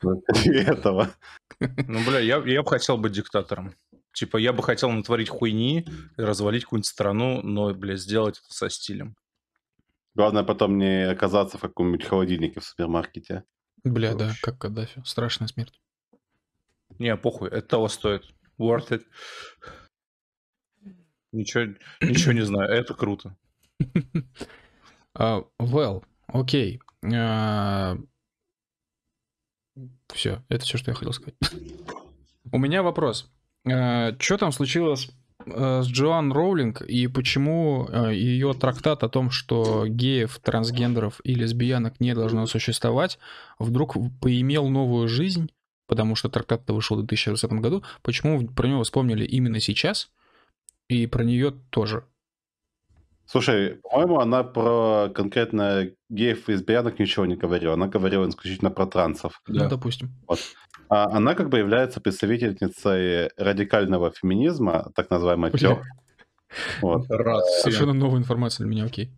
Этого. 0.44 1.10
Ну, 1.60 2.02
бля, 2.06 2.20
я, 2.20 2.42
я 2.46 2.62
бы 2.62 2.70
хотел 2.70 2.96
быть 2.96 3.12
диктатором. 3.12 3.74
Типа, 4.14 4.38
я 4.38 4.54
бы 4.54 4.62
хотел 4.62 4.90
натворить 4.90 5.28
хуйни, 5.28 5.86
развалить 6.16 6.64
какую-нибудь 6.64 6.86
страну, 6.86 7.42
но, 7.42 7.74
бля, 7.74 7.96
сделать 7.96 8.38
это 8.38 8.54
со 8.54 8.70
стилем. 8.70 9.14
Главное 10.14 10.42
потом 10.42 10.78
не 10.78 11.06
оказаться 11.06 11.58
в 11.58 11.60
каком-нибудь 11.60 12.06
холодильнике 12.06 12.60
в 12.60 12.64
супермаркете. 12.64 13.44
Бля, 13.84 14.14
да, 14.14 14.32
как 14.42 14.58
Каддафи. 14.58 15.02
Страшная 15.04 15.48
смерть. 15.48 15.80
Не, 16.98 17.16
похуй, 17.16 17.48
это 17.48 17.62
того 17.62 17.88
стоит. 17.88 18.24
Worth 18.58 18.90
it. 18.90 19.04
Ничего, 21.32 21.74
ничего 22.00 22.32
не 22.32 22.42
знаю, 22.42 22.70
это 22.70 22.94
круто. 22.94 23.36
А, 25.12 25.42
well, 25.58 26.04
окей. 26.28 26.80
Все, 30.14 30.44
это 30.48 30.64
все, 30.64 30.78
что 30.78 30.92
я 30.92 30.94
хотел 30.94 31.12
сказать. 31.12 31.34
У 32.52 32.58
меня 32.58 32.84
вопрос. 32.84 33.28
Что 33.64 34.38
там 34.38 34.52
случилось 34.52 35.10
с 35.46 35.86
Джоан 35.86 36.32
Роулинг 36.32 36.82
и 36.82 37.06
почему 37.06 37.88
ее 38.10 38.52
трактат 38.54 39.02
о 39.02 39.08
том, 39.08 39.30
что 39.30 39.86
геев, 39.86 40.38
трансгендеров 40.42 41.20
и 41.24 41.34
лесбиянок 41.34 42.00
не 42.00 42.14
должно 42.14 42.46
существовать, 42.46 43.18
вдруг 43.58 43.96
поимел 44.20 44.68
новую 44.68 45.08
жизнь, 45.08 45.50
потому 45.86 46.14
что 46.14 46.28
трактат-то 46.28 46.74
вышел 46.74 46.96
в 46.96 47.00
2020 47.00 47.52
году, 47.60 47.82
почему 48.02 48.46
про 48.48 48.68
него 48.68 48.82
вспомнили 48.82 49.24
именно 49.24 49.60
сейчас 49.60 50.10
и 50.88 51.06
про 51.06 51.24
нее 51.24 51.54
тоже? 51.70 52.04
Слушай, 53.26 53.76
по-моему, 53.82 54.18
она 54.18 54.42
про 54.42 55.08
конкретно 55.14 55.90
геев 56.08 56.48
и 56.48 56.52
лесбиянок 56.52 56.98
ничего 56.98 57.26
не 57.26 57.36
говорила. 57.36 57.74
Она 57.74 57.86
говорила 57.86 58.28
исключительно 58.28 58.72
про 58.72 58.86
трансов. 58.86 59.40
Ну, 59.46 59.68
допустим. 59.68 60.10
А 60.26 60.34
она 60.90 61.34
как 61.34 61.48
бы 61.48 61.58
является 61.58 62.00
представительницей 62.00 63.30
радикального 63.36 64.10
феминизма, 64.10 64.90
так 64.94 65.10
называемой 65.10 65.50
тёк. 65.52 65.78
Вот. 66.80 67.04
Всем. 67.04 67.40
Совершенно 67.62 67.92
новая 67.92 68.18
информация 68.18 68.64
для 68.64 68.70
меня, 68.74 68.84
окей. 68.86 69.10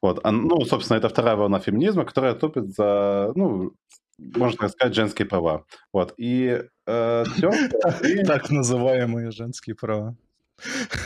Вот. 0.00 0.20
А, 0.24 0.30
Ну, 0.32 0.64
собственно, 0.64 0.96
это 0.98 1.08
вторая 1.08 1.36
волна 1.36 1.58
феминизма, 1.58 2.04
которая 2.04 2.34
топит 2.34 2.74
за, 2.74 3.32
ну, 3.34 3.72
можно 4.18 4.58
так 4.58 4.70
сказать, 4.70 4.94
женские 4.94 5.26
права. 5.26 5.64
Вот. 5.92 6.14
И 6.16 6.62
э, 6.86 7.24
Так 8.26 8.50
называемые 8.50 9.30
женские 9.30 9.76
права. 9.76 10.16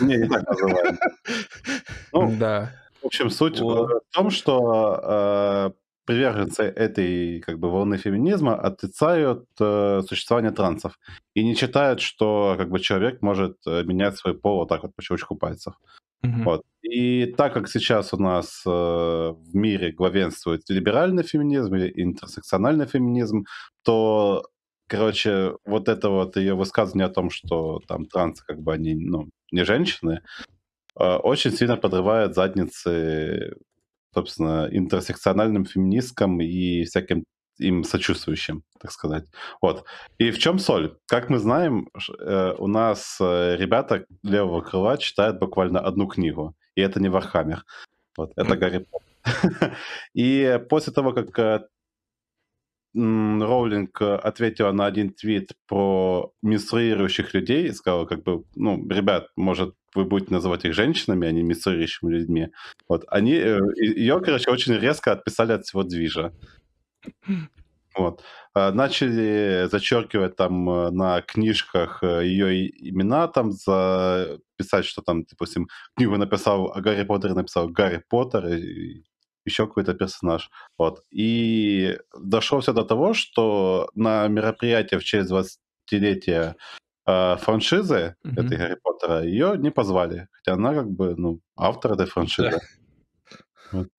Не, 0.00 0.16
не 0.18 0.28
так 0.28 0.48
называем. 0.48 0.98
Ну, 2.12 2.36
Да. 2.38 2.70
в 3.02 3.06
общем, 3.06 3.30
суть 3.30 3.60
в 3.60 4.00
том, 4.12 4.30
что 4.30 5.00
э, 5.02 5.70
приверженцы 6.04 6.62
этой 6.62 7.40
как 7.40 7.58
бы 7.58 7.70
волны 7.70 7.96
феминизма 7.96 8.54
отрицают 8.54 9.46
э, 9.60 10.02
существование 10.06 10.50
трансов 10.50 10.98
и 11.34 11.44
не 11.44 11.54
считают, 11.54 12.00
что 12.00 12.54
как 12.58 12.70
бы 12.70 12.80
человек 12.80 13.22
может 13.22 13.56
э, 13.66 13.84
менять 13.84 14.16
свой 14.16 14.34
пол 14.34 14.58
вот 14.58 14.68
так 14.68 14.82
вот 14.82 14.94
по 14.94 15.02
щелчку 15.02 15.36
пальцев. 15.36 15.74
Мгм. 16.22 16.44
Вот. 16.44 16.62
И 16.82 17.26
так 17.26 17.54
как 17.54 17.68
сейчас 17.68 18.12
у 18.14 18.16
нас 18.16 18.62
э, 18.66 18.70
в 18.70 19.54
мире 19.54 19.92
главенствует 19.92 20.62
либеральный 20.68 21.22
феминизм 21.22 21.74
или 21.74 21.92
интерсекциональный 22.02 22.86
феминизм, 22.86 23.44
то, 23.82 24.44
короче, 24.88 25.52
вот 25.64 25.88
это 25.88 26.10
вот 26.10 26.36
ее 26.36 26.54
высказывание 26.54 27.06
о 27.06 27.10
том, 27.10 27.30
что 27.30 27.80
там 27.88 28.06
трансы 28.06 28.44
как 28.46 28.60
бы 28.60 28.72
они, 28.72 28.94
ну, 28.94 29.28
не 29.50 29.64
женщины, 29.64 30.20
э, 30.98 31.16
очень 31.16 31.52
сильно 31.52 31.76
подрывает 31.76 32.34
задницы, 32.34 33.56
собственно, 34.14 34.68
интерсекциональным 34.70 35.64
феминисткам 35.64 36.40
и 36.40 36.84
всяким 36.84 37.24
им 37.58 37.84
сочувствующим, 37.84 38.62
так 38.80 38.90
сказать. 38.92 39.24
Вот. 39.60 39.84
И 40.18 40.30
в 40.30 40.38
чем 40.38 40.58
соль? 40.58 40.96
Как 41.06 41.30
мы 41.30 41.38
знаем, 41.38 41.88
э, 42.20 42.54
у 42.58 42.66
нас 42.66 43.18
э, 43.20 43.56
ребята 43.56 44.06
левого 44.22 44.62
крыла 44.62 44.98
читают 44.98 45.38
буквально 45.38 45.80
одну 45.80 46.06
книгу, 46.06 46.54
и 46.74 46.80
это 46.80 47.00
не 47.00 47.08
Warhammer. 47.08 47.64
Вот, 48.16 48.32
это 48.36 48.56
Гарри 48.56 48.86
Поттер. 48.90 49.12
И 50.14 50.60
после 50.68 50.92
того, 50.92 51.12
как 51.12 51.38
э, 51.38 51.66
Роулинг 52.94 54.02
э, 54.02 54.14
ответила 54.16 54.72
на 54.72 54.86
один 54.86 55.12
твит 55.12 55.52
про 55.66 56.32
менструирующих 56.42 57.32
людей 57.34 57.68
и 57.68 57.72
сказала, 57.72 58.04
как 58.04 58.22
бы, 58.22 58.44
ну, 58.54 58.86
ребят, 58.88 59.28
может, 59.36 59.74
вы 59.94 60.04
будете 60.04 60.34
называть 60.34 60.64
их 60.64 60.74
женщинами, 60.74 61.26
а 61.26 61.32
не 61.32 61.42
менструирующими 61.42 62.12
людьми. 62.12 62.48
Вот, 62.88 63.04
они, 63.08 63.34
э, 63.34 63.60
ее, 63.76 64.20
короче, 64.20 64.50
очень 64.50 64.74
резко 64.74 65.12
отписали 65.12 65.52
от 65.52 65.64
всего 65.64 65.82
движа. 65.82 66.32
Вот. 67.94 68.22
А, 68.54 68.72
Начали 68.72 69.68
зачеркивать 69.70 70.34
там 70.36 70.68
э, 70.70 70.90
на 70.90 71.20
книжках 71.20 72.02
ее 72.02 72.68
имена, 72.70 73.28
там 73.28 73.52
записать, 73.52 74.86
что 74.86 75.02
там, 75.02 75.24
допустим, 75.24 75.68
книгу 75.96 76.16
написал, 76.16 76.72
Гарри 76.76 77.04
Поттер 77.04 77.34
написал 77.34 77.68
Гарри 77.68 78.02
Поттер, 78.08 78.46
и 78.48 79.04
еще 79.44 79.66
какой-то 79.66 79.94
персонаж. 79.94 80.50
Вот. 80.78 81.02
И 81.10 81.98
дошло 82.18 82.60
все 82.60 82.72
до 82.72 82.84
того, 82.84 83.14
что 83.14 83.88
на 83.94 84.28
мероприятие 84.28 84.98
в 85.00 85.04
честь 85.04 85.30
20-летия 85.30 86.54
э, 87.06 87.36
франшизы 87.36 88.14
Мгм. 88.24 88.46
этой 88.46 88.56
Гарри 88.58 88.76
Поттера 88.82 89.22
ее 89.24 89.54
не 89.58 89.70
позвали. 89.70 90.28
Хотя 90.32 90.54
она 90.54 90.74
как 90.74 90.90
бы, 90.90 91.14
ну, 91.16 91.40
автор 91.56 91.92
этой 91.92 92.06
франшизы. 92.06 92.60
Вот. 93.72 93.88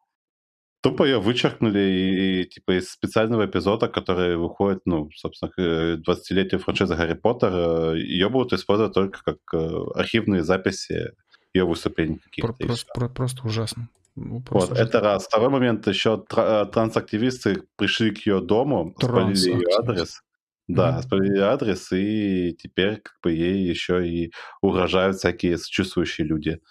Тупо 0.82 1.04
ее 1.06 1.20
вычеркнули 1.20 1.80
и, 1.80 2.42
и, 2.42 2.46
типа 2.46 2.78
из 2.78 2.90
специального 2.92 3.46
эпизода, 3.46 3.88
который 3.88 4.36
выходит, 4.36 4.82
ну, 4.86 5.10
собственно, 5.16 5.50
к 5.52 5.60
э, 5.62 5.96
20-летию 5.98 6.60
франшизы 6.60 6.96
Гарри 6.96 7.14
Поттер, 7.14 7.96
ее 7.96 8.30
будут 8.30 8.54
использовать 8.54 8.94
только 8.94 9.20
как 9.24 9.38
э, 9.54 9.58
архивные 9.96 10.44
записи 10.44 11.12
ее 11.54 11.66
выступлений 11.66 12.18
каких-то. 12.18 12.54
Про- 12.54 12.66
Просто, 12.68 12.92
про- 12.94 13.10
просто 13.10 13.48
ужасно. 13.48 13.88
Ну, 14.16 14.44
Вот, 14.52 14.72
ужасно. 14.72 14.84
это 14.84 15.00
раз. 15.02 15.26
Второй 15.28 15.50
момент, 15.50 15.88
еще 15.88 16.24
э, 16.36 16.66
трансактивисты 16.72 17.64
пришли 17.78 18.12
к 18.12 18.26
ее 18.26 18.42
дому, 18.42 18.96
спалили 19.00 19.48
ее 19.50 19.68
адрес. 19.80 20.22
Да, 20.68 20.92
Мгм. 20.94 21.02
спалили 21.02 21.40
адрес, 21.40 21.92
и 21.92 22.56
теперь 22.58 22.98
как 23.02 23.16
бы 23.24 23.32
ей 23.34 23.68
еще 23.68 24.08
и 24.08 24.32
угрожают 24.62 25.18
всякие 25.18 25.58
сочувствующие 25.58 26.28
люди. 26.28 26.62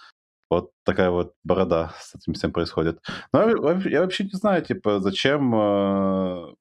Вот 0.51 0.72
такая 0.84 1.11
вот 1.11 1.34
борода 1.45 1.95
с 2.01 2.14
этим 2.14 2.34
всем 2.34 2.53
происходит. 2.53 3.01
Но 3.32 3.49
я, 3.51 3.57
во- 3.57 3.88
я 3.88 4.03
вообще 4.03 4.24
не 4.24 4.30
знаю, 4.32 4.62
типа, 4.64 5.01
зачем 5.01 5.55
э, 5.55 6.55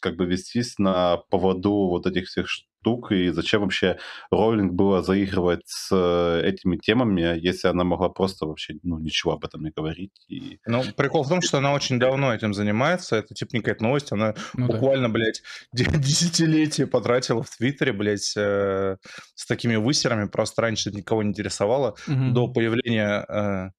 как 0.00 0.16
бы 0.16 0.26
вестись 0.26 0.78
на 0.78 1.18
поводу 1.30 1.72
вот 1.88 2.06
этих 2.06 2.26
всех 2.28 2.48
штук, 2.82 3.12
и 3.12 3.28
зачем 3.30 3.62
вообще 3.62 3.98
Роллинг 4.30 4.72
было 4.72 5.02
заигрывать 5.02 5.62
с 5.66 5.88
э, 5.92 6.42
этими 6.44 6.76
темами, 6.76 7.38
если 7.38 7.68
она 7.68 7.84
могла 7.84 8.08
просто 8.08 8.44
вообще, 8.46 8.74
ну, 8.82 8.98
ничего 8.98 9.34
об 9.34 9.44
этом 9.44 9.62
не 9.62 9.70
говорить. 9.70 10.10
И... 10.28 10.58
Ну, 10.66 10.82
прикол 10.96 11.22
в 11.22 11.28
том, 11.28 11.40
что 11.42 11.58
она 11.58 11.72
очень 11.72 12.00
давно 12.00 12.34
этим 12.34 12.54
занимается. 12.54 13.16
Это 13.16 13.34
типа 13.34 13.50
не 13.54 13.60
какая-то 13.60 13.84
новость. 13.84 14.10
Она 14.12 14.34
Ну 14.54 14.66
да. 14.66 14.74
буквально, 14.74 15.08
блядь, 15.08 15.42
де- 15.72 15.84
десятилетие 15.84 16.88
потратила 16.88 17.42
в 17.42 17.50
Твиттере, 17.56 17.92
блядь, 17.92 18.34
э, 18.36 18.96
с 19.34 19.46
такими 19.46 19.76
высерами. 19.76 20.26
Просто 20.26 20.62
раньше 20.62 20.90
никого 20.90 21.22
не 21.22 21.30
интересовало. 21.30 21.94
Мгм. 22.08 22.34
До 22.34 22.48
появления 22.48 23.24
э, 23.28 23.70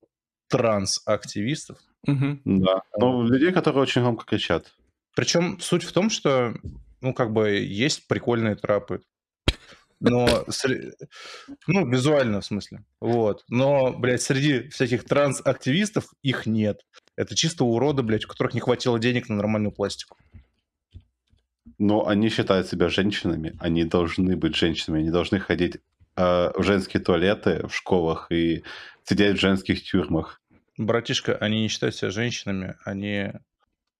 транс-активистов. 0.50 1.78
Мгм. 2.08 2.42
Да. 2.46 2.82
Ну, 2.98 3.24
людей, 3.24 3.52
которые 3.52 3.82
очень 3.84 4.02
громко 4.02 4.26
кричат. 4.26 4.74
Причем 5.16 5.60
суть 5.60 5.84
в 5.84 5.92
том, 5.92 6.10
что, 6.10 6.54
ну, 7.04 7.14
как 7.14 7.32
бы, 7.32 7.52
есть 7.52 8.08
прикольные 8.08 8.56
трапы. 8.56 9.02
Но, 10.00 10.46
ну, 11.68 11.90
визуально, 11.90 12.42
в 12.42 12.46
смысле. 12.46 12.84
Вот. 13.00 13.44
Но, 13.48 13.94
блядь, 13.94 14.22
среди 14.22 14.68
всяких 14.70 15.06
транс-активистов 15.06 16.06
их 16.22 16.46
нет. 16.46 16.82
Это 17.16 17.36
чисто 17.36 17.64
уроды, 17.64 18.04
блядь, 18.04 18.26
у 18.26 18.28
которых 18.28 18.54
не 18.54 18.60
хватило 18.60 19.00
денег 19.00 19.30
на 19.30 19.36
нормальную 19.36 19.72
пластику. 19.72 20.18
Но 21.78 22.08
они 22.08 22.30
считают 22.30 22.68
себя 22.68 22.90
женщинами, 22.90 23.56
они 23.60 23.86
должны 23.86 24.36
быть 24.36 24.56
женщинами, 24.56 25.02
они 25.02 25.12
должны 25.12 25.40
ходить 25.40 25.78
э, 26.16 26.52
в 26.56 26.64
женские 26.64 27.02
туалеты 27.02 27.66
в 27.68 27.74
школах 27.74 28.32
и 28.32 28.64
сидеть 29.04 29.38
в 29.38 29.42
женских 29.42 29.84
тюрьмах. 29.84 30.42
Братишка, 30.78 31.36
они 31.36 31.62
не 31.62 31.68
считают 31.68 31.96
себя 31.96 32.10
женщинами, 32.10 32.76
они 32.84 33.32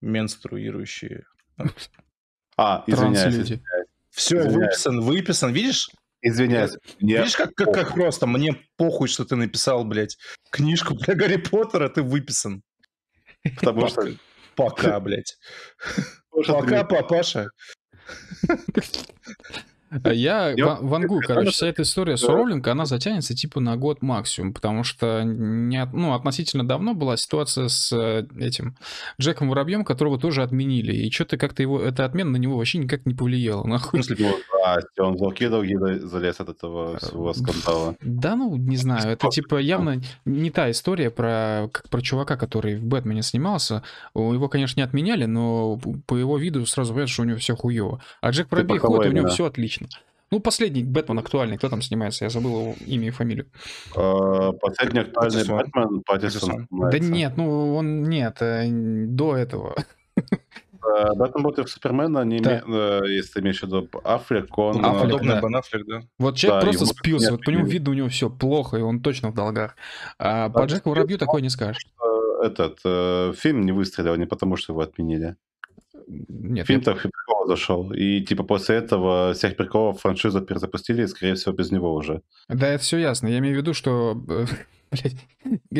менструирующие. 0.02 1.26
А, 2.58 2.84
извиняюсь, 2.88 3.20
Транслюди. 3.22 3.62
Все, 4.10 4.38
Извиняюсь. 4.40 4.56
выписан, 4.56 5.02
выписан. 5.02 5.54
Видишь? 5.54 5.90
извиняюсь. 6.24 6.72
Мне 7.00 7.18
Видишь, 7.18 7.36
как, 7.36 7.54
как, 7.54 7.74
как 7.74 7.94
просто? 7.94 8.26
Мне 8.28 8.56
похуй, 8.78 9.08
что 9.08 9.26
ты 9.26 9.36
написал, 9.36 9.84
блядь, 9.84 10.18
книжку 10.52 10.96
про 11.00 11.16
Гарри 11.16 11.38
Поттера, 11.38 11.90
ты 11.90 12.02
выписан. 12.02 12.64
потому 13.56 13.88
что... 13.88 14.08
Пока, 14.56 15.00
блядь. 15.00 15.38
Пока, 16.30 16.84
папаша. 16.84 17.50
А 20.04 20.14
Я 20.14 20.52
Я- 20.52 20.66
ва- 20.66 20.80
вангую, 20.82 21.22
я- 21.22 21.28
короче, 21.28 21.52
вся 21.52 21.68
эта 21.68 21.82
история 21.84 22.18
с. 22.18 22.24
Роулинг, 22.24 22.68
она 22.68 22.86
затянется 22.86 23.36
типа 23.36 23.60
на 23.60 23.76
год 23.78 24.02
максимум, 24.02 24.54
потому 24.54 24.84
что 24.84 25.24
не, 25.24 25.86
ну, 25.94 26.14
относительно 26.14 26.68
давно 26.68 26.94
была 26.94 27.18
ситуация 27.18 27.68
с 27.68 27.92
э, 27.92 28.26
этим 28.40 28.76
Джеком 29.20 29.50
Воробьем, 29.50 29.84
которого 29.84 30.18
тоже 30.20 30.42
отменили, 30.44 30.94
и 30.94 31.12
что-то 31.12 31.38
как-то 31.38 31.62
его, 31.62 31.82
эта 31.82 32.06
отмена 32.06 32.32
на 32.32 32.38
него 32.38 32.58
вообще 32.58 32.78
никак 32.80 33.06
не 33.06 33.14
повлияла, 33.14 33.64
В 33.64 33.68
нахуй. 33.68 34.04
смысле, 34.04 34.28
Ну, 34.30 34.38
здрасте, 34.60 35.02
он 35.02 35.16
в 35.16 35.50
долги 35.50 35.76
залез 36.00 36.40
от 36.40 36.50
этого 36.50 36.98
своего 37.00 37.34
скандала. 37.34 37.96
Да, 38.02 38.36
ну, 38.36 38.56
не 38.56 38.78
знаю, 38.78 39.12
это 39.12 39.30
типа 39.30 39.58
явно 39.58 40.02
не 40.26 40.50
та 40.50 40.72
история 40.72 41.10
про, 41.12 41.70
как 41.72 41.90
про 41.90 42.02
чувака, 42.02 42.38
который 42.38 42.78
в 42.78 42.86
Бэтмене 42.86 43.22
снимался. 43.22 43.84
Его, 44.16 44.48
конечно, 44.50 44.80
не 44.80 44.84
отменяли, 44.84 45.26
но 45.26 45.80
по 46.08 46.16
его 46.16 46.38
виду 46.38 46.66
сразу 46.66 46.94
понятно, 46.94 47.12
что 47.14 47.22
у 47.24 47.26
него 47.26 47.38
все 47.38 47.56
хуево. 47.56 48.02
А 48.22 48.30
Джек 48.32 48.52
Воробей 48.52 48.78
ходит, 48.78 49.12
у 49.12 49.16
него 49.16 49.28
все 49.30 49.46
отлично. 49.46 49.83
Ну, 50.32 50.40
последний 50.40 50.84
Бэтмен 50.84 51.20
актуальный, 51.20 51.58
кто 51.58 51.70
там 51.70 51.82
снимается, 51.84 52.26
я 52.26 52.30
забыл 52.30 52.52
его 52.62 52.76
имя 52.88 53.08
и 53.08 53.12
фамилию. 53.12 53.46
Э, 53.96 54.52
Последний 54.60 55.02
актуальный 55.02 55.46
Паттисон. 55.46 55.58
Бэтмен 55.58 56.02
Паттисон. 56.04 56.68
Да 56.72 57.00
нет, 57.00 57.38
ну 57.38 57.76
он 57.76 58.04
нет, 58.10 58.38
э, 58.42 58.66
до 58.70 59.36
этого. 59.38 59.76
Э, 60.18 61.14
Бэтмен 61.16 61.44
против 61.44 61.70
Супермена, 61.70 62.24
не 62.26 62.40
Да. 62.40 62.60
име- 62.66 63.04
э, 63.06 63.12
если 63.12 63.34
ты 63.34 63.40
имеешь 63.42 63.60
в 63.62 63.64
виду 63.68 63.88
Аффлек, 64.04 64.58
он... 64.58 64.84
Аффлек, 64.84 64.96
э, 64.96 65.00
подобный 65.02 65.36
да. 65.36 65.42
Бен 65.42 65.56
Аффлек, 65.56 65.86
да? 65.88 66.02
Вот 66.20 66.36
человек 66.36 66.62
Да, 66.62 66.66
просто 66.68 66.86
спился, 66.88 67.32
вот 67.32 67.44
по 67.46 67.50
нему 67.52 67.66
видно, 67.66 67.92
у 67.92 67.94
него 67.94 68.10
все 68.10 68.30
плохо, 68.30 68.78
и 68.78 68.82
он 68.82 69.02
точно 69.02 69.30
в 69.30 69.34
долгах. 69.36 69.76
А 70.18 70.50
по 70.50 70.62
Да, 70.62 70.66
Джеку 70.66 70.90
Воробью 70.90 71.18
такое 71.20 71.42
не 71.42 71.50
скажешь. 71.50 71.86
э, 72.04 72.46
Этот 72.48 72.80
э, 72.86 73.34
фильм 73.38 73.62
не 73.62 73.72
выстрелил 73.72 74.16
не 74.16 74.26
потому, 74.26 74.58
что 74.58 74.74
его 74.74 74.82
отменили. 74.82 75.36
Нет, 76.08 76.68
Фильм 76.68 76.80
нет. 76.80 76.86
так 76.86 77.02
прикол 77.02 77.48
зашел. 77.48 77.92
И 77.94 78.22
типа 78.22 78.44
после 78.44 78.76
этого 78.78 79.34
всех 79.34 79.56
приколов 79.56 80.02
франшизу 80.02 80.42
перезапустили, 80.42 81.04
и, 81.04 81.08
скорее 81.08 81.36
всего, 81.36 81.54
без 81.54 81.72
него 81.72 81.94
уже. 81.94 82.22
Да, 82.50 82.68
это 82.68 82.84
все 82.84 82.98
ясно. 82.98 83.28
Я 83.28 83.38
имею 83.40 83.56
в 83.56 83.58
виду, 83.58 83.74
что 83.74 84.12
э, 84.30 84.46
блядь, 84.92 85.16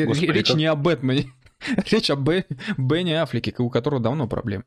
Господи, 0.08 0.30
речь 0.30 0.48
как- 0.48 0.56
не 0.56 0.66
о 0.66 0.74
Бэтмене. 0.76 1.26
Речь 1.90 2.10
о 2.10 2.16
Бенни 2.16 3.12
Аффлеке, 3.12 3.54
у 3.58 3.70
которого 3.70 4.00
давно 4.02 4.28
проблем. 4.28 4.64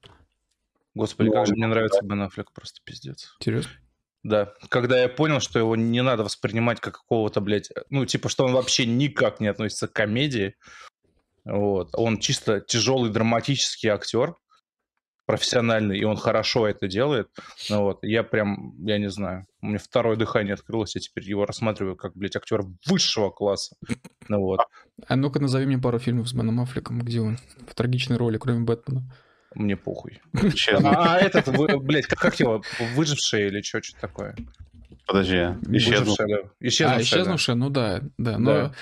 Господи, 0.96 1.28
Ну, 1.28 1.34
как 1.34 1.46
же 1.48 1.54
он- 1.54 1.60
мне 1.60 1.68
нравится 1.68 2.02
Бен 2.04 2.22
Аффлек, 2.24 2.52
просто 2.52 2.82
пиздец. 2.84 3.36
Серьезно? 3.40 3.70
Да, 4.24 4.52
когда 4.70 5.00
я 5.00 5.08
понял, 5.08 5.40
что 5.40 5.60
его 5.60 5.76
не 5.76 6.02
надо 6.02 6.24
воспринимать 6.24 6.80
как 6.82 6.96
какого-то, 6.96 7.40
блядь, 7.40 7.70
ну, 7.90 8.06
типа, 8.06 8.30
что 8.30 8.46
он 8.46 8.54
вообще 8.54 8.86
никак 8.86 9.40
не 9.40 9.48
относится 9.48 9.88
к 9.88 9.94
комедии, 9.94 10.56
вот, 11.46 11.92
он 11.94 12.18
чисто 12.20 12.60
тяжелый 12.62 13.12
драматический 13.12 13.90
актер, 13.90 14.36
профессиональный, 15.28 16.00
и 16.00 16.04
он 16.04 16.16
хорошо 16.16 16.68
это 16.68 16.88
делает, 16.88 17.28
ну, 17.70 17.84
вот, 17.84 18.00
я 18.02 18.24
прям, 18.24 18.74
я 18.84 18.98
не 18.98 19.10
знаю, 19.12 19.46
у 19.62 19.68
меня 19.68 19.78
второе 19.78 20.16
дыхание 20.16 20.56
открылось, 20.56 20.96
я 20.96 21.02
теперь 21.02 21.26
его 21.26 21.46
рассматриваю 21.46 21.96
как, 21.96 22.14
блядь, 22.16 22.36
актер 22.36 22.64
высшего 22.88 23.30
класса, 23.30 23.76
ну, 24.30 24.40
вот, 24.40 24.62
А 25.06 25.16
ну-ка 25.16 25.40
назови 25.40 25.66
мне 25.68 25.78
пару 25.78 26.00
фильмов 26.00 26.28
с 26.30 26.34
Беном 26.34 26.60
Аффлеком, 26.62 27.00
где 27.02 27.22
он 27.22 27.38
в 27.68 27.76
трагичной 27.76 28.18
роли, 28.18 28.38
кроме 28.38 28.62
Бэтмена. 28.62 29.04
мне 29.54 29.76
похуй. 29.78 30.22
Честно. 30.56 30.90
А, 30.92 31.16
а 31.16 31.20
этот, 31.20 31.48
блядь, 31.84 32.08
как, 32.08 32.40
его, 32.40 32.64
выживший 32.96 33.48
или 33.48 33.62
что, 33.62 33.84
что 33.84 34.00
такое? 34.00 34.36
Подожди. 35.06 35.38
Исчезнувшая, 35.70 36.28
да. 36.28 37.02
исчезнувшая, 37.02 37.56
ну 37.56 37.70
да, 37.70 38.02
да, 38.18 38.38
но, 38.38 38.52
Да. 38.54 38.74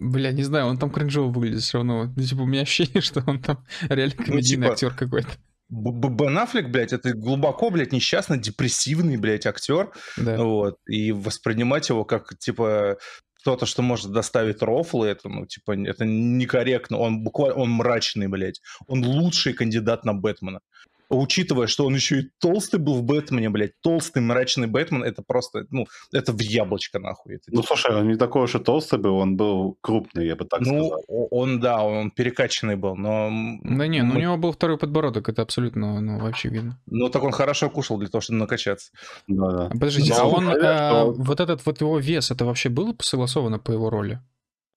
бля, 0.00 0.32
не 0.32 0.42
знаю, 0.42 0.66
он 0.66 0.76
там 0.78 0.90
кринжово 0.90 1.30
выглядит 1.30 1.62
все 1.62 1.78
равно. 1.78 2.12
Ну, 2.16 2.22
Типа, 2.22 2.40
у 2.42 2.46
меня 2.46 2.62
ощущение, 2.62 3.00
что 3.00 3.22
он 3.26 3.40
там 3.40 3.64
реально 3.88 4.14
комедийный 4.16 4.66
типа, 4.66 4.72
актер 4.72 4.94
какой-то. 4.94 5.30
Бен 5.70 6.38
Аффлек, 6.38 6.70
блядь, 6.70 6.92
это 6.92 7.12
глубоко, 7.12 7.70
блядь, 7.70 7.92
несчастный, 7.92 8.38
депрессивный, 8.38 9.16
блядь, 9.16 9.46
актер, 9.46 9.92
Да. 10.16 10.42
вот, 10.42 10.76
и 10.86 11.12
воспринимать 11.12 11.88
его 11.90 12.04
как, 12.04 12.38
типа, 12.38 12.98
кто-то, 13.40 13.66
что 13.66 13.82
может 13.82 14.10
доставить 14.12 14.62
рофлы, 14.62 15.08
это, 15.08 15.28
ну, 15.28 15.46
типа, 15.46 15.72
это 15.86 16.04
некорректно, 16.04 16.98
он 16.98 17.22
буквально, 17.22 17.56
он 17.56 17.70
мрачный, 17.70 18.28
блядь, 18.28 18.60
он 18.86 19.04
лучший 19.04 19.52
кандидат 19.52 20.04
на 20.04 20.14
Бэтмена. 20.14 20.60
Учитывая, 21.08 21.66
что 21.66 21.86
он 21.86 21.94
еще 21.94 22.20
и 22.20 22.30
толстый 22.40 22.78
был 22.78 22.94
в 22.94 23.02
Бэтмене, 23.02 23.50
блядь, 23.50 23.72
толстый 23.80 24.20
мрачный 24.20 24.66
Бэтмен, 24.66 25.02
это 25.02 25.22
просто, 25.22 25.66
ну, 25.70 25.86
это 26.12 26.32
в 26.32 26.40
яблочко 26.40 26.98
нахуй. 26.98 27.36
Это, 27.36 27.44
ну, 27.48 27.62
слушай, 27.62 27.94
он 27.94 28.08
не 28.08 28.16
такой 28.16 28.42
уж 28.44 28.54
и 28.54 28.58
толстый 28.58 28.98
был, 28.98 29.16
он 29.16 29.36
был 29.36 29.78
крупный, 29.80 30.26
я 30.26 30.36
бы 30.36 30.44
так 30.44 30.60
ну, 30.60 30.86
сказал. 30.86 31.28
он, 31.30 31.60
да, 31.60 31.82
он 31.82 32.10
перекачанный 32.10 32.76
был, 32.76 32.96
но... 32.96 33.30
Да 33.62 33.86
не, 33.86 34.02
ну 34.02 34.14
у 34.14 34.18
него 34.18 34.36
был 34.36 34.52
второй 34.52 34.78
подбородок, 34.78 35.28
это 35.28 35.42
абсолютно, 35.42 36.00
ну, 36.00 36.18
вообще 36.18 36.48
видно. 36.48 36.80
Ну, 36.86 37.08
так 37.08 37.22
он 37.22 37.32
хорошо 37.32 37.70
кушал 37.70 37.98
для 37.98 38.08
того, 38.08 38.20
чтобы 38.20 38.38
накачаться. 38.40 38.92
Да, 39.26 39.50
да. 39.50 39.68
Подождите, 39.70 40.14
Но 40.14 40.22
а 40.22 40.26
он, 40.26 40.44
говорят, 40.44 40.64
а, 40.64 40.90
что- 40.90 41.12
вот 41.12 41.40
этот 41.40 41.64
вот 41.64 41.80
его 41.80 41.98
вес, 41.98 42.30
это 42.30 42.44
вообще 42.44 42.68
было 42.68 42.94
согласовано 43.00 43.58
по 43.58 43.72
его 43.72 43.90
роли? 43.90 44.20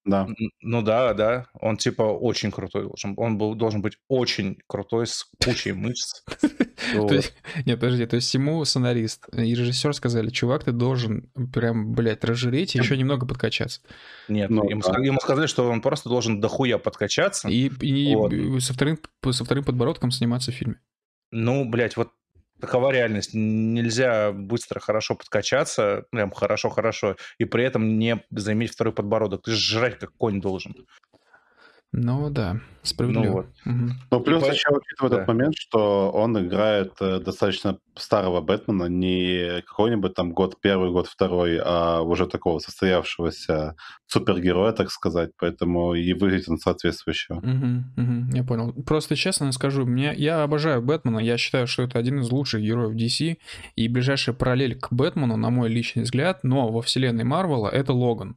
Да. 0.04 0.26
Ну 0.60 0.82
да, 0.82 1.14
да, 1.14 1.46
он 1.54 1.76
типа 1.76 2.02
очень 2.02 2.50
крутой 2.50 2.82
должен, 2.84 3.14
он 3.16 3.38
был, 3.38 3.54
должен 3.54 3.82
быть 3.82 3.98
очень 4.08 4.58
крутой 4.66 5.06
с 5.06 5.24
кучей 5.44 5.72
мышц. 5.72 6.22
Нет, 7.64 7.80
подожди, 7.80 8.06
то 8.06 8.16
есть 8.16 8.34
ему 8.34 8.64
сценарист 8.64 9.28
и 9.32 9.54
режиссер 9.54 9.94
сказали, 9.94 10.30
чувак, 10.30 10.64
ты 10.64 10.72
должен 10.72 11.30
прям, 11.52 11.94
блядь, 11.94 12.24
разжиреть 12.24 12.74
и 12.74 12.78
еще 12.78 12.96
немного 12.96 13.26
подкачаться. 13.26 13.80
Нет, 14.28 14.50
Ну 14.50 14.68
ему, 14.68 15.20
сказали, 15.20 15.46
что 15.46 15.70
он 15.70 15.80
просто 15.80 16.08
должен 16.08 16.40
дохуя 16.40 16.78
подкачаться. 16.78 17.48
И, 17.48 17.70
со 18.60 18.74
вторым 18.74 19.64
подбородком 19.64 20.10
сниматься 20.10 20.50
в 20.50 20.54
фильме. 20.54 20.80
Ну, 21.30 21.64
блядь, 21.64 21.96
вот 21.96 22.10
такова 22.62 22.92
реальность. 22.92 23.30
Нельзя 23.34 24.30
быстро 24.30 24.78
хорошо 24.78 25.16
подкачаться, 25.16 26.04
прям 26.10 26.30
хорошо-хорошо, 26.30 27.16
и 27.38 27.44
при 27.44 27.64
этом 27.64 27.98
не 27.98 28.24
заиметь 28.30 28.70
второй 28.70 28.94
подбородок. 28.94 29.42
Ты 29.42 29.50
жрать 29.50 29.98
как 29.98 30.12
конь 30.16 30.40
должен. 30.40 30.86
Ну 31.94 32.30
да, 32.30 32.58
справедливо. 32.82 33.24
Ну 33.24 33.32
вот. 33.32 33.46
Мгм. 33.66 33.90
Ну, 34.10 34.20
плюс 34.20 34.42
по- 34.42 34.50
еще 34.50 34.70
учитывая 34.70 35.10
да. 35.10 35.18
тот 35.18 35.28
момент, 35.28 35.54
что 35.56 36.10
он 36.10 36.38
играет 36.38 36.94
э, 37.00 37.20
достаточно 37.20 37.78
старого 37.96 38.40
Бэтмена, 38.40 38.86
не 38.86 39.60
какой-нибудь 39.60 40.14
там 40.14 40.32
год 40.32 40.58
первый, 40.58 40.90
год 40.90 41.06
второй, 41.06 41.60
а 41.62 42.00
уже 42.00 42.26
такого 42.26 42.60
состоявшегося 42.60 43.76
супергероя, 44.06 44.72
так 44.72 44.90
сказать, 44.90 45.32
поэтому 45.38 45.94
и 45.94 46.14
выглядит 46.14 46.48
он 46.48 46.56
соответствующе. 46.56 47.34
Мгм, 47.34 47.92
мгм, 47.96 48.30
я 48.30 48.42
понял. 48.42 48.72
Просто 48.84 49.14
честно 49.14 49.52
скажу, 49.52 49.84
мне, 49.84 50.14
я 50.16 50.42
обожаю 50.42 50.80
Бэтмена, 50.80 51.18
я 51.18 51.36
считаю, 51.36 51.66
что 51.66 51.82
это 51.82 51.98
один 51.98 52.20
из 52.20 52.30
лучших 52.30 52.62
героев 52.62 52.96
DC, 52.96 53.36
и 53.76 53.88
ближайшая 53.88 54.34
параллель 54.34 54.78
к 54.78 54.88
Бэтмену, 54.90 55.36
на 55.36 55.50
мой 55.50 55.68
личный 55.68 56.04
взгляд, 56.04 56.42
но 56.42 56.68
во 56.68 56.80
вселенной 56.80 57.24
Марвела, 57.24 57.68
это 57.68 57.92
Логан. 57.92 58.36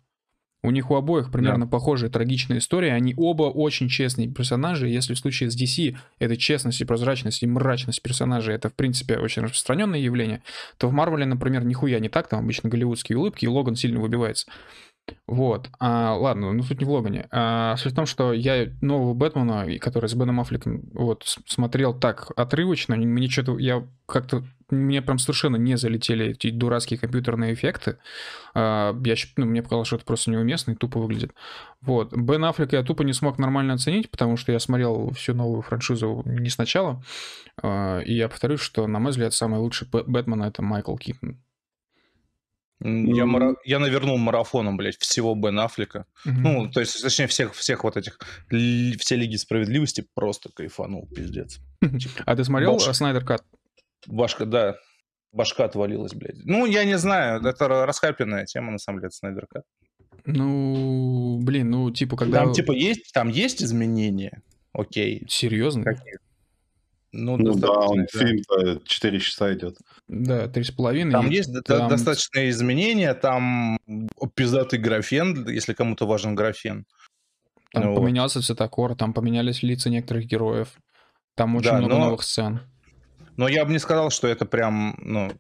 У 0.65 0.71
них 0.71 0.89
у 0.89 0.95
обоих 0.95 1.31
примерно 1.31 1.67
похожие 1.67 2.09
трагичные 2.09 2.59
истории, 2.59 2.89
они 2.89 3.13
оба 3.15 3.43
очень 3.43 3.87
честные 3.87 4.27
персонажи, 4.27 4.87
если 4.87 5.13
в 5.13 5.19
случае 5.19 5.51
с 5.51 5.61
DC 5.61 5.95
это 6.17 6.37
честность 6.37 6.81
и 6.81 6.85
прозрачность 6.85 7.43
и 7.43 7.47
мрачность 7.47 8.01
персонажей, 8.01 8.55
это 8.55 8.69
в 8.69 8.73
принципе 8.73 9.17
очень 9.17 9.43
распространенное 9.43 9.99
явление, 9.99 10.41
то 10.77 10.87
в 10.87 10.91
Марвеле, 10.91 11.25
например, 11.25 11.63
нихуя 11.63 11.99
не 11.99 12.09
так, 12.09 12.27
там 12.27 12.39
обычно 12.39 12.69
голливудские 12.69 13.17
улыбки, 13.19 13.45
и 13.45 13.47
Логан 13.47 13.75
сильно 13.75 13.99
выбивается. 13.99 14.47
Вот. 15.27 15.69
А, 15.79 16.15
ладно, 16.15 16.51
ну 16.51 16.63
суть 16.63 16.79
не 16.79 16.85
в 16.85 16.89
Логане. 16.89 17.27
А, 17.31 17.75
суть 17.77 17.93
в 17.93 17.95
том, 17.95 18.05
что 18.05 18.33
я 18.33 18.67
нового 18.81 19.13
Бэтмена, 19.13 19.67
который 19.79 20.09
с 20.09 20.13
Беном 20.13 20.39
Аффлеком, 20.39 20.81
вот, 20.93 21.23
смотрел 21.45 21.93
так 21.93 22.31
отрывочно, 22.35 22.95
мне 22.95 23.29
что-то, 23.29 23.57
я 23.57 23.87
как-то, 24.07 24.43
мне 24.69 25.01
прям 25.01 25.19
совершенно 25.19 25.57
не 25.57 25.77
залетели 25.77 26.27
эти 26.27 26.49
дурацкие 26.49 26.99
компьютерные 26.99 27.53
эффекты. 27.53 27.97
А, 28.53 28.95
я, 29.05 29.15
ну, 29.37 29.45
мне 29.45 29.61
показалось, 29.61 29.87
что 29.87 29.97
это 29.97 30.05
просто 30.05 30.31
неуместно 30.31 30.71
и 30.71 30.75
тупо 30.75 30.99
выглядит. 30.99 31.33
Вот. 31.81 32.15
Бен 32.15 32.43
Аффлека 32.45 32.75
я 32.75 32.83
тупо 32.83 33.03
не 33.03 33.13
смог 33.13 33.37
нормально 33.37 33.73
оценить, 33.75 34.09
потому 34.09 34.37
что 34.37 34.51
я 34.51 34.59
смотрел 34.59 35.11
всю 35.11 35.33
новую 35.33 35.61
франшизу 35.61 36.23
не 36.25 36.49
сначала. 36.49 37.03
А, 37.61 37.99
и 37.99 38.13
я 38.13 38.27
повторюсь, 38.27 38.61
что, 38.61 38.87
на 38.87 38.99
мой 38.99 39.11
взгляд, 39.11 39.33
самый 39.33 39.59
лучший 39.59 39.87
Бэ- 39.87 40.03
Бэтмен— 40.05 40.43
это 40.43 40.61
Майкл 40.61 40.95
Китон. 40.95 41.39
Я, 42.81 43.25
мара- 43.25 43.55
я 43.63 43.79
навернул 43.79 44.17
марафоном, 44.17 44.75
блядь, 44.77 44.97
всего 44.97 45.33
Бен 45.33 45.57
Аффлека. 45.59 46.05
Мгм. 46.25 46.41
Ну, 46.43 46.69
то 46.69 46.81
есть, 46.81 47.01
точнее, 47.01 47.27
всех, 47.27 47.53
всех 47.53 47.83
вот 47.83 47.95
этих, 47.97 48.19
ли- 48.49 48.97
все 48.97 49.15
Лиги 49.15 49.37
Справедливости 49.37 50.05
просто 50.13 50.49
кайфанул, 50.53 51.07
пиздец. 51.07 51.59
а 52.25 52.35
ты 52.35 52.43
смотрел 52.43 52.79
Снайдер 52.79 53.23
Кат? 53.23 53.43
Башка, 54.07 54.45
да, 54.45 54.75
башка 55.31 55.65
отвалилась, 55.65 56.13
блядь. 56.13 56.43
Ну, 56.45 56.65
я 56.65 56.83
не 56.85 56.97
знаю, 56.97 57.41
это 57.43 57.65
ра- 57.65 57.85
расхайпленная 57.85 58.45
тема, 58.45 58.71
на 58.71 58.77
самом 58.77 58.99
деле, 58.99 59.11
Снайдер 59.11 59.47
Кат. 59.47 59.63
Ну, 60.25 61.39
блин, 61.41 61.69
ну, 61.71 61.91
типа, 61.91 62.15
когда... 62.17 62.43
Там, 62.43 62.53
типа, 62.53 62.71
есть, 62.71 63.11
там 63.13 63.29
есть 63.29 63.61
изменения, 63.63 64.41
окей. 64.73 65.23
Серьезно? 65.29 65.83
Какие? 65.83 66.17
Ну, 67.11 67.37
Ну 67.37 67.53
да, 67.55 67.69
он 67.71 67.99
достаточно, 68.05 68.19
да. 68.19 68.25
фильм 68.65 68.81
4 68.85 69.19
часа 69.21 69.53
идет. 69.53 69.77
Да, 70.09 70.47
три 70.49 70.63
с 70.63 70.71
половиной. 70.71 71.11
Там 71.11 71.29
и 71.29 71.35
есть 71.35 71.51
до- 71.53 71.61
там- 71.61 71.87
достаточные 71.89 72.49
изменения, 72.49 73.13
там 73.13 73.79
пиздатый 74.35 74.79
графен, 74.79 75.47
если 75.47 75.73
кому-то 75.73 76.05
важен 76.07 76.35
графен. 76.35 76.85
Там 77.71 77.83
Ну 77.83 77.89
вот. 77.91 78.01
поменялся 78.01 78.41
цветокор, 78.41 78.95
там 78.95 79.13
поменялись 79.13 79.63
лица 79.63 79.89
некоторых 79.89 80.25
героев. 80.25 80.73
Там 81.35 81.55
очень 81.55 81.69
Да, 81.71 81.77
много 81.77 81.93
но- 81.93 82.05
новых 82.05 82.23
сцен. 82.23 82.59
Но 83.37 83.47
я 83.47 83.65
бы 83.65 83.71
не 83.71 83.79
сказал, 83.79 84.09
что 84.09 84.27
это 84.27 84.45
прям, 84.45 84.95
ну, 84.99 85.31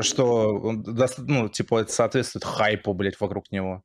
что, 0.00 0.72
ну, 1.18 1.48
типа, 1.48 1.80
это 1.80 1.92
соответствует 1.92 2.44
хайпу, 2.44 2.94
блядь, 2.94 3.20
вокруг 3.20 3.50
него. 3.50 3.82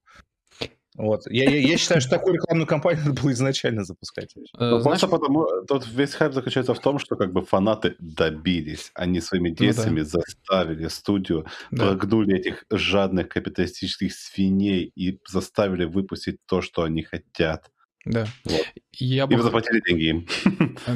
Вот. 0.97 1.27
Я, 1.29 1.47
я, 1.47 1.59
я 1.59 1.77
считаю, 1.77 2.01
что 2.01 2.09
такую 2.09 2.33
рекламную 2.33 2.65
кампанию 2.65 3.05
надо 3.05 3.21
было 3.21 3.31
изначально 3.31 3.83
запускать. 3.83 4.35
Э, 4.35 4.39
Ну, 4.71 4.83
просто 4.83 5.07
потому, 5.07 5.47
тут 5.67 5.87
весь 5.87 6.15
хайп 6.15 6.33
заключается 6.33 6.73
в 6.73 6.79
том, 6.79 6.97
что 6.97 7.15
как 7.15 7.31
бы 7.31 7.45
фанаты 7.45 7.95
добились, 7.99 8.89
они 8.95 9.21
своими 9.21 9.51
действиями 9.51 10.01
заставили 10.01 10.87
студию, 10.87 11.45
Ну 11.69 11.77
да, 11.77 11.87
прогнули 11.89 12.39
этих 12.39 12.65
жадных 12.71 13.29
капиталистических 13.29 14.11
свиней 14.11 14.91
и 14.95 15.19
заставили 15.27 15.85
выпустить 15.85 16.39
то, 16.47 16.61
что 16.61 16.81
они 16.81 17.03
хотят. 17.03 17.71
Да. 18.07 18.25
Вот. 18.45 18.65
Я 18.99 19.25
И 19.25 19.27
бы, 19.27 19.35
вы 19.37 19.43
заплатили 19.43 19.81
деньги 19.85 20.03
им. 20.05 20.27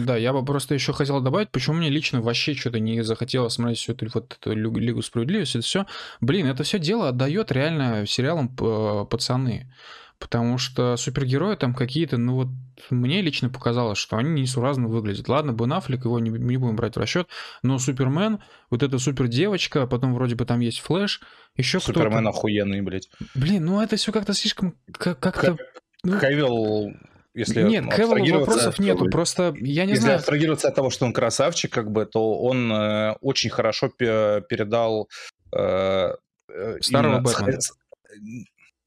да, 0.06 0.18
я 0.18 0.34
бы 0.34 0.44
просто 0.44 0.74
еще 0.74 0.92
хотел 0.94 1.22
добавить, 1.22 1.50
почему 1.52 1.76
мне 1.76 1.90
лично 1.90 2.22
вообще 2.22 2.54
что-то 2.56 2.80
не 2.80 3.04
захотелось 3.04 3.54
смотреть 3.54 3.78
всю 3.80 3.92
эту 3.94 4.08
вот 4.14 4.38
эту 4.40 4.54
Лигу 4.54 5.02
Справедливости. 5.02 5.58
Это 5.58 5.66
все, 5.66 5.86
блин, 6.20 6.48
это 6.48 6.64
все 6.64 6.80
дело 6.80 7.10
отдает 7.10 7.52
реально 7.52 8.06
сериалам 8.08 8.56
э, 8.60 9.06
пацаны. 9.10 9.72
Потому 10.18 10.60
что 10.60 10.98
супергерои 10.98 11.56
там 11.56 11.74
какие-то, 11.74 12.18
ну 12.18 12.36
вот 12.36 12.48
мне 12.92 13.22
лично 13.24 13.50
показалось, 13.50 13.98
что 13.98 14.18
они 14.18 14.42
несуразно 14.42 14.88
выглядят. 14.88 15.28
Ладно, 15.28 15.52
Бен 15.52 15.74
Аффлек, 15.74 16.06
его 16.06 16.20
не, 16.20 16.30
не 16.30 16.58
будем 16.58 16.76
брать 16.76 16.96
в 16.96 17.00
расчет, 17.00 17.28
но 17.64 17.80
Супермен, 17.80 18.38
вот 18.70 18.84
эта 18.84 19.00
супер 19.00 19.28
девочка, 19.28 19.88
потом 19.88 20.14
вроде 20.14 20.36
бы 20.36 20.46
там 20.46 20.60
есть 20.60 20.80
Флэш, 20.82 21.22
еще 21.58 21.80
кто-то. 21.80 22.00
Супермен 22.00 22.28
охуенный, 22.28 22.82
блядь. 22.82 23.10
Блин, 23.34 23.66
ну 23.66 23.82
это 23.82 23.96
все 23.96 24.12
как-то 24.12 24.34
слишком 24.34 24.76
как- 24.92 25.20
как-то. 25.20 25.58
Ну, 26.04 26.20
Кевилл, 26.20 26.94
если 27.34 27.64
Нет, 27.64 27.94
Кевиллу 27.96 28.40
вопросов 28.40 28.80
нету, 28.80 29.10
просто 29.10 29.54
я 29.58 29.86
не 29.86 29.92
если 29.92 30.04
знаю. 30.04 30.18
абстрагироваться 30.18 30.68
от 30.68 30.76
того, 30.76 30.90
что 30.90 31.06
он 31.06 31.14
красавчик, 31.14 31.72
как 31.72 31.92
бы, 31.92 32.06
то 32.06 32.40
он 32.42 32.72
э, 32.72 33.16
очень 33.22 33.50
хорошо 33.50 33.90
пе- 33.90 34.42
передал 34.50 35.10
э, 35.56 36.14
э, 36.50 36.78
Старого 36.82 37.20
Бэтмена. 37.20 37.62
сх- 37.62 37.76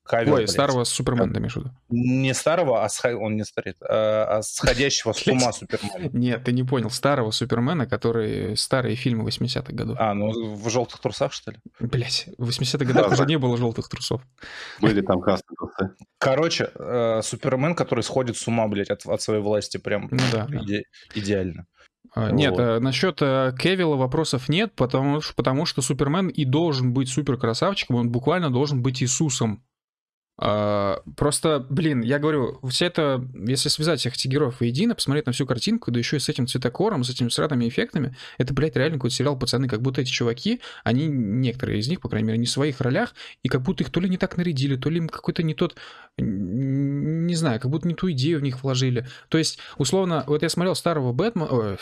Кавилл, 0.07 0.35
Ой, 0.35 0.39
блядь. 0.41 0.51
старого 0.51 0.85
Супермена, 0.85 1.33
ты 1.33 1.39
имеешь 1.41 1.55
в 1.55 1.57
виду? 1.61 1.71
Не 1.89 2.35
старого, 2.35 2.85
а 2.85 2.89
сха- 2.89 3.15
он 3.17 3.37
не 3.37 3.45
старит, 3.45 3.77
а, 3.81 4.39
а 4.39 4.43
сходящего 4.43 5.13
с 5.13 5.27
ума 5.27 5.51
Супермена. 5.53 6.11
Нет, 6.13 6.45
ты 6.45 6.53
не 6.53 6.63
понял. 6.63 6.91
Старого 6.91 7.31
Супермена, 7.31 7.87
который 7.87 8.57
старые 8.57 8.97
фильмы 8.97 9.25
80-х 9.29 9.73
годов. 9.73 9.97
А, 9.99 10.13
ну 10.13 10.55
в 10.57 10.69
желтых 10.69 11.01
трусах, 11.01 11.33
что 11.33 11.53
ли? 11.53 11.59
Блять, 11.81 12.29
в 12.37 12.49
80-х 12.51 12.85
годах 12.85 13.09
Да, 13.09 13.15
уже 13.15 13.25
не 13.25 13.39
было 13.39 13.57
желтых 13.57 13.89
трусов. 13.89 14.21
Были 14.81 15.01
там 15.01 15.21
красные 15.21 15.57
трусы. 15.57 15.95
Короче, 16.19 16.71
э, 16.75 17.21
Супермен, 17.23 17.75
который 17.75 18.03
сходит 18.05 18.37
с 18.37 18.47
ума, 18.47 18.69
блядь, 18.69 18.91
от, 18.91 19.07
от 19.07 19.23
своей 19.23 19.41
власти, 19.41 19.79
прям 19.79 20.09
Ну 20.11 20.19
да, 20.33 20.47
да. 20.47 20.57
иде- 20.59 20.83
идеально. 21.15 21.67
А, 22.15 22.31
Нет, 22.31 22.51
Вот. 22.53 22.61
а, 22.61 22.79
насчет 22.81 23.19
а, 23.23 23.53
Кевилла 23.53 23.97
вопросов 23.97 24.49
нет, 24.49 24.75
потому, 24.77 25.21
потому 25.35 25.65
что 25.67 25.81
Супермен 25.83 26.29
и 26.29 26.45
должен 26.45 26.93
быть 26.93 27.09
супер 27.09 27.39
красавчиком, 27.39 27.97
он 27.97 28.11
буквально 28.11 28.51
должен 28.51 28.83
быть 28.83 29.03
Иисусом. 29.03 29.65
А, 30.37 31.01
просто, 31.17 31.65
блин, 31.71 32.01
я 32.03 32.19
говорю, 32.19 32.59
вся 32.69 32.87
это, 32.87 33.25
если 33.47 33.69
связать 33.69 34.01
всех 34.01 34.15
этих 34.15 34.31
героев 34.31 34.59
воедино, 34.59 34.97
посмотреть 34.97 35.27
на 35.27 35.33
всю 35.33 35.47
картинку, 35.47 35.93
да 35.93 35.99
еще 36.01 36.17
и 36.17 36.21
с 36.21 36.29
этим 36.29 36.49
цветокором, 36.49 37.05
с 37.05 37.11
этими 37.11 37.29
сратными 37.29 37.69
эффектами, 37.69 38.17
это, 38.39 38.53
блядь, 38.53 38.75
реально 38.75 38.97
какой-то 38.99 39.15
сериал 39.15 39.39
«Пацаны», 39.39 39.69
как 39.69 39.81
будто 39.81 40.01
эти 40.01 40.11
чуваки, 40.11 40.61
они, 40.83 41.07
некоторые 41.07 41.79
из 41.79 41.89
них, 41.89 42.01
по 42.01 42.09
крайней 42.09 42.27
мере, 42.27 42.39
не 42.39 42.47
в 42.47 42.51
своих 42.51 42.81
ролях, 42.81 43.15
и 43.45 43.49
как 43.49 43.63
будто 43.63 43.85
их 43.85 43.91
то 43.91 44.01
ли 44.01 44.09
не 44.09 44.17
так 44.17 44.37
нарядили, 44.37 44.77
то 44.77 44.91
ли 44.91 44.99
им 44.99 45.09
какой-то 45.09 45.45
не 45.45 45.55
тот, 45.55 45.77
не 46.19 47.35
знаю, 47.37 47.61
как 47.61 47.71
будто 47.71 47.87
не 47.87 47.95
ту 47.95 48.11
идею 48.11 48.41
в 48.41 48.43
них 48.43 48.63
вложили. 48.65 49.07
То 49.29 49.39
есть, 49.39 49.61
условно, 49.79 50.25
вот 50.27 50.43
я 50.43 50.49
смотрел 50.49 50.75
старого 50.75 51.13
Бэтмена, 51.13 51.77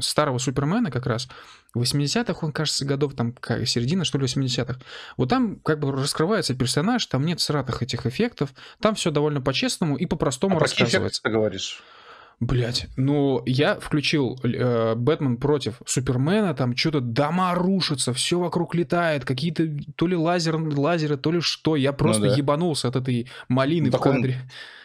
старого 0.00 0.38
Супермена 0.38 0.90
как 0.90 1.06
раз, 1.06 1.28
в 1.74 1.82
80-х 1.82 2.44
он, 2.44 2.52
кажется, 2.52 2.84
годов, 2.84 3.14
там, 3.14 3.34
середина, 3.64 4.04
что 4.04 4.18
ли, 4.18 4.24
80-х. 4.24 4.80
Вот 5.16 5.28
там 5.28 5.56
как 5.60 5.78
бы 5.78 5.92
раскрывается 5.92 6.54
персонаж, 6.54 7.06
там 7.06 7.24
нет 7.24 7.40
сратых 7.40 7.82
этих 7.94 8.06
эффектов, 8.06 8.54
там 8.80 8.94
все 8.94 9.10
довольно 9.10 9.40
по-честному 9.40 9.96
и 9.96 10.06
по-простому 10.06 10.56
А 10.56 10.58
про 10.58 10.68
какие 10.68 10.84
эффекты 10.86 11.04
рассказывается. 11.04 11.22
ты 11.22 11.30
говоришь? 11.30 11.82
Блять, 12.40 12.86
ну 12.96 13.42
я 13.44 13.78
включил 13.78 14.38
э, 14.42 14.94
Бэтмен 14.94 15.36
против 15.36 15.82
Супермена, 15.84 16.54
там 16.54 16.74
что-то 16.74 17.00
дома 17.02 17.54
рушатся, 17.54 18.14
все 18.14 18.38
вокруг 18.38 18.74
летает, 18.74 19.26
какие-то 19.26 19.68
то 19.94 20.06
ли 20.06 20.16
лазер, 20.16 20.56
лазеры, 20.56 21.18
то 21.18 21.32
ли 21.32 21.40
что. 21.42 21.76
Я 21.76 21.92
просто 21.92 22.28
да. 22.28 22.34
ебанулся 22.34 22.88
от 22.88 22.96
этой 22.96 23.28
малины 23.48 23.86
Ну, 23.86 23.88
в 23.90 23.92
так 23.92 24.06
он- 24.06 24.16
кадре. 24.16 24.38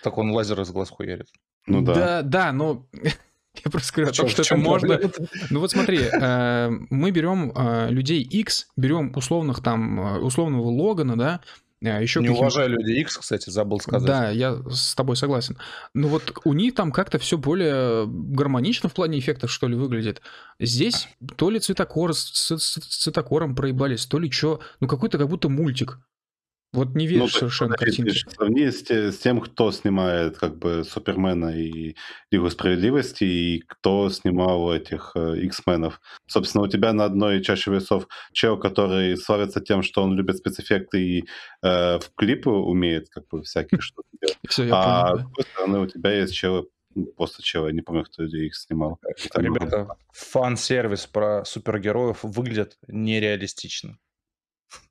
Так 0.04 0.18
он 0.18 0.32
лазер 0.32 0.60
из 0.60 0.70
глаз 0.72 0.90
хуярит. 0.90 1.28
Ну 1.66 1.82
да. 1.82 1.94
Да, 1.94 2.22
да, 2.24 2.52
но 2.52 2.86
я 2.94 3.72
просто 3.72 3.94
говорю 3.94 4.12
о 4.12 4.14
том, 4.14 4.28
В 4.28 4.32
что 4.32 4.42
это 4.42 4.58
можно. 4.58 5.00
Ну 5.50 5.62
вот 5.62 5.72
смотри, 5.72 6.00
э, 6.02 6.70
мы 6.90 7.12
берем 7.12 7.54
э, 7.56 7.90
людей 7.90 8.22
X, 8.22 8.68
берем 8.76 9.14
условных 9.16 9.64
там, 9.64 10.00
э, 10.02 10.20
условного 10.20 10.68
Логана, 10.68 11.18
да, 11.18 11.40
еще 12.00 12.20
Не 12.22 12.30
уважаю 12.30 12.70
людей 12.70 13.02
X, 13.02 13.18
кстати, 13.18 13.50
забыл 13.50 13.80
сказать. 13.80 14.08
Да, 14.08 14.30
я 14.30 14.58
с 14.70 14.96
тобой 14.96 15.16
согласен. 15.16 15.58
Но 15.94 16.08
вот 16.08 16.38
у 16.44 16.54
них 16.54 16.74
там 16.76 16.92
как-то 16.92 17.18
все 17.20 17.38
более 17.38 18.06
гармонично 18.08 18.90
в 18.90 18.94
плане 18.94 19.20
эффектов, 19.20 19.52
что 19.52 19.68
ли, 19.68 19.76
выглядит. 19.76 20.22
Здесь 20.60 21.08
то 21.38 21.50
ли 21.50 21.60
цветокор 21.60 22.14
с, 22.14 22.32
с- 22.32 22.58
с 22.58 22.98
цветокором 23.04 23.56
проебались, 23.56 24.06
то 24.06 24.20
ли 24.20 24.30
что. 24.32 24.60
Ну 24.80 24.88
какой-то 24.88 25.18
как 25.18 25.30
будто 25.30 25.50
мультик. 25.50 26.00
Вот 26.76 26.94
не 26.94 27.08
веришь 27.08 27.34
Ну, 27.34 27.40
совершенно 27.40 27.76
картинке. 27.76 28.12
Сравни 28.30 28.70
с, 28.70 28.90
с 28.90 29.18
тем, 29.18 29.40
кто 29.40 29.72
снимает 29.72 30.38
как 30.38 30.58
бы 30.58 30.84
Супермена 30.84 31.58
и 31.58 31.96
Лигу 32.32 32.50
Справедливости, 32.50 33.24
и 33.24 33.64
кто 33.66 34.10
снимал 34.10 34.74
этих 34.74 35.14
э, 35.16 35.38
X-менов. 35.44 36.02
Собственно, 36.28 36.66
у 36.66 36.68
тебя 36.68 36.92
на 36.92 37.06
одной 37.06 37.42
чаще 37.42 37.72
весов 37.72 38.08
чел, 38.34 38.60
который 38.60 39.16
славится 39.16 39.62
тем, 39.62 39.84
что 39.84 40.04
он 40.04 40.16
любит 40.16 40.38
спецэффекты 40.38 41.02
и 41.02 41.26
э, 41.64 42.00
в 42.00 42.12
клипы 42.16 42.50
умеет 42.50 43.10
как 43.10 43.28
бы 43.30 43.42
всякие 43.44 43.80
штуки 43.80 44.10
делать. 44.22 44.38
Все, 44.50 44.66
я 44.66 44.74
А 44.74 44.82
с 44.82 45.12
понял. 45.12 45.18
да. 45.18 45.24
другой 45.24 45.44
стороны, 45.46 45.80
у 45.80 45.88
тебя 45.88 46.12
есть 46.12 46.34
челы, 46.34 46.68
ну, 46.94 47.06
просто 47.18 47.42
челы, 47.42 47.70
я 47.70 47.74
не 47.74 47.82
помню, 47.82 48.04
кто 48.04 48.24
их 48.24 48.56
снимал. 48.56 49.00
Это 49.02 49.42
Ребята, 49.42 49.88
фан-сервис 50.12 51.06
про 51.08 51.46
супергероев 51.46 52.24
выглядит 52.24 52.78
нереалистично. 52.88 53.98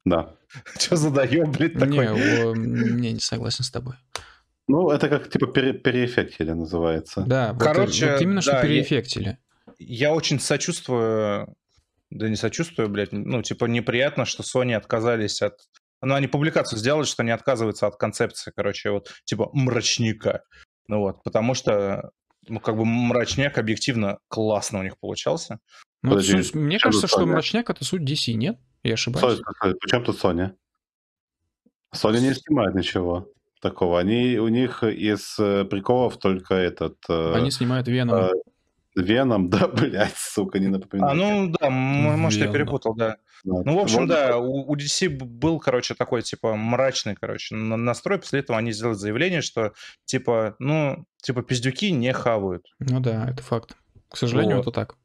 Да. 0.05 0.35
Что 0.78 0.97
задаем, 0.97 1.51
блядь, 1.52 1.74
такой? 1.74 2.06
Не, 2.06 2.44
о, 2.44 2.55
не, 2.55 3.12
не 3.12 3.20
согласен 3.20 3.65
с 3.65 3.70
тобой. 3.70 3.94
Ну, 4.66 4.90
это 4.90 5.09
как 5.09 5.28
типа 5.31 5.47
пере- 5.48 5.74
переэффектили 5.74 6.52
называется. 6.52 7.23
Да, 7.27 7.52
вот, 7.52 7.62
Короче, 7.62 8.12
вот 8.12 8.20
именно 8.23 8.40
что 8.40 8.52
да, 8.52 8.56
я- 8.59 8.62
переэффектили. 8.62 9.39
Я 9.78 10.15
очень 10.15 10.39
сочувствую, 10.40 11.55
да 12.11 12.28
не 12.28 12.36
сочувствую, 12.36 12.89
блядь, 12.89 13.12
ну, 13.12 13.43
типа, 13.43 13.65
неприятно, 13.66 14.24
что 14.24 14.43
Sony 14.43 14.74
отказались 14.74 15.43
от... 15.43 15.59
Ну, 16.01 16.15
они 16.15 16.28
публикацию 16.28 16.78
сделали, 16.78 17.05
что 17.05 17.23
они 17.23 17.31
отказываются 17.32 17.86
от 17.86 17.97
концепции, 17.97 18.52
короче, 18.55 18.90
вот, 18.90 19.11
типа, 19.24 19.51
мрачника. 19.52 20.43
Ну 20.86 21.01
вот, 21.01 21.23
потому 21.24 21.55
что, 21.55 22.11
ну, 22.47 22.61
как 22.61 22.77
бы 22.77 22.85
мрачняк 22.85 23.59
объективно 23.59 24.19
классно 24.28 24.81
у 24.81 24.82
них 24.82 24.98
получался. 24.98 25.59
Ну, 26.02 26.11
вот 26.11 26.16
Подожди, 26.19 26.43
суть- 26.43 26.55
мне 26.55 26.78
кажется, 26.78 27.06
что 27.09 27.27
мрачняк 27.27 27.70
это 27.70 27.85
суть 27.85 28.02
DC, 28.02 28.35
нет? 28.35 28.59
Я 28.85 28.94
ошибаюсь. 28.94 29.40
Причем 29.81 30.05
тут 30.05 30.23
Sony? 30.23 30.52
Sony 31.94 32.20
не 32.20 32.35
снимает 32.35 32.74
ничего 32.74 33.28
такого. 33.61 33.98
Они, 33.98 34.36
у 34.39 34.48
них 34.48 34.82
из 34.82 35.36
э, 35.39 35.65
приколов 35.65 36.19
только 36.19 36.55
этот... 36.55 36.97
э, 37.09 37.35
Они 37.35 37.51
снимают 37.51 37.89
Веном. 37.89 38.16
э, 38.16 38.31
Веном, 38.94 39.48
да, 39.51 39.69
блядь, 39.69 40.16
сука, 40.16 40.59
не 40.59 40.69
напоминаю. 40.69 41.12
А, 41.12 41.15
ну, 41.15 41.52
да, 41.59 41.70
может, 41.70 42.39
я 42.40 42.47
Верно. 42.47 42.59
перепутал, 42.59 42.94
да. 42.94 43.16
Да. 43.44 43.62
Ну, 43.65 43.77
в 43.77 43.78
общем, 43.78 44.01
Вот. 44.01 44.09
да, 44.09 44.39
у, 44.39 44.70
у 44.70 44.77
DC 44.77 45.09
был, 45.09 45.59
короче, 45.61 45.94
такой, 45.94 46.23
типа, 46.23 46.55
мрачный, 46.56 47.15
короче, 47.15 47.55
на- 47.55 47.77
настрой. 47.77 48.19
После 48.19 48.40
этого 48.40 48.59
они 48.59 48.73
сделали 48.73 48.94
заявление, 48.97 49.40
что, 49.43 49.73
типа, 50.05 50.56
ну, 50.59 51.06
типа, 51.23 51.43
пиздюки 51.43 51.90
не 51.90 52.12
хавают. 52.12 52.66
Ну 52.81 53.01
да, 53.01 53.28
это 53.31 53.43
факт. 53.43 53.77
К 54.09 54.16
сожалению, 54.16 54.56
Вот. 54.59 54.62
это 54.69 54.73
так. 54.73 54.97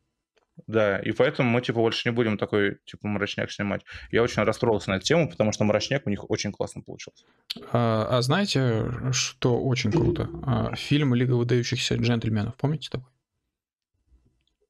Да, 0.67 0.99
и 0.99 1.11
поэтому 1.11 1.49
мы, 1.49 1.61
типа, 1.61 1.79
больше 1.79 2.09
не 2.09 2.13
будем 2.13 2.37
такой, 2.37 2.77
типа, 2.85 3.07
мрачняк 3.07 3.51
снимать. 3.51 3.81
Я 4.11 4.23
очень 4.23 4.43
расстроился 4.43 4.89
на 4.89 4.95
эту 4.95 5.05
тему, 5.05 5.29
потому 5.29 5.51
что 5.51 5.63
мрачняк 5.63 6.05
у 6.05 6.09
них 6.09 6.29
очень 6.29 6.51
классно 6.51 6.81
получился. 6.81 7.25
А, 7.71 8.07
а 8.09 8.21
знаете, 8.21 8.91
что 9.11 9.59
очень 9.59 9.91
круто? 9.91 10.29
А, 10.45 10.75
фильм 10.75 11.13
«Лига 11.13 11.33
выдающихся 11.33 11.95
джентльменов». 11.95 12.55
Помните 12.55 12.89
такой? 12.91 13.07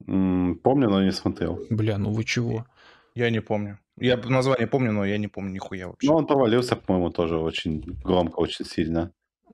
Помню, 0.06 0.88
но 0.88 1.04
не 1.04 1.12
смотрел. 1.12 1.60
Бля, 1.70 1.98
ну 1.98 2.10
вы 2.10 2.24
чего? 2.24 2.66
Я 3.14 3.30
не 3.30 3.40
помню. 3.40 3.78
Я 3.98 4.16
название 4.16 4.66
помню, 4.66 4.92
но 4.92 5.04
я 5.04 5.18
не 5.18 5.28
помню 5.28 5.52
нихуя 5.52 5.88
вообще. 5.88 6.08
Ну, 6.08 6.16
он 6.16 6.26
провалился, 6.26 6.74
по-моему, 6.74 7.10
тоже 7.10 7.36
очень 7.36 7.82
громко, 8.02 8.40
очень 8.40 8.64
сильно. 8.64 9.12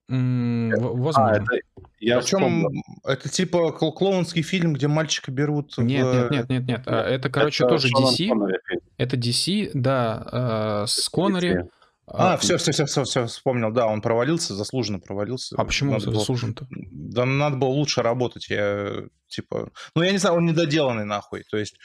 М, 0.08 0.72
А, 0.72 0.76
Возможно. 0.78 1.30
это... 1.36 1.60
Я 1.98 2.18
Причем 2.20 2.38
вспомнил. 2.38 2.70
это 3.04 3.28
типа 3.28 3.72
кл- 3.72 3.90
клоунский 3.92 4.42
фильм, 4.42 4.74
где 4.74 4.86
мальчика 4.86 5.30
берут 5.32 5.76
Нет, 5.78 6.06
в... 6.06 6.12
нет, 6.14 6.30
нет, 6.30 6.48
нет, 6.48 6.66
нет. 6.66 6.82
А, 6.86 7.02
Это, 7.08 7.28
короче, 7.30 7.64
Это 7.64 7.72
тоже 7.74 7.88
DC. 7.88 8.28
Коннери. 8.28 8.60
Это 8.98 9.16
DC, 9.16 9.70
да, 9.74 10.82
э, 10.84 10.86
с 10.86 11.08
Коннери. 11.08 11.64
А, 12.06 12.36
все, 12.36 12.56
все, 12.58 12.70
все, 12.70 12.84
все, 12.86 13.02
все, 13.02 13.26
вспомнил. 13.26 13.72
Да, 13.72 13.86
он 13.86 14.00
провалился, 14.00 14.54
заслуженно 14.54 15.00
провалился. 15.00 15.56
А 15.58 15.64
почему 15.64 15.92
Надо 15.94 16.06
было- 16.06 16.18
заслужен-то? 16.20 16.66
Да 16.70 17.24
надо 17.24 17.56
было 17.56 17.70
лучше 17.70 18.02
работать. 18.02 18.48
Я, 18.48 18.92
типа... 19.26 19.70
Ну, 19.96 20.02
я 20.02 20.12
не 20.12 20.18
знаю, 20.18 20.36
он 20.36 20.46
недоделанный 20.46 21.04
нахуй. 21.04 21.42
То 21.50 21.56
есть, 21.56 21.76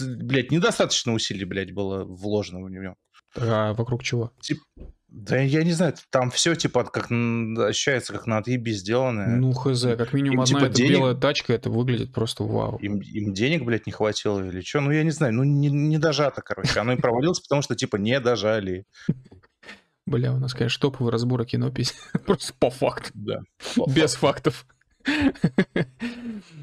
блядь, 0.00 0.50
недостаточно 0.50 1.12
усилий, 1.12 1.44
блядь, 1.44 1.72
было 1.72 2.02
вложено 2.04 2.64
в 2.64 2.70
него. 2.70 2.96
А 3.36 3.74
вокруг 3.74 4.02
чего? 4.02 4.32
Да 5.10 5.36
я 5.36 5.64
не 5.64 5.72
знаю, 5.72 5.94
там 6.10 6.30
все, 6.30 6.54
типа, 6.54 6.84
как 6.84 7.10
ощущается, 7.10 8.12
как 8.12 8.26
на 8.26 8.38
отъебе 8.38 8.72
сделанное. 8.72 9.36
Ну, 9.36 9.52
хз, 9.52 9.82
как 9.98 10.12
минимум 10.12 10.36
Им, 10.36 10.40
одна 10.42 10.60
типа, 10.60 10.64
эта 10.66 10.74
денег- 10.76 10.92
белая 10.92 11.14
тачка, 11.14 11.52
это 11.52 11.68
выглядит 11.68 12.12
просто 12.12 12.44
вау. 12.44 12.78
Им, 12.78 13.00
им 13.00 13.34
денег, 13.34 13.64
блядь, 13.64 13.86
не 13.86 13.92
хватило 13.92 14.40
или 14.40 14.60
что? 14.60 14.80
Ну, 14.80 14.92
я 14.92 15.02
не 15.02 15.10
знаю, 15.10 15.34
ну, 15.34 15.42
не, 15.42 15.68
не 15.68 15.98
дожато, 15.98 16.42
короче. 16.42 16.78
Оно 16.78 16.92
и 16.92 16.96
провалилось, 16.96 17.40
потому 17.40 17.60
что, 17.60 17.74
типа, 17.74 17.96
не 17.96 18.20
дожали. 18.20 18.84
Бля, 20.06 20.32
у 20.32 20.38
нас, 20.38 20.54
конечно, 20.54 20.80
топовый 20.80 21.12
разбор 21.12 21.44
кино. 21.44 21.72
Просто 22.26 22.54
по 22.58 22.70
факту. 22.70 23.10
Да. 23.14 23.40
Без 23.88 24.14
фактов. 24.14 24.64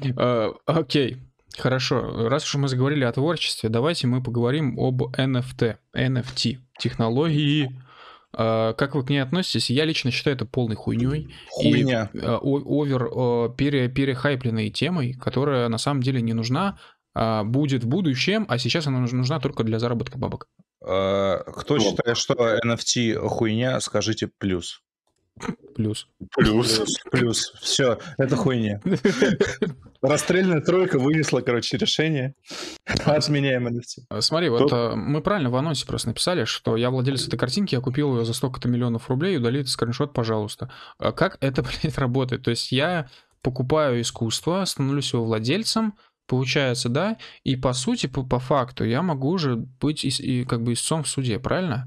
Э, 0.02 0.50
Окей, 0.66 1.18
хорошо. 1.56 2.28
Раз 2.28 2.44
уж 2.44 2.54
мы 2.54 2.68
заговорили 2.68 3.04
о 3.04 3.12
творчестве, 3.12 3.68
давайте 3.68 4.06
мы 4.06 4.22
поговорим 4.22 4.78
об 4.78 5.02
NFT. 5.02 5.76
NFT. 5.94 6.58
Технологии. 6.78 7.70
Э, 8.36 8.74
Как 8.76 8.94
вы 8.94 9.04
к 9.04 9.10
ней 9.10 9.20
относитесь? 9.20 9.70
Я 9.70 9.84
лично 9.84 10.10
считаю 10.10 10.36
это 10.36 10.44
полной 10.46 10.76
хуйней. 10.76 11.34
Хуйня. 11.50 12.10
И, 12.12 12.18
э, 12.18 12.36
овер 12.42 13.04
э, 13.06 13.48
пере, 13.56 13.88
перехайпленной 13.88 14.70
темой, 14.70 15.14
которая 15.14 15.68
на 15.68 15.78
самом 15.78 16.02
деле 16.02 16.20
не 16.20 16.34
нужна, 16.34 16.78
а 17.14 17.42
будет 17.44 17.84
в 17.84 17.88
будущем, 17.88 18.44
а 18.48 18.58
сейчас 18.58 18.86
она 18.86 18.98
нуж- 19.00 19.12
нужна 19.12 19.40
только 19.40 19.64
для 19.64 19.78
заработка 19.78 20.18
бабок. 20.18 20.46
Э, 20.86 21.38
Кто 21.56 21.74
Ну. 21.76 21.80
считает, 21.80 22.16
что 22.16 22.34
NFT 22.64 23.14
хуйня, 23.28 23.80
скажите 23.80 24.30
плюс. 24.38 24.80
Плюс. 25.74 26.08
Плюс. 26.36 26.80
Плюс. 27.10 27.52
Все, 27.60 27.98
это 28.16 28.36
хуйня. 28.36 28.80
Расстрельная 30.02 30.60
тройка 30.60 30.98
вынесла, 30.98 31.40
короче, 31.40 31.76
решение. 31.76 32.34
Отменяем 33.04 33.66
NFT. 33.68 34.04
А, 34.10 34.20
Смотри, 34.20 34.48
вот 34.48 34.72
э, 34.72 34.94
мы 34.94 35.20
правильно 35.20 35.50
в 35.50 35.56
анонсе 35.56 35.86
просто 35.86 36.08
написали, 36.08 36.44
что 36.44 36.76
я 36.76 36.90
владелец 36.90 37.26
этой 37.26 37.38
картинки, 37.38 37.74
я 37.74 37.80
купил 37.80 38.16
ее 38.16 38.24
за 38.24 38.32
столько-то 38.32 38.68
миллионов 38.68 39.08
рублей, 39.08 39.36
удали 39.38 39.60
этот 39.60 39.70
скриншот, 39.72 40.12
пожалуйста. 40.12 40.70
А 40.98 41.12
Как 41.12 41.36
это, 41.40 41.62
блядь, 41.82 41.98
работает? 41.98 42.44
То 42.44 42.50
есть 42.50 42.70
я 42.72 43.08
покупаю 43.42 44.00
искусство, 44.00 44.64
становлюсь 44.64 45.12
его 45.12 45.24
владельцем, 45.24 45.94
получается, 46.26 46.88
да, 46.88 47.16
и 47.42 47.56
по 47.56 47.72
сути, 47.72 48.06
по, 48.06 48.22
по 48.22 48.38
факту, 48.38 48.84
я 48.84 49.02
могу 49.02 49.30
уже 49.30 49.56
быть 49.56 50.04
ис- 50.04 50.22
и, 50.22 50.44
как 50.44 50.62
бы 50.62 50.74
истцом 50.74 51.02
в 51.02 51.08
суде, 51.08 51.38
правильно? 51.38 51.86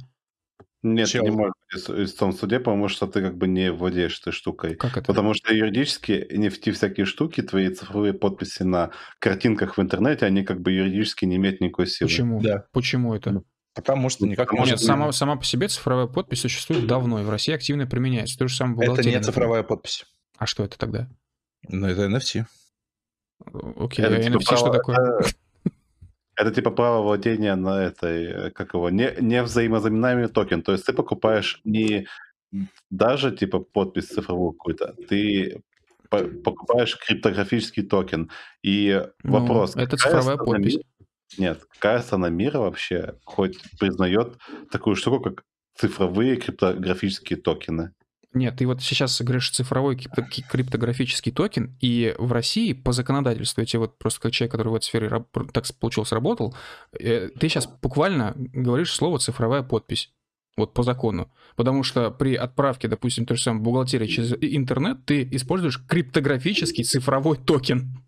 Нет, 0.84 1.08
Чел. 1.10 1.24
не 1.24 1.30
можешь 1.32 1.54
быть 1.72 1.82
ис- 1.90 2.04
истцом 2.06 2.32
в 2.32 2.36
суде, 2.36 2.60
потому 2.60 2.88
что 2.88 3.06
ты 3.08 3.22
как 3.22 3.38
бы 3.38 3.48
не 3.48 3.72
владеешь 3.72 4.20
этой 4.20 4.34
штукой. 4.34 4.76
Как 4.76 4.98
это? 4.98 5.06
Потому 5.06 5.34
что 5.36 5.54
юридически 5.54 6.28
NFT 6.32 6.72
всякие 6.72 7.06
штуки, 7.06 7.42
твои 7.42 7.70
цифровые 7.70 8.14
подписи 8.14 8.64
на 8.64 8.92
картинках 9.20 9.78
в 9.78 9.82
интернете, 9.82 10.26
они 10.26 10.44
как 10.44 10.60
бы 10.62 10.72
юридически 10.72 11.26
не 11.26 11.36
имеют 11.36 11.62
никакой 11.62 11.86
силы. 11.88 12.10
Почему? 12.10 12.42
Да. 12.42 12.66
Почему 12.72 13.14
это? 13.14 13.44
Потому 13.74 14.10
что 14.10 14.26
никак 14.28 14.50
Потому 14.50 14.66
не 14.66 14.72
Нет, 14.72 14.82
сама, 14.82 15.12
сама 15.12 15.36
по 15.38 15.46
себе 15.46 15.68
цифровая 15.68 16.08
подпись 16.08 16.42
существует 16.42 16.88
давно, 16.88 17.22
и 17.22 17.24
в 17.24 17.30
России 17.30 17.54
активно 17.54 17.86
применяется. 17.88 18.38
То 18.38 18.48
же 18.48 18.56
самое 18.56 18.76
в 18.78 18.82
Это 18.82 18.92
не 18.92 18.98
например. 18.98 19.24
цифровая 19.24 19.64
подпись. 19.64 20.06
А 20.38 20.46
что 20.46 20.64
это 20.66 20.78
тогда? 20.78 21.08
Ну, 21.70 21.88
это 21.88 22.06
NFT. 22.08 22.46
Окей, 23.78 24.04
Это 24.06 24.16
а 24.18 24.22
типа 24.24 24.38
NFT 24.38 24.58
что 24.58 24.70
такое? 24.72 24.96
Это, 25.20 25.30
это 26.42 26.52
типа 26.52 26.72
право 26.72 27.02
владения 27.02 27.56
на 27.56 27.84
этой, 27.84 28.26
э, 28.26 28.52
как 28.52 28.74
его, 28.74 28.90
не, 28.90 29.14
не 29.20 29.44
взаимозаменяемый 29.44 30.28
токен. 30.28 30.62
То 30.62 30.72
есть 30.72 30.86
ты 30.86 30.94
покупаешь 30.94 31.62
не 31.64 32.08
даже 32.90 33.32
типа 33.32 33.60
подпись 33.60 34.08
цифровую 34.08 34.52
какую-то, 34.54 34.94
ты 35.10 35.62
по- 36.10 36.24
покупаешь 36.44 36.98
криптографический 36.98 37.84
токен. 37.84 38.30
И 38.66 39.02
Ну, 39.24 39.32
вопрос, 39.32 39.76
это 39.76 39.98
цифровая 39.98 40.38
подпись. 40.38 40.76
ми- 40.78 40.84
Нет, 41.38 41.64
какая 41.70 42.00
страна 42.02 42.30
мира 42.30 42.60
вообще 42.60 43.14
хоть 43.24 43.58
признает 43.80 44.38
такую 44.72 44.96
штуку, 44.96 45.20
как 45.22 45.44
цифровые 45.76 46.36
криптографические 46.36 47.40
токены? 47.40 47.92
Нет, 48.34 48.56
ты 48.56 48.66
вот 48.66 48.82
сейчас 48.82 49.22
говоришь 49.22 49.50
цифровой 49.52 49.96
крипто- 49.96 50.28
ки- 50.30 50.42
криптографический 50.50 51.34
токен, 51.34 51.76
и 51.82 52.16
в 52.18 52.32
России 52.32 52.72
по 52.72 52.94
законодательству, 52.94 53.60
я 53.62 53.66
тебе 53.66 53.80
вот 53.80 53.98
просто 53.98 54.22
как 54.22 54.32
человек, 54.32 54.52
который 54.52 54.70
в 54.70 54.76
этой 54.76 54.86
сфере 54.86 55.26
так 55.54 55.66
получилось 55.80 56.14
работал, 56.14 56.56
э, 56.98 57.28
ты 57.38 57.50
сейчас 57.50 57.68
буквально 57.82 58.34
говоришь 58.36 58.94
слово 58.94 59.20
цифровая 59.20 59.64
подпись. 59.64 60.12
Вот 60.58 60.74
по 60.74 60.84
закону. 60.84 61.32
Потому 61.56 61.82
что 61.84 62.12
при 62.12 62.36
отправке, 62.36 62.88
допустим, 62.90 63.26
той 63.26 63.38
же 63.38 63.44
самой 63.44 63.62
бухгалтерии 63.64 64.08
через 64.08 64.34
интернет, 64.42 65.06
ты 65.06 65.28
используешь 65.32 65.82
криптографический 65.88 66.84
цифровой 66.84 67.38
токен. 67.38 68.04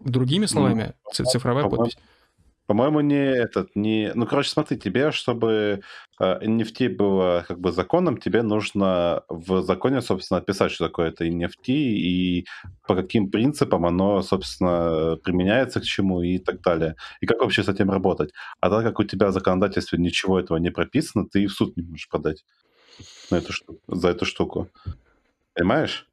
Другими 0.00 0.46
словами, 0.46 0.92
ци- 1.12 1.24
цифровая 1.24 1.64
подпись. 1.68 1.98
По-моему, 2.66 3.00
не 3.00 3.14
этот, 3.14 3.76
не... 3.76 4.10
Ну, 4.14 4.26
короче, 4.26 4.50
смотри, 4.50 4.76
тебе, 4.76 5.12
чтобы 5.12 5.82
э, 6.20 6.38
NFT 6.42 6.88
было 6.88 7.44
как 7.46 7.60
бы 7.60 7.70
законом, 7.70 8.16
тебе 8.16 8.42
нужно 8.42 9.22
в 9.28 9.62
законе, 9.62 10.02
собственно, 10.02 10.38
описать, 10.38 10.72
что 10.72 10.86
такое 10.86 11.08
это 11.10 11.24
NFT 11.26 11.68
и 11.68 12.46
по 12.86 12.96
каким 12.96 13.30
принципам 13.30 13.86
оно, 13.86 14.20
собственно, 14.22 15.16
применяется 15.22 15.80
к 15.80 15.84
чему 15.84 16.22
и 16.22 16.38
так 16.38 16.60
далее. 16.60 16.96
И 17.20 17.26
как 17.26 17.40
вообще 17.40 17.62
с 17.62 17.68
этим 17.68 17.90
работать. 17.90 18.32
А 18.60 18.68
так 18.68 18.82
как 18.82 18.98
у 18.98 19.04
тебя 19.04 19.28
в 19.28 19.32
законодательстве 19.32 19.98
ничего 19.98 20.40
этого 20.40 20.58
не 20.58 20.70
прописано, 20.70 21.28
ты 21.28 21.44
и 21.44 21.46
в 21.46 21.52
суд 21.52 21.76
не 21.76 21.84
можешь 21.84 22.08
подать 22.08 22.44
на 23.30 23.36
эту 23.36 23.52
штуку, 23.52 23.80
за 23.86 24.08
эту 24.08 24.24
штуку. 24.24 24.68
Понимаешь? 25.54 26.08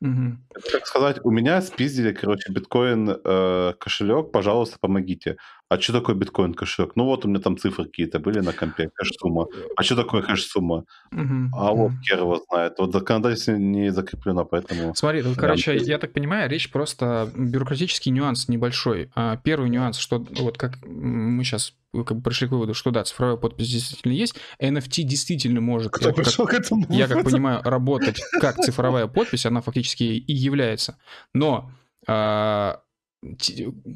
Мгм. 0.00 0.46
Это 0.54 0.70
как 0.72 0.86
сказать, 0.86 1.20
у 1.24 1.30
меня 1.30 1.60
спиздили, 1.60 2.12
короче, 2.12 2.50
биткоин 2.50 3.18
э, 3.22 3.74
кошелек, 3.78 4.32
пожалуйста, 4.32 4.78
помогите. 4.80 5.36
А 5.70 5.80
что 5.80 5.92
такое 5.92 6.16
биткоин 6.16 6.52
кошелек? 6.52 6.96
Ну 6.96 7.04
вот 7.04 7.24
у 7.24 7.28
меня 7.28 7.38
там 7.38 7.56
цифры 7.56 7.84
какие-то 7.84 8.18
были 8.18 8.40
на 8.40 8.52
компе, 8.52 8.90
хэш-сумма. 8.92 9.46
А 9.76 9.82
что 9.84 9.94
такое 9.94 10.20
хэш-сумма? 10.20 10.84
Мгм. 11.12 11.54
А 11.54 11.70
вот 11.72 11.92
Мгм. 11.92 12.02
хер 12.02 12.18
его 12.18 12.42
знает. 12.50 12.74
Вот 12.78 12.92
законодательство 12.92 13.52
не 13.52 13.90
закреплено, 13.92 14.44
поэтому... 14.44 14.96
Смотри, 14.96 15.22
тут, 15.22 15.36
Да, 15.36 15.40
короче, 15.42 15.76
я 15.76 15.98
так 15.98 16.12
понимаю, 16.12 16.50
речь 16.50 16.72
просто 16.72 17.30
бюрократический 17.36 18.10
нюанс 18.10 18.48
небольшой. 18.48 19.12
А 19.14 19.36
Первый 19.36 19.70
нюанс, 19.70 19.98
что 19.98 20.18
вот 20.40 20.58
как 20.58 20.84
мы 20.84 21.44
сейчас 21.44 21.72
как 21.92 22.16
бы 22.16 22.22
пришли 22.22 22.48
к 22.48 22.50
выводу, 22.50 22.74
что 22.74 22.90
да, 22.90 23.04
цифровая 23.04 23.36
подпись 23.36 23.68
действительно 23.70 24.12
есть, 24.12 24.34
NFT 24.60 25.02
действительно 25.04 25.60
может, 25.60 25.92
Кто 25.92 26.08
я 26.08 26.14
как, 26.14 26.24
к 26.26 26.52
этому? 26.52 26.84
я 26.88 27.06
как 27.06 27.22
понимаю, 27.22 27.62
работать 27.62 28.20
как 28.40 28.56
цифровая 28.56 29.06
подпись, 29.06 29.46
она 29.46 29.60
фактически 29.60 30.02
и 30.02 30.32
является. 30.32 30.98
Но, 31.32 31.70
а, 32.08 32.80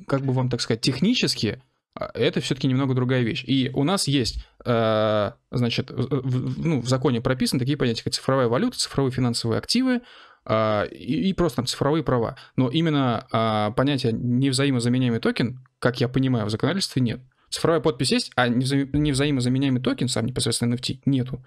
как 0.07 0.23
бы 0.25 0.33
вам 0.33 0.51
так 0.51 0.61
сказать, 0.61 0.81
технически 0.81 1.63
а, 1.95 2.11
это 2.15 2.41
все-таки 2.41 2.67
немного 2.67 2.95
другая 2.95 3.23
вещь. 3.23 3.45
И 3.47 3.71
у 3.73 3.85
нас 3.85 4.09
есть, 4.09 4.45
а, 4.65 5.35
значит, 5.51 5.91
в, 5.91 6.65
ну, 6.65 6.81
в 6.81 6.89
законе 6.89 7.21
прописаны 7.21 7.61
такие 7.61 7.77
понятия, 7.77 8.05
как 8.05 8.13
цифровая 8.13 8.49
валюта, 8.49 8.79
цифровые 8.79 9.13
финансовые 9.13 9.59
активы, 9.59 10.03
а, 10.45 10.85
и, 10.85 11.29
и 11.29 11.33
просто 11.33 11.57
там 11.57 11.67
цифровые 11.67 12.03
права. 12.03 12.37
Но 12.57 12.69
именно 12.69 13.27
а, 13.33 13.71
понятие 13.73 14.13
невзаимозаменяемый 14.13 15.21
токен, 15.21 15.67
как 15.79 16.01
я 16.01 16.09
понимаю, 16.09 16.47
в 16.47 16.51
законодательстве 16.51 17.03
нет. 17.03 17.21
Цифровая 17.49 17.81
подпись 17.81 18.13
есть, 18.13 18.33
а 18.35 18.49
невза- 18.49 18.89
невзаимозаменяемый 18.93 19.81
токен, 19.81 20.09
сам 20.09 20.27
непосредственно 20.27 20.75
NFT, 20.75 21.01
нету. 21.07 21.45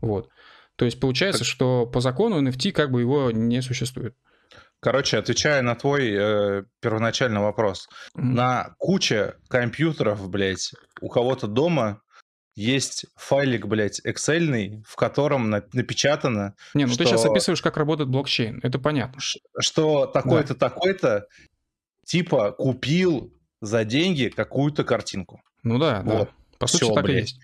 Вот. 0.00 0.28
То 0.76 0.84
есть 0.84 1.00
получается, 1.00 1.44
что 1.44 1.84
по 1.86 2.00
закону 2.00 2.40
NFT 2.40 2.72
как 2.72 2.90
бы 2.90 3.00
его 3.00 3.30
не 3.30 3.60
существует. 3.60 4.14
Короче, 4.80 5.18
отвечая 5.18 5.60
на 5.62 5.74
твой 5.74 6.10
э, 6.10 6.62
первоначальный 6.80 7.40
вопрос. 7.40 7.88
Мгм. 8.14 8.34
На 8.34 8.74
куче 8.78 9.34
компьютеров, 9.48 10.28
блядь, 10.30 10.72
у 11.02 11.08
кого-то 11.08 11.46
дома 11.46 12.00
есть 12.56 13.06
файлик, 13.16 13.66
блядь, 13.66 14.00
эксельный, 14.04 14.82
в 14.86 14.96
котором 14.96 15.50
на- 15.50 15.62
напечатано, 15.72 16.54
Не, 16.74 16.84
ну 16.84 16.88
ты 16.90 16.94
что- 16.94 17.04
сейчас 17.04 17.24
описываешь, 17.26 17.62
как 17.62 17.76
работает 17.76 18.08
блокчейн. 18.10 18.60
Это 18.62 18.78
понятно. 18.78 19.20
ш- 19.20 19.38
что 19.60 20.06
такой-то, 20.06 20.54
такой-то, 20.54 21.26
типа, 22.06 22.52
купил 22.52 23.32
за 23.60 23.84
деньги 23.84 24.28
какую-то 24.34 24.84
картинку. 24.84 25.42
Ну 25.62 25.78
да, 25.78 26.02
да. 26.02 26.18
Вот. 26.20 26.30
По 26.58 26.66
сути, 26.66 26.84
Всё, 26.84 26.94
так 26.94 27.04
и 27.04 27.06
блядь. 27.06 27.20
есть. 27.20 27.38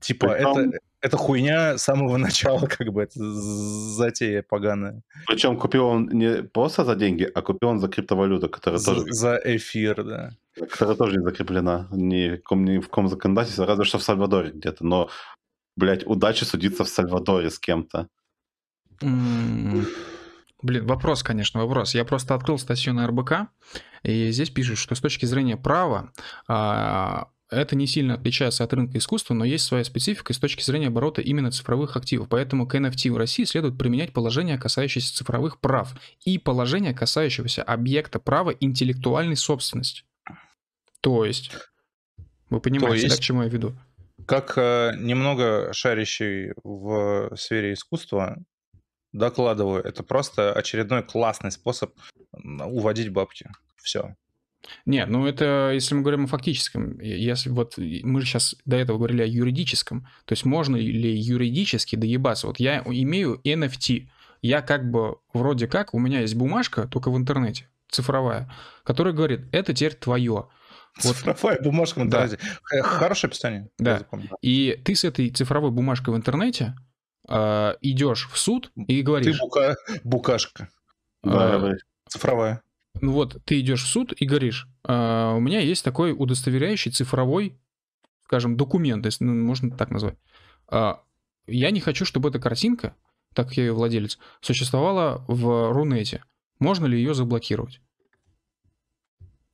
Типа, 0.00 0.28
Притом- 0.28 0.58
это, 0.70 0.78
это 1.06 1.16
хуйня 1.16 1.78
с 1.78 1.82
самого 1.82 2.16
начала, 2.18 2.66
как 2.66 2.92
бы, 2.92 3.02
это 3.02 3.18
затея 3.18 4.42
поганая. 4.42 5.02
Причем 5.26 5.56
купил 5.56 5.86
он 5.86 6.08
не 6.08 6.42
просто 6.42 6.84
за 6.84 6.94
деньги, 6.94 7.30
а 7.34 7.42
купил 7.42 7.70
он 7.70 7.80
за 7.80 7.88
криптовалюту, 7.88 8.48
которая, 8.48 8.78
За, 8.78 8.94
тоже, 8.94 9.12
за 9.12 9.40
эфир, 9.44 10.04
да. 10.04 10.30
которая 10.70 10.96
тоже 10.96 11.16
не 11.18 11.24
закреплена 11.24 11.88
ни 11.92 12.36
в, 12.36 12.42
ком, 12.42 12.64
ни 12.64 12.78
в 12.78 12.88
ком 12.88 13.08
законодательстве, 13.08 13.64
разве 13.64 13.84
что 13.84 13.98
в 13.98 14.02
Сальвадоре 14.02 14.50
где-то. 14.50 14.84
Но, 14.84 15.08
блядь, 15.76 16.06
удачи 16.06 16.44
судиться 16.44 16.84
в 16.84 16.88
Сальвадоре 16.88 17.50
с 17.50 17.58
кем-то. 17.58 18.08
М, 19.02 19.86
Блин, 20.62 20.86
вопрос, 20.86 21.22
конечно, 21.22 21.60
вопрос. 21.60 21.94
Я 21.94 22.04
просто 22.04 22.34
открыл 22.34 22.58
статью 22.58 22.94
на 22.94 23.06
РБК, 23.06 23.48
и 24.02 24.30
здесь 24.30 24.50
пишут, 24.50 24.78
что 24.78 24.94
с 24.94 25.00
точки 25.00 25.26
зрения 25.26 25.56
права 25.56 26.12
а, 26.48 27.28
это 27.50 27.76
не 27.76 27.86
сильно 27.86 28.14
отличается 28.14 28.64
от 28.64 28.72
рынка 28.72 28.98
искусства, 28.98 29.34
но 29.34 29.44
есть 29.44 29.64
своя 29.64 29.84
специфика 29.84 30.32
с 30.32 30.38
точки 30.38 30.62
зрения 30.62 30.88
оборота 30.88 31.22
именно 31.22 31.50
цифровых 31.50 31.96
активов. 31.96 32.28
Поэтому 32.28 32.66
к 32.66 32.74
NFT 32.74 33.10
в 33.12 33.16
России 33.16 33.44
следует 33.44 33.78
применять 33.78 34.12
положение, 34.12 34.58
касающееся 34.58 35.14
цифровых 35.14 35.60
прав, 35.60 35.94
и 36.24 36.38
положение, 36.38 36.92
касающегося 36.94 37.62
объекта 37.62 38.18
права 38.18 38.50
интеллектуальной 38.50 39.36
собственности. 39.36 40.02
То 41.00 41.24
есть, 41.24 41.52
вы 42.50 42.60
понимаете, 42.60 43.02
да, 43.02 43.02
есть- 43.06 43.20
к 43.20 43.22
чему 43.22 43.42
я 43.42 43.48
веду? 43.48 43.76
Как 44.26 44.54
э, 44.56 44.94
немного 44.98 45.72
шарящий 45.72 46.52
в 46.64 47.36
сфере 47.36 47.74
искусства, 47.74 48.38
докладываю, 49.12 49.84
это 49.84 50.02
просто 50.02 50.52
очередной 50.52 51.04
классный 51.04 51.52
способ 51.52 51.94
уводить 52.32 53.10
бабки. 53.10 53.48
Все. 53.76 54.16
Не, 54.84 55.06
ну 55.06 55.26
это 55.26 55.70
если 55.74 55.94
мы 55.94 56.02
говорим 56.02 56.24
о 56.24 56.28
фактическом, 56.28 56.98
если 57.00 57.50
вот 57.50 57.74
мы 57.78 58.20
же 58.20 58.26
сейчас 58.26 58.56
до 58.64 58.76
этого 58.76 58.96
говорили 58.98 59.22
о 59.22 59.26
юридическом, 59.26 60.02
то 60.24 60.32
есть 60.32 60.44
можно 60.44 60.76
ли 60.76 61.16
юридически 61.18 61.96
доебаться? 61.96 62.46
Вот 62.46 62.58
я 62.60 62.82
имею 62.84 63.40
NFT, 63.44 64.08
я 64.42 64.62
как 64.62 64.90
бы 64.90 65.16
вроде 65.32 65.66
как, 65.68 65.94
у 65.94 65.98
меня 65.98 66.20
есть 66.20 66.34
бумажка, 66.34 66.86
только 66.88 67.10
в 67.10 67.16
интернете, 67.16 67.68
цифровая, 67.88 68.52
которая 68.84 69.14
говорит, 69.14 69.42
это 69.52 69.72
теперь 69.72 69.94
твое. 69.94 70.48
Вот. 71.02 71.16
Цифровая 71.16 71.60
бумажка 71.62 72.00
в 72.00 72.08
Да. 72.08 72.24
интернете. 72.24 72.38
Х- 72.62 72.82
Хорошее 72.82 73.28
описание. 73.28 73.68
Да. 73.78 74.02
И 74.42 74.80
ты 74.84 74.94
с 74.94 75.04
этой 75.04 75.28
цифровой 75.30 75.70
бумажкой 75.70 76.14
в 76.14 76.16
интернете 76.16 76.74
э, 77.28 77.74
идешь 77.82 78.28
в 78.32 78.38
суд 78.38 78.70
и 78.76 78.98
Ты 78.98 79.02
говоришь, 79.02 79.38
бука... 79.38 79.76
букашка. 80.04 80.68
Да, 81.22 81.54
А, 81.54 81.58
говорит. 81.58 81.80
Цифровая. 82.08 82.62
Ну 83.00 83.12
вот 83.12 83.42
ты 83.44 83.60
идешь 83.60 83.84
в 83.84 83.88
суд 83.88 84.12
и 84.16 84.26
говоришь, 84.26 84.68
«А, 84.84 85.34
у 85.34 85.40
меня 85.40 85.60
есть 85.60 85.84
такой 85.84 86.12
удостоверяющий 86.12 86.90
цифровой, 86.90 87.58
скажем, 88.24 88.56
документ, 88.56 89.04
если 89.04 89.24
ну, 89.24 89.34
можно 89.34 89.70
так 89.70 89.90
назвать. 89.90 90.16
А, 90.68 91.02
я 91.46 91.70
не 91.70 91.80
хочу, 91.80 92.04
чтобы 92.04 92.28
эта 92.28 92.38
картинка, 92.38 92.94
так 93.34 93.48
как 93.48 93.56
я 93.56 93.64
ее 93.64 93.72
владелец, 93.72 94.18
существовала 94.40 95.24
в 95.28 95.72
Рунете. 95.72 96.24
Можно 96.58 96.86
ли 96.86 96.98
ее 96.98 97.14
заблокировать? 97.14 97.80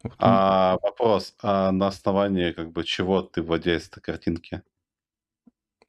Вот. 0.02 0.14
А 0.18 0.78
вопрос, 0.82 1.34
а 1.42 1.70
на 1.70 1.88
основании 1.88 2.52
как 2.52 2.72
бы 2.72 2.84
чего 2.84 3.22
ты 3.22 3.42
владелец 3.42 3.88
этой 3.88 4.00
картинки? 4.00 4.62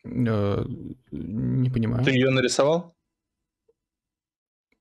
Э, 0.04 0.66
не 1.12 1.70
понимаю. 1.70 2.04
Ты 2.04 2.12
ее 2.12 2.30
нарисовал? 2.30 2.96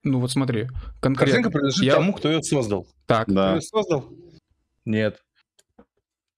Ну 0.04 0.18
вот 0.18 0.30
смотри, 0.32 0.66
Картинка 0.66 1.00
конкретно. 1.00 1.50
принадлежит 1.50 1.84
Я- 1.84 1.94
тому, 1.94 2.12
кто 2.12 2.28
ее 2.30 2.42
создал. 2.42 2.86
Так, 3.06 3.24
Кто 3.24 3.34
Да. 3.34 3.54
ее 3.54 3.60
создал? 3.60 4.08
Нет. 4.84 5.22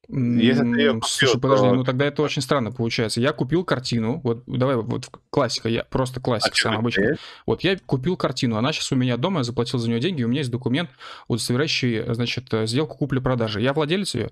Если 0.07 0.61
ты 0.63 0.83
М, 0.89 1.01
купил, 1.01 1.03
Слушай, 1.09 1.41
подожди, 1.41 1.67
то- 1.67 1.75
ну 1.75 1.83
тогда 1.85 2.05
это 2.05 2.21
очень 2.23 2.43
странно 2.43 2.71
получается. 2.73 3.23
Я 3.23 3.33
купил 3.33 3.65
картину, 3.65 4.21
вот 4.23 4.43
давай 4.47 4.77
вот 4.77 5.09
классика, 5.31 5.71
я 5.71 5.83
просто 5.85 6.21
А 6.21 6.23
классика 6.23 6.55
чё, 6.55 6.65
сам 6.69 6.77
у 6.77 6.79
обычно. 6.81 7.03
тебя 7.03 7.11
есть? 7.13 7.23
Вот 7.47 7.63
я 7.65 7.79
купил 7.79 8.15
картину, 8.19 8.57
она 8.59 8.73
сейчас 8.75 8.93
у 8.93 8.97
меня 8.97 9.17
дома, 9.17 9.39
я 9.41 9.45
заплатил 9.45 9.79
за 9.79 9.89
нее 9.89 10.01
деньги, 10.01 10.23
у 10.23 10.29
меня 10.29 10.41
есть 10.41 10.51
документ, 10.51 10.91
удостоверяющий, 11.29 12.13
значит, 12.13 12.53
э, 12.53 12.67
сделку 12.67 12.99
купли-продажи. 12.99 13.63
Я 13.63 13.73
владелец 13.73 14.15
ее? 14.15 14.31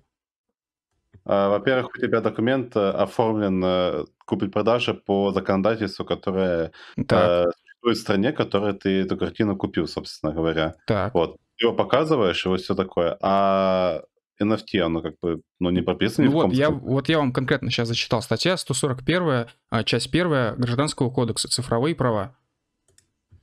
А, 1.25 1.49
Во-первых, 1.49 1.91
у 1.97 1.99
тебя 1.99 2.21
документ 2.21 2.77
э, 2.77 2.91
оформлен 2.91 3.63
э, 3.65 4.05
купли-продажи 4.27 4.93
по 4.93 5.33
законодательству, 5.33 6.05
которое 6.05 6.73
Так, 7.09 7.55
в 7.83 7.95
стране, 7.95 8.33
которой 8.33 8.73
ты 8.75 9.01
эту 9.03 9.17
картину 9.17 9.57
купил, 9.57 9.87
собственно 9.89 10.33
говоря. 10.33 10.75
так. 10.87 11.13
Вот. 11.15 11.37
Ты 11.59 11.67
его 11.67 11.75
показываешь, 11.75 12.45
вот 12.47 12.61
все 12.61 12.75
такое. 12.75 13.17
А 13.21 14.03
NFT, 14.43 14.79
оно 14.81 15.03
как 15.03 15.15
бы, 15.21 15.43
ну, 15.61 15.71
не 15.71 15.83
прописано 15.83 16.27
Ну 16.27 16.33
вот 16.33 16.53
я, 16.53 16.71
вот 16.71 17.09
я 17.09 17.19
вам 17.19 17.33
конкретно 17.33 17.71
сейчас 17.71 17.89
зачитал 17.89 18.23
статья 18.23 18.57
141, 18.57 19.47
а, 19.71 19.85
часть 19.85 20.09
1 20.09 20.57
Гражданского 20.57 21.11
кодекса 21.11 21.49
«Цифровые 21.49 21.95
права». 21.95 22.37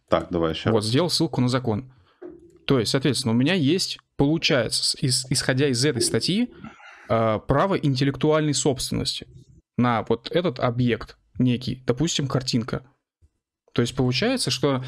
Так, 0.09 0.27
давай 0.31 0.53
еще. 0.53 0.71
Вот, 0.71 0.83
сделал 0.83 1.09
ссылку 1.09 1.39
на 1.39 1.47
закон. 1.49 1.93
То 2.65 2.79
есть, 2.79 2.91
соответственно, 2.91 3.33
у 3.33 3.37
меня 3.37 3.53
есть, 3.53 3.99
получается, 4.17 4.97
из- 4.97 5.25
исходя 5.29 5.67
из 5.67 5.83
этой 5.85 6.01
статьи, 6.01 6.51
э, 7.09 7.39
право 7.47 7.75
интеллектуальной 7.75 8.53
собственности 8.53 9.27
на 9.77 10.03
вот 10.09 10.29
этот 10.31 10.59
объект 10.59 11.17
некий, 11.37 11.83
допустим, 11.85 12.27
картинка. 12.27 12.83
То 13.73 13.81
есть 13.81 13.95
получается, 13.95 14.51
что 14.51 14.83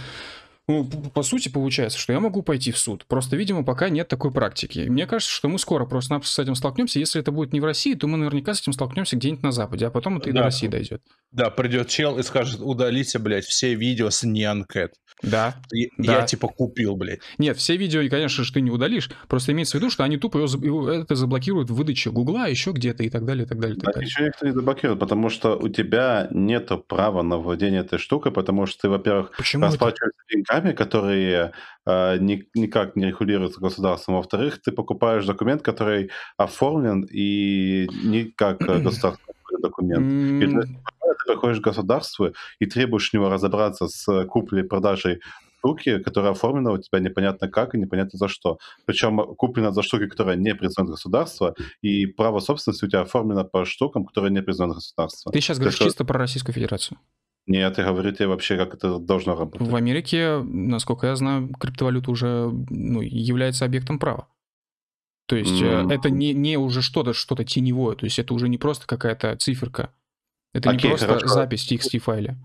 ну, 0.71 0.85
по 0.85 1.23
сути, 1.23 1.49
получается, 1.49 1.99
что 1.99 2.13
я 2.13 2.19
могу 2.19 2.41
пойти 2.41 2.71
в 2.71 2.77
суд. 2.77 3.05
Просто, 3.05 3.35
видимо, 3.35 3.63
пока 3.63 3.89
нет 3.89 4.07
такой 4.07 4.31
практики. 4.31 4.85
Мне 4.87 5.05
кажется, 5.05 5.33
что 5.33 5.49
мы 5.49 5.59
скоро 5.59 5.85
просто 5.85 6.19
с 6.23 6.39
этим 6.39 6.55
столкнемся. 6.55 6.99
Если 6.99 7.19
это 7.19 7.31
будет 7.31 7.53
не 7.53 7.59
в 7.59 7.65
России, 7.65 7.93
то 7.93 8.07
мы 8.07 8.17
наверняка 8.17 8.53
с 8.53 8.61
этим 8.61 8.73
столкнемся 8.73 9.15
где-нибудь 9.15 9.43
на 9.43 9.51
Западе, 9.51 9.87
а 9.87 9.91
потом 9.91 10.17
это 10.17 10.29
и 10.29 10.33
до 10.33 10.43
России 10.43 10.67
дойдет. 10.67 11.01
Да, 11.31 11.49
придет 11.49 11.87
чел 11.87 12.17
и 12.19 12.23
скажет, 12.23 12.59
удалите, 12.61 13.19
блядь, 13.19 13.45
все 13.45 13.73
видео 13.75 14.09
с 14.09 14.23
Нянкэт. 14.23 14.93
Да, 15.21 15.55
я, 15.71 15.87
да. 15.97 16.19
Я 16.19 16.25
типа 16.25 16.47
купил, 16.47 16.95
блядь. 16.95 17.19
Нет, 17.37 17.57
все 17.57 17.77
видео, 17.77 18.01
конечно 18.09 18.43
же, 18.43 18.51
ты 18.51 18.61
не 18.61 18.71
удалишь. 18.71 19.09
Просто 19.27 19.51
имеется 19.51 19.77
в 19.77 19.81
виду, 19.81 19.91
что 19.91 20.03
они 20.03 20.17
тупо 20.17 20.39
его, 20.39 20.89
это 20.89 21.15
заблокируют 21.15 21.69
в 21.69 21.75
выдаче 21.75 22.11
Гугла, 22.11 22.47
еще 22.47 22.71
где-то 22.71 23.03
и 23.03 23.09
так 23.09 23.25
далее, 23.25 23.45
и 23.45 23.47
так 23.47 23.59
далее. 23.59 23.77
И 23.77 23.79
так 23.79 23.93
далее. 23.93 24.07
Еще 24.07 24.25
никто 24.25 24.45
не 24.47 24.53
заблокирует, 24.53 24.99
потому 24.99 25.29
что 25.29 25.57
у 25.57 25.69
тебя 25.69 26.27
нет 26.31 26.69
права 26.87 27.21
на 27.21 27.37
владение 27.37 27.81
этой 27.81 27.99
штукой, 27.99 28.31
потому 28.31 28.65
что 28.65 28.81
ты, 28.81 28.89
во-первых, 28.89 29.31
расплачиваешься 29.37 30.21
это? 30.27 30.60
Деньгами, 30.61 30.73
которые 30.73 31.51
э, 31.85 32.17
ни, 32.19 32.43
никак 32.55 32.95
не 32.95 33.07
регулируются 33.07 33.59
государством. 33.59 34.15
Во-вторых, 34.15 34.61
ты 34.61 34.71
покупаешь 34.71 35.25
документ, 35.25 35.61
который 35.61 36.11
оформлен 36.37 37.07
и 37.11 37.87
не 38.03 38.25
как 38.25 38.59
государственный 38.59 39.61
документ. 39.61 40.43
И 40.43 40.47
ты 40.47 40.79
приходишь 41.25 41.59
к 41.59 41.63
государству 41.63 42.33
и 42.59 42.65
требуешь 42.65 43.13
у 43.13 43.17
него 43.17 43.29
разобраться 43.29 43.87
с 43.87 44.25
куплей-продажей 44.25 45.21
штуки, 45.59 45.99
которая 45.99 46.31
оформлена 46.31 46.71
у 46.71 46.77
тебя 46.77 46.99
непонятно 46.99 47.47
как 47.47 47.75
и 47.75 47.77
непонятно 47.77 48.17
за 48.17 48.27
что. 48.27 48.57
Причем 48.85 49.35
куплена 49.35 49.71
за 49.71 49.83
штуки, 49.83 50.07
которая 50.07 50.35
не 50.35 50.55
признает 50.55 50.89
государство, 50.89 51.53
и 51.83 52.07
право 52.07 52.39
собственности 52.39 52.85
у 52.85 52.87
тебя 52.87 53.01
оформлено 53.01 53.43
по 53.43 53.65
штукам, 53.65 54.05
которые 54.05 54.31
не 54.31 54.41
признают 54.41 54.75
государство. 54.75 55.31
Ты 55.31 55.39
сейчас 55.39 55.57
говоришь 55.57 55.75
что... 55.75 55.85
чисто 55.85 56.03
про 56.03 56.17
Российскую 56.17 56.55
Федерацию. 56.55 56.97
Нет, 57.47 57.77
я 57.77 57.85
говорю 57.85 58.11
тебе 58.11 58.27
вообще, 58.27 58.57
как 58.57 58.75
это 58.75 58.99
должно 58.99 59.35
работать. 59.35 59.67
В 59.67 59.75
Америке, 59.75 60.41
насколько 60.43 61.07
я 61.07 61.15
знаю, 61.15 61.49
криптовалюта 61.59 62.11
уже 62.11 62.49
ну, 62.69 63.01
является 63.01 63.65
объектом 63.65 63.99
права. 63.99 64.27
То 65.25 65.35
есть 65.35 65.61
mm. 65.61 65.91
это 65.93 66.09
не, 66.09 66.33
не 66.33 66.57
уже 66.57 66.81
что-то 66.81 67.13
что-то 67.13 67.43
теневое, 67.43 67.95
то 67.95 68.05
есть 68.05 68.19
это 68.19 68.33
уже 68.33 68.49
не 68.49 68.57
просто 68.57 68.85
какая-то 68.85 69.35
циферка. 69.37 69.93
Это 70.53 70.69
Окей, 70.69 70.83
не 70.83 70.89
просто 70.89 71.07
хорошо. 71.07 71.27
запись 71.27 71.65
в 71.65 71.71
TXT 71.71 71.99
файле. 71.99 72.37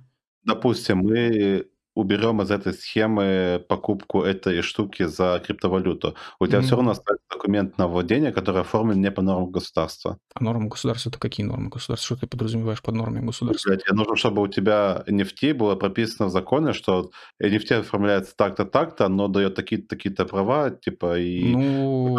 Допустим, 0.44 0.98
мы 0.98 1.66
уберем 1.97 2.43
из 2.43 2.51
этой 2.51 2.74
схемы 2.74 3.64
покупку 3.68 4.23
этой 4.23 4.60
штуки 4.60 5.05
за 5.05 5.43
криптовалюту, 5.44 6.14
у 6.39 6.47
тебя 6.47 6.59
mm-hmm. 6.59 6.62
все 6.62 6.77
равно 6.77 6.90
остается 6.90 7.24
документ 7.31 7.78
на 7.78 7.89
владение, 7.89 8.32
который 8.32 8.60
оформлен 8.60 9.01
не 9.01 9.10
по 9.10 9.23
нормам 9.23 9.51
государства. 9.51 10.18
А 10.35 10.44
нормы 10.44 10.68
государства 10.68 11.09
это 11.09 11.18
какие 11.18 11.47
нормы 11.47 11.70
государства? 11.70 12.16
Что 12.16 12.27
ты 12.27 12.27
подразумеваешь 12.27 12.82
под 12.82 12.94
нормами 12.94 13.24
государства? 13.24 13.77
Тебе 13.77 13.94
нужно, 13.94 14.14
чтобы 14.16 14.43
у 14.43 14.48
тебя 14.48 15.05
NFT 15.09 15.55
было 15.55 15.74
прописано 15.74 16.28
в 16.28 16.32
законе, 16.32 16.74
что 16.74 17.10
NFT 17.43 17.81
оформляется 17.81 18.35
так-то, 18.36 18.66
так-то, 18.66 19.09
но 19.09 19.28
дает 19.28 19.55
такие-то, 19.55 19.89
такие-то 19.89 20.27
права, 20.27 20.70
типа, 20.70 21.18
и... 21.18 21.55
Ну, 21.55 22.14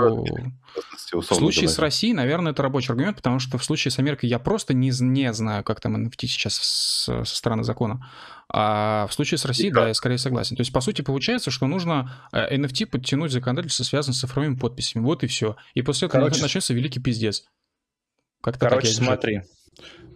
в 1.14 1.22
случае 1.22 1.64
говоря. 1.64 1.76
с 1.76 1.80
Россией, 1.80 2.14
наверное, 2.14 2.52
это 2.52 2.64
рабочий 2.64 2.92
аргумент, 2.92 3.18
потому 3.18 3.40
что 3.40 3.58
в 3.58 3.64
случае 3.64 3.92
с 3.92 4.00
Америкой 4.00 4.28
я 4.28 4.40
просто 4.40 4.74
не, 4.74 4.92
не 5.00 5.34
знаю, 5.34 5.64
как 5.64 5.82
там 5.82 5.96
NFT 5.96 6.26
сейчас 6.26 6.56
со 6.56 7.24
стороны 7.26 7.64
закона. 7.64 8.06
А 8.50 9.08
в 9.08 9.14
случае 9.14 9.38
с 9.38 9.46
Россией, 9.46 9.72
да, 9.72 9.88
я 9.88 9.94
скорее 9.94 10.18
согласен. 10.18 10.56
То 10.56 10.62
есть, 10.62 10.72
по 10.72 10.80
сути, 10.80 11.02
получается, 11.02 11.52
что 11.52 11.68
нужно 11.68 12.12
NFT 12.34 12.84
э, 12.84 12.88
подтянуть 12.88 13.32
законодательство, 13.32 13.84
связанное 13.84 14.16
с 14.16 14.20
цифровыми 14.20 14.56
подписями. 14.56 15.04
Вот 15.04 15.24
и 15.24 15.28
все. 15.28 15.58
И 15.74 15.82
после 15.82 16.08
этого 16.08 16.22
Короче, 16.22 16.42
начнется 16.42 16.74
великий 16.74 17.02
пиздец. 17.02 17.46
Как-то 18.42 18.70
Короче, 18.70 18.88
смотри. 18.88 19.42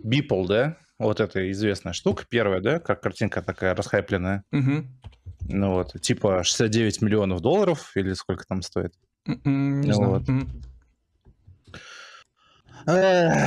Beeple, 0.05 0.47
да? 0.47 0.77
Вот 0.97 1.19
эта 1.19 1.51
известная 1.51 1.93
штука, 1.93 2.25
первая, 2.29 2.61
да? 2.61 2.79
Как 2.79 3.01
картинка 3.01 3.41
такая 3.41 3.75
расхайпленная. 3.75 4.45
Угу. 4.51 4.85
Ну 5.49 5.73
вот, 5.73 5.99
типа 6.01 6.43
69 6.43 7.01
миллионов 7.01 7.41
долларов 7.41 7.91
или 7.95 8.13
сколько 8.13 8.45
там 8.45 8.61
стоит? 8.61 8.93
М-м, 9.25 9.81
не 9.81 9.89
ну, 9.89 9.93
знаю. 9.93 10.11
Вот. 12.85 13.43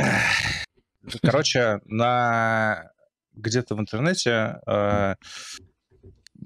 Короче, 1.23 1.81
на 1.87 2.91
где-то 3.35 3.75
в 3.75 3.81
интернете 3.81 4.61
э, 4.67 5.15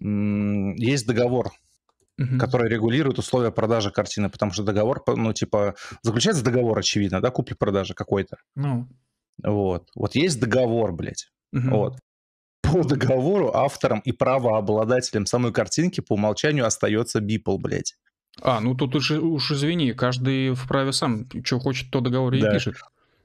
есть 0.01 1.07
договор, 1.07 1.51
uh 2.21 2.39
который 2.39 2.69
регулирует 2.69 3.19
условия 3.19 3.51
продажи 3.51 3.91
картины, 3.91 4.29
потому 4.29 4.53
что 4.53 4.63
договор, 4.63 5.03
ну, 5.07 5.33
типа, 5.33 5.75
заключается 6.03 6.45
договор, 6.45 6.79
очевидно, 6.79 7.21
да, 7.21 7.31
купли-продажи 7.31 7.95
какой-то. 7.95 8.37
Ну. 8.57 8.89
Вот. 9.43 9.89
Вот 9.95 10.15
есть 10.15 10.41
договор, 10.41 10.93
блядь. 10.93 11.29
uh 11.55 11.71
Вот. 11.71 11.99
По 12.63 12.85
договору 12.85 13.53
автором 13.55 14.01
и 14.01 14.13
правообладателем 14.13 15.27
самой 15.27 15.53
картинки 15.53 16.01
по 16.01 16.15
умолчанию 16.15 16.67
остается 16.67 17.21
Бипл, 17.21 17.57
блядь. 17.57 17.95
А, 18.43 18.61
ну 18.61 18.75
тут 18.75 18.95
уж, 18.95 19.11
уж 19.11 19.51
извини, 19.51 19.93
каждый 19.93 20.55
вправе 20.55 20.93
сам, 20.93 21.29
что 21.45 21.59
хочет, 21.59 21.91
то 21.91 22.01
договор 22.01 22.35
и 22.35 22.41
пишет. 22.41 22.77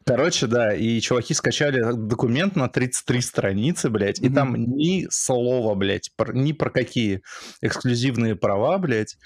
Короче, 0.06 0.48
да, 0.48 0.74
и 0.74 1.00
чуваки 1.00 1.34
скачали 1.34 1.82
документ 1.94 2.56
на 2.56 2.68
33 2.68 3.22
страницы, 3.22 3.90
блядь, 3.90 4.20
mm-hmm. 4.20 4.28
и 4.28 4.34
там 4.34 4.56
ни 4.56 5.08
слова, 5.10 5.76
блядь, 5.76 6.12
про, 6.16 6.34
ни 6.34 6.52
про 6.52 6.70
какие 6.70 7.22
эксклюзивные 7.62 8.36
права, 8.36 8.78
блядь. 8.78 9.18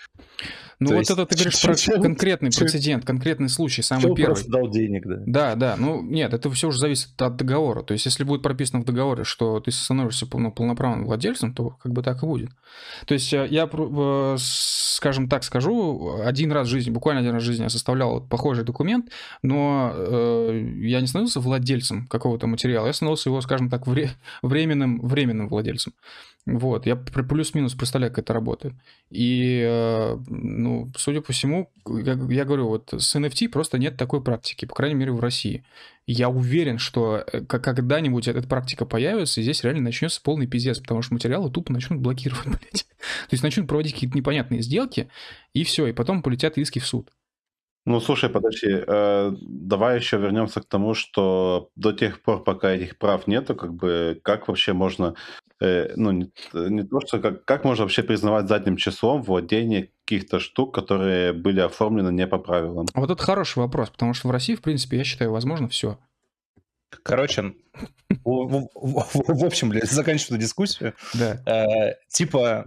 Ну 0.79 0.89
То 0.89 0.93
вот 0.93 0.99
есть, 0.99 1.11
это 1.11 1.25
ты 1.25 1.35
говоришь 1.35 1.61
про 1.61 2.01
конкретный 2.01 2.51
прецедент, 2.51 3.03
конкретный 3.03 3.49
случай, 3.49 3.81
самый 3.81 4.13
первый. 4.13 4.25
просто 4.25 4.51
дал 4.51 4.69
денег, 4.69 5.07
да. 5.07 5.23
Да, 5.25 5.55
да, 5.55 5.75
ну 5.75 6.03
нет, 6.03 6.33
это 6.33 6.51
все 6.51 6.67
уже 6.67 6.77
зависит 6.77 7.19
от 7.19 7.35
договора. 7.35 7.81
То 7.81 7.93
есть 7.93 8.05
если 8.05 8.23
будет 8.23 8.43
прописано 8.43 8.81
в 8.81 8.85
договоре, 8.85 9.23
что 9.23 9.59
ты 9.59 9.71
становишься 9.71 10.27
ну, 10.31 10.51
полноправным 10.51 11.05
владельцем, 11.05 11.55
то 11.55 11.71
как 11.81 11.93
бы 11.93 12.03
так 12.03 12.21
и 12.21 12.27
будет. 12.27 12.51
То 13.07 13.15
есть 13.15 13.33
э, 13.33 13.47
я, 13.49 13.67
э, 13.71 14.35
скажем 14.39 15.27
так 15.27 15.43
скажу, 15.43 16.21
один 16.23 16.51
раз 16.51 16.67
в 16.67 16.71
жизни, 16.71 16.91
буквально 16.91 17.21
один 17.21 17.33
раз 17.33 17.41
в 17.41 17.45
жизни 17.47 17.63
я 17.63 17.69
составлял 17.69 18.21
похожий 18.21 18.63
документ, 18.63 19.09
но 19.41 19.91
э, 19.95 20.66
я 20.81 21.01
не 21.01 21.07
становился 21.07 21.39
владельцем 21.39 22.07
какого-то 22.07 22.47
материала, 22.47 22.87
я 22.87 22.93
становился 22.93 23.29
его, 23.29 23.41
скажем 23.41 23.69
так, 23.69 23.87
вре- 23.87 24.11
временным, 24.41 24.99
временным 25.01 25.47
владельцем. 25.47 25.93
Вот, 26.47 26.85
я 26.85 26.95
плюс-минус 26.95 27.73
представляю, 27.73 28.13
как 28.13 28.23
это 28.23 28.33
работает. 28.33 28.73
И, 29.09 29.61
э, 29.67 30.17
ну, 30.29 30.89
судя 30.95 31.19
по 31.19 31.33
всему, 31.33 31.69
я, 31.85 32.13
я 32.29 32.45
говорю, 32.45 32.69
вот 32.69 32.93
с 32.93 33.15
NFT 33.17 33.49
просто 33.49 33.77
нет 33.77 33.97
такой 33.97 34.23
практики, 34.23 34.63
по 34.63 34.73
крайней 34.73 34.95
мере, 34.95 35.11
в 35.11 35.19
России. 35.19 35.65
Я 36.05 36.29
уверен, 36.29 36.77
что 36.77 37.17
э, 37.17 37.41
когда-нибудь 37.41 38.29
эта 38.29 38.47
практика 38.47 38.85
появится, 38.85 39.41
и 39.41 39.43
здесь 39.43 39.61
реально 39.65 39.83
начнется 39.83 40.21
полный 40.21 40.47
пиздец, 40.47 40.79
потому 40.79 41.01
что 41.01 41.15
материалы 41.15 41.51
тупо 41.51 41.73
начнут 41.73 41.99
блокировать, 41.99 42.45
блядь. 42.45 42.87
То 42.97 43.33
есть 43.33 43.43
начнут 43.43 43.67
проводить 43.67 43.93
какие-то 43.93 44.17
непонятные 44.17 44.61
сделки, 44.61 45.09
и 45.53 45.65
все, 45.65 45.87
и 45.87 45.91
потом 45.91 46.23
полетят 46.23 46.57
иски 46.57 46.79
в 46.79 46.87
суд. 46.87 47.09
Ну, 47.87 48.01
слушай, 48.01 48.29
подожди, 48.29 48.67
э, 48.85 49.31
давай 49.39 49.95
еще 49.95 50.17
вернемся 50.17 50.59
к 50.59 50.65
тому, 50.65 50.93
что 50.93 51.69
до 51.77 51.93
тех 51.93 52.21
пор, 52.21 52.43
пока 52.43 52.71
этих 52.71 52.97
прав 52.97 53.27
нету, 53.27 53.55
как 53.55 53.73
бы, 53.73 54.19
как 54.25 54.49
вообще 54.49 54.73
можно, 54.73 55.15
э, 55.61 55.93
ну, 55.95 56.11
не, 56.11 56.29
не 56.53 56.83
то, 56.83 56.99
что, 56.99 57.19
как, 57.19 57.45
как 57.45 57.63
можно 57.63 57.85
вообще 57.85 58.03
признавать 58.03 58.49
задним 58.49 58.75
числом 58.75 59.23
владение 59.23 59.89
каких-то 60.03 60.41
штук, 60.41 60.75
которые 60.75 61.31
были 61.31 61.61
оформлены 61.61 62.11
не 62.11 62.27
по 62.27 62.39
правилам? 62.39 62.87
Вот 62.93 63.09
это 63.09 63.23
хороший 63.23 63.59
вопрос, 63.59 63.89
потому 63.89 64.13
что 64.13 64.27
в 64.27 64.31
России, 64.31 64.55
в 64.55 64.61
принципе, 64.61 64.97
я 64.97 65.05
считаю, 65.05 65.31
возможно 65.31 65.69
все. 65.69 65.97
Короче, 67.03 67.53
в 68.25 69.45
общем, 69.45 69.69
блядь, 69.69 69.89
заканчиваю 69.89 70.35
эту 70.35 70.45
дискуссию. 70.45 70.93
Да. 71.13 71.41
Э, 71.45 71.93
типа, 72.09 72.65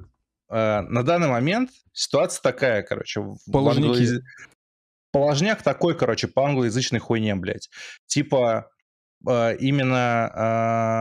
э, 0.49 0.81
на 0.81 1.03
данный 1.03 1.29
момент 1.29 1.73
ситуация 1.93 2.41
такая, 2.41 2.83
короче. 2.83 3.23
Положники. 3.53 4.23
Положняк 5.13 5.63
такой, 5.63 5.97
короче, 5.97 6.29
по 6.29 6.47
англоязычной 6.47 7.01
хуйне, 7.01 7.35
блядь. 7.35 7.69
Типа 8.07 8.71
э, 9.29 9.57
именно 9.57 11.01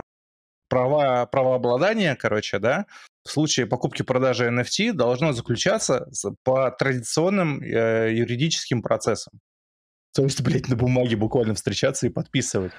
права, 0.68 1.26
правообладания, 1.26 2.16
короче, 2.16 2.58
да, 2.58 2.86
в 3.24 3.30
случае 3.30 3.66
покупки-продажи 3.66 4.48
NFT 4.48 4.92
должно 4.92 5.32
заключаться 5.32 6.08
по 6.42 6.70
традиционным 6.70 7.60
э, 7.62 8.12
юридическим 8.14 8.82
процессам. 8.82 9.40
То 10.12 10.24
есть, 10.24 10.42
блядь, 10.42 10.68
на 10.68 10.74
бумаге 10.74 11.16
буквально 11.16 11.54
встречаться 11.54 12.06
и 12.06 12.10
подписывать. 12.10 12.72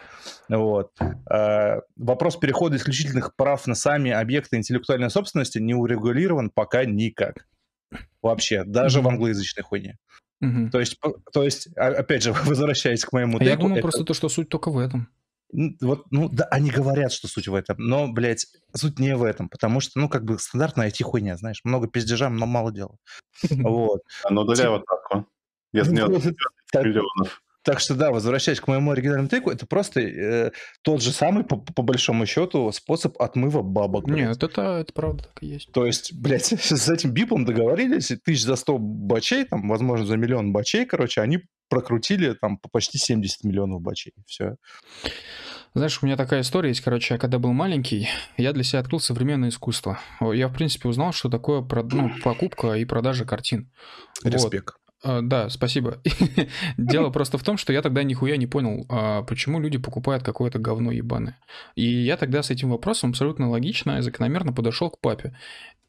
Вот. 0.50 0.92
Э, 1.00 1.80
вопрос 1.96 2.36
перехода 2.36 2.76
исключительных 2.76 3.36
прав 3.36 3.68
на 3.68 3.76
сами 3.76 4.12
объекты 4.12 4.58
интеллектуальной 4.58 5.10
собственности 5.10 5.60
не 5.60 5.74
урегулирован 5.74 6.50
пока 6.50 6.84
никак. 6.84 7.48
Вообще, 8.22 8.64
даже 8.66 9.00
mm-hmm. 9.00 9.04
в 9.04 9.08
англоязычной 9.08 9.64
хуйне. 9.64 9.98
Угу. 10.42 10.72
То 10.72 10.80
есть, 10.80 11.00
то 11.32 11.44
есть, 11.44 11.68
опять 11.76 12.24
же, 12.24 12.34
возвращаясь 12.46 13.06
к 13.06 13.14
моему 13.14 13.38
а 13.40 13.44
Я 13.44 13.58
думал 13.58 13.78
это... 13.78 13.84
просто 13.84 14.04
то, 14.04 14.14
что 14.14 14.30
суть 14.30 14.50
только 14.50 14.72
в 14.72 14.78
этом. 14.78 15.10
Вот, 15.82 16.06
ну, 16.12 16.30
да, 16.30 16.46
они 16.46 16.72
говорят, 16.72 17.12
что 17.12 17.28
суть 17.28 17.50
в 17.50 17.54
этом, 17.54 17.76
но, 17.78 18.08
блядь, 18.08 18.46
суть 18.74 19.00
не 19.00 19.16
в 19.18 19.24
этом, 19.24 19.50
потому 19.50 19.82
что, 19.82 20.00
ну, 20.00 20.08
как 20.08 20.24
бы 20.24 20.40
стандартная 20.40 20.90
IT-хуйня, 20.90 21.36
знаешь, 21.36 21.60
много 21.66 21.88
пиздежа, 21.88 22.30
но 22.30 22.46
мало 22.46 22.72
дела. 22.72 22.96
Вот. 23.50 24.02
А 24.24 24.32
ну, 24.32 24.42
удаляй 24.42 24.70
вот 24.70 24.86
так, 24.86 25.00
а? 25.12 25.26
Если 25.74 25.94
нет 25.94 26.08
миллионов. 26.74 27.42
Так 27.64 27.80
что 27.80 27.96
да, 27.96 28.12
возвращаясь 28.12 28.60
к 28.60 28.68
моему 28.68 28.92
оригинальному 28.92 29.30
тейку, 29.30 29.52
это 29.52 29.66
просто 29.68 30.02
э, 30.02 30.52
тот 30.82 31.02
же 31.02 31.12
самый, 31.12 31.44
по, 31.44 31.58
по 31.58 31.84
большому 31.84 32.26
счету, 32.26 32.72
способ 32.72 33.22
отмыва 33.22 33.62
бабок. 33.62 34.06
блядь. 34.06 34.30
Нет, 34.30 34.44
это, 34.44 34.80
это 34.80 34.94
правда 34.94 35.24
так 35.26 35.44
и 35.44 35.48
есть. 35.48 35.72
То 35.72 35.86
есть, 35.86 36.14
блядь, 36.14 36.46
с 36.62 36.90
этим 36.90 37.12
бипом 37.12 37.46
договорились, 37.46 38.12
и 38.12 38.16
тысяч 38.16 38.44
за 38.44 38.56
100 38.56 38.78
бачей, 38.80 39.46
там, 39.46 39.68
возможно, 39.68 40.06
за 40.06 40.18
миллион 40.18 40.52
бачей, 40.54 40.86
короче, 40.86 41.22
они 41.22 41.42
прокрутили 41.70 42.34
там 42.34 42.58
по 42.58 42.68
почти 42.70 42.98
70 42.98 43.44
миллионов 43.44 43.82
бачей. 43.82 44.14
Все. 44.26 44.56
Знаешь, 45.74 46.00
у 46.02 46.06
меня 46.06 46.18
такая 46.18 46.42
история 46.42 46.70
есть, 46.70 46.82
короче, 46.82 47.14
я 47.14 47.18
когда 47.18 47.40
был 47.40 47.54
маленький, 47.54 48.10
я 48.36 48.52
для 48.52 48.64
себя 48.64 48.80
открыл 48.80 49.00
современное 49.00 49.50
искусство. 49.50 50.00
Я, 50.20 50.50
в 50.50 50.54
принципе, 50.54 50.90
узнал, 50.90 51.14
что 51.14 51.30
такое 51.30 51.62
прод- 51.62 51.92
ну, 51.94 52.12
покупка 52.22 52.74
и 52.74 52.84
продажа 52.84 53.24
картин. 53.24 53.72
Вот. 54.22 54.34
Респект. 54.34 54.76
А, 54.76 54.81
Да, 55.04 55.50
спасибо. 55.50 55.98
Дело 56.78 57.10
просто 57.10 57.38
в 57.38 57.44
том, 57.44 57.58
что 57.58 57.74
я 57.74 57.82
тогда 57.82 58.04
нихуя 58.04 58.38
не 58.38 58.46
понял, 58.46 58.86
а, 58.88 59.24
почему 59.24 59.60
люди 59.60 59.80
покупают 59.80 60.24
какое-то 60.24 60.60
говно 60.60 60.92
ебаное. 60.92 61.40
И 61.76 61.84
я 61.84 62.18
тогда 62.18 62.44
с 62.44 62.52
этим 62.52 62.70
вопросом 62.70 63.10
абсолютно 63.10 63.50
логично 63.50 63.98
и 63.98 64.02
закономерно 64.02 64.54
подошел 64.54 64.92
к 64.92 65.00
папе. 65.00 65.36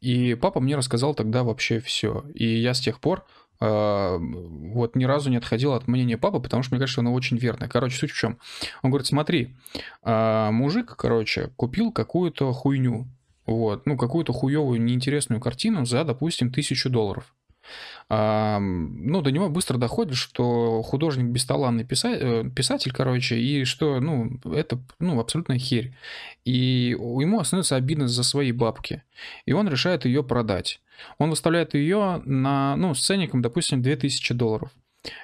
И 0.00 0.34
папа 0.34 0.60
мне 0.60 0.76
рассказал 0.76 1.14
тогда 1.14 1.44
вообще 1.44 1.78
все. 1.78 2.24
И 2.34 2.46
я 2.46 2.72
с 2.72 2.80
тех 2.80 3.00
пор 3.00 3.26
а, 3.60 4.18
вот 4.18 4.96
ни 4.96 5.04
разу 5.04 5.30
не 5.30 5.36
отходил 5.36 5.74
от 5.74 5.86
мнения 5.86 6.18
папы, 6.18 6.40
потому 6.40 6.64
что 6.64 6.74
мне 6.74 6.80
кажется, 6.80 7.00
оно 7.00 7.12
очень 7.12 7.36
верное. 7.36 7.68
Короче, 7.68 7.96
суть 7.96 8.10
в 8.10 8.16
чем? 8.16 8.38
Он 8.82 8.90
говорит, 8.90 9.06
смотри, 9.06 9.54
а, 10.02 10.50
мужик, 10.50 10.96
короче, 10.96 11.52
купил 11.56 11.92
какую-то 11.92 12.52
хуйню, 12.52 13.06
вот, 13.46 13.86
ну, 13.86 13.96
какую-то 13.96 14.32
хуевую, 14.32 14.82
неинтересную 14.82 15.40
картину 15.40 15.84
за, 15.84 16.02
допустим, 16.02 16.50
тысячу 16.50 16.90
долларов. 16.90 17.32
А, 18.14 18.58
ну, 18.58 19.22
до 19.22 19.32
него 19.32 19.48
быстро 19.48 19.78
доходит, 19.78 20.16
что 20.16 20.82
художник 20.82 21.28
бесталанный 21.28 21.82
писа- 21.82 22.44
э, 22.44 22.50
писатель, 22.50 22.92
короче, 22.92 23.38
и 23.38 23.64
что, 23.64 24.00
ну, 24.00 24.38
это, 24.44 24.78
ну, 24.98 25.18
абсолютная 25.18 25.56
херь. 25.56 25.94
И 26.44 26.90
ему 26.90 27.42
становится 27.42 27.76
обидно 27.76 28.08
за 28.08 28.22
свои 28.22 28.52
бабки. 28.52 29.02
И 29.46 29.54
он 29.54 29.66
решает 29.66 30.04
ее 30.04 30.22
продать. 30.22 30.82
Он 31.16 31.30
выставляет 31.30 31.72
ее 31.72 32.20
на, 32.26 32.76
ну, 32.76 32.92
с 32.92 33.00
ценником, 33.00 33.40
допустим, 33.40 33.80
2000 33.80 34.34
долларов. 34.34 34.70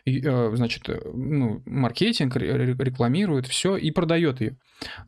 И, 0.04 0.20
э, 0.24 0.52
значит, 0.54 0.88
э, 0.88 1.00
ну, 1.12 1.62
маркетинг 1.66 2.36
ре- 2.36 2.52
ре- 2.52 2.76
рекламирует 2.78 3.46
все 3.46 3.76
и 3.76 3.90
продает 3.90 4.40
ее. 4.40 4.56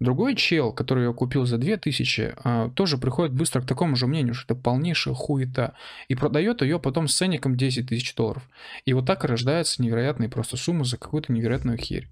Другой 0.00 0.34
чел, 0.34 0.72
который 0.72 1.06
ее 1.06 1.14
купил 1.14 1.46
за 1.46 1.58
2000, 1.58 2.34
а, 2.42 2.70
тоже 2.70 2.98
приходит 2.98 3.34
быстро 3.34 3.60
к 3.60 3.66
такому 3.66 3.96
же 3.96 4.06
мнению, 4.06 4.34
что 4.34 4.54
это 4.54 4.62
полнейшая 4.62 5.14
хуета. 5.14 5.74
И 6.08 6.14
продает 6.14 6.62
ее 6.62 6.78
потом 6.80 7.08
с 7.08 7.16
ценником 7.16 7.56
10 7.56 7.88
тысяч 7.88 8.14
долларов. 8.14 8.48
И 8.84 8.92
вот 8.92 9.06
так 9.06 9.24
и 9.24 9.28
рождаются 9.28 9.82
невероятные 9.82 10.28
просто 10.28 10.56
суммы 10.56 10.84
за 10.84 10.98
какую-то 10.98 11.32
невероятную 11.32 11.78
херь. 11.78 12.08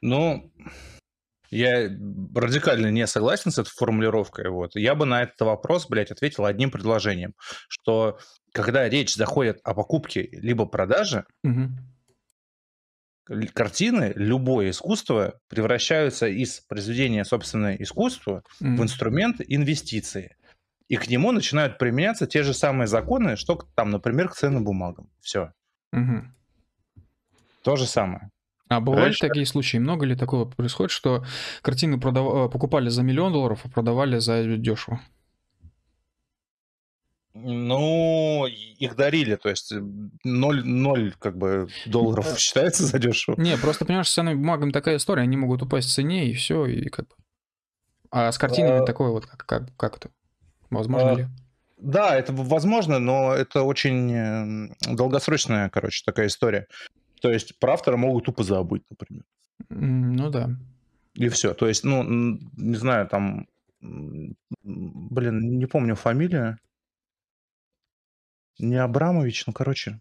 Ну, 0.00 0.50
я 1.50 1.88
радикально 2.34 2.90
не 2.90 3.06
согласен 3.06 3.50
с 3.50 3.58
этой 3.58 3.70
формулировкой. 3.70 4.48
Вот. 4.50 4.76
Я 4.76 4.94
бы 4.94 5.04
на 5.06 5.22
этот 5.22 5.40
вопрос, 5.40 5.86
блядь, 5.88 6.10
ответил 6.10 6.44
одним 6.44 6.70
предложением, 6.70 7.34
что 7.68 8.18
когда 8.52 8.88
речь 8.88 9.14
заходит 9.14 9.60
о 9.64 9.74
покупке 9.74 10.28
либо 10.32 10.66
продаже, 10.66 11.24
л- 13.28 13.48
картины, 13.52 14.12
любое 14.16 14.70
искусство 14.70 15.38
превращаются 15.48 16.26
из 16.26 16.60
произведения 16.60 17.24
собственного 17.24 17.74
искусства 17.76 18.42
в 18.58 18.64
Мгм. 18.64 18.82
инструмент 18.82 19.40
инвестиции. 19.46 20.36
И 20.88 20.96
к 20.96 21.08
нему 21.08 21.30
начинают 21.30 21.78
применяться 21.78 22.26
те 22.26 22.42
же 22.42 22.52
самые 22.52 22.88
законы, 22.88 23.36
что 23.36 23.54
там, 23.76 23.90
например, 23.90 24.28
к 24.28 24.34
ценным 24.34 24.64
бумагам. 24.64 25.08
Все. 25.20 25.52
Мгм. 25.92 26.34
То 27.62 27.76
же 27.76 27.86
самое. 27.86 28.30
А 28.70 28.78
бывали 28.80 29.06
Раньше- 29.06 29.26
такие 29.26 29.44
случаи? 29.46 29.78
Много 29.78 30.06
ли 30.06 30.14
такого 30.14 30.44
происходит, 30.44 30.92
что 30.92 31.24
картины 31.60 31.98
продав- 31.98 32.46
э, 32.46 32.48
покупали 32.48 32.88
за 32.88 33.02
миллион 33.02 33.32
долларов, 33.32 33.62
а 33.64 33.68
продавали 33.68 34.20
за 34.20 34.44
дешево? 34.44 35.00
Ну, 37.34 38.46
их 38.46 38.94
дарили, 38.94 39.34
то 39.34 39.48
есть 39.48 39.72
ноль, 40.22 40.64
ноль 40.64 41.12
как 41.18 41.36
бы 41.36 41.68
долларов 41.86 42.38
считается 42.38 42.84
задешево. 42.86 43.34
Не, 43.40 43.56
просто 43.56 43.84
понимаешь, 43.84 44.08
с 44.08 44.14
ценными 44.14 44.36
бумагами 44.36 44.70
такая 44.70 44.96
история, 44.98 45.22
они 45.22 45.36
могут 45.36 45.62
упасть 45.62 45.88
в 45.88 45.92
цене 45.92 46.28
и 46.28 46.34
все, 46.34 46.66
и 46.66 46.88
как 46.90 47.08
бы. 47.08 47.14
А 48.12 48.30
с 48.30 48.38
картинами 48.38 48.82
А- 48.82 48.86
такое 48.86 49.10
вот 49.10 49.26
как, 49.26 49.44
как, 49.46 49.76
как 49.76 49.96
это? 49.96 50.10
Возможно 50.70 51.10
А, 51.12 51.14
ли? 51.16 51.26
Да, 51.76 52.16
это 52.16 52.32
возможно, 52.32 53.00
но 53.00 53.32
это 53.32 53.62
очень 53.62 54.12
э, 54.12 54.74
долгосрочная, 54.94 55.70
короче, 55.70 56.02
такая 56.06 56.28
история. 56.28 56.66
То 57.20 57.30
есть 57.30 57.58
про 57.58 57.74
автора 57.74 57.96
могут 57.96 58.24
тупо 58.24 58.42
забыть, 58.42 58.82
например. 58.90 59.24
Ну 59.68 60.30
да. 60.30 60.50
И 61.14 61.28
все. 61.28 61.54
То 61.54 61.68
есть, 61.68 61.84
ну, 61.84 62.02
не 62.04 62.76
знаю, 62.76 63.08
там, 63.08 63.46
блин, 63.80 65.58
не 65.58 65.66
помню 65.66 65.94
фамилию. 65.96 66.58
Не 68.58 68.76
Абрамович, 68.76 69.46
ну, 69.46 69.52
короче. 69.52 70.00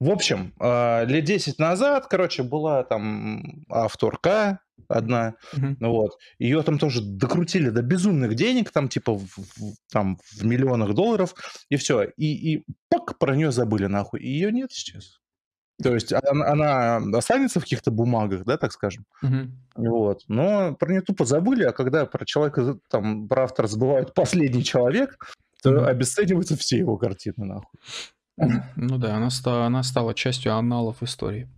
В 0.00 0.10
общем, 0.10 0.54
а, 0.58 1.04
лет 1.04 1.24
10 1.24 1.58
назад, 1.58 2.06
короче, 2.06 2.42
была 2.42 2.82
там 2.84 3.64
авторка 3.68 4.60
одна, 4.88 5.34
ну 5.78 5.90
вот, 5.92 6.18
ее 6.38 6.62
там 6.62 6.78
тоже 6.78 7.02
докрутили 7.02 7.68
до 7.68 7.82
безумных 7.82 8.34
денег, 8.34 8.70
там 8.70 8.88
типа 8.88 9.12
в, 9.12 9.26
в- 9.36 9.74
там 9.92 10.16
в 10.38 10.42
миллионах 10.44 10.94
долларов, 10.94 11.34
и 11.68 11.76
все. 11.76 12.04
И, 12.16 12.54
и 12.54 12.64
пак, 12.88 13.18
про 13.18 13.36
нее 13.36 13.52
забыли 13.52 13.86
нахуй. 13.86 14.20
И 14.20 14.28
ее 14.28 14.50
нет 14.50 14.72
сейчас. 14.72 15.19
То 15.82 15.94
есть 15.94 16.12
она, 16.12 16.46
она 16.46 17.18
останется 17.18 17.58
в 17.60 17.62
каких-то 17.62 17.90
бумагах, 17.90 18.44
да, 18.44 18.56
так 18.56 18.72
скажем. 18.72 19.04
Мгм. 19.22 19.56
Вот. 19.76 20.22
Но 20.28 20.74
про 20.74 20.90
нее 20.90 21.00
тупо 21.00 21.24
забыли, 21.24 21.64
а 21.64 21.72
когда 21.72 22.04
про 22.06 22.24
человека, 22.24 22.78
там, 22.88 23.28
про 23.28 23.44
автора 23.44 23.66
забывают 23.66 24.14
последний 24.14 24.62
человек, 24.64 25.16
то 25.62 25.70
Мгм. 25.72 25.84
обесцениваются 25.86 26.56
все 26.56 26.78
его 26.78 26.96
картины, 26.96 27.44
нахуй. 27.44 27.80
Ну 28.76 28.98
да, 28.98 29.16
она, 29.16 29.30
ста- 29.30 29.66
она 29.66 29.82
стала 29.82 30.14
частью 30.14 30.54
аналов 30.54 31.02
истории. 31.02 31.48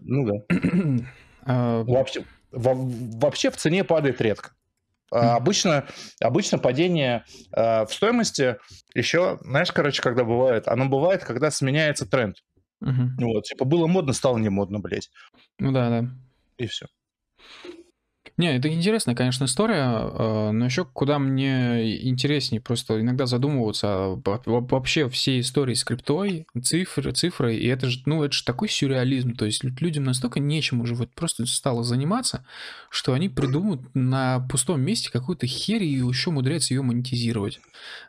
Ну 0.00 0.26
да. 0.26 0.56
А, 1.44 1.82
Вообще, 1.82 2.24
во- 2.52 2.74
вообще 2.76 3.50
в 3.50 3.56
цене 3.56 3.82
падает 3.82 4.20
редко. 4.20 4.50
А. 5.10 5.34
Обычно, 5.34 5.86
обычно 6.20 6.58
падение 6.58 7.24
а, 7.50 7.84
в 7.84 7.92
стоимости 7.92 8.58
еще, 8.94 9.38
знаешь, 9.42 9.72
короче, 9.72 10.00
когда 10.02 10.22
бывает, 10.22 10.68
оно 10.68 10.88
бывает, 10.88 11.24
когда 11.24 11.50
сменяется 11.50 12.08
тренд. 12.08 12.36
Мгм. 12.82 13.16
Вот, 13.18 13.44
типа 13.44 13.64
было 13.64 13.86
модно, 13.86 14.12
стало 14.12 14.38
не 14.38 14.48
модно, 14.48 14.78
блядь. 14.78 15.10
Ну 15.58 15.72
да, 15.72 15.88
да. 15.88 16.10
И 16.58 16.66
все. 16.66 16.86
Не, 18.38 18.56
это 18.56 18.68
интересная, 18.72 19.14
конечно, 19.14 19.44
история, 19.44 19.84
э, 19.84 20.50
но 20.52 20.64
еще 20.64 20.84
куда 20.84 21.18
мне 21.18 22.08
интереснее 22.08 22.60
просто 22.60 23.00
иногда 23.00 23.26
задумываться 23.26 24.18
вообще 24.24 25.08
всей 25.10 25.40
истории 25.40 25.74
с 25.74 25.84
криптой, 25.84 26.46
цифры, 26.62 27.12
цифры, 27.12 27.56
и 27.56 27.66
это 27.66 27.88
же, 27.88 28.00
ну, 28.06 28.22
это 28.24 28.32
же 28.32 28.44
такой 28.44 28.68
сюрреализм, 28.68 29.34
то 29.34 29.44
есть 29.44 29.62
лю- 29.64 29.74
людям 29.80 30.04
настолько 30.04 30.40
нечем 30.40 30.80
уже 30.80 30.94
вот 30.94 31.10
просто 31.14 31.44
стало 31.46 31.84
заниматься, 31.84 32.44
что 32.88 33.12
они 33.12 33.28
придумают 33.28 33.82
на 33.94 34.40
пустом 34.40 34.80
месте 34.80 35.10
какую-то 35.10 35.46
херь 35.46 35.82
и 35.84 35.92
еще 35.92 36.30
умудряются 36.30 36.72
ее 36.72 36.82
монетизировать. 36.82 37.60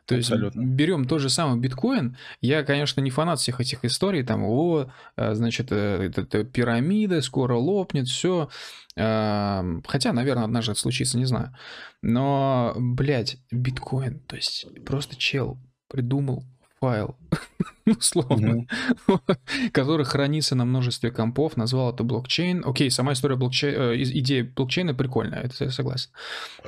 То 0.06 0.14
есть 0.14 0.30
Абсолютно. 0.30 0.60
берем 0.62 1.06
тот 1.06 1.20
же 1.20 1.28
самый 1.28 1.60
биткоин, 1.60 2.16
я, 2.40 2.62
конечно, 2.62 3.00
не 3.00 3.10
фанат 3.10 3.40
всех 3.40 3.60
этих 3.60 3.84
историй, 3.84 4.22
там, 4.22 4.42
о, 4.44 4.90
э, 5.16 5.34
значит, 5.34 5.68
э, 5.70 6.06
это, 6.06 6.22
это 6.22 6.44
пирамида 6.44 7.20
скоро 7.20 7.54
лопнет, 7.56 8.08
все, 8.08 8.48
Хотя, 8.96 10.12
наверное, 10.12 10.44
однажды 10.44 10.72
это 10.72 10.80
случится, 10.80 11.18
не 11.18 11.24
знаю. 11.24 11.54
Но, 12.02 12.74
блядь, 12.76 13.38
биткоин, 13.50 14.20
то 14.20 14.36
есть 14.36 14.66
просто 14.84 15.16
чел 15.16 15.58
придумал 15.88 16.44
файл, 16.84 17.16
условно, 17.86 18.66
который 19.72 20.04
хранится 20.04 20.54
на 20.54 20.64
множестве 20.64 21.10
компов, 21.10 21.56
назвал 21.56 21.92
это 21.92 22.04
блокчейн. 22.04 22.62
Окей, 22.66 22.90
сама 22.90 23.14
история 23.14 23.36
блокчейна, 23.36 23.96
идея 23.96 24.44
блокчейна 24.44 24.94
прикольная, 24.94 25.40
это 25.40 25.64
я 25.64 25.70
согласен. 25.70 26.10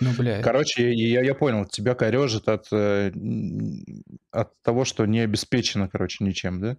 Но, 0.01 0.13
блядь, 0.17 0.43
Короче, 0.43 0.93
я, 0.95 1.23
я 1.23 1.35
понял, 1.35 1.67
тебя 1.67 1.95
корежит 1.95 2.49
от, 2.49 2.67
э, 2.73 3.13
от 4.31 4.63
того, 4.63 4.85
что 4.85 5.05
не 5.07 5.21
обеспечено, 5.21 5.89
короче, 5.89 6.25
ничем, 6.25 6.61
да? 6.61 6.77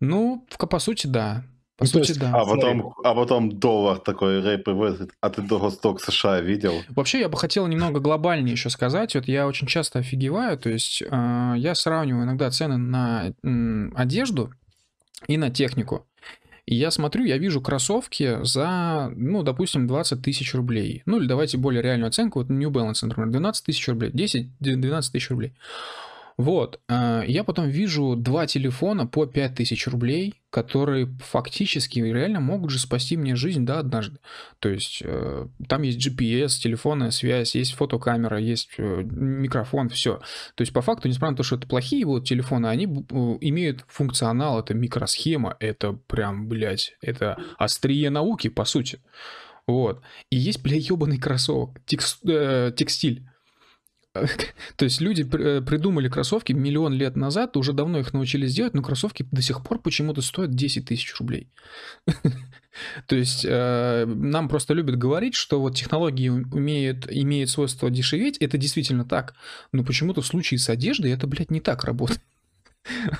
ну, 0.00 0.46
по 0.58 0.78
сути, 0.78 1.06
да. 1.08 1.44
По 1.78 1.84
Ну, 1.84 1.90
то 1.92 1.98
сути, 1.98 2.08
есть, 2.08 2.20
да. 2.20 2.32
А 2.34 2.44
потом, 2.44 2.92
а 3.04 3.14
потом 3.14 3.52
доллар 3.52 3.98
такой 3.98 4.40
рэп 4.40 4.66
говорит, 4.66 5.12
а 5.20 5.30
ты 5.30 5.42
Доросток 5.42 6.02
США 6.02 6.40
видел? 6.40 6.72
Вообще, 6.88 7.20
я 7.20 7.28
бы 7.28 7.38
хотел 7.38 7.68
немного 7.68 8.00
глобальнее 8.00 8.52
еще 8.52 8.68
сказать. 8.68 9.14
Вот 9.14 9.28
я 9.28 9.46
очень 9.46 9.68
часто 9.68 10.00
офигеваю, 10.00 10.58
то 10.58 10.70
есть 10.70 11.02
э, 11.02 11.54
я 11.56 11.74
сравниваю 11.76 12.24
иногда 12.24 12.50
цены 12.50 12.78
на 12.78 13.32
м, 13.44 13.92
одежду 13.96 14.52
и 15.28 15.36
на 15.36 15.50
технику. 15.50 16.04
И 16.66 16.74
я 16.74 16.90
смотрю, 16.90 17.24
я 17.24 17.38
вижу 17.38 17.60
кроссовки 17.60 18.40
за, 18.42 19.12
ну, 19.14 19.44
допустим, 19.44 19.86
20 19.86 20.20
тысяч 20.20 20.54
рублей. 20.54 21.02
Ну, 21.06 21.18
или 21.20 21.28
давайте 21.28 21.58
более 21.58 21.80
реальную 21.80 22.08
оценку. 22.08 22.40
Вот 22.40 22.50
New 22.50 22.70
Balance, 22.70 23.06
например, 23.06 23.30
12 23.30 23.64
тысяч 23.64 23.86
рублей, 23.88 24.10
10-12 24.10 25.12
тысяч 25.12 25.30
рублей. 25.30 25.54
Вот. 26.38 26.80
э, 26.88 27.24
Я 27.26 27.42
потом 27.42 27.68
вижу 27.68 28.14
два 28.14 28.46
телефона 28.46 29.08
по 29.08 29.26
5000 29.26 29.88
рублей, 29.88 30.34
которые 30.50 31.08
фактически 31.18 31.98
реально 31.98 32.38
могут 32.38 32.70
же 32.70 32.78
спасти 32.78 33.16
мне 33.16 33.34
жизнь, 33.34 33.66
да, 33.66 33.80
однажды. 33.80 34.18
То 34.60 34.68
есть 34.68 35.02
э, 35.04 35.46
там 35.68 35.82
есть 35.82 35.98
GPS, 35.98 36.60
телефонная 36.62 37.10
связь, 37.10 37.56
есть 37.56 37.74
фотокамера, 37.74 38.38
есть 38.38 38.70
э, 38.78 39.02
микрофон, 39.02 39.88
все. 39.88 40.20
То 40.54 40.62
есть 40.62 40.72
по 40.72 40.80
факту, 40.80 41.08
несмотря 41.08 41.32
на 41.32 41.36
то, 41.38 41.42
что 41.42 41.56
это 41.56 41.66
плохие 41.66 42.06
вот 42.06 42.24
телефоны, 42.24 42.68
они 42.68 42.84
э, 42.86 43.38
имеют 43.40 43.84
функционал, 43.88 44.60
это 44.60 44.74
микросхема, 44.74 45.56
это 45.58 45.92
прям, 45.92 46.48
блядь, 46.48 46.96
это 47.02 47.36
острие 47.58 48.10
науки, 48.10 48.48
по 48.48 48.64
сути. 48.64 49.00
Вот. 49.66 50.02
И 50.30 50.36
есть, 50.36 50.62
бля, 50.62 50.76
ебаный 50.76 51.18
кроссовок, 51.18 51.80
текс- 51.84 52.20
э, 52.24 52.72
текстиль. 52.76 53.24
То 54.76 54.84
есть 54.84 55.00
люди 55.00 55.22
э, 55.22 55.62
придумали 55.62 56.08
кроссовки 56.08 56.52
миллион 56.52 56.94
лет 56.94 57.16
назад, 57.16 57.56
уже 57.56 57.72
давно 57.72 57.98
их 57.98 58.12
научились 58.12 58.54
делать, 58.54 58.74
но 58.74 58.82
кроссовки 58.82 59.26
до 59.30 59.42
сих 59.42 59.62
пор 59.62 59.80
почему-то 59.80 60.22
стоят 60.22 60.54
10 60.54 60.86
тысяч 60.86 61.14
рублей. 61.18 61.48
То 63.06 63.16
есть 63.16 63.44
э, 63.48 64.04
нам 64.06 64.48
просто 64.48 64.74
любят 64.74 64.96
говорить, 64.96 65.34
что 65.34 65.60
вот 65.60 65.76
технологии 65.76 66.28
умеют, 66.28 67.06
имеют 67.10 67.50
свойство 67.50 67.90
дешеветь, 67.90 68.38
это 68.38 68.56
действительно 68.58 69.04
так, 69.04 69.34
но 69.72 69.84
почему-то 69.84 70.22
в 70.22 70.26
случае 70.26 70.58
с 70.58 70.68
одеждой 70.68 71.12
это, 71.12 71.26
блядь, 71.26 71.50
не 71.50 71.60
так 71.60 71.84
работает. 71.84 72.20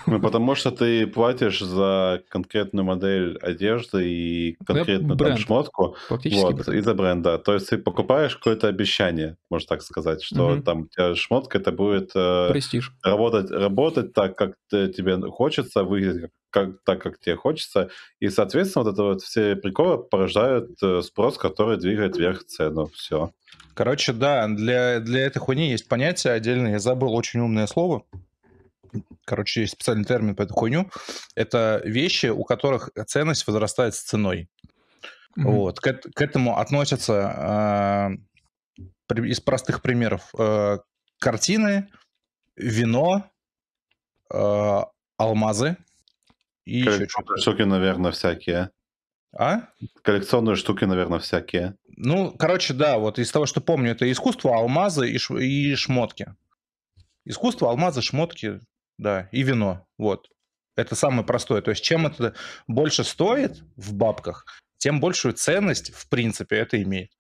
Ну, 0.07 0.19
потому 0.23 0.55
что 0.55 0.71
ты 0.71 1.07
платишь 1.07 1.61
за 1.61 2.23
конкретную 2.31 2.85
модель 2.85 3.37
одежды 3.43 4.09
и 4.09 4.57
конкретную 4.67 5.17
там 5.17 5.27
бренд. 5.27 5.41
шмотку. 5.41 5.97
Фактически. 6.09 6.41
Вот, 6.43 6.55
бренд. 6.55 6.69
из-за 6.81 6.95
бренда. 6.95 7.39
То 7.39 7.55
есть 7.55 7.69
ты 7.69 7.79
покупаешь 7.79 8.37
какое-то 8.37 8.69
обещание, 8.69 9.37
можно 9.51 9.69
так 9.69 9.83
сказать, 9.83 10.23
что 10.23 10.51
Мгм. 10.51 10.63
там 10.63 10.81
у 10.83 10.87
тебя 10.87 11.15
шмотка 11.15 11.59
это 11.59 11.73
будет 11.73 12.13
э, 12.15 12.49
Престиж. 12.51 12.93
работать, 13.03 13.51
работать 13.51 14.13
так, 14.15 14.37
как 14.37 14.55
ты- 14.71 14.89
тебе 14.93 15.19
хочется, 15.31 15.85
выглядеть 15.85 16.23
как, 16.23 16.31
как- 16.51 16.83
так, 16.85 17.03
как 17.03 17.19
тебе 17.21 17.37
хочется. 17.37 17.91
И, 18.21 18.29
соответственно, 18.31 18.85
вот 18.85 18.93
это 18.95 19.03
вот 19.03 19.23
все 19.23 19.55
приколы 19.57 19.99
порождают 20.03 20.71
э, 20.83 21.03
спрос, 21.03 21.37
который 21.37 21.77
двигает 21.77 22.17
вверх 22.17 22.45
цену. 22.45 22.87
Все. 22.95 23.33
Короче, 23.75 24.13
да, 24.13 24.49
для, 24.49 24.99
для 25.01 25.21
этой 25.27 25.39
хуйни 25.41 25.71
есть 25.71 25.89
понятие 25.89 26.33
отдельное. 26.33 26.73
Я 26.73 26.79
забыл 26.79 27.15
очень 27.15 27.41
умное 27.41 27.67
слово. 27.67 28.03
Короче, 29.25 29.63
есть 29.63 29.75
специальный 29.75 30.05
термин 30.05 30.35
по 30.35 30.43
этой 30.43 30.53
хуйню. 30.53 30.91
Это 31.35 31.81
вещи, 31.85 32.27
у 32.27 32.45
которых 32.45 32.91
ценность 33.07 33.47
возрастает 33.47 33.95
с 33.95 34.01
ценой. 34.03 34.49
Мгм. 35.37 35.51
Вот. 35.53 35.81
К, 35.81 35.93
к 35.95 36.21
этому 36.23 36.59
относятся 36.59 38.17
э, 38.79 38.83
при- 39.07 39.31
из 39.31 39.41
простых 39.41 39.83
примеров 39.83 40.33
э, 40.39 40.79
картины, 41.19 41.89
вино, 42.57 43.31
э, 44.33 44.81
алмазы 45.17 45.77
и 46.65 46.79
еще. 46.79 46.91
Коллекционные 46.91 47.39
штуки, 47.41 47.63
наверное, 47.63 48.11
всякие. 48.13 48.71
А? 49.37 49.69
Коллекционные 50.03 50.57
штуки, 50.57 50.85
наверное, 50.85 51.19
всякие. 51.19 51.77
Ну, 51.97 52.33
короче, 52.33 52.73
да, 52.75 52.99
вот 52.99 53.19
из 53.19 53.31
того, 53.31 53.47
что 53.47 53.61
помню, 53.61 53.93
это 53.93 54.11
искусство, 54.11 54.57
алмазы 54.57 55.11
и, 55.11 55.19
ш- 55.19 55.39
и 55.39 55.75
шмотки. 55.75 56.35
Искусство, 57.25 57.69
алмазы, 57.71 58.01
шмотки, 58.03 58.61
да, 58.99 59.29
и 59.33 59.43
вино. 59.43 59.87
Вот. 59.97 60.29
Это 60.77 60.95
самое 60.95 61.25
простое. 61.27 61.63
То 61.63 61.71
есть, 61.71 61.83
чем 61.83 62.07
это 62.07 62.35
больше 62.67 63.03
стоит 63.05 63.63
в 63.77 63.95
бабках, 63.95 64.45
тем 64.79 65.01
большую 65.01 65.35
ценность, 65.35 65.93
в 65.93 66.09
принципе, 66.09 66.57
это 66.57 66.81
имеет. 66.83 67.11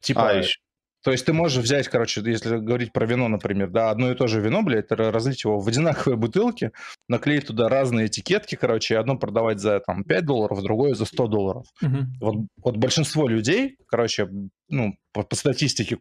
Типа, 0.00 0.30
А, 0.30 0.32
еще. 0.34 0.60
То 1.04 1.12
есть 1.12 1.24
ты 1.26 1.32
можешь 1.32 1.62
взять, 1.62 1.88
короче, 1.88 2.20
если 2.24 2.56
говорить 2.58 2.92
про 2.92 3.06
вино, 3.06 3.28
например, 3.28 3.70
да, 3.70 3.90
одно 3.90 4.10
и 4.10 4.14
то 4.14 4.26
же 4.26 4.40
вино, 4.40 4.62
блядь, 4.62 4.90
ра- 4.90 5.10
разлить 5.10 5.44
его 5.44 5.58
в 5.60 5.68
одинаковые 5.68 6.16
бутылки, 6.16 6.72
наклеить 7.08 7.46
туда 7.46 7.68
разные 7.68 8.08
этикетки, 8.08 8.56
короче, 8.56 8.94
и 8.94 8.96
одно 8.96 9.16
продавать 9.16 9.60
за 9.60 9.80
там 9.80 10.04
5 10.04 10.24
долларов, 10.26 10.62
другое 10.62 10.94
за 10.94 11.04
100 11.04 11.26
долларов 11.28 11.64
Мгм. 11.80 12.12
вот, 12.20 12.34
вот 12.62 12.76
большинство 12.76 13.28
людей, 13.28 13.76
короче, 13.86 14.28
ну, 14.68 14.94
по, 15.12 15.22
по 15.22 15.36
статистике, 15.36 15.98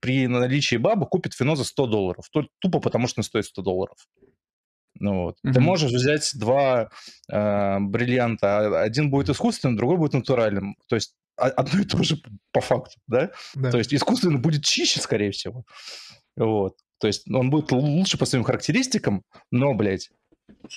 при 0.00 0.26
наличии 0.26 0.76
бабы 0.76 1.06
купит 1.06 1.38
вино 1.38 1.54
за 1.56 1.64
100 1.64 1.86
долларов. 1.86 2.24
Ту- 2.32 2.48
Тупо 2.60 2.80
потому, 2.80 3.06
что 3.08 3.20
оно 3.20 3.24
стоит 3.24 3.44
100 3.44 3.62
долларов. 3.62 3.96
Ну, 5.00 5.22
вот. 5.24 5.36
Ты 5.42 5.50
Мгм. 5.50 5.62
можешь 5.64 5.90
взять 5.90 6.30
два 6.36 6.88
э, 7.28 7.78
бриллианта. 7.80 8.80
Один 8.80 9.10
будет 9.10 9.28
искусственным, 9.28 9.76
другой 9.76 9.96
будет 9.96 10.12
натуральным. 10.12 10.76
То 10.88 10.94
есть 10.94 11.14
одно 11.36 11.80
и 11.80 11.84
то 11.84 12.02
же 12.02 12.16
по 12.52 12.60
факту, 12.60 12.96
да? 13.06 13.30
Да. 13.54 13.70
То 13.70 13.78
есть 13.78 13.92
искусственный 13.92 14.38
будет 14.38 14.64
чище, 14.64 15.00
скорее 15.00 15.30
всего. 15.30 15.64
Вот. 16.36 16.74
То 16.98 17.06
есть 17.06 17.28
он 17.30 17.50
будет 17.50 17.72
лучше 17.72 18.18
по 18.18 18.24
своим 18.24 18.44
характеристикам, 18.44 19.22
но, 19.50 19.74
блядь, 19.74 20.10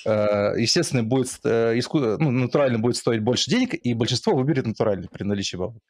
э, 0.04 0.54
естественно, 0.56 1.02
будет, 1.02 1.38
э, 1.44 1.80
ну, 1.92 2.30
натурально 2.30 2.78
будет 2.78 2.96
стоить 2.96 3.22
больше 3.22 3.50
денег, 3.50 3.74
и 3.74 3.94
большинство 3.94 4.34
выберет 4.34 4.66
натуральный 4.66 5.08
при 5.08 5.24
наличии 5.24 5.56
бабок. 5.56 5.82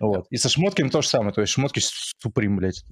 Вот. 0.00 0.26
И 0.30 0.36
со 0.36 0.48
шмотками 0.48 0.88
то 0.88 1.00
же 1.00 1.08
самое. 1.08 1.32
То 1.32 1.40
есть 1.40 1.52
шмотки 1.52 1.80
Supreme, 1.80 2.56
блядь, 2.56 2.84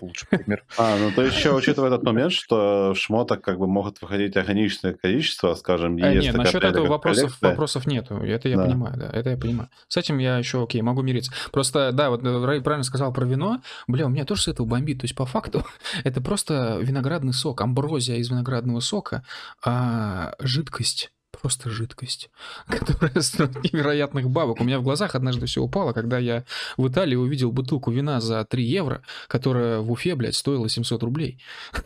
лучший 0.00 0.28
пример. 0.28 0.64
А, 0.78 0.96
ну 0.98 1.10
ты 1.14 1.22
еще 1.22 1.54
учитывая 1.54 1.88
этот 1.90 2.02
момент, 2.02 2.32
что 2.32 2.94
шмоток 2.94 3.42
как 3.42 3.58
бы 3.58 3.66
могут 3.66 4.00
выходить 4.02 4.36
ограниченное 4.36 4.94
количество, 4.94 5.54
скажем, 5.54 5.96
Э, 5.96 6.14
есть 6.14 6.26
Нет, 6.28 6.36
насчет 6.36 6.62
этого 6.62 6.86
вопросов, 6.86 7.24
коллекция. 7.24 7.50
вопросов 7.50 7.86
нету. 7.86 8.16
Это 8.16 8.48
я 8.48 8.56
Да. 8.56 8.64
понимаю, 8.64 8.96
да. 8.98 9.10
Это 9.12 9.30
я 9.30 9.36
понимаю. 9.36 9.68
С 9.88 9.96
этим 9.96 10.18
я 10.18 10.38
еще, 10.38 10.62
окей, 10.62 10.82
могу 10.82 11.02
мириться. 11.02 11.32
Просто, 11.52 11.92
да, 11.92 12.10
вот 12.10 12.22
э, 12.24 12.44
Рэй 12.44 12.60
правильно 12.60 12.84
сказал 12.84 13.12
про 13.12 13.24
вино. 13.24 13.60
Бля, 13.86 14.06
у 14.06 14.08
меня 14.08 14.24
тоже 14.24 14.42
с 14.42 14.48
этого 14.48 14.66
бомбит. 14.66 15.00
То 15.00 15.04
есть, 15.04 15.14
по 15.14 15.26
факту, 15.26 15.64
это 16.04 16.20
просто 16.20 16.78
виноградный 16.80 17.32
сок, 17.32 17.60
амброзия 17.60 18.16
из 18.16 18.30
виноградного 18.30 18.80
сока, 18.80 19.22
а 19.64 20.34
жидкость. 20.40 21.12
Просто 21.30 21.70
жидкость, 21.70 22.30
которая 22.66 23.20
стоит 23.22 23.62
невероятных 23.62 24.28
бабок. 24.28 24.60
У 24.60 24.64
меня 24.64 24.78
в 24.78 24.82
глазах 24.82 25.14
однажды 25.14 25.46
все 25.46 25.62
упало, 25.62 25.92
когда 25.92 26.18
я 26.18 26.44
в 26.76 26.88
Италии 26.88 27.14
увидел 27.16 27.52
бутылку 27.52 27.90
вина 27.90 28.20
за 28.20 28.44
3 28.44 28.62
евро, 28.64 29.02
которая 29.28 29.80
в 29.80 29.90
Уфе, 29.90 30.14
блядь, 30.16 30.34
стоила 30.36 30.68
700 30.68 31.02
рублей. 31.02 31.38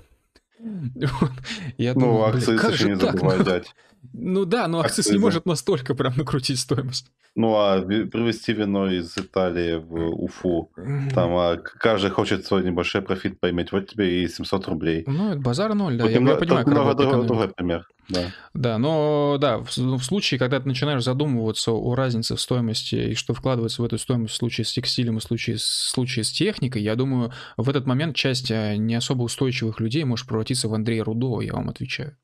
Вот. 0.59 1.31
Я 1.77 1.93
Ну, 1.93 2.01
думаю, 2.01 2.33
бля, 2.33 2.39
акциз 2.39 2.61
как 2.61 2.73
еще 2.73 2.83
же 2.85 2.91
не 2.91 2.97
так? 2.99 3.12
забывай 3.12 3.39
взять. 3.41 3.75
Ну 4.15 4.45
да, 4.47 4.66
но 4.66 4.81
акциз 4.81 5.11
не 5.11 5.19
может 5.19 5.45
настолько 5.45 5.95
прям 5.95 6.16
накрутить 6.16 6.59
стоимость. 6.59 7.11
Ну, 7.36 7.55
а 7.56 7.81
привезти 7.82 8.52
вино 8.52 8.89
из 8.90 9.19
Италии 9.19 9.74
в 9.77 10.23
Уфу, 10.23 10.70
там 11.12 11.35
а, 11.36 11.56
каждый 11.56 12.11
хочет 12.11 12.47
свой 12.47 12.62
небольшой 12.62 13.02
профит 13.02 13.40
поиметь, 13.40 13.73
вот 13.73 13.89
тебе 13.89 14.23
и 14.23 14.28
700 14.28 14.69
рублей. 14.69 15.02
Ну, 15.09 15.32
это 15.32 15.40
базар 15.40 15.74
ноль, 15.74 15.97
да, 15.97 16.05
Тут 16.05 16.12
я, 16.12 16.20
я 16.20 16.35
понимаю, 16.36 16.65
работает 16.66 17.09
другой, 17.11 17.27
другой 17.27 17.48
пример. 17.48 17.89
Да. 18.09 18.31
Да, 18.52 18.78
но 18.78 19.36
да, 19.40 19.59
в, 19.59 19.73
с- 19.73 19.78
в 19.78 20.01
случае, 20.02 20.39
когда 20.39 20.61
ты 20.61 20.69
начинаешь 20.69 21.02
задумываться 21.02 21.73
о 21.73 21.94
разнице 21.97 22.36
в 22.36 22.40
стоимости 22.40 22.94
и 22.94 23.15
что 23.15 23.35
вкладывается 23.35 23.82
в 23.82 23.85
эту 23.85 23.98
стоимость 23.98 24.35
в 24.35 24.36
случае 24.36 24.65
с 24.66 24.73
текстилем 24.73 25.16
и 25.16 25.20
в 25.20 25.24
случае, 25.24 25.59
с- 25.59 25.62
в 25.62 25.90
случае 25.90 26.24
с 26.24 26.31
техникой, 26.31 26.82
я 26.82 26.94
думаю, 26.97 27.32
в 27.56 27.69
этот 27.69 27.86
момент 27.86 28.15
часть 28.15 28.51
э, 28.52 28.77
не 28.77 28.94
особо 28.94 29.23
устойчивых 29.23 29.81
людей 29.81 30.05
может 30.05 30.28
превратиться 30.28 30.69
в 30.69 30.74
Андрея 30.74 31.02
Рудова, 31.02 31.40
я 31.40 31.55
вам 31.55 31.69
отвечаю. 31.70 32.16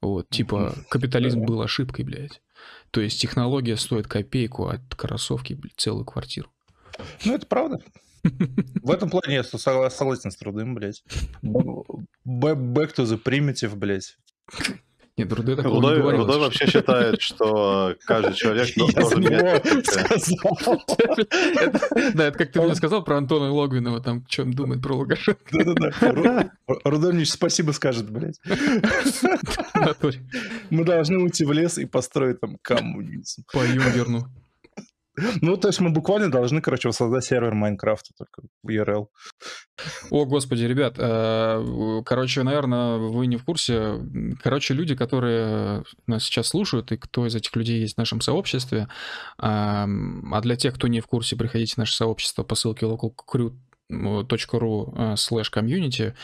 Вот, 0.00 0.28
типа, 0.30 0.74
капитализм 0.88 1.40
был 1.44 1.60
ошибкой, 1.60 2.04
блядь. 2.04 2.40
То 2.90 3.00
есть 3.00 3.20
технология 3.20 3.76
стоит 3.76 4.06
копейку, 4.06 4.68
а 4.68 4.78
кроссовки, 4.96 5.58
целую 5.76 6.04
квартиру. 6.04 6.50
Ну, 7.24 7.34
это 7.34 7.46
правда. 7.46 7.78
В 8.24 8.90
этом 8.90 9.10
плане 9.10 9.34
я 9.36 9.40
согла- 9.42 9.90
согласен 9.90 10.30
с 10.30 10.36
трудым, 10.36 10.74
блядь. 10.74 11.02
Back 11.42 12.94
to 12.96 13.04
the 13.04 13.22
primitive, 13.22 13.76
блядь. 13.76 14.16
Нет, 15.18 15.32
Руде 15.32 15.56
такого 15.56 15.74
не 15.74 15.80
Рудой, 15.80 15.98
говорил. 16.00 16.20
Рудой 16.22 16.38
вообще 16.40 16.66
считает, 16.66 17.20
что 17.22 17.94
каждый 18.06 18.34
человек 18.34 18.68
должен. 18.76 19.26
Это- 19.26 19.62
Да, 22.14 22.24
это 22.28 22.38
как 22.38 22.52
ты 22.52 22.60
мне 22.62 22.74
сказал 22.74 23.02
про 23.04 23.16
Антона 23.18 23.50
Логвинова, 23.52 24.00
там, 24.00 24.24
что 24.28 24.42
он 24.42 24.52
думает 24.52 24.82
про 24.82 24.94
Лукашенко. 24.94 25.40
Да-да-да. 25.52 25.90
Ру- 26.68 26.80
Рудой 26.84 27.12
мне 27.12 27.24
спасибо 27.24 27.72
скажет, 27.72 28.10
блядь. 28.10 28.38
Мы 30.70 30.84
должны 30.84 31.18
уйти 31.18 31.44
в 31.44 31.52
лес 31.52 31.78
и 31.78 31.84
построить 31.86 32.40
там 32.40 32.56
коммунизм. 32.62 33.42
По 33.52 33.64
Юнгерну. 33.64 34.26
Ну, 35.40 35.56
то 35.56 35.68
есть 35.68 35.80
мы 35.80 35.90
буквально 35.90 36.30
должны, 36.30 36.60
короче, 36.60 36.88
воссоздать 36.88 37.24
сервер 37.24 37.54
Майнкрафта 37.54 38.10
только 38.16 38.42
в 38.62 38.68
URL. 38.68 39.06
О, 40.10 40.24
господи, 40.24 40.64
ребят, 40.64 40.94
э, 40.98 42.02
короче, 42.04 42.42
наверное, 42.42 42.98
вы 42.98 43.26
не 43.26 43.36
в 43.36 43.44
курсе. 43.44 44.00
Короче, 44.42 44.74
люди, 44.74 44.96
которые 44.96 45.84
нас 46.06 46.24
сейчас 46.24 46.48
слушают, 46.48 46.92
и 46.92 46.96
кто 46.96 47.26
из 47.26 47.34
этих 47.34 47.54
людей 47.56 47.80
есть 47.80 47.94
в 47.94 47.98
нашем 47.98 48.20
сообществе, 48.20 48.88
а 49.38 49.86
а 50.30 50.40
для 50.40 50.56
тех, 50.56 50.74
кто 50.74 50.88
не 50.88 51.00
в 51.00 51.06
курсе, 51.06 51.36
приходите 51.36 51.74
в 51.74 51.78
наше 51.78 51.94
сообщество 51.94 52.42
по 52.42 52.54
ссылке 52.54 52.86
localcrew.ru 53.90 55.14
slash 55.16 55.50
community. 55.52 56.14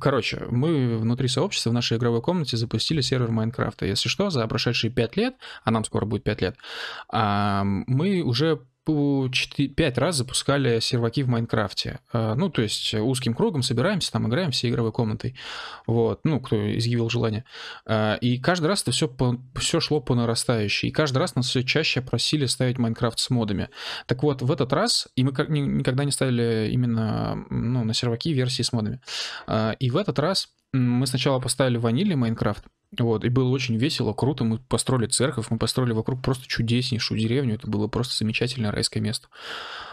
Короче, 0.00 0.46
мы 0.50 0.98
внутри 0.98 1.28
сообщества 1.28 1.70
в 1.70 1.74
нашей 1.74 1.98
игровой 1.98 2.22
комнате 2.22 2.56
запустили 2.56 3.00
сервер 3.00 3.30
Майнкрафта. 3.30 3.86
Если 3.86 4.08
что, 4.08 4.30
за 4.30 4.46
прошедшие 4.46 4.90
5 4.90 5.16
лет, 5.16 5.34
а 5.64 5.70
нам 5.70 5.84
скоро 5.84 6.06
будет 6.06 6.24
5 6.24 6.42
лет, 6.42 6.56
мы 7.12 8.22
уже 8.22 8.60
пять 8.84 9.98
раз 9.98 10.16
запускали 10.16 10.80
серваки 10.80 11.22
в 11.22 11.28
Майнкрафте. 11.28 12.00
А, 12.12 12.34
ну, 12.34 12.48
то 12.48 12.62
есть 12.62 12.94
узким 12.94 13.34
кругом 13.34 13.62
собираемся, 13.62 14.12
там 14.12 14.28
играем 14.28 14.50
все 14.50 14.68
игровой 14.68 14.92
комнатой. 14.92 15.36
Вот, 15.86 16.20
ну, 16.24 16.40
кто 16.40 16.76
изъявил 16.76 17.08
желание. 17.10 17.44
А, 17.86 18.16
и 18.16 18.38
каждый 18.38 18.66
раз 18.66 18.82
это 18.82 18.92
все, 18.92 19.08
по, 19.08 19.40
все 19.56 19.80
шло 19.80 20.00
по 20.00 20.14
нарастающей. 20.14 20.88
И 20.88 20.92
каждый 20.92 21.18
раз 21.18 21.34
нас 21.34 21.48
все 21.48 21.62
чаще 21.62 22.00
просили 22.00 22.46
ставить 22.46 22.78
Майнкрафт 22.78 23.18
с 23.18 23.30
модами. 23.30 23.68
Так 24.06 24.22
вот, 24.22 24.42
в 24.42 24.50
этот 24.50 24.72
раз, 24.72 25.08
и 25.16 25.24
мы 25.24 25.32
никогда 25.32 26.04
не 26.04 26.12
ставили 26.12 26.70
именно 26.72 27.44
ну, 27.50 27.84
на 27.84 27.94
серваки 27.94 28.32
версии 28.32 28.62
с 28.62 28.72
модами. 28.72 29.00
А, 29.46 29.72
и 29.72 29.90
в 29.90 29.96
этот 29.96 30.18
раз 30.18 30.48
мы 30.72 31.06
сначала 31.06 31.40
поставили 31.40 31.76
ванильный 31.76 32.16
Майнкрафт, 32.16 32.64
вот, 32.98 33.24
и 33.24 33.28
было 33.28 33.48
очень 33.50 33.76
весело, 33.76 34.12
круто. 34.12 34.44
Мы 34.44 34.58
построили 34.58 35.06
церковь, 35.06 35.46
мы 35.50 35.58
построили 35.58 35.92
вокруг 35.92 36.22
просто 36.22 36.46
чудеснейшую 36.46 37.20
деревню. 37.20 37.54
Это 37.54 37.68
было 37.68 37.86
просто 37.86 38.16
замечательное 38.16 38.72
райское 38.72 39.02
место. 39.02 39.28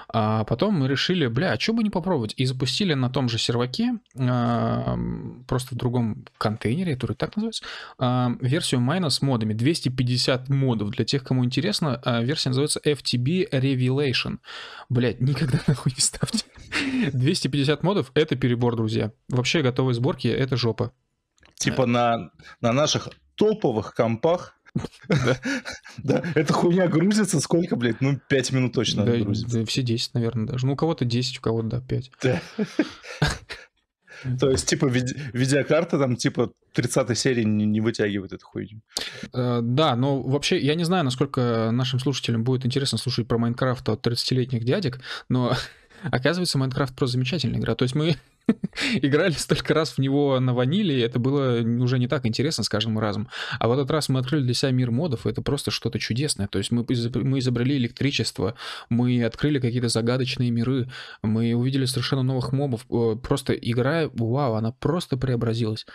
А 0.09 0.43
потом 0.45 0.75
мы 0.75 0.88
решили, 0.88 1.27
бля, 1.27 1.53
а 1.53 1.59
что 1.59 1.73
бы 1.73 1.84
не 1.84 1.89
попробовать? 1.89 2.34
И 2.38 2.45
запустили 2.45 2.93
на 2.93 3.09
том 3.09 3.27
же 3.27 3.38
серваке, 3.38 3.99
просто 4.13 5.75
в 5.75 5.75
другом 5.75 6.25
контейнере, 6.38 6.95
который 6.95 7.15
так 7.15 7.35
называется, 7.35 7.63
версию 8.39 8.81
майна 8.81 9.09
с 9.09 9.21
модами. 9.21 9.53
250 9.53 10.49
модов. 10.49 10.91
Для 10.91 11.05
тех, 11.05 11.23
кому 11.23 11.43
интересно, 11.43 12.01
а, 12.03 12.21
версия 12.21 12.49
называется 12.49 12.79
FTB 12.84 13.49
Revelation. 13.51 14.39
Блять, 14.89 15.19
никогда 15.19 15.59
нахуй 15.67 15.91
не 15.95 16.01
ставьте. 16.01 16.45
250 17.13 17.84
модов— 17.84 18.11
это 18.13 18.35
перебор, 18.35 18.75
друзья. 18.75 19.11
Вообще 19.29 19.61
готовые 19.61 19.95
сборки— 19.95 20.27
это 20.29 20.57
жопа. 20.57 20.91
Типа 21.55 21.85
на, 21.85 22.31
на 22.61 22.71
наших 22.71 23.09
топовых 23.35 23.93
компах 23.93 24.56
да, 25.98 26.24
эта 26.36 26.54
хуйня 26.54 26.88
грузится 26.88 27.40
сколько, 27.40 27.76
блядь? 27.76 28.02
Ну, 28.02 28.20
5 28.30 28.52
минут 28.52 28.74
точно 28.74 29.06
да, 29.06 29.18
грузится. 29.18 29.60
Да, 29.60 29.66
все 29.66 29.82
10, 29.82 30.14
наверное, 30.14 30.48
даже. 30.48 30.66
Ну, 30.66 30.74
у 30.74 30.76
кого-то 30.76 31.06
10, 31.06 31.40
у 31.40 31.41
кого-то, 31.41 31.68
да, 31.68 31.82
5. 31.82 32.12
То 34.40 34.49
есть, 34.49 34.68
типа, 34.68 34.88
видеокарта 34.88 35.99
там, 35.99 36.16
типа, 36.16 36.52
30 36.74 37.18
серии 37.18 37.44
не, 37.44 37.82
вытягивает 37.82 38.34
эту 38.34 38.45
хуйню. 38.45 38.82
Э, 39.34 39.60
да, 39.62 39.95
но 39.95 40.22
вообще, 40.22 40.58
я 40.58 40.76
не 40.76 40.84
знаю, 40.84 41.06
насколько 41.06 41.70
нашим 41.72 41.99
слушателям 41.99 42.44
будет 42.44 42.66
интересно 42.66 42.98
слушать 42.98 43.28
про 43.28 43.38
Майнкрафт 43.38 43.88
от 43.90 44.06
30-летних 44.06 44.64
дядек, 44.64 44.99
но 45.30 45.56
оказывается, 46.04 46.58
Майнкрафт 46.58 46.95
просто 46.95 47.14
замечательная 47.14 47.60
игра. 47.60 47.76
То 47.76 47.84
есть 47.84 47.95
мы 47.95 48.18
играли 49.02 49.32
столько 49.32 49.74
раз 49.74 49.91
в 49.91 49.98
него 49.99 50.40
на 50.40 50.53
ваниле, 50.53 50.98
и 50.98 51.02
это 51.02 51.19
было 51.19 51.61
уже 51.61 51.99
не 51.99 52.07
так 52.07 52.26
интересно 52.26 52.64
с 52.64 52.69
каждым 52.69 52.99
разом. 52.99 53.30
А 53.60 53.68
в 53.68 53.72
этот 53.72 53.90
раз 53.91 54.10
мы 54.10 54.19
открыли 54.19 54.44
для 54.44 54.53
себя 54.53 54.72
мир 54.72 54.91
модов, 54.91 55.26
и 55.26 55.30
это 55.30 55.41
просто 55.41 55.72
что-то 55.72 55.99
чудесное. 55.99 56.48
То 56.48 56.57
есть 56.57 56.72
мы, 56.72 56.86
мы 57.15 57.40
изобрели 57.40 57.78
электричество, 57.78 58.56
мы 58.90 59.24
открыли 59.24 59.60
какие-то 59.60 59.90
загадочные 59.90 60.52
миры, 60.52 60.90
мы 61.22 61.53
увидели 61.53 61.86
совершенно 61.86 62.24
новых 62.24 62.52
мобов. 62.52 62.86
Просто 63.22 63.53
игра, 63.53 64.10
вау, 64.14 64.53
она 64.53 64.72
просто 64.72 65.18
преобразилась. 65.18 65.86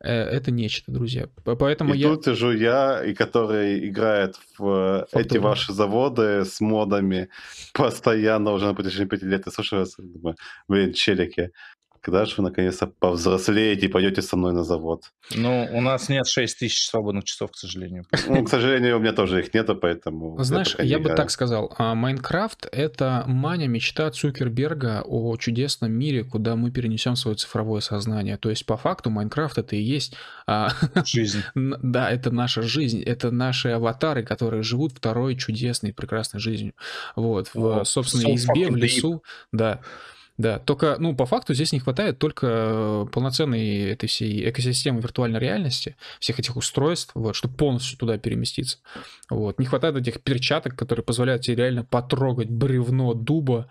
Э, 0.00 0.12
это 0.12 0.50
нечто, 0.50 0.90
друзья. 0.90 1.28
Поэтому 1.44 1.94
и 1.94 1.98
я... 1.98 2.08
тут 2.08 2.24
сижу 2.24 2.52
я, 2.52 3.04
и 3.04 3.14
который 3.14 3.88
играет 3.88 4.36
в 4.58 5.06
Фактура. 5.10 5.22
эти 5.22 5.38
ваши 5.38 5.72
заводы 5.72 6.44
с 6.44 6.60
модами 6.60 7.28
постоянно 7.72 8.52
уже 8.52 8.66
на 8.66 8.74
протяжении 8.74 9.08
пяти 9.08 9.26
лет. 9.26 9.46
И 9.46 9.50
слушаю 9.50 9.80
вас, 9.80 9.94
думаю, 9.98 10.36
блин, 10.68 10.92
челики, 10.92 11.52
когда 12.00 12.24
же 12.24 12.34
вы 12.38 12.44
наконец-то 12.44 12.86
повзрослеете 12.86 13.86
и 13.86 13.88
пойдете 13.88 14.22
со 14.22 14.36
мной 14.36 14.52
на 14.52 14.64
завод? 14.64 15.04
Ну, 15.34 15.68
у 15.72 15.80
нас 15.80 16.08
нет 16.08 16.26
6 16.26 16.58
тысяч 16.58 16.86
свободных 16.88 17.24
часов, 17.24 17.50
к 17.52 17.56
сожалению. 17.56 18.04
Ну, 18.26 18.44
к 18.44 18.48
сожалению, 18.48 18.96
у 18.96 19.00
меня 19.00 19.12
тоже 19.12 19.40
их 19.40 19.52
нету, 19.52 19.76
поэтому... 19.76 20.42
Знаешь, 20.42 20.76
я 20.78 20.98
бы 20.98 21.10
так 21.10 21.30
сказал. 21.30 21.74
А, 21.78 21.94
Майнкрафт— 21.94 22.66
это 22.72 23.24
маня, 23.26 23.66
мечта 23.66 24.10
Цукерберга 24.10 25.02
о 25.04 25.36
чудесном 25.36 25.92
мире, 25.92 26.24
куда 26.24 26.56
мы 26.56 26.70
перенесем 26.70 27.16
свое 27.16 27.36
цифровое 27.36 27.80
сознание. 27.80 28.38
То 28.38 28.50
есть, 28.50 28.64
по 28.64 28.76
факту, 28.76 29.10
Майнкрафт— 29.10 29.58
это 29.58 29.76
и 29.76 29.82
есть... 29.82 30.14
А, 30.46 30.70
жизнь. 31.04 31.42
Да, 31.82 32.10
это 32.10 32.30
наша 32.30 32.62
жизнь. 32.62 33.02
Это 33.02 33.30
наши 33.30 33.68
аватары, 33.68 34.24
которые 34.24 34.62
живут 34.62 34.92
второй 34.92 35.36
чудесной, 35.36 35.92
прекрасной 35.92 36.40
жизнью. 36.40 36.74
Вот, 37.16 37.50
в 37.54 37.84
собственной 37.84 38.36
избе, 38.36 38.68
в 38.68 38.76
лесу. 38.76 39.22
Да. 39.52 39.80
Да, 40.40 40.58
только, 40.58 40.96
ну, 40.98 41.14
по 41.14 41.26
факту 41.26 41.52
здесь 41.52 41.70
не 41.74 41.80
хватает 41.80 42.18
только 42.18 42.46
э, 42.46 43.06
полноценной 43.12 43.90
этой 43.90 44.08
всей 44.08 44.48
экосистемы 44.48 45.02
виртуальной 45.02 45.38
реальности, 45.38 45.96
всех 46.18 46.38
этих 46.38 46.56
устройств, 46.56 47.10
вот, 47.14 47.36
чтобы 47.36 47.54
полностью 47.56 47.98
туда 47.98 48.16
переместиться. 48.16 48.78
Вот. 49.28 49.58
Не 49.58 49.66
хватает 49.66 49.96
этих 49.96 50.22
перчаток, 50.22 50.76
которые 50.76 51.04
позволяют 51.04 51.42
тебе 51.42 51.56
реально 51.56 51.84
потрогать 51.84 52.48
бревно 52.48 53.12
дуба. 53.12 53.70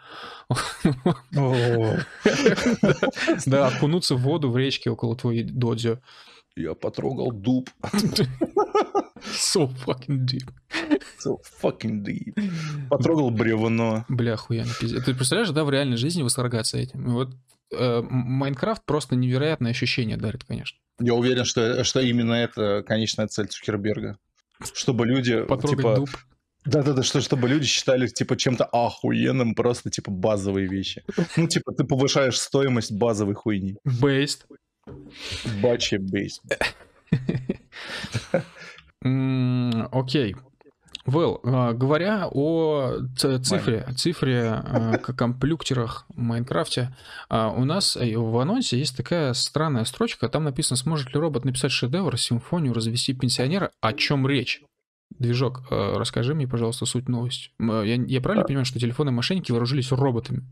Да, 3.47 3.67
окунуться 3.69 4.13
в 4.13 4.21
воду 4.21 4.51
в 4.51 4.57
речке 4.57 4.91
около 4.91 5.15
твоей 5.15 5.43
додзё. 5.43 5.97
Я 6.55 6.75
потрогал 6.75 7.31
дуб. 7.31 7.67
So 9.23 9.69
fucking 9.85 10.25
deep. 10.25 10.49
So 11.19 11.37
fucking 11.61 12.03
deep. 12.03 12.33
Потрогал 12.89 13.29
бревно. 13.29 14.05
Бля, 14.07 14.33
охуенно, 14.33 14.71
пиздец. 14.79 15.03
Ты 15.03 15.13
представляешь, 15.13 15.49
да, 15.51 15.63
в 15.63 15.69
реальной 15.69 15.97
жизни 15.97 16.21
восторгаться 16.21 16.77
этим? 16.77 17.11
Вот 17.11 17.35
э, 17.71 18.01
Майнкрафт 18.01 18.85
просто 18.85 19.15
невероятное 19.15 19.71
ощущение 19.71 20.17
дарит, 20.17 20.43
конечно. 20.43 20.77
Я 20.99 21.13
уверен, 21.13 21.45
что, 21.45 21.83
что 21.83 21.99
именно 22.01 22.33
это 22.33 22.83
конечная 22.85 23.27
цель 23.27 23.47
Цукерберга. 23.47 24.17
Чтобы 24.73 25.05
люди, 25.05 25.41
Потрогать 25.43 25.77
типа... 25.77 25.95
Дуб. 25.95 26.09
Да-да-да, 26.65 27.03
что, 27.03 27.21
чтобы 27.21 27.47
люди 27.47 27.65
считали, 27.65 28.07
типа, 28.07 28.35
чем-то 28.35 28.65
охуенным 28.65 29.55
просто, 29.55 29.89
типа, 29.89 30.11
базовые 30.11 30.67
вещи. 30.67 31.03
Ну, 31.37 31.47
типа, 31.47 31.71
ты 31.71 31.85
повышаешь 31.85 32.37
стоимость 32.37 32.91
базовой 32.91 33.33
хуйни. 33.33 33.77
Based. 33.85 34.41
Бачи 35.61 35.95
based. 35.95 36.41
Окей. 39.01 40.35
Вэл, 41.05 41.39
а, 41.43 41.73
говоря 41.73 42.27
о 42.31 42.99
цифре, 43.17 43.87
цифре 43.95 44.49
а, 44.49 44.97
комплюктерах 44.97 46.05
в 46.09 46.19
Майнкрафте, 46.19 46.95
а, 47.29 47.49
у 47.49 47.65
нас 47.65 47.95
в 47.95 48.37
анонсе 48.37 48.77
есть 48.77 48.95
такая 48.97 49.33
странная 49.33 49.85
строчка, 49.85 50.29
там 50.29 50.43
написано, 50.43 50.77
сможет 50.77 51.13
ли 51.13 51.19
робот 51.19 51.45
написать 51.45 51.71
шедевр, 51.71 52.17
симфонию, 52.17 52.73
развести 52.73 53.13
пенсионера, 53.13 53.71
о 53.81 53.93
чем 53.93 54.27
речь? 54.27 54.61
Движок, 55.17 55.63
расскажи 55.71 56.35
мне, 56.35 56.47
пожалуйста, 56.47 56.85
суть 56.85 57.09
новости. 57.09 57.49
Я, 57.59 57.95
я 57.95 58.21
правильно 58.21 58.45
понимаю, 58.45 58.65
что 58.65 58.79
телефоны 58.79 59.09
мошенники 59.09 59.51
вооружились 59.51 59.91
роботами? 59.91 60.43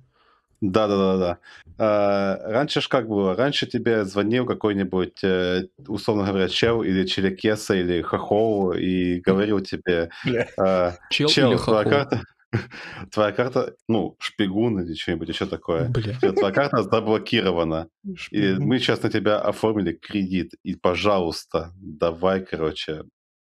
Да, 0.62 0.88
да, 0.88 0.98
да, 0.98 1.18
да. 1.18 1.40
А, 1.78 2.52
раньше 2.52 2.82
ж 2.82 2.88
как 2.88 3.08
было? 3.08 3.36
Раньше 3.36 3.68
тебе 3.68 4.06
звонил 4.06 4.46
какой-нибудь, 4.46 5.24
э, 5.24 5.68
условно 5.88 6.26
говоря, 6.26 6.48
чел 6.50 6.82
или 6.82 7.06
челекеса 7.06 7.76
или 7.76 8.02
хохол 8.02 8.74
и 8.74 9.20
говорил 9.20 9.60
тебе, 9.60 10.10
а, 10.58 10.94
чел, 11.12 11.28
чел 11.30 11.52
или 11.52 11.58
твоя 11.60 11.84
карта, 11.84 12.22
твоя 13.12 13.32
карта, 13.32 13.76
ну, 13.88 14.16
шпигун 14.20 14.82
или 14.82 14.96
что-нибудь 14.96 15.30
еще 15.30 15.46
такое. 15.46 15.90
Бля. 15.90 16.18
Твоя 16.20 16.52
карта 16.52 16.82
заблокирована. 16.82 17.90
И 18.32 18.54
мы 18.54 18.80
сейчас 18.80 19.04
на 19.04 19.12
тебя 19.12 19.40
оформили 19.40 19.94
кредит. 19.94 20.54
И, 20.64 20.74
пожалуйста, 20.76 21.72
давай, 21.76 22.44
короче, 22.44 23.04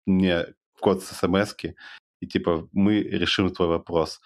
мне 0.08 0.46
код 0.80 1.04
с 1.04 1.16
смс 1.16 1.56
и 2.22 2.28
типа 2.28 2.68
мы 2.72 3.02
решим 3.02 3.50
твой 3.50 3.68
вопрос 3.68 4.22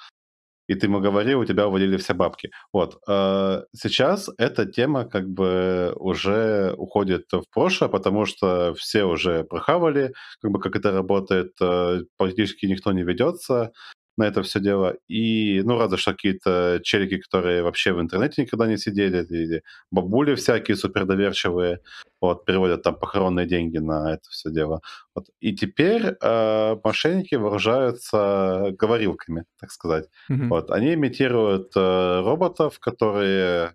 и 0.70 0.76
ты 0.76 0.86
ему 0.86 1.00
говорил, 1.02 1.40
у 1.40 1.46
тебя 1.46 1.68
уводили 1.68 1.98
все 1.98 2.14
бабки. 2.14 2.52
Вот. 2.72 3.00
Э, 3.08 3.64
сейчас 3.76 4.30
эта 4.38 4.66
тема 4.68 5.06
как 5.06 5.28
бы 5.28 5.94
уже 5.96 6.76
уходит 6.78 7.26
в 7.32 7.44
прошлое, 7.52 7.90
потому 7.90 8.26
что 8.26 8.74
все 8.76 9.04
уже 9.04 9.44
прохавали, 9.44 10.14
как 10.42 10.52
бы 10.52 10.60
как 10.60 10.76
это 10.76 10.92
работает, 10.92 11.54
э, 11.60 12.02
практически 12.18 12.68
никто 12.68 12.92
не 12.92 13.04
ведется 13.04 13.72
на 14.20 14.28
это 14.28 14.44
все 14.44 14.60
дело. 14.60 14.96
И, 15.08 15.62
ну, 15.64 15.78
разве 15.78 15.98
что 15.98 16.12
какие-то 16.12 16.80
челики, 16.84 17.18
которые 17.18 17.64
вообще 17.64 17.94
в 17.94 18.02
интернете 18.02 18.44
никогда 18.44 18.68
не 18.68 18.78
сидели, 18.78 19.26
или 19.26 19.64
бабули 19.92 20.36
всякие 20.36 20.78
супердоверчивые, 20.78 21.80
вот, 22.22 22.46
переводят 22.46 22.84
там 22.84 22.96
похоронные 22.96 23.48
деньги 23.48 23.78
на 23.78 24.14
это 24.14 24.30
все 24.30 24.52
дело. 24.52 24.82
Вот. 25.16 25.30
И 25.40 25.56
теперь 25.56 26.16
э, 26.22 26.76
мошенники 26.84 27.36
вооружаются 27.36 28.76
говорилками, 28.78 29.46
так 29.60 29.72
сказать. 29.72 30.06
Mm-hmm. 30.30 30.48
Вот. 30.50 30.72
Они 30.72 30.94
имитируют 30.94 31.72
э, 31.76 32.22
роботов, 32.22 32.80
которые 32.80 33.74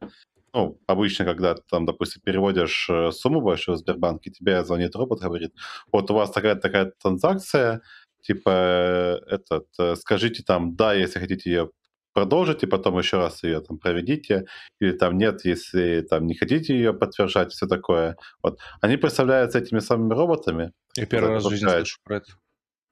ну, 0.54 0.78
обычно, 0.86 1.24
когда 1.24 1.54
ты 1.54 1.62
там, 1.68 1.84
допустим, 1.84 2.22
переводишь 2.24 2.88
э, 2.88 3.10
сумму 3.10 3.40
большую 3.40 3.74
в 3.74 3.78
Сбербанке, 3.78 4.30
тебе 4.30 4.64
звонит 4.64 4.94
робот, 4.94 5.20
говорит, 5.20 5.52
вот 5.90 6.10
у 6.12 6.14
вас 6.14 6.30
такая-такая 6.30 6.92
транзакция, 7.02 7.82
типа, 8.24 9.20
этот, 9.26 9.66
э, 9.78 9.94
скажите 9.96 10.42
там 10.42 10.74
да, 10.76 10.94
если 10.94 11.18
хотите 11.20 11.50
ее 11.50 11.70
продолжить, 12.14 12.62
и 12.62 12.66
потом 12.66 12.98
еще 12.98 13.18
раз 13.18 13.42
ее 13.42 13.60
там 13.60 13.78
проведите, 13.78 14.46
или 14.80 14.92
там 14.92 15.18
нет, 15.18 15.44
если 15.44 16.00
там 16.00 16.26
не 16.26 16.34
хотите 16.34 16.74
ее 16.74 16.94
подтверждать, 16.94 17.52
все 17.52 17.66
такое. 17.66 18.16
Вот. 18.42 18.58
Они 18.80 18.96
представляются 18.96 19.58
этими 19.58 19.80
самыми 19.80 20.14
роботами. 20.14 20.72
Я 20.96 21.06
первый 21.06 21.32
раз 21.32 21.44
в 21.44 21.50
жизни 21.50 21.68
слышу 21.68 21.98
про 22.04 22.16
это. 22.16 22.32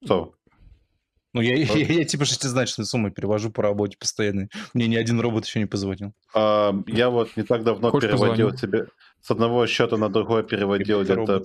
Что? 0.05 0.35
Ну, 1.35 1.41
я, 1.41 1.55
я, 1.55 1.65
я, 1.65 1.87
я 1.87 2.05
типа 2.05 2.27
шестизначные 2.27 2.85
суммы 2.85 3.11
перевожу 3.11 3.51
по 3.51 3.63
работе 3.63 3.97
постоянно. 3.99 4.49
Мне 4.75 4.87
ни 4.87 4.97
один 4.97 5.19
робот 5.21 5.47
еще 5.47 5.61
не 5.61 5.67
позвонил. 5.67 6.13
А, 6.35 6.75
я 6.87 7.09
вот 7.09 7.35
не 7.37 7.43
так 7.45 7.65
давно 7.65 7.91
Хочешь, 7.91 8.11
переводил 8.11 8.51
позвоню? 8.51 8.57
тебе 8.57 8.91
с 9.23 9.31
одного 9.31 9.67
счета 9.67 9.97
на 9.97 10.11
другой 10.11 10.45
переводил 10.45 11.03
где-то 11.03 11.45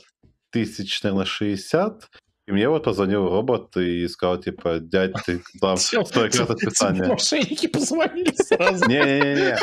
тысяч, 0.50 1.02
наверное, 1.04 1.26
60. 1.26 2.10
И 2.48 2.52
мне 2.54 2.70
вот 2.70 2.86
позвонил 2.86 3.28
робот 3.28 3.76
и 3.76 4.08
сказал, 4.08 4.38
типа, 4.38 4.80
дядь, 4.80 5.12
ты 5.26 5.42
там 5.60 5.76
стой 5.76 6.30
тебе 6.30 6.46
списания. 6.46 7.06
Мошенники 7.06 7.68
позвонили 7.68 8.34
сразу. 8.36 8.88
Не-не-не. 8.88 9.58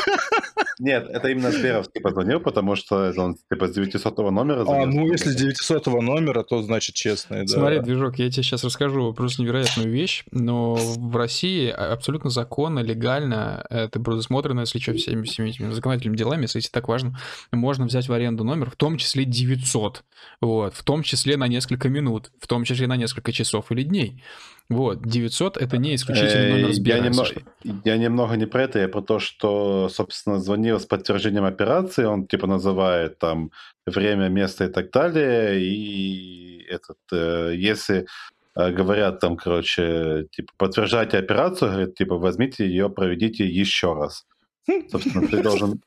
Нет, 0.79 1.07
это 1.09 1.29
именно 1.29 1.51
Сберовский 1.51 2.01
позвонил, 2.01 2.39
потому 2.39 2.75
что 2.75 3.05
это 3.05 3.21
он 3.21 3.37
типа 3.49 3.67
с 3.67 3.71
900 3.73 4.17
номера 4.17 4.65
А, 4.67 4.85
ну 4.85 5.11
если 5.11 5.29
с 5.29 5.35
900 5.35 5.85
номера, 5.87 6.43
то 6.43 6.61
значит 6.61 6.95
честный, 6.95 7.45
да. 7.45 7.53
Смотри, 7.53 7.79
движок, 7.79 8.19
я 8.19 8.29
тебе 8.29 8.43
сейчас 8.43 8.63
расскажу 8.63 9.13
просто 9.13 9.41
невероятную 9.41 9.89
вещь, 9.89 10.25
но 10.31 10.75
в 10.75 11.15
России 11.15 11.69
а- 11.69 11.93
абсолютно 11.93 12.29
законно, 12.29 12.79
легально, 12.79 13.65
это 13.69 13.99
предусмотрено, 13.99 14.61
если 14.61 14.79
что, 14.79 14.93
всеми, 14.93 15.23
всеми 15.23 15.49
этими 15.49 15.71
законодательными 15.71 16.17
делами, 16.17 16.43
если 16.43 16.61
это 16.61 16.71
так 16.71 16.87
важно, 16.87 17.17
можно 17.51 17.85
взять 17.85 18.09
в 18.09 18.13
аренду 18.13 18.43
номер, 18.43 18.69
в 18.69 18.75
том 18.75 18.97
числе 18.97 19.25
900, 19.25 20.03
вот, 20.41 20.75
в 20.75 20.83
том 20.83 21.03
числе 21.03 21.37
на 21.37 21.47
несколько 21.47 21.89
минут, 21.89 22.31
в 22.39 22.47
том 22.47 22.63
числе 22.63 22.87
на 22.87 22.97
несколько 22.97 23.31
часов 23.31 23.71
или 23.71 23.83
дней. 23.83 24.21
Вот, 24.69 25.01
900 25.03 25.57
это 25.57 25.77
не 25.77 25.93
исключительный 25.93 26.47
Э, 26.47 26.51
номер 26.53 26.67
я, 26.67 26.73
Сбера. 26.73 26.97
если 26.97 27.09
немного, 27.09 27.81
я 27.85 27.97
немного 27.97 28.35
не 28.35 28.47
про 28.47 28.63
это, 28.63 28.79
я 28.79 28.87
про 28.87 29.01
то, 29.01 29.19
что, 29.19 29.89
собственно, 29.89 30.39
звонил 30.39 30.79
с 30.79 30.85
подтверждением 30.87 31.45
операции, 31.45 32.05
он 32.05 32.25
типа 32.25 32.47
называет 32.47 33.19
там 33.19 33.51
время, 33.85 34.27
место 34.29 34.65
и 34.65 34.67
так 34.69 34.91
далее, 34.91 35.61
и 35.63 36.65
этот, 36.67 36.97
э, 37.11 37.53
если 37.55 38.07
э, 38.55 38.71
говорят 38.71 39.19
там, 39.19 39.37
короче, 39.37 40.27
типа, 40.31 40.51
подтверждайте 40.57 41.19
операцию, 41.19 41.71
говорит, 41.71 41.95
типа, 41.95 42.17
возьмите 42.17 42.65
ее, 42.67 42.89
проведите 42.89 43.45
еще 43.45 43.93
раз. 43.93 44.25
Собственно, 44.89 45.27
ты 45.27 45.43
должен... 45.43 45.81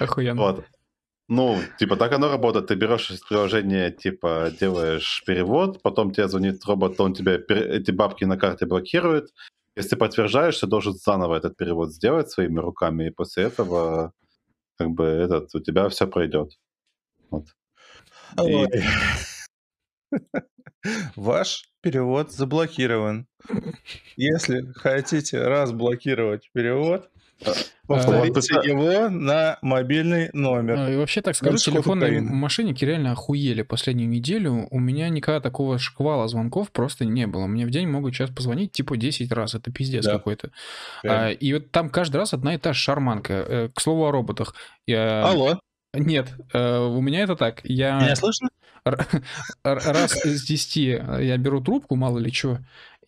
Охуенно. 0.00 0.40
Вот. 0.40 0.64
Ну, 1.28 1.58
типа, 1.78 1.96
так 1.96 2.12
оно 2.12 2.28
работает. 2.28 2.68
Ты 2.68 2.76
берешь 2.76 3.10
из 3.10 3.20
приложения, 3.20 3.90
типа, 3.90 4.52
делаешь 4.60 5.24
перевод, 5.26 5.82
потом 5.82 6.12
тебе 6.12 6.28
звонит 6.28 6.64
робот, 6.64 7.00
он 7.00 7.14
тебе 7.14 7.36
эти 7.48 7.90
бабки 7.90 8.24
на 8.24 8.36
карте 8.36 8.66
блокирует. 8.66 9.30
Если 9.74 9.90
ты 9.90 9.96
подтверждаешь, 9.96 10.58
ты 10.58 10.66
должен 10.66 10.94
заново 10.94 11.36
этот 11.36 11.56
перевод 11.56 11.92
сделать 11.92 12.30
своими 12.30 12.60
руками, 12.60 13.08
и 13.08 13.10
после 13.10 13.44
этого, 13.44 14.12
как 14.78 14.90
бы, 14.90 15.04
этот, 15.04 15.54
у 15.54 15.60
тебя 15.60 15.88
все 15.88 16.06
пройдет. 16.06 16.52
Вот. 17.30 17.46
И-. 18.42 18.66
Ваш 21.16 21.68
перевод 21.80 22.32
заблокирован. 22.32 23.26
Если 24.16 24.72
хотите 24.74 25.42
разблокировать 25.42 26.50
перевод, 26.52 27.10
повторите 27.86 28.40
это- 28.40 28.68
его 28.68 29.08
на 29.08 29.58
мобильный 29.62 30.30
номер. 30.32 30.78
А, 30.78 30.90
И 30.90 30.96
вообще 30.96 31.22
так 31.22 31.36
скажу, 31.36 31.56
телефонные 31.58 32.20
мошенники 32.20 32.84
реально 32.84 33.12
охуели 33.12 33.62
последнюю 33.62 34.08
неделю. 34.08 34.66
У 34.70 34.78
меня 34.80 35.08
никогда 35.08 35.40
такого 35.40 35.78
шквала 35.78 36.26
звонков 36.28 36.70
просто 36.72 37.04
не 37.04 37.26
было. 37.26 37.46
Мне 37.46 37.66
в 37.66 37.70
день 37.70 37.88
могут 37.88 38.14
сейчас 38.14 38.30
позвонить 38.30 38.72
типа 38.72 38.96
10 38.96 39.30
раз. 39.32 39.54
Это 39.54 39.70
пиздец 39.70 40.04
Да. 40.04 40.12
какой-то. 40.12 40.50
А, 41.04 41.30
и 41.30 41.52
вот 41.54 41.70
там 41.70 41.90
каждый 41.90 42.16
раз 42.16 42.32
одна 42.34 42.54
и 42.54 42.58
та 42.58 42.72
же 42.72 42.80
шарманка. 42.80 43.32
Э, 43.34 43.68
К 43.74 43.80
слову 43.80 44.06
о 44.06 44.10
роботах. 44.10 44.54
Я... 44.86 45.24
Алло, 45.24 45.60
Нет, 45.94 46.28
э, 46.52 46.78
у 46.78 47.00
меня 47.00 47.20
это 47.20 47.36
так. 47.36 47.60
Я 47.64 48.00
меня 48.00 48.16
слышно? 48.16 48.48
раз 49.64 50.24
из 50.24 50.44
10 50.44 50.76
я 50.76 51.36
беру 51.38 51.60
трубку, 51.60 51.96
мало 51.96 52.18
ли 52.18 52.30
что, 52.32 52.58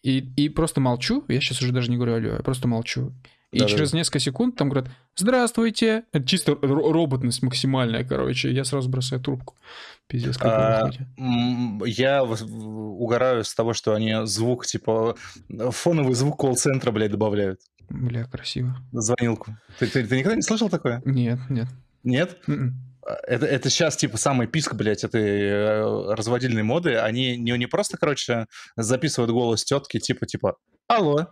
и, 0.02 0.18
и 0.36 0.48
просто 0.48 0.80
молчу. 0.80 1.24
Я 1.28 1.40
сейчас 1.40 1.60
уже 1.62 1.72
даже 1.72 1.90
не 1.90 1.96
говорю 1.96 2.14
алло, 2.14 2.28
я 2.36 2.42
просто 2.42 2.68
молчу. 2.68 3.12
И 3.50 3.58
Да-да-да. 3.60 3.76
через 3.78 3.92
несколько 3.94 4.18
секунд 4.18 4.56
там 4.56 4.68
говорят 4.68 4.90
«Здравствуйте!» 5.16 6.04
Это 6.12 6.26
чисто 6.26 6.52
ро- 6.52 6.92
роботность 6.92 7.42
максимальная, 7.42 8.04
короче. 8.04 8.52
Я 8.52 8.64
сразу 8.64 8.88
бросаю 8.90 9.22
трубку. 9.22 9.54
Пиздец, 10.06 10.36
как 10.36 10.52
А, 10.52 10.90
Я 11.86 12.24
угораю 12.24 13.44
с 13.44 13.54
того, 13.54 13.72
что 13.72 13.94
они 13.94 14.26
звук, 14.26 14.66
типа, 14.66 15.16
фоновый 15.70 16.14
звук 16.14 16.38
колл-центра, 16.38 16.90
блядь, 16.90 17.10
добавляют. 17.12 17.60
Бля, 17.88 18.24
красиво. 18.24 18.76
Звонилку. 18.92 19.56
Ты, 19.78 19.86
ты- 19.86 20.06
ты 20.06 20.18
никогда 20.18 20.36
не 20.36 20.42
слышал 20.42 20.68
такое? 20.68 21.00
Нет, 21.06 21.38
нет. 21.48 21.68
Нет? 22.04 22.38
М-м. 22.46 22.74
Это, 23.26 23.46
это 23.46 23.70
сейчас, 23.70 23.96
типа, 23.96 24.18
самый 24.18 24.46
писк, 24.46 24.74
блядь, 24.74 25.04
этой 25.04 25.22
э, 25.40 26.14
разводильной 26.14 26.62
моды. 26.62 26.96
Они 26.96 27.38
не, 27.38 27.52
не 27.56 27.66
просто, 27.66 27.96
короче, 27.96 28.46
записывают 28.76 29.30
голос 29.32 29.64
тетки, 29.64 29.98
типа, 29.98 30.26
типа, 30.26 30.56
алло, 30.86 31.28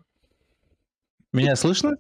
меня 1.36 1.56
слышно? 1.56 1.96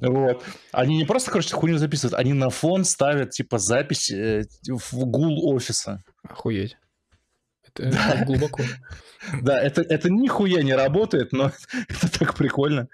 Вот. 0.00 0.44
Они 0.72 0.96
не 0.96 1.04
просто, 1.04 1.30
короче, 1.30 1.54
хуйню 1.54 1.78
записывают, 1.78 2.14
они 2.18 2.32
на 2.32 2.50
фон 2.50 2.84
ставят, 2.84 3.30
типа, 3.30 3.58
запись 3.58 4.10
э, 4.10 4.44
в 4.66 5.04
гул 5.06 5.54
офиса. 5.54 6.02
Охуеть. 6.22 6.76
Это, 7.64 7.84
это 7.84 8.24
глубоко. 8.26 8.62
Да, 9.42 9.60
это, 9.60 9.82
это 9.82 10.10
нихуя 10.10 10.62
не 10.62 10.74
работает, 10.74 11.32
но 11.32 11.52
это 11.88 12.18
так 12.18 12.34
прикольно. 12.34 12.88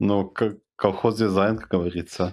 Ну, 0.00 0.28
как 0.28 0.56
колхоз 0.76 1.18
дизайн, 1.18 1.58
как 1.58 1.70
говорится. 1.70 2.32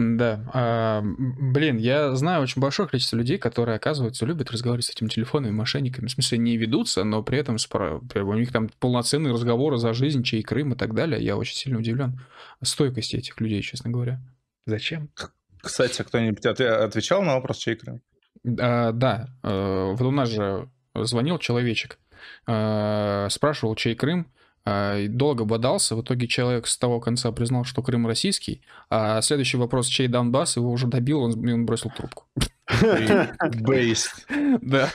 Да. 0.00 0.48
а, 0.54 1.02
блин, 1.02 1.76
я 1.78 2.14
знаю 2.14 2.42
очень 2.42 2.62
большое 2.62 2.88
количество 2.88 3.16
людей, 3.16 3.36
которые, 3.36 3.74
оказывается, 3.74 4.24
любят 4.26 4.48
разговаривать 4.52 4.84
с 4.86 4.90
этими 4.90 5.08
телефонными 5.08 5.50
мошенниками. 5.50 6.06
В 6.06 6.12
смысле, 6.12 6.38
не 6.38 6.56
ведутся, 6.56 7.02
но 7.02 7.24
при 7.24 7.38
этом 7.38 7.56
спро- 7.56 8.00
у 8.22 8.34
них 8.34 8.52
там 8.52 8.70
полноценные 8.78 9.32
разговоры 9.32 9.76
за 9.76 9.92
жизнь, 9.94 10.22
чей 10.22 10.44
Крым 10.44 10.74
и 10.74 10.76
так 10.76 10.94
далее. 10.94 11.20
Я 11.20 11.36
очень 11.36 11.56
сильно 11.56 11.80
удивлен 11.80 12.20
стойкости 12.62 13.16
этих 13.16 13.40
людей, 13.40 13.60
честно 13.60 13.90
говоря. 13.90 14.20
Зачем? 14.66 15.10
Кстати, 15.60 16.02
кто-нибудь 16.02 16.46
от- 16.46 16.60
отвечал 16.60 17.22
на 17.22 17.34
вопрос, 17.34 17.56
чей 17.56 17.74
Крым? 17.74 18.00
А, 18.60 18.92
да, 18.92 19.30
э, 19.42 19.94
вот 19.96 20.00
у 20.00 20.12
нас 20.12 20.28
же 20.28 20.68
звонил 20.94 21.38
человечек, 21.38 21.98
э, 22.46 23.26
спрашивал, 23.30 23.74
чей 23.74 23.96
Крым, 23.96 24.30
а, 24.30 24.37
долго 25.08 25.44
бодался, 25.44 25.96
в 25.96 26.02
итоге 26.02 26.26
человек 26.26 26.66
с 26.66 26.76
того 26.76 27.00
конца 27.00 27.32
признал, 27.32 27.64
что 27.64 27.82
Крым 27.82 28.06
российский, 28.06 28.62
а 28.90 29.20
следующий 29.22 29.56
вопрос, 29.56 29.86
чей 29.86 30.08
Донбасс, 30.08 30.56
его 30.56 30.70
уже 30.70 30.86
добил, 30.86 31.20
он, 31.20 31.32
он 31.48 31.66
бросил 31.66 31.90
трубку. 31.90 32.24
Бейст. 33.60 34.26
Да. 34.62 34.90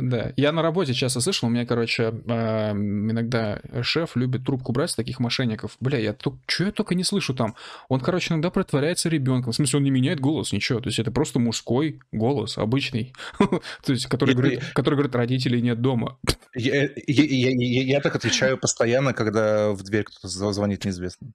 Да. 0.00 0.32
Я 0.36 0.52
на 0.52 0.62
работе 0.62 0.94
часто 0.94 1.20
слышал, 1.20 1.48
у 1.48 1.50
меня, 1.50 1.66
короче, 1.66 2.04
э, 2.26 2.70
иногда 2.72 3.60
шеф 3.82 4.16
любит 4.16 4.44
трубку 4.44 4.72
брать 4.72 4.90
с 4.90 4.94
таких 4.94 5.20
мошенников. 5.20 5.76
Бля, 5.80 5.98
я 5.98 6.16
что 6.46 6.64
я 6.64 6.72
только 6.72 6.94
не 6.94 7.04
слышу 7.04 7.34
там. 7.34 7.54
Он, 7.88 8.00
короче, 8.00 8.32
иногда 8.32 8.50
притворяется 8.50 9.08
ребенком. 9.08 9.52
В 9.52 9.56
смысле, 9.56 9.78
он 9.78 9.84
не 9.84 9.90
меняет 9.90 10.20
голос, 10.20 10.52
ничего. 10.52 10.80
То 10.80 10.88
есть 10.88 10.98
это 10.98 11.10
просто 11.10 11.38
мужской 11.38 12.00
голос, 12.12 12.58
обычный. 12.58 13.12
То 13.38 13.92
есть, 13.92 14.06
который 14.06 14.34
говорит, 14.34 14.62
который 14.74 14.94
говорит, 14.94 15.14
родителей 15.14 15.60
нет 15.62 15.80
дома. 15.80 16.18
Я, 16.54 16.82
я- 16.84 16.90
я- 17.06 17.82
я- 17.82 18.00
так 18.00 18.14
отвечаю 18.16 18.58
постоянно, 18.58 19.12
когда 19.14 19.70
в 19.72 19.82
дверь 19.82 20.04
кто-то 20.04 20.28
зв- 20.28 20.52
звонит 20.52 20.84
неизвестный. 20.84 21.32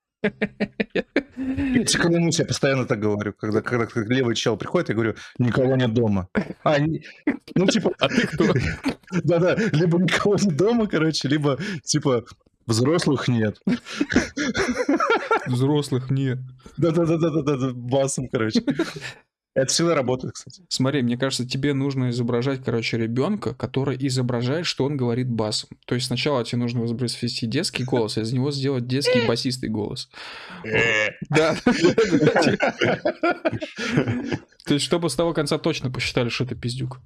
Я 2.40 2.45
постоянно 2.45 2.86
так 2.86 2.99
говорю. 2.99 3.34
Когда, 3.34 3.61
когда 3.61 4.02
левый 4.14 4.36
чел 4.36 4.57
приходит, 4.57 4.87
я 4.90 4.96
говорю, 4.96 5.16
никого 5.38 5.76
нет 5.76 5.94
дома. 5.94 6.28
А, 6.64 6.80
не- 6.80 7.04
ну, 7.56 7.68
типа, 7.68 7.92
А 8.00 8.08
ты 8.08 8.28
кто? 8.28 8.46
да-да, 9.24 9.56
либо 9.56 9.98
никого 10.00 10.36
нет 10.36 10.56
дома, 10.56 10.88
короче, 10.88 11.28
либо, 11.28 11.58
типа, 11.84 12.26
взрослых 12.66 13.28
нет. 13.28 13.60
Взрослых 15.48 16.10
нет. 16.12 16.40
Да-да-да-да-да, 16.78 17.72
басом, 17.74 18.28
короче. 18.28 18.62
Это 19.58 19.74
всегда 19.74 19.96
работает, 19.96 20.36
кстати. 20.36 20.62
Смотри, 20.70 21.02
мне 21.02 21.18
кажется, 21.18 21.44
тебе 21.44 21.74
нужно 21.74 22.12
изображать, 22.12 22.64
короче, 22.64 22.96
ребенка, 22.96 23.56
который 23.56 23.98
изображает, 24.08 24.68
что 24.68 24.86
он 24.86 24.98
говорит 24.98 25.28
басом. 25.28 25.70
То 25.88 25.96
есть 25.96 26.06
сначала 26.06 26.46
тебе 26.46 26.60
нужно 26.60 26.82
воспроизвести 26.82 27.48
детский 27.48 27.84
голос, 27.84 28.20
а 28.20 28.22
из 28.22 28.32
него 28.32 28.52
сделать 28.52 28.86
детский 28.86 29.28
басистый 29.28 29.70
голос. 29.70 30.10
Да. 31.32 31.56
То 34.66 34.74
есть, 34.76 34.86
чтобы 34.86 35.10
с 35.10 35.16
того 35.16 35.34
конца 35.34 35.58
точно 35.58 35.90
посчитали, 35.90 36.30
что 36.30 36.44
это 36.44 36.54
пиздюк. 36.54 37.00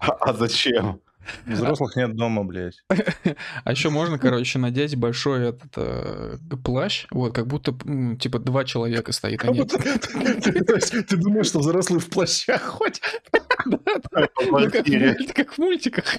А, 0.00 0.12
а 0.20 0.34
зачем? 0.34 1.00
Взрослых 1.46 1.96
нет 1.96 2.14
дома, 2.16 2.44
блядь. 2.44 2.82
А 3.64 3.70
еще 3.70 3.90
можно, 3.90 4.18
короче, 4.18 4.58
надеть 4.58 4.96
большой 4.96 5.48
этот 5.50 5.72
э, 5.76 6.36
плащ, 6.64 7.06
вот, 7.10 7.34
как 7.34 7.46
будто, 7.46 7.72
типа, 8.18 8.38
два 8.38 8.64
человека 8.64 9.12
стоит, 9.12 9.44
а 9.44 9.48
нет. 9.48 9.68
То 9.68 10.74
есть 10.74 11.08
Ты 11.08 11.16
думаешь, 11.16 11.46
что 11.46 11.60
взрослые 11.60 12.00
в 12.00 12.08
плащах 12.08 12.62
ходят? 12.62 13.00
Ну, 13.64 13.78
как, 13.78 15.52
в 15.52 15.58
мультиках. 15.58 16.16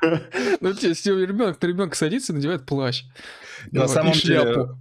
Ну, 0.60 0.72
те- 0.74 0.88
если 0.88 1.10
ребенок 1.24 1.60
на 1.60 1.66
ребенка 1.66 1.96
садится 1.96 2.32
и 2.32 2.36
надевает 2.36 2.66
плащ. 2.66 3.04
На 3.72 3.88
самом 3.88 4.12
деле, 4.12 4.42
шляпу. 4.42 4.78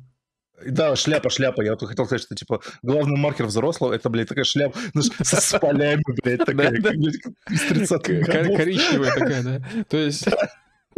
Да, 0.66 0.96
шляпа, 0.96 1.30
шляпа. 1.30 1.62
Я 1.62 1.72
вот 1.72 1.84
хотел 1.88 2.06
сказать, 2.06 2.22
что, 2.24 2.36
типа, 2.36 2.62
главный 2.82 3.18
маркер 3.18 3.46
взрослого, 3.46 3.94
это, 3.94 4.10
блядь, 4.10 4.30
такая 4.30 4.46
шляпа 4.46 4.78
ну, 4.94 5.02
с 5.02 5.60
полями, 5.60 6.04
блядь, 6.24 6.46
такая, 6.46 6.72
из 6.72 7.72
30-х 7.72 8.00
Кор- 8.00 8.44
годов. 8.44 8.58
Коричневая 8.58 9.14
такая, 9.14 9.44
да. 9.44 9.62
То 9.90 9.98
есть 9.98 10.24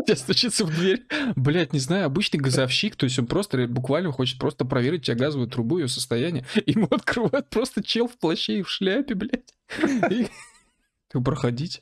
тебе 0.05 0.15
стучится 0.15 0.63
в 0.65 0.69
дверь, 0.69 1.05
блядь, 1.35 1.73
не 1.73 1.79
знаю, 1.79 2.05
обычный 2.05 2.39
газовщик, 2.39 2.95
то 2.95 3.05
есть 3.05 3.17
он 3.17 3.25
просто 3.25 3.67
буквально 3.67 4.11
хочет 4.11 4.39
просто 4.39 4.63
проверить 4.63 5.05
тебе 5.05 5.17
газовую 5.17 5.49
трубу, 5.49 5.79
ее 5.79 5.87
состояние. 5.87 6.45
Ему 6.65 6.85
открывают 6.91 7.49
просто 7.49 7.83
чел 7.83 8.07
в 8.07 8.17
плаще 8.17 8.59
и 8.59 8.61
в 8.61 8.69
шляпе, 8.69 9.15
блядь. 9.15 9.53
И- 10.11 10.27
Ты 11.09 11.19
проходить. 11.21 11.81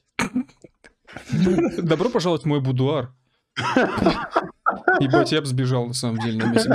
Добро 1.78 2.10
пожаловать 2.10 2.44
в 2.44 2.46
мой 2.46 2.62
будуар. 2.62 3.14
Ебать, 5.00 5.32
я 5.32 5.42
бы 5.42 5.48
сбежал, 5.48 5.86
на 5.88 5.94
самом 5.94 6.20
деле, 6.20 6.38
на 6.44 6.52
месте. 6.52 6.70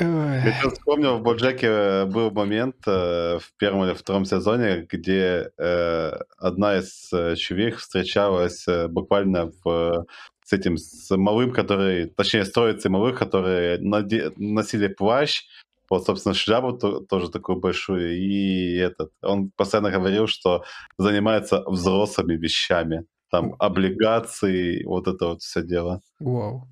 Ой. 0.00 0.40
Я 0.44 0.52
сейчас 0.52 0.72
вспомнил, 0.72 1.18
в 1.18 1.22
Боджеке 1.22 1.66
э, 1.68 2.04
был 2.06 2.32
момент 2.32 2.76
э, 2.86 3.38
в 3.38 3.52
первом 3.58 3.84
или 3.84 3.94
втором 3.94 4.24
сезоне, 4.24 4.86
где 4.90 5.50
э, 5.56 6.12
одна 6.36 6.78
из 6.78 7.12
э, 7.12 7.36
чувих 7.36 7.78
встречалась 7.78 8.66
э, 8.66 8.88
буквально 8.88 9.52
в, 9.62 10.04
с 10.44 10.52
этим, 10.52 10.78
с 10.78 11.16
малым, 11.16 11.52
который, 11.52 12.06
точнее, 12.06 12.44
с 12.44 12.50
троицей 12.50 12.90
малых, 12.90 13.16
которые 13.16 13.78
наде- 13.78 14.32
носили 14.36 14.88
плащ, 14.88 15.44
вот, 15.88 16.04
собственно, 16.04 16.34
шляпу 16.34 16.72
то- 16.72 17.00
тоже 17.00 17.30
такую 17.30 17.60
большую, 17.60 18.16
и 18.18 18.76
этот, 18.76 19.12
он 19.22 19.50
постоянно 19.54 19.92
говорил, 19.92 20.26
что 20.26 20.64
занимается 20.98 21.62
взрослыми 21.66 22.34
вещами, 22.34 23.04
там, 23.34 23.54
облигации, 23.58 24.84
вот 24.84 25.08
это 25.08 25.26
вот 25.26 25.42
все 25.42 25.62
дело. 25.62 26.00
Вау. 26.20 26.66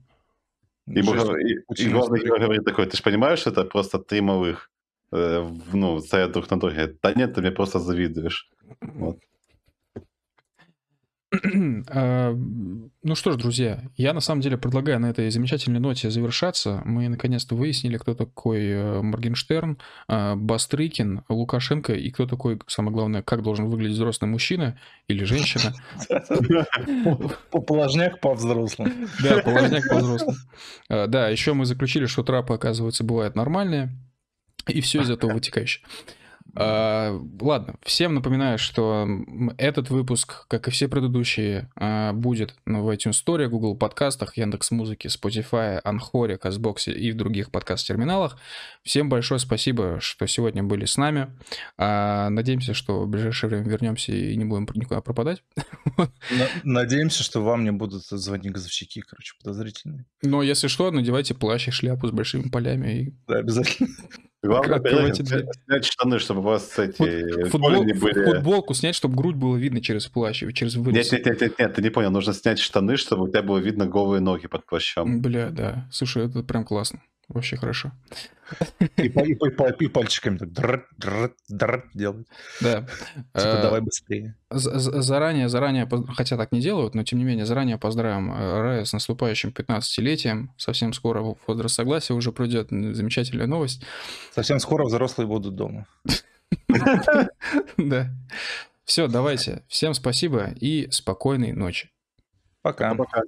И, 0.86 1.02
себе. 1.02 1.42
и- 1.78 1.82
и 1.82 1.88
главный 1.90 2.20
говорит 2.40 2.64
такой, 2.64 2.86
ты 2.86 2.96
же 2.96 3.02
понимаешь, 3.02 3.40
что 3.40 3.50
это 3.50 3.64
просто 3.64 3.98
три 3.98 4.20
малых, 4.20 4.70
э, 5.12 5.40
в- 5.40 5.76
ну, 5.76 6.00
стоят 6.00 6.32
друг 6.32 6.50
на 6.50 6.58
друге. 6.60 6.96
Да 7.02 7.12
нет, 7.14 7.34
ты 7.34 7.40
мне 7.40 7.50
просто 7.50 7.78
завидуешь. 7.78 8.50
Вот. 8.80 9.18
А, 11.88 12.32
Ну 12.34 13.14
что 13.14 13.32
ж, 13.32 13.36
друзья, 13.36 13.82
я 13.96 14.12
на 14.12 14.20
самом 14.20 14.40
деле 14.42 14.58
предлагаю 14.58 15.00
на 15.00 15.06
этой 15.10 15.30
замечательной 15.30 15.80
ноте 15.80 16.10
завершаться. 16.10 16.82
Мы 16.84 17.08
наконец-то 17.08 17.54
выяснили, 17.54 17.96
кто 17.96 18.14
такой 18.14 18.60
э, 18.66 19.02
Моргенштерн, 19.02 19.78
э, 20.08 20.34
Бастрыкин, 20.36 21.24
Лукашенко 21.28 21.94
и 21.94 22.10
кто 22.10 22.26
такой, 22.26 22.60
самое 22.66 22.94
главное, 22.94 23.22
как 23.22 23.42
должен 23.42 23.66
выглядеть 23.66 23.96
взрослый 23.96 24.30
мужчина 24.30 24.78
или 25.08 25.24
женщина. 25.24 25.72
По 27.50 27.60
положняк 27.60 28.20
по 28.20 28.34
взрослым. 28.34 29.08
Да, 29.22 29.38
положняк 29.38 29.88
по-взрослому. 29.88 30.36
А, 30.88 31.06
Да, 31.06 31.28
еще 31.28 31.54
мы 31.54 31.64
заключили, 31.64 32.06
что 32.06 32.22
трапы, 32.22 32.54
оказывается, 32.54 33.04
бывают 33.04 33.36
нормальные. 33.36 33.90
И 34.68 34.80
все 34.80 35.02
из 35.02 35.10
этого 35.10 35.32
вытекающее. 35.32 35.84
А, 36.54 37.18
Ладно, 37.40 37.74
всем 37.82 38.14
напоминаю, 38.14 38.58
что 38.58 39.06
этот 39.58 39.90
выпуск, 39.90 40.46
как 40.48 40.68
и 40.68 40.70
все 40.70 40.88
предыдущие, 40.88 41.70
а, 41.76 42.12
будет 42.12 42.54
ну, 42.66 42.82
в 42.82 42.90
iTunes 42.90 43.12
Store, 43.24 43.46
Google 43.48 43.76
подкастах, 43.76 44.36
Яндекс 44.36 44.70
Музыке, 44.70 45.08
Spotify, 45.08 45.80
Анхоре, 45.82 46.36
Казбоксе 46.38 46.92
и 46.92 47.10
в 47.12 47.16
других 47.16 47.50
подкаст-терминалах. 47.50 48.38
Всем 48.82 49.08
большое 49.08 49.40
спасибо, 49.40 49.98
что 50.00 50.26
сегодня 50.26 50.62
были 50.62 50.84
с 50.84 50.96
нами. 50.96 51.28
А, 51.78 52.28
Надеемся, 52.30 52.74
что 52.74 53.02
в 53.04 53.08
ближайшее 53.08 53.50
время 53.50 53.64
вернемся 53.68 54.12
и 54.12 54.36
не 54.36 54.44
будем 54.44 54.66
никуда 54.74 55.00
пропадать. 55.00 55.42
На- 55.96 56.48
Надеемся, 56.64 57.22
что 57.22 57.40
вам 57.42 57.64
не 57.64 57.72
будут 57.72 58.04
звонить 58.04 58.52
газовщики, 58.52 59.00
короче, 59.00 59.34
подозрительные. 59.42 60.06
Но 60.22 60.42
если 60.42 60.68
что, 60.68 60.90
надевайте 60.90 61.34
плащ 61.34 61.68
и 61.68 61.70
шляпу 61.70 62.06
с 62.08 62.10
большими 62.10 62.48
полями 62.48 63.02
и 63.02 63.14
Да, 63.26 63.38
обязательно. 63.38 63.88
Главное, 64.42 64.76
Открывайте 64.78 65.22
дверь. 65.22 65.46
снять 65.66 65.84
штаны, 65.84 66.18
чтобы 66.18 66.40
у 66.40 66.42
вас 66.42 66.76
эти 66.78 66.96
Фут- 66.96 67.48
футбол- 67.50 67.70
голени 67.70 67.92
были... 67.92 68.24
футболку 68.24 68.74
снять, 68.74 68.96
чтобы 68.96 69.14
грудь 69.14 69.36
было 69.36 69.56
видно 69.56 69.80
через 69.80 70.06
плащ, 70.06 70.42
через 70.52 70.74
вырез. 70.74 71.12
Нет, 71.12 71.24
нет, 71.24 71.26
нет, 71.26 71.40
нет, 71.40 71.58
нет, 71.60 71.74
ты 71.74 71.82
не 71.82 71.90
понял, 71.90 72.10
нужно 72.10 72.32
снять 72.32 72.58
штаны, 72.58 72.96
чтобы 72.96 73.24
у 73.24 73.28
тебя 73.28 73.42
было 73.42 73.58
видно 73.58 73.86
голые 73.86 74.20
ноги 74.20 74.48
под 74.48 74.66
плащом. 74.66 75.20
Бля, 75.22 75.50
да. 75.50 75.88
Слушай, 75.92 76.26
это 76.26 76.42
прям 76.42 76.64
классно. 76.64 77.00
Вообще 77.32 77.56
хорошо. 77.56 77.92
И, 78.78 79.04
и 79.04 79.08
и 79.08 79.84
и 79.84 79.88
пальчиками 79.88 80.36
так 80.36 80.52
дрррр, 80.52 80.86
дрррр, 80.98 81.34
дрррр 81.48 81.90
делать. 81.94 82.26
Да. 82.60 82.82
Типа, 82.82 83.28
Э, 83.34 83.62
давай 83.62 83.80
быстрее. 83.80 84.36
Заранее, 84.50 85.48
заранее, 85.48 85.88
хотя 86.14 86.36
так 86.36 86.52
не 86.52 86.60
делают, 86.60 86.94
но 86.94 87.04
тем 87.04 87.18
не 87.18 87.24
менее, 87.24 87.46
заранее 87.46 87.78
поздравим 87.78 88.30
э, 88.30 88.60
Рая 88.60 88.84
с 88.84 88.92
наступающим 88.92 89.50
15-летием. 89.50 90.48
Совсем 90.58 90.92
скоро 90.92 91.36
возраст 91.46 91.74
согласия 91.74 92.12
уже 92.12 92.32
придет. 92.32 92.68
Замечательная 92.70 93.46
новость. 93.46 93.82
Совсем 94.34 94.58
скоро 94.58 94.84
взрослые 94.84 95.26
будут 95.26 95.54
дома. 95.54 95.86
Да. 97.78 98.10
Все, 98.84 99.08
давайте. 99.08 99.62
Всем 99.68 99.94
спасибо 99.94 100.50
и 100.60 100.90
спокойной 100.90 101.52
ночи. 101.52 101.90
Пока. 102.60 102.94
Пока. 102.94 103.22